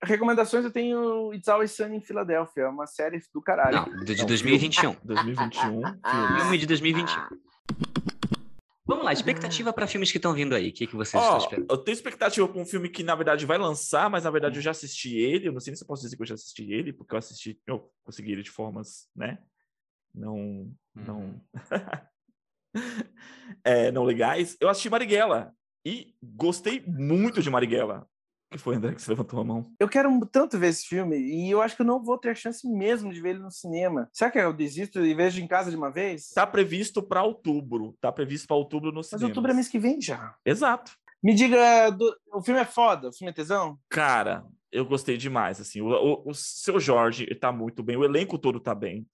Recomendações, 0.02 0.64
eu 0.64 0.70
tenho 0.70 1.34
It's 1.34 1.48
Always 1.48 1.72
Sunny 1.72 1.96
em 1.96 2.00
Filadélfia, 2.00 2.70
uma 2.70 2.86
série 2.86 3.20
do 3.34 3.42
caralho. 3.42 3.92
Não, 3.92 4.04
de 4.04 4.16
Não, 4.16 4.26
2021. 4.26 4.96
2021. 5.04 5.60
filme. 5.60 6.40
Filme 6.40 6.58
de 6.58 6.66
2021. 6.66 7.20
Vamos 8.90 9.04
lá, 9.04 9.12
expectativa 9.12 9.72
para 9.72 9.86
filmes 9.86 10.10
que 10.10 10.18
estão 10.18 10.34
vindo 10.34 10.52
aí. 10.52 10.70
O 10.70 10.72
que, 10.72 10.84
que 10.84 10.96
vocês 10.96 11.22
estão 11.22 11.36
Ó, 11.36 11.38
esperando? 11.38 11.70
eu 11.70 11.78
tenho 11.78 11.94
expectativa 11.94 12.48
com 12.48 12.62
um 12.62 12.66
filme 12.66 12.88
que, 12.88 13.04
na 13.04 13.14
verdade, 13.14 13.46
vai 13.46 13.56
lançar, 13.56 14.10
mas 14.10 14.24
na 14.24 14.30
verdade 14.32 14.58
eu 14.58 14.62
já 14.62 14.72
assisti 14.72 15.16
ele. 15.16 15.46
Eu 15.46 15.52
não 15.52 15.60
sei 15.60 15.70
nem 15.70 15.76
se 15.76 15.84
eu 15.84 15.86
posso 15.86 16.02
dizer 16.02 16.16
que 16.16 16.22
eu 16.22 16.26
já 16.26 16.34
assisti 16.34 16.72
ele, 16.72 16.92
porque 16.92 17.14
eu 17.14 17.18
assisti, 17.18 17.60
eu 17.68 17.88
consegui 18.02 18.32
ele 18.32 18.42
de 18.42 18.50
formas, 18.50 19.08
né? 19.14 19.38
Não. 20.12 20.74
Não. 20.92 21.40
é, 23.62 23.92
não 23.92 24.02
legais. 24.02 24.56
Eu 24.60 24.68
assisti 24.68 24.90
Marighella 24.90 25.54
e 25.86 26.12
gostei 26.20 26.82
muito 26.84 27.40
de 27.40 27.48
Marighella. 27.48 28.09
O 28.50 28.56
que 28.56 28.58
foi, 28.58 28.74
André, 28.74 28.94
que 28.96 29.00
você 29.00 29.10
levantou 29.12 29.38
a 29.40 29.44
mão? 29.44 29.72
Eu 29.78 29.88
quero 29.88 30.10
tanto 30.26 30.58
ver 30.58 30.68
esse 30.70 30.84
filme 30.84 31.16
e 31.16 31.48
eu 31.48 31.62
acho 31.62 31.76
que 31.76 31.82
eu 31.82 31.86
não 31.86 32.02
vou 32.02 32.18
ter 32.18 32.36
chance 32.36 32.68
mesmo 32.68 33.12
de 33.12 33.20
ver 33.20 33.30
ele 33.30 33.38
no 33.38 33.50
cinema. 33.50 34.08
Será 34.12 34.28
que 34.28 34.38
eu 34.38 34.52
desisto 34.52 34.98
e 35.06 35.14
vejo 35.14 35.40
em 35.40 35.46
casa 35.46 35.70
de 35.70 35.76
uma 35.76 35.88
vez? 35.88 36.30
Tá 36.34 36.44
previsto 36.44 37.00
para 37.00 37.22
outubro. 37.22 37.96
Tá 38.00 38.10
previsto 38.10 38.48
para 38.48 38.56
outubro 38.56 38.90
no 38.90 38.96
Mas 38.96 39.06
cinema. 39.06 39.28
outubro 39.28 39.52
é 39.52 39.54
mês 39.54 39.68
que 39.68 39.78
vem 39.78 40.00
já. 40.00 40.34
Exato. 40.44 40.90
Me 41.22 41.32
diga, 41.32 41.90
do- 41.90 42.12
o 42.32 42.42
filme 42.42 42.60
é 42.60 42.64
foda? 42.64 43.10
O 43.10 43.12
filme 43.12 43.30
é 43.30 43.34
tesão? 43.34 43.78
Cara, 43.88 44.44
eu 44.72 44.84
gostei 44.84 45.16
demais, 45.16 45.60
assim, 45.60 45.80
o, 45.80 45.86
o, 45.88 46.30
o 46.30 46.34
seu 46.34 46.80
Jorge 46.80 47.26
tá 47.36 47.52
muito 47.52 47.84
bem, 47.84 47.96
o 47.96 48.04
elenco 48.04 48.36
todo 48.36 48.58
tá 48.58 48.74
bem. 48.74 49.06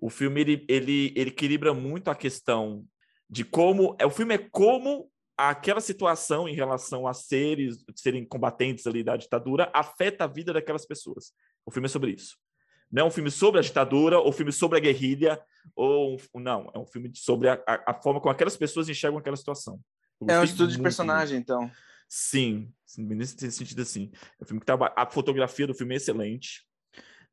O 0.00 0.08
filme, 0.08 0.40
ele, 0.40 0.64
ele, 0.66 1.12
ele 1.14 1.28
equilibra 1.30 1.74
muito 1.74 2.08
a 2.10 2.14
questão 2.14 2.86
de 3.28 3.44
como, 3.44 3.94
é, 3.98 4.06
o 4.06 4.10
filme 4.10 4.34
é 4.34 4.38
como 4.38 5.10
aquela 5.38 5.80
situação 5.80 6.48
em 6.48 6.54
relação 6.54 7.06
a 7.06 7.14
seres, 7.14 7.84
serem 7.94 8.24
combatentes 8.26 8.86
ali 8.86 9.04
da 9.04 9.16
ditadura, 9.16 9.70
afeta 9.72 10.24
a 10.24 10.26
vida 10.26 10.52
daquelas 10.52 10.84
pessoas. 10.84 11.32
O 11.64 11.70
filme 11.70 11.86
é 11.86 11.88
sobre 11.88 12.10
isso. 12.10 12.36
Não 12.90 13.02
é 13.04 13.06
um 13.06 13.10
filme 13.10 13.30
sobre 13.30 13.60
a 13.60 13.62
ditadura, 13.62 14.18
ou 14.18 14.30
um 14.30 14.32
filme 14.32 14.50
sobre 14.50 14.78
a 14.78 14.80
guerrilha, 14.80 15.40
ou 15.76 16.18
um- 16.34 16.40
não, 16.40 16.70
é 16.74 16.78
um 16.78 16.86
filme 16.86 17.12
sobre 17.14 17.48
a, 17.48 17.62
a, 17.86 17.94
forma 17.94 18.20
como 18.20 18.32
aquelas 18.32 18.56
pessoas 18.56 18.88
enxergam 18.88 19.18
aquela 19.18 19.36
situação. 19.36 19.78
Eu 20.20 20.28
É 20.30 20.40
um 20.40 20.44
estudo 20.44 20.68
de 20.68 20.74
muito, 20.78 20.82
personagem, 20.82 21.38
então. 21.38 21.70
Sim, 22.08 22.72
sim, 22.86 23.04
nesse 23.04 23.50
sentido 23.52 23.82
assim. 23.82 24.10
É 24.40 24.44
um 24.44 24.46
filme 24.46 24.60
que 24.60 24.66
traba- 24.66 24.92
a 24.96 25.06
fotografia 25.08 25.66
do 25.66 25.74
filme 25.74 25.94
é 25.94 25.98
excelente. 25.98 26.66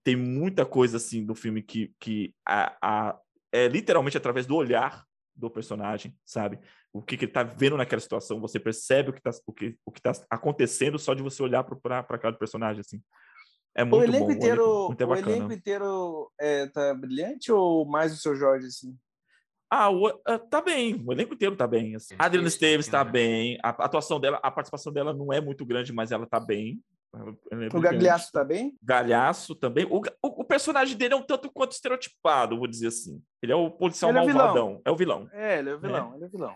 Tem 0.04 0.16
muita 0.16 0.66
coisa 0.66 0.98
assim 0.98 1.26
do 1.26 1.34
filme 1.34 1.64
que, 1.64 1.92
que 2.00 2.36
a, 2.46 2.78
a- 2.82 3.20
é 3.52 3.68
literalmente 3.70 4.18
através 4.18 4.46
do 4.46 4.56
olhar 4.56 5.06
do 5.36 5.50
personagem, 5.50 6.16
sabe? 6.26 6.60
O 6.94 7.02
que, 7.02 7.18
que 7.18 7.26
ele 7.26 7.32
tá 7.32 7.44
vendo 7.44 7.78
naquela 7.78 8.00
situação, 8.00 8.40
você 8.40 8.60
percebe 8.60 9.10
o 9.10 9.14
que 9.14 9.22
tá, 9.22 9.32
o 9.46 9.54
que, 9.54 9.78
o 9.86 9.92
que 9.92 10.02
tá 10.02 10.14
acontecendo 10.30 10.98
só 10.98 11.14
de 11.14 11.22
você 11.22 11.44
olhar 11.44 11.64
para 11.64 12.18
cada 12.18 12.38
personagem 12.38 12.80
assim. 12.80 13.02
É 13.76 13.84
O 13.84 13.88
muito 13.88 14.04
elenco 14.06 14.26
bom, 14.28 14.32
inteiro, 14.32 14.88
muito 14.88 15.02
é 15.02 15.06
o 15.06 15.10
bacana. 15.10 15.32
elenco 15.32 15.54
inteiro 15.54 16.32
é, 16.40 16.68
tá 16.68 16.94
brilhante 16.94 17.52
ou 17.52 17.86
mais 17.86 18.14
o 18.14 18.18
seu 18.18 18.36
Jorge, 18.36 18.68
assim? 18.68 18.98
Ah, 19.70 19.90
o, 19.92 20.08
ah, 20.26 20.40
tá 20.40 20.62
bem, 20.62 21.04
o 21.06 21.12
elenco 21.12 21.34
inteiro 21.34 21.58
tá 21.58 21.68
bem. 21.68 21.96
Assim. 21.96 22.10
Sim, 22.10 22.16
A 22.18 22.26
Adriana 22.26 22.48
Esteves 22.48 22.88
tá 22.88 23.04
né? 23.04 23.12
bem, 23.12 23.58
a, 23.62 23.70
a 23.70 23.86
atuação 23.86 24.20
dela, 24.20 24.40
a 24.42 24.50
participação 24.50 24.94
dela 24.94 25.14
não 25.14 25.34
é 25.34 25.42
muito 25.42 25.66
grande, 25.66 25.92
mas 25.92 26.12
ela 26.12 26.26
tá 26.26 26.40
bem. 26.40 26.82
É 27.52 27.78
O. 27.78 27.80
Gagliasso 27.82 28.32
tá 28.32 28.44
bem? 28.44 28.78
Galhaço 28.82 29.56
também. 29.56 29.86
O, 29.86 29.98
o, 29.98 30.42
o 30.42 30.44
personagem 30.44 30.98
dele 30.98 31.14
é 31.14 31.18
um 31.18 31.22
tanto 31.24 31.52
quanto 31.52 31.72
estereotipado, 31.72 32.58
vou 32.58 32.68
dizer 32.68 32.88
assim. 32.88 33.22
Ele 33.42 33.52
é 33.52 33.56
o 33.56 33.70
policial 33.72 34.12
Ele 34.12 34.20
é 34.20 34.34
malvadão. 34.34 34.82
É 34.84 34.92
o 34.92 34.96
vilão. 34.96 35.30
É, 35.32 35.60
ele 35.60 35.70
é 35.70 35.76
o 35.76 35.80
vilão, 35.80 36.14
ele 36.16 36.24
é 36.24 36.28
o 36.28 36.32
vilão. 36.32 36.56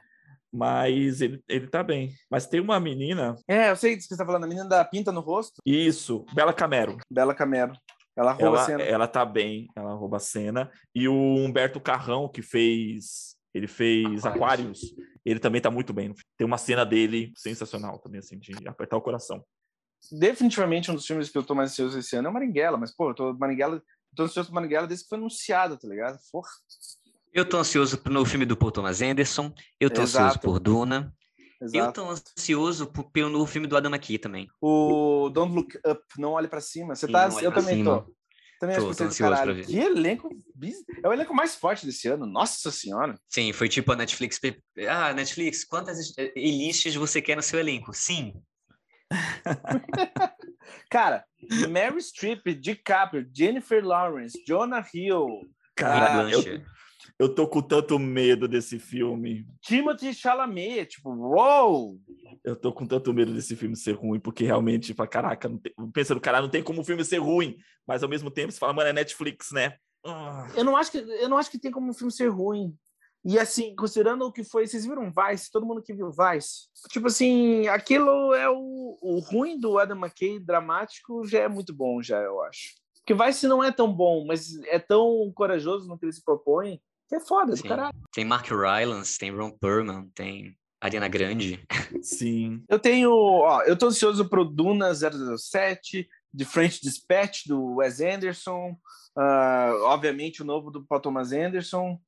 Mas 0.51 1.21
ele, 1.21 1.43
ele 1.47 1.67
tá 1.67 1.83
bem. 1.83 2.11
Mas 2.29 2.47
tem 2.47 2.59
uma 2.59 2.79
menina. 2.79 3.35
É, 3.47 3.69
eu 3.69 3.75
sei 3.75 3.95
disso 3.95 4.07
que 4.09 4.15
você 4.15 4.19
tá 4.19 4.25
falando, 4.25 4.45
a 4.45 4.47
menina 4.47 4.67
da 4.67 4.83
pinta 4.83 5.11
no 5.11 5.21
rosto, 5.21 5.61
Isso, 5.65 6.25
Bela 6.33 6.53
Camero. 6.53 6.97
Bela 7.09 7.35
Camero. 7.35 7.73
Ela 8.17 8.33
rouba 8.33 8.47
a 8.47 8.49
Ela, 8.49 8.65
cena. 8.65 8.83
ela 8.83 9.07
tá 9.07 9.23
bem, 9.23 9.67
ela 9.75 9.93
rouba 9.93 10.17
a 10.17 10.19
cena. 10.19 10.69
E 10.93 11.07
o 11.07 11.13
Humberto 11.13 11.79
Carrão, 11.79 12.27
que 12.27 12.41
fez. 12.41 13.37
Ele 13.53 13.67
fez 13.67 14.25
Aquários. 14.25 14.83
Aquários. 14.83 14.95
Ele 15.25 15.39
também 15.39 15.61
tá 15.61 15.71
muito 15.71 15.93
bem. 15.93 16.13
Tem 16.37 16.45
uma 16.45 16.57
cena 16.57 16.85
dele 16.85 17.31
sensacional 17.35 17.97
também, 17.99 18.19
assim, 18.19 18.37
de 18.37 18.51
apertar 18.67 18.97
o 18.97 19.01
coração. 19.01 19.43
Definitivamente 20.11 20.89
um 20.91 20.95
dos 20.95 21.05
filmes 21.05 21.29
que 21.29 21.37
eu 21.37 21.43
tô 21.43 21.53
mais 21.53 21.71
ansioso 21.71 21.99
esse 21.99 22.15
ano 22.15 22.27
é 22.27 22.31
o 22.31 22.33
Marighella, 22.33 22.77
mas, 22.77 22.95
pô, 22.95 23.09
eu 23.09 23.13
tô, 23.13 23.33
Marighella, 23.33 23.81
tô 24.15 24.23
ansioso 24.23 24.47
pro 24.49 24.55
Marighella 24.55 24.87
desde 24.87 25.03
que 25.05 25.09
foi 25.09 25.17
anunciado, 25.17 25.77
tá 25.77 25.87
ligado? 25.87 26.17
Porra. 26.31 26.49
Eu 27.33 27.47
tô 27.47 27.57
ansioso 27.57 28.01
no 28.05 28.25
filme 28.25 28.45
do 28.45 28.57
Paul 28.57 28.71
Thomas 28.71 29.01
Anderson. 29.01 29.53
Eu 29.79 29.89
tô 29.89 30.01
Exato. 30.01 30.25
ansioso 30.25 30.39
por 30.39 30.59
Duna. 30.59 31.13
Eu 31.61 31.67
Exato. 31.67 32.01
tô 32.01 32.09
ansioso 32.09 32.87
por- 32.87 33.11
pelo 33.11 33.29
novo 33.29 33.45
filme 33.45 33.67
do 33.67 33.77
Adam 33.77 33.91
McKay 33.91 34.17
também. 34.17 34.47
O 34.61 35.29
Don't 35.29 35.53
Look 35.53 35.77
Up, 35.85 36.01
Não 36.17 36.31
Olhe 36.31 36.47
Pra 36.47 36.61
Cima. 36.61 36.95
Você 36.95 37.05
Sim, 37.05 37.11
tá, 37.11 37.29
eu 37.41 37.51
também 37.53 37.75
Cima. 37.75 38.01
tô. 38.01 38.15
Também 38.59 38.75
Tô- 38.75 38.81
acho 38.83 38.91
que 38.91 38.97
tô 38.97 39.03
ansioso 39.05 39.41
pra 39.43 39.53
ver. 39.53 39.65
Que 39.65 39.77
elenco. 39.77 40.29
É 41.03 41.07
o 41.07 41.13
elenco 41.13 41.33
mais 41.33 41.55
forte 41.55 41.85
desse 41.85 42.07
ano. 42.07 42.25
Nossa 42.25 42.71
senhora. 42.71 43.17
Sim, 43.29 43.53
foi 43.53 43.69
tipo 43.69 43.91
a 43.91 43.95
Netflix. 43.95 44.39
Ah, 44.89 45.13
Netflix, 45.13 45.63
quantas 45.63 46.13
elites 46.35 46.95
você 46.95 47.21
quer 47.21 47.35
no 47.35 47.43
seu 47.43 47.59
elenco? 47.59 47.93
Sim. 47.93 48.33
Cara, 50.89 51.25
Mary 51.69 52.01
Streep, 52.01 52.45
DiCaprio, 52.59 53.27
Jennifer 53.33 53.83
Lawrence, 53.83 54.43
Jonah 54.45 54.85
Hill, 54.93 55.49
Cara, 55.79 56.25
Ah, 56.25 56.29
eu, 56.29 56.61
eu 57.17 57.33
tô 57.33 57.47
com 57.47 57.61
tanto 57.61 57.97
medo 57.97 58.49
desse 58.49 58.77
filme. 58.77 59.47
Timothy 59.61 60.13
Chalamet. 60.13 60.87
Tipo, 60.87 61.09
uou! 61.11 61.97
Eu 62.43 62.55
tô 62.55 62.73
com 62.73 62.85
tanto 62.85 63.13
medo 63.13 63.33
desse 63.33 63.55
filme 63.55 63.75
ser 63.77 63.93
ruim, 63.93 64.19
porque 64.19 64.43
realmente, 64.43 64.87
tipo, 64.87 65.07
caraca, 65.07 65.49
tem... 65.49 65.73
pensando, 65.93 66.19
cara, 66.19 66.41
não 66.41 66.49
tem 66.49 66.61
como 66.61 66.81
o 66.81 66.83
filme 66.83 67.03
ser 67.05 67.19
ruim, 67.19 67.57
mas 67.87 68.03
ao 68.03 68.09
mesmo 68.09 68.29
tempo 68.29 68.51
você 68.51 68.59
fala, 68.59 68.73
mano, 68.73 68.89
é 68.89 68.93
Netflix, 68.93 69.51
né? 69.51 69.75
Ah. 70.05 70.47
Eu 70.55 70.63
não 70.65 70.75
acho 70.75 70.91
que 70.91 70.97
eu 70.97 71.29
não 71.29 71.37
acho 71.37 71.49
que 71.49 71.59
tem 71.59 71.71
como 71.71 71.91
o 71.91 71.93
filme 71.93 72.11
ser 72.11 72.27
ruim. 72.27 72.73
E 73.25 73.37
assim, 73.37 73.75
considerando 73.75 74.25
o 74.25 74.31
que 74.31 74.43
foi, 74.43 74.65
vocês 74.65 74.85
viram 74.85 75.11
Vice? 75.11 75.51
Todo 75.51 75.65
mundo 75.65 75.81
que 75.81 75.93
viu 75.93 76.09
Vice? 76.09 76.69
Tipo 76.89 77.07
assim, 77.07 77.67
aquilo 77.67 78.33
é 78.33 78.49
o, 78.49 78.97
o 79.01 79.19
ruim 79.19 79.59
do 79.59 79.77
Adam 79.77 79.97
McKay 79.97 80.39
dramático 80.39 81.25
já 81.27 81.39
é 81.39 81.47
muito 81.47 81.73
bom, 81.73 82.01
já 82.01 82.19
eu 82.19 82.41
acho. 82.43 82.75
Porque 83.05 83.13
Vice 83.13 83.47
não 83.47 83.63
é 83.63 83.71
tão 83.71 83.91
bom, 83.91 84.25
mas 84.25 84.57
é 84.67 84.79
tão 84.79 85.31
corajoso 85.35 85.87
no 85.87 85.97
que 85.97 86.05
ele 86.05 86.13
se 86.13 86.23
propõe, 86.23 86.79
que 87.09 87.15
é 87.15 87.19
foda 87.19 87.55
do 87.55 87.63
caralho. 87.63 87.97
Tem 88.13 88.23
Mark 88.23 88.47
Rylance, 88.47 89.17
tem 89.17 89.35
Ron 89.35 89.51
Perlman, 89.51 90.09
tem 90.13 90.55
Ariana 90.79 91.07
Grande. 91.07 91.59
Sim. 92.01 92.63
Eu 92.69 92.79
tenho, 92.79 93.11
ó, 93.11 93.63
eu 93.63 93.77
tô 93.77 93.87
ansioso 93.87 94.29
pro 94.29 94.45
Duna 94.45 94.93
007, 94.93 96.07
The 96.37 96.45
French 96.45 96.79
Dispatch 96.81 97.47
do 97.47 97.75
Wes 97.75 97.99
Anderson, 97.99 98.77
uh, 99.17 99.83
obviamente 99.85 100.41
o 100.41 100.45
novo 100.45 100.71
do 100.71 100.85
Paul 100.85 101.01
Thomas 101.01 101.31
Anderson. 101.31 101.99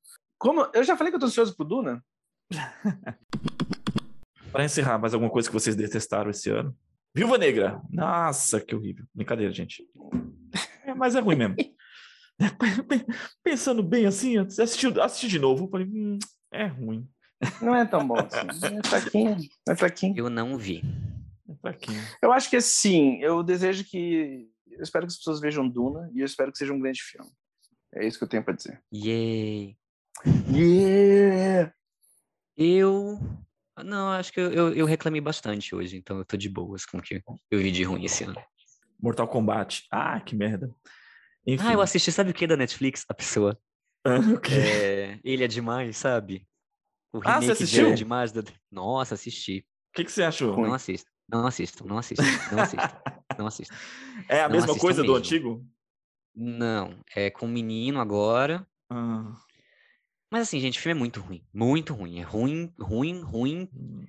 Como 0.41 0.67
eu 0.73 0.83
já 0.83 0.97
falei 0.97 1.11
que 1.11 1.17
eu 1.17 1.19
tô 1.19 1.27
ansioso 1.27 1.55
pro 1.55 1.63
Duna. 1.63 2.03
Para 4.51 4.65
encerrar, 4.65 4.97
mais 4.97 5.13
alguma 5.13 5.31
coisa 5.31 5.47
que 5.47 5.53
vocês 5.53 5.75
detestaram 5.75 6.31
esse 6.31 6.49
ano? 6.49 6.75
Viúva 7.13 7.37
Negra. 7.37 7.79
Nossa, 7.91 8.59
que 8.59 8.75
horrível. 8.75 9.05
Brincadeira, 9.13 9.53
gente. 9.53 9.87
É, 10.83 10.95
mas 10.95 11.15
é 11.15 11.19
ruim 11.19 11.35
mesmo. 11.35 11.55
Pensando 13.43 13.83
bem 13.83 14.07
assim, 14.07 14.39
assisti, 14.39 14.87
assisti 14.99 15.27
de 15.27 15.37
novo, 15.37 15.69
falei, 15.69 15.85
hum, 15.85 16.17
é 16.51 16.65
ruim. 16.65 17.07
Não 17.61 17.75
é 17.75 17.85
tão 17.85 18.07
bom 18.07 18.17
assim. 18.17 18.47
É 18.83 18.87
fraquinho, 18.87 19.37
é 19.69 19.75
fraquinho. 19.75 20.17
Eu 20.17 20.27
não 20.27 20.57
vi. 20.57 20.81
É 21.47 21.53
fraquinho. 21.61 22.01
Eu 22.19 22.33
acho 22.33 22.49
que 22.49 22.59
sim. 22.59 23.19
Eu 23.21 23.43
desejo 23.43 23.83
que. 23.83 24.49
Eu 24.71 24.81
espero 24.81 25.05
que 25.05 25.11
as 25.11 25.17
pessoas 25.17 25.39
vejam 25.39 25.69
Duna 25.69 26.09
e 26.15 26.21
eu 26.21 26.25
espero 26.25 26.51
que 26.51 26.57
seja 26.57 26.73
um 26.73 26.79
grande 26.79 27.03
filme. 27.03 27.29
É 27.93 28.07
isso 28.07 28.17
que 28.17 28.23
eu 28.23 28.29
tenho 28.29 28.43
para 28.43 28.55
dizer. 28.55 28.81
Yay! 28.91 29.77
Yeah! 30.51 31.74
Eu. 32.57 33.20
Não, 33.84 34.09
acho 34.12 34.32
que 34.32 34.39
eu, 34.39 34.51
eu, 34.51 34.74
eu, 34.74 34.86
reclamei 34.86 35.22
bastante 35.22 35.74
hoje, 35.74 35.97
então 35.97 36.18
eu 36.18 36.26
tô 36.26 36.38
de 36.38 36.49
boas 36.49 36.86
com 36.86 36.97
o 36.97 37.01
que 37.01 37.24
eu 37.49 37.59
vi 37.59 37.72
de 37.72 37.84
ruim 37.84 38.05
esse 38.05 38.24
ano. 38.24 38.36
Mortal 38.99 39.28
Kombat. 39.28 39.88
Ah, 39.89 40.20
que 40.20 40.36
merda. 40.36 40.70
Enfim. 41.47 41.66
Ah, 41.66 41.74
eu 41.74 41.82
assisti, 41.82 42.12
sabe 42.12 42.32
o 42.32 42.34
que 42.34 42.45
da 42.45 42.55
Netflix? 42.55 43.05
A 43.09 43.14
pessoa. 43.14 43.57
Ah, 44.05 44.20
o 44.20 44.39
quê? 44.39 44.53
É, 44.53 45.20
ele 45.24 45.43
é 45.43 45.47
demais, 45.47 45.97
sabe? 45.97 46.47
O 47.14 47.20
ah, 47.24 47.41
você 47.41 47.51
assistiu? 47.51 47.88
É 47.88 47.93
demais. 47.93 48.32
Da... 48.32 48.43
Nossa, 48.72 49.16
assisti. 49.16 49.66
O 49.89 49.93
que, 49.95 50.05
que 50.05 50.12
você 50.12 50.24
achou? 50.24 50.55
Não 50.55 50.74
assisto. 50.74 51.09
Não 51.28 51.47
assisto, 51.47 51.88
não 51.88 51.97
assisto, 51.97 52.24
não 52.51 52.62
assisto, 52.62 52.97
não 53.39 53.47
assisto. 53.47 53.74
É 54.28 54.41
a 54.41 54.49
não 54.49 54.55
mesma 54.55 54.78
coisa 54.78 55.01
mesmo. 55.01 55.14
do 55.14 55.18
antigo? 55.18 55.66
Não, 56.36 56.99
é 57.16 57.30
com 57.30 57.45
o 57.45 57.49
menino 57.49 58.01
agora. 58.01 58.68
Ah. 58.89 59.34
Mas 60.32 60.43
assim, 60.43 60.59
gente, 60.61 60.79
o 60.79 60.82
filme 60.82 60.97
é 60.97 60.99
muito 60.99 61.19
ruim. 61.19 61.43
Muito 61.53 61.93
ruim. 61.93 62.19
É 62.19 62.23
ruim, 62.23 62.73
ruim, 62.79 63.21
ruim. 63.21 63.69
Hum. 63.75 64.05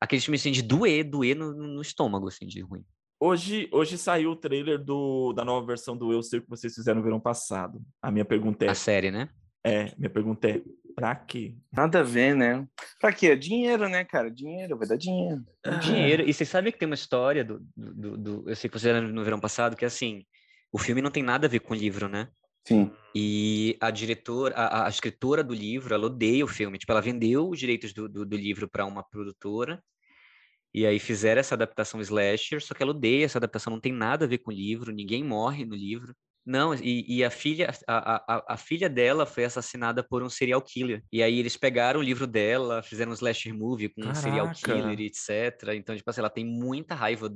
Aquele 0.00 0.22
filme 0.22 0.36
assim, 0.36 0.50
de 0.50 0.62
doer, 0.62 1.04
doer 1.04 1.36
no, 1.36 1.52
no 1.52 1.82
estômago, 1.82 2.28
assim, 2.28 2.46
de 2.46 2.60
ruim. 2.62 2.84
Hoje, 3.20 3.68
hoje 3.70 3.96
saiu 3.96 4.30
o 4.30 4.36
trailer 4.36 4.82
do, 4.82 5.32
da 5.32 5.44
nova 5.44 5.66
versão 5.66 5.96
do 5.96 6.12
Eu 6.12 6.22
Sei 6.22 6.38
O 6.38 6.42
Que 6.42 6.48
Vocês 6.48 6.74
Fizeram 6.74 6.98
no 6.98 7.04
verão 7.04 7.20
passado. 7.20 7.80
A 8.02 8.10
minha 8.10 8.24
pergunta 8.24 8.64
é... 8.64 8.68
A 8.68 8.74
série, 8.74 9.10
né? 9.10 9.28
É, 9.62 9.94
minha 9.96 10.10
pergunta 10.10 10.48
é, 10.48 10.60
pra 10.94 11.14
quê? 11.14 11.56
Nada 11.72 12.00
a 12.00 12.02
ver, 12.02 12.34
né? 12.34 12.66
Pra 13.00 13.12
quê? 13.12 13.34
Dinheiro, 13.34 13.88
né, 13.88 14.04
cara? 14.04 14.30
Dinheiro, 14.30 14.76
vai 14.76 14.86
dar 14.86 14.96
dinheiro. 14.96 15.42
Ah. 15.64 15.76
Dinheiro. 15.76 16.28
E 16.28 16.34
você 16.34 16.44
sabe 16.44 16.70
que 16.70 16.78
tem 16.78 16.86
uma 16.86 16.94
história 16.94 17.44
do, 17.44 17.60
do, 17.74 17.94
do, 17.94 18.16
do 18.18 18.50
Eu 18.50 18.56
Sei 18.56 18.68
Que 18.68 18.78
Vocês 18.78 18.92
Fizeram 18.92 19.08
no 19.08 19.24
verão 19.24 19.40
passado, 19.40 19.76
que 19.76 19.84
é 19.84 19.88
assim, 19.88 20.24
o 20.70 20.78
filme 20.78 21.00
não 21.00 21.10
tem 21.10 21.22
nada 21.22 21.46
a 21.46 21.50
ver 21.50 21.60
com 21.60 21.72
o 21.72 21.76
livro, 21.76 22.08
né? 22.08 22.28
Sim. 22.66 22.90
E 23.14 23.76
a 23.80 23.90
diretora, 23.90 24.54
a, 24.54 24.86
a, 24.86 24.88
escritora 24.88 25.44
do 25.44 25.54
livro, 25.54 25.94
ela 25.94 26.06
odeia 26.06 26.44
o 26.44 26.48
filme. 26.48 26.78
Tipo, 26.78 26.92
ela 26.92 27.00
vendeu 27.00 27.48
os 27.48 27.58
direitos 27.58 27.92
do, 27.92 28.08
do, 28.08 28.24
do 28.24 28.36
livro 28.36 28.68
para 28.68 28.86
uma 28.86 29.02
produtora 29.02 29.82
e 30.74 30.84
aí 30.84 30.98
fizeram 30.98 31.38
essa 31.38 31.54
adaptação 31.54 32.00
slasher, 32.00 32.60
só 32.60 32.74
que 32.74 32.82
ela 32.82 32.90
odeia 32.90 33.24
essa 33.24 33.38
adaptação, 33.38 33.72
não 33.72 33.80
tem 33.80 33.92
nada 33.92 34.24
a 34.24 34.28
ver 34.28 34.38
com 34.38 34.50
o 34.50 34.54
livro, 34.54 34.92
ninguém 34.92 35.22
morre 35.22 35.64
no 35.64 35.76
livro. 35.76 36.12
Não, 36.44 36.74
e, 36.74 37.04
e 37.08 37.24
a 37.24 37.30
filha 37.30 37.70
a, 37.86 38.16
a, 38.16 38.54
a, 38.54 38.56
filha 38.56 38.86
dela 38.86 39.24
foi 39.24 39.44
assassinada 39.44 40.02
por 40.02 40.22
um 40.22 40.28
serial 40.28 40.60
killer. 40.60 41.02
E 41.10 41.22
aí 41.22 41.38
eles 41.38 41.56
pegaram 41.56 42.00
o 42.00 42.02
livro 42.02 42.26
dela, 42.26 42.82
fizeram 42.82 43.12
um 43.12 43.14
slasher 43.14 43.54
movie 43.54 43.88
com 43.88 44.02
Caraca. 44.02 44.18
um 44.18 44.22
serial 44.22 44.52
killer, 44.52 45.00
etc. 45.00 45.74
Então, 45.74 45.96
tipo 45.96 46.10
assim, 46.10 46.20
ela 46.20 46.28
tem 46.28 46.44
muita 46.44 46.94
raiva 46.94 47.32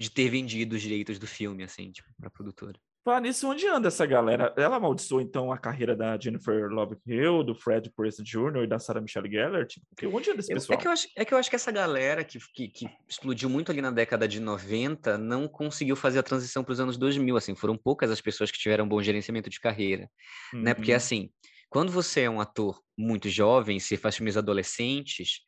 de 0.00 0.10
ter 0.10 0.28
vendido 0.28 0.74
os 0.74 0.82
direitos 0.82 1.20
do 1.20 1.26
filme, 1.26 1.62
assim, 1.62 1.92
tipo, 1.92 2.08
pra 2.18 2.30
produtora. 2.30 2.80
Falar 3.06 3.20
nisso, 3.20 3.48
onde 3.48 3.64
anda 3.68 3.86
essa 3.86 4.04
galera? 4.04 4.52
Ela 4.56 4.78
amaldiçoou, 4.78 5.20
então, 5.20 5.52
a 5.52 5.56
carreira 5.56 5.94
da 5.94 6.18
Jennifer 6.18 6.68
Love 6.68 6.96
Hill, 7.06 7.44
do 7.44 7.54
Fred 7.54 7.88
Prinze 7.88 8.20
Jr. 8.20 8.64
e 8.64 8.66
da 8.66 8.80
Sarah 8.80 9.00
Michelle 9.00 9.30
Gellar? 9.30 9.64
Tipo, 9.64 9.86
onde 10.12 10.28
anda 10.28 10.40
esse 10.40 10.52
pessoal? 10.52 10.76
É 10.76 10.82
que, 10.82 10.88
eu 10.88 10.90
acho, 10.90 11.08
é 11.14 11.24
que 11.24 11.32
eu 11.32 11.38
acho 11.38 11.48
que 11.48 11.54
essa 11.54 11.70
galera 11.70 12.24
que, 12.24 12.40
que, 12.52 12.66
que 12.66 12.90
explodiu 13.08 13.48
muito 13.48 13.70
ali 13.70 13.80
na 13.80 13.92
década 13.92 14.26
de 14.26 14.40
90 14.40 15.16
não 15.18 15.46
conseguiu 15.46 15.94
fazer 15.94 16.18
a 16.18 16.22
transição 16.24 16.64
para 16.64 16.72
os 16.72 16.80
anos 16.80 16.96
2000, 16.96 17.36
assim. 17.36 17.54
Foram 17.54 17.76
poucas 17.76 18.10
as 18.10 18.20
pessoas 18.20 18.50
que 18.50 18.58
tiveram 18.58 18.84
um 18.84 18.88
bom 18.88 19.00
gerenciamento 19.00 19.48
de 19.48 19.60
carreira, 19.60 20.10
uhum. 20.52 20.62
né? 20.62 20.74
Porque, 20.74 20.90
uhum. 20.90 20.96
assim, 20.96 21.30
quando 21.70 21.92
você 21.92 22.22
é 22.22 22.30
um 22.30 22.40
ator 22.40 22.82
muito 22.98 23.28
jovem, 23.28 23.78
você 23.78 23.96
faz 23.96 24.16
filmes 24.16 24.36
adolescentes, 24.36 25.42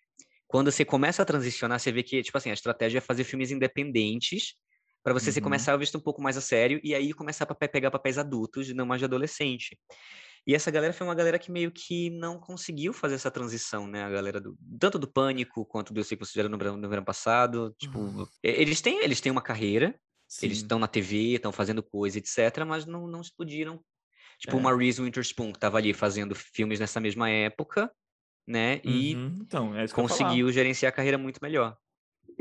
quando 0.47 0.71
você 0.71 0.85
começa 0.85 1.23
a 1.23 1.25
transicionar, 1.25 1.81
você 1.81 1.91
vê 1.91 2.05
que, 2.05 2.23
tipo 2.23 2.39
assim, 2.39 2.51
a 2.51 2.55
estratégia 2.55 2.99
é 2.99 3.01
fazer 3.01 3.25
filmes 3.25 3.51
independentes 3.51 4.55
para 5.09 5.19
você 5.19 5.31
uhum. 5.31 5.35
se 5.35 5.41
começar 5.41 5.73
a 5.73 5.77
visto 5.77 5.97
um 5.97 6.01
pouco 6.01 6.21
mais 6.21 6.37
a 6.37 6.41
sério 6.41 6.79
e 6.85 6.95
aí 6.95 7.15
começar 7.15 7.47
a 7.49 7.55
pegar 7.55 7.91
papéis 7.91 8.19
adultos 8.19 8.69
e 8.69 8.75
não 8.75 8.85
mais 8.85 9.01
de 9.01 9.07
adolescente. 9.07 9.79
E 10.47 10.55
essa 10.55 10.71
galera 10.71 10.93
foi 10.93 11.07
uma 11.07 11.15
galera 11.15 11.39
que 11.39 11.51
meio 11.51 11.71
que 11.71 12.11
não 12.11 12.39
conseguiu 12.39 12.93
fazer 12.93 13.15
essa 13.15 13.31
transição, 13.31 13.87
né? 13.87 14.05
A 14.05 14.11
galera 14.11 14.41
do 14.41 14.57
tanto 14.79 14.99
do 14.99 15.09
Pânico 15.09 15.65
quanto 15.65 15.93
do 15.93 16.01
Eu 16.01 16.05
Sei 16.05 16.17
Que 16.17 16.25
Vocês 16.25 16.49
no, 16.49 16.57
no 16.57 16.89
verão 16.89 17.05
passado. 17.05 17.75
Tipo, 17.79 17.99
uhum. 17.99 18.27
eles, 18.43 18.81
têm, 18.81 19.03
eles 19.03 19.21
têm 19.21 19.33
uma 19.33 19.43
carreira, 19.43 19.99
Sim. 20.27 20.47
eles 20.47 20.59
estão 20.59 20.79
na 20.79 20.87
TV, 20.87 21.35
estão 21.35 21.53
fazendo 21.53 21.83
coisa, 21.83 22.19
etc., 22.19 22.65
mas 22.67 22.85
não, 22.85 23.07
não 23.07 23.21
explodiram. 23.21 23.83
Tipo, 24.39 24.57
é. 24.57 24.61
uma 24.61 24.77
Reese 24.77 25.01
Witherspoon, 25.01 25.53
que 25.53 25.57
estava 25.57 25.79
ali 25.79 25.93
fazendo 25.93 26.35
filmes 26.35 26.79
nessa 26.79 27.01
mesma 27.01 27.29
época, 27.29 27.91
né? 28.47 28.81
E 28.85 29.17
uhum. 29.17 29.39
então, 29.41 29.77
é 29.77 29.89
conseguiu 29.89 30.53
gerenciar 30.53 30.91
a 30.91 30.95
carreira 30.95 31.19
muito 31.19 31.41
melhor. 31.43 31.77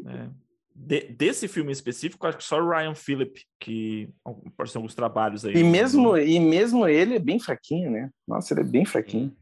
É 0.05 0.46
de, 0.77 1.07
desse 1.09 1.47
filme 1.47 1.71
específico, 1.71 2.27
acho 2.27 2.37
que 2.37 2.43
só 2.43 2.59
o 2.61 2.69
Ryan 2.69 2.93
Phillip, 2.93 3.41
que 3.59 4.09
apareceu 4.45 4.77
alguns 4.77 4.93
trabalhos 4.93 5.43
aí. 5.43 5.55
E 5.55 5.63
mesmo, 5.63 6.15
e 6.15 6.39
mesmo 6.39 6.87
ele 6.87 7.15
é 7.15 7.19
bem 7.19 7.39
fraquinho, 7.39 7.89
né? 7.89 8.11
Nossa, 8.27 8.53
ele 8.53 8.61
é 8.61 8.63
bem 8.63 8.85
fraquinho. 8.85 9.35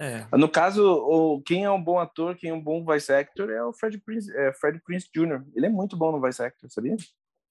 É. 0.00 0.26
No 0.36 0.48
caso, 0.48 0.84
o, 0.84 1.40
quem 1.42 1.62
é 1.62 1.70
um 1.70 1.82
bom 1.82 2.00
ator, 2.00 2.34
quem 2.34 2.50
é 2.50 2.54
um 2.54 2.60
bom 2.60 2.82
voice 2.82 3.12
actor 3.12 3.48
é 3.48 3.62
o 3.62 3.72
Fred 3.72 3.96
Prince, 3.98 4.36
é, 4.36 4.52
Fred 4.54 4.80
Prince 4.84 5.08
Jr. 5.14 5.44
Ele 5.54 5.66
é 5.66 5.68
muito 5.68 5.96
bom 5.96 6.10
no 6.10 6.18
voice 6.18 6.42
actor, 6.42 6.68
sabia? 6.68 6.96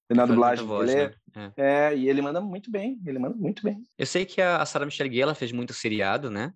Na 0.09 0.25
dublagem. 0.25 0.65
Voz, 0.65 0.89
ele 0.89 0.99
é, 0.99 1.15
né? 1.33 1.53
é, 1.55 1.93
é, 1.93 1.97
e 1.97 2.09
ele 2.09 2.21
manda 2.21 2.41
muito 2.41 2.69
bem, 2.69 2.99
ele 3.05 3.17
manda 3.17 3.37
muito 3.37 3.63
bem. 3.63 3.81
Eu 3.97 4.05
sei 4.05 4.25
que 4.25 4.41
a 4.41 4.65
Sarah 4.65 4.85
Michelle 4.85 5.13
Gellar 5.13 5.35
fez 5.35 5.53
muito 5.53 5.73
seriado, 5.73 6.29
né? 6.29 6.51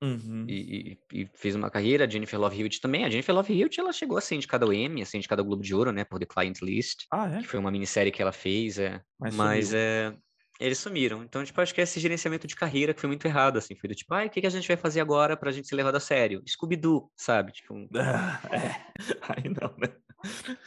Uhum. 0.00 0.46
E, 0.48 0.98
e, 1.12 1.22
e, 1.22 1.30
fez 1.34 1.56
uma 1.56 1.70
carreira, 1.70 2.04
a 2.04 2.08
Jennifer 2.08 2.38
Love 2.38 2.60
Hewitt 2.60 2.80
também. 2.80 3.04
A 3.04 3.10
Jennifer 3.10 3.34
Love 3.34 3.52
Hewitt, 3.52 3.80
ela 3.80 3.92
chegou 3.92 4.16
a 4.16 4.20
ser 4.20 4.36
indicada 4.36 4.64
ao 4.64 4.72
Emmy, 4.72 5.02
a 5.02 5.06
ser 5.06 5.16
indicada 5.16 5.42
ao 5.42 5.46
Globo 5.46 5.62
de 5.62 5.74
Ouro, 5.74 5.92
né, 5.92 6.04
por 6.04 6.18
The 6.20 6.26
Client 6.26 6.60
List. 6.62 7.06
Ah, 7.10 7.28
é? 7.28 7.40
Que 7.40 7.48
foi 7.48 7.58
uma 7.58 7.70
minissérie 7.70 8.12
que 8.12 8.22
ela 8.22 8.32
fez, 8.32 8.78
é. 8.78 9.00
Mas, 9.18 9.34
Mas 9.34 9.74
é, 9.74 10.14
eles 10.60 10.78
sumiram. 10.78 11.22
Então, 11.22 11.44
tipo, 11.44 11.60
acho 11.60 11.74
que 11.74 11.80
esse 11.80 12.00
gerenciamento 12.00 12.46
de 12.46 12.56
carreira 12.56 12.94
que 12.94 13.00
foi 13.00 13.08
muito 13.08 13.26
errado, 13.26 13.58
assim. 13.58 13.74
Foi 13.76 13.88
do 13.88 13.94
tipo, 13.94 14.12
ah, 14.14 14.24
o 14.24 14.30
que, 14.30 14.40
que 14.40 14.46
a 14.46 14.50
gente 14.50 14.68
vai 14.68 14.76
fazer 14.76 15.00
agora 15.00 15.36
pra 15.36 15.52
gente 15.52 15.68
ser 15.68 15.76
levado 15.76 15.96
a 15.96 16.00
sério? 16.00 16.42
Scooby-Doo, 16.46 17.10
sabe? 17.16 17.52
Tipo... 17.52 17.74
é. 18.52 18.86
Aí 19.28 19.44
não, 19.44 19.74
né? 19.76 19.88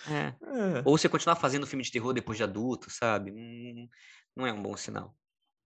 É. 0.08 0.28
é. 0.28 0.82
Ou 0.86 0.98
você 0.98 1.10
continuar 1.10 1.36
fazendo 1.36 1.68
filme 1.68 1.84
de 1.84 1.92
terror 1.92 2.14
depois 2.14 2.38
de 2.38 2.44
adulto, 2.44 2.90
sabe? 2.90 3.32
Hum, 3.32 3.88
não 4.36 4.48
é 4.48 4.54
um 4.54 4.62
bom 4.62 4.78
sinal. 4.78 5.14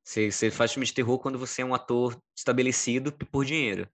Você, 0.05 0.31
você 0.31 0.51
faz 0.51 0.71
filme 0.71 0.85
de 0.85 0.93
terror 0.93 1.17
quando 1.17 1.39
você 1.39 1.63
é 1.63 1.65
um 1.65 1.73
ator 1.73 2.15
estabelecido 2.37 3.11
por 3.11 3.43
dinheiro. 3.43 3.89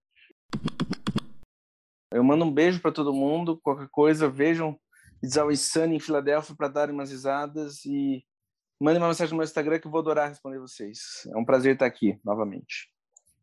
Eu 2.12 2.22
mando 2.22 2.44
um 2.44 2.52
beijo 2.52 2.82
para 2.82 2.92
todo 2.92 3.14
mundo. 3.14 3.58
Qualquer 3.64 3.88
coisa, 3.90 4.30
vejam 4.30 4.78
It's 5.24 5.38
Always 5.38 5.62
Sunny 5.62 5.96
em 5.96 6.00
Filadélfia 6.02 6.54
para 6.54 6.68
darem 6.68 6.94
umas 6.94 7.12
risadas 7.12 7.86
e 7.86 8.26
mandem 8.78 9.02
uma 9.02 9.08
mensagem 9.08 9.32
no 9.32 9.38
meu 9.38 9.46
Instagram 9.46 9.80
que 9.80 9.88
eu 9.88 9.92
vou 9.92 10.02
adorar 10.02 10.28
responder 10.28 10.60
vocês. 10.60 11.26
É 11.34 11.38
um 11.38 11.46
prazer 11.46 11.76
estar 11.76 11.86
aqui 11.86 12.20
novamente. 12.26 12.92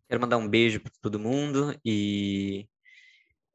Quero 0.06 0.20
mandar 0.20 0.36
um 0.36 0.48
beijo 0.48 0.78
para 0.78 0.92
todo 1.00 1.18
mundo 1.18 1.74
e 1.82 2.68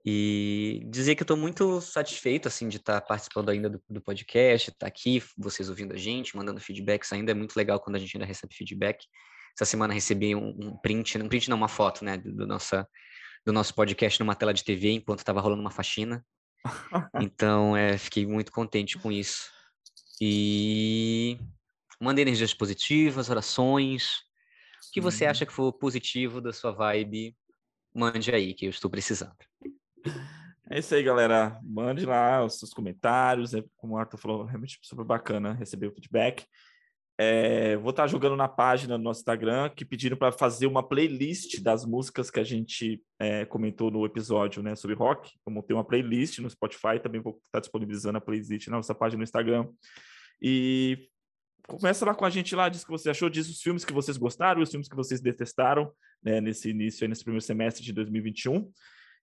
e 0.05 0.85
dizer 0.89 1.15
que 1.15 1.21
eu 1.21 1.25
estou 1.25 1.37
muito 1.37 1.79
satisfeito 1.79 2.47
assim 2.47 2.67
de 2.67 2.75
estar 2.75 2.99
participando 3.01 3.49
ainda 3.49 3.69
do, 3.69 3.81
do 3.89 4.01
podcast, 4.01 4.69
estar 4.69 4.87
aqui, 4.87 5.23
vocês 5.37 5.69
ouvindo 5.69 5.93
a 5.93 5.97
gente, 5.97 6.35
mandando 6.35 6.59
feedbacks 6.59 7.13
ainda 7.13 7.31
é 7.31 7.33
muito 7.33 7.55
legal 7.55 7.79
quando 7.79 7.95
a 7.95 7.99
gente 7.99 8.17
ainda 8.17 8.25
recebe 8.25 8.53
feedback. 8.53 9.05
Essa 9.55 9.69
semana 9.69 9.93
recebi 9.93 10.35
um, 10.35 10.49
um 10.49 10.77
print, 10.77 11.17
um 11.17 11.29
print 11.29 11.49
não, 11.49 11.55
uma 11.55 11.69
foto, 11.69 12.03
né, 12.03 12.17
do, 12.17 12.33
do, 12.33 12.45
nossa, 12.45 12.87
do 13.45 13.53
nosso 13.53 13.73
podcast 13.73 14.19
numa 14.19 14.35
tela 14.35 14.53
de 14.53 14.63
TV 14.63 14.91
enquanto 14.91 15.19
estava 15.19 15.39
rolando 15.39 15.61
uma 15.61 15.71
faxina. 15.71 16.25
Então, 17.21 17.75
é, 17.75 17.97
fiquei 17.97 18.25
muito 18.25 18.51
contente 18.51 18.97
com 18.97 19.11
isso. 19.11 19.51
E 20.21 21.37
manda 21.99 22.21
energias 22.21 22.53
positivas, 22.53 23.29
orações. 23.29 24.19
O 24.87 24.91
que 24.93 25.01
você 25.01 25.25
acha 25.25 25.45
que 25.45 25.53
for 25.53 25.73
positivo 25.73 26.39
da 26.39 26.53
sua 26.53 26.71
vibe, 26.71 27.35
mande 27.93 28.31
aí, 28.31 28.53
que 28.53 28.65
eu 28.65 28.69
estou 28.69 28.89
precisando. 28.89 29.35
É 30.69 30.79
isso 30.79 30.95
aí, 30.95 31.03
galera. 31.03 31.59
Mande 31.61 32.05
lá 32.05 32.43
os 32.43 32.57
seus 32.57 32.73
comentários. 32.73 33.53
É, 33.53 33.63
como 33.77 33.93
o 33.93 33.97
Arthur 33.97 34.17
falou, 34.17 34.45
realmente 34.45 34.79
super 34.81 35.05
bacana 35.05 35.53
receber 35.53 35.87
o 35.87 35.91
feedback. 35.91 36.45
É, 37.15 37.77
vou 37.77 37.91
estar 37.91 38.07
jogando 38.07 38.35
na 38.35 38.47
página 38.47 38.97
do 38.97 39.03
nosso 39.03 39.19
Instagram 39.19 39.69
que 39.69 39.85
pediram 39.85 40.17
para 40.17 40.31
fazer 40.31 40.65
uma 40.65 40.81
playlist 40.81 41.61
das 41.61 41.85
músicas 41.85 42.31
que 42.31 42.39
a 42.39 42.43
gente 42.43 43.03
é, 43.19 43.45
comentou 43.45 43.91
no 43.91 44.05
episódio 44.05 44.63
né, 44.63 44.75
sobre 44.75 44.95
rock. 44.95 45.31
Eu 45.45 45.53
montei 45.53 45.75
uma 45.75 45.85
playlist 45.85 46.39
no 46.39 46.49
Spotify, 46.49 46.99
também 47.01 47.21
vou 47.21 47.39
estar 47.45 47.59
disponibilizando 47.59 48.17
a 48.17 48.21
playlist 48.21 48.67
na 48.67 48.77
nossa 48.77 48.95
página 48.95 49.19
no 49.19 49.23
Instagram. 49.23 49.67
E 50.41 51.07
começa 51.67 52.03
lá 52.03 52.15
com 52.15 52.25
a 52.25 52.29
gente 52.29 52.55
lá, 52.55 52.67
diz 52.67 52.81
o 52.81 52.85
que 52.85 52.91
você 52.91 53.11
achou, 53.11 53.29
diz 53.29 53.47
os 53.47 53.61
filmes 53.61 53.85
que 53.85 53.93
vocês 53.93 54.17
gostaram 54.17 54.59
e 54.59 54.63
os 54.63 54.71
filmes 54.71 54.89
que 54.89 54.95
vocês 54.95 55.21
detestaram 55.21 55.91
né, 56.21 56.41
nesse 56.41 56.69
início, 56.71 57.07
nesse 57.07 57.23
primeiro 57.23 57.45
semestre 57.45 57.83
de 57.83 57.93
2021. 57.93 58.71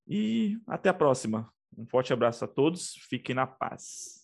E 0.08 0.58
até 0.66 0.88
a 0.88 0.94
próxima. 0.94 1.50
Um 1.76 1.86
forte 1.86 2.12
abraço 2.12 2.44
a 2.44 2.48
todos, 2.48 2.94
fiquem 3.08 3.34
na 3.34 3.46
paz. 3.46 4.19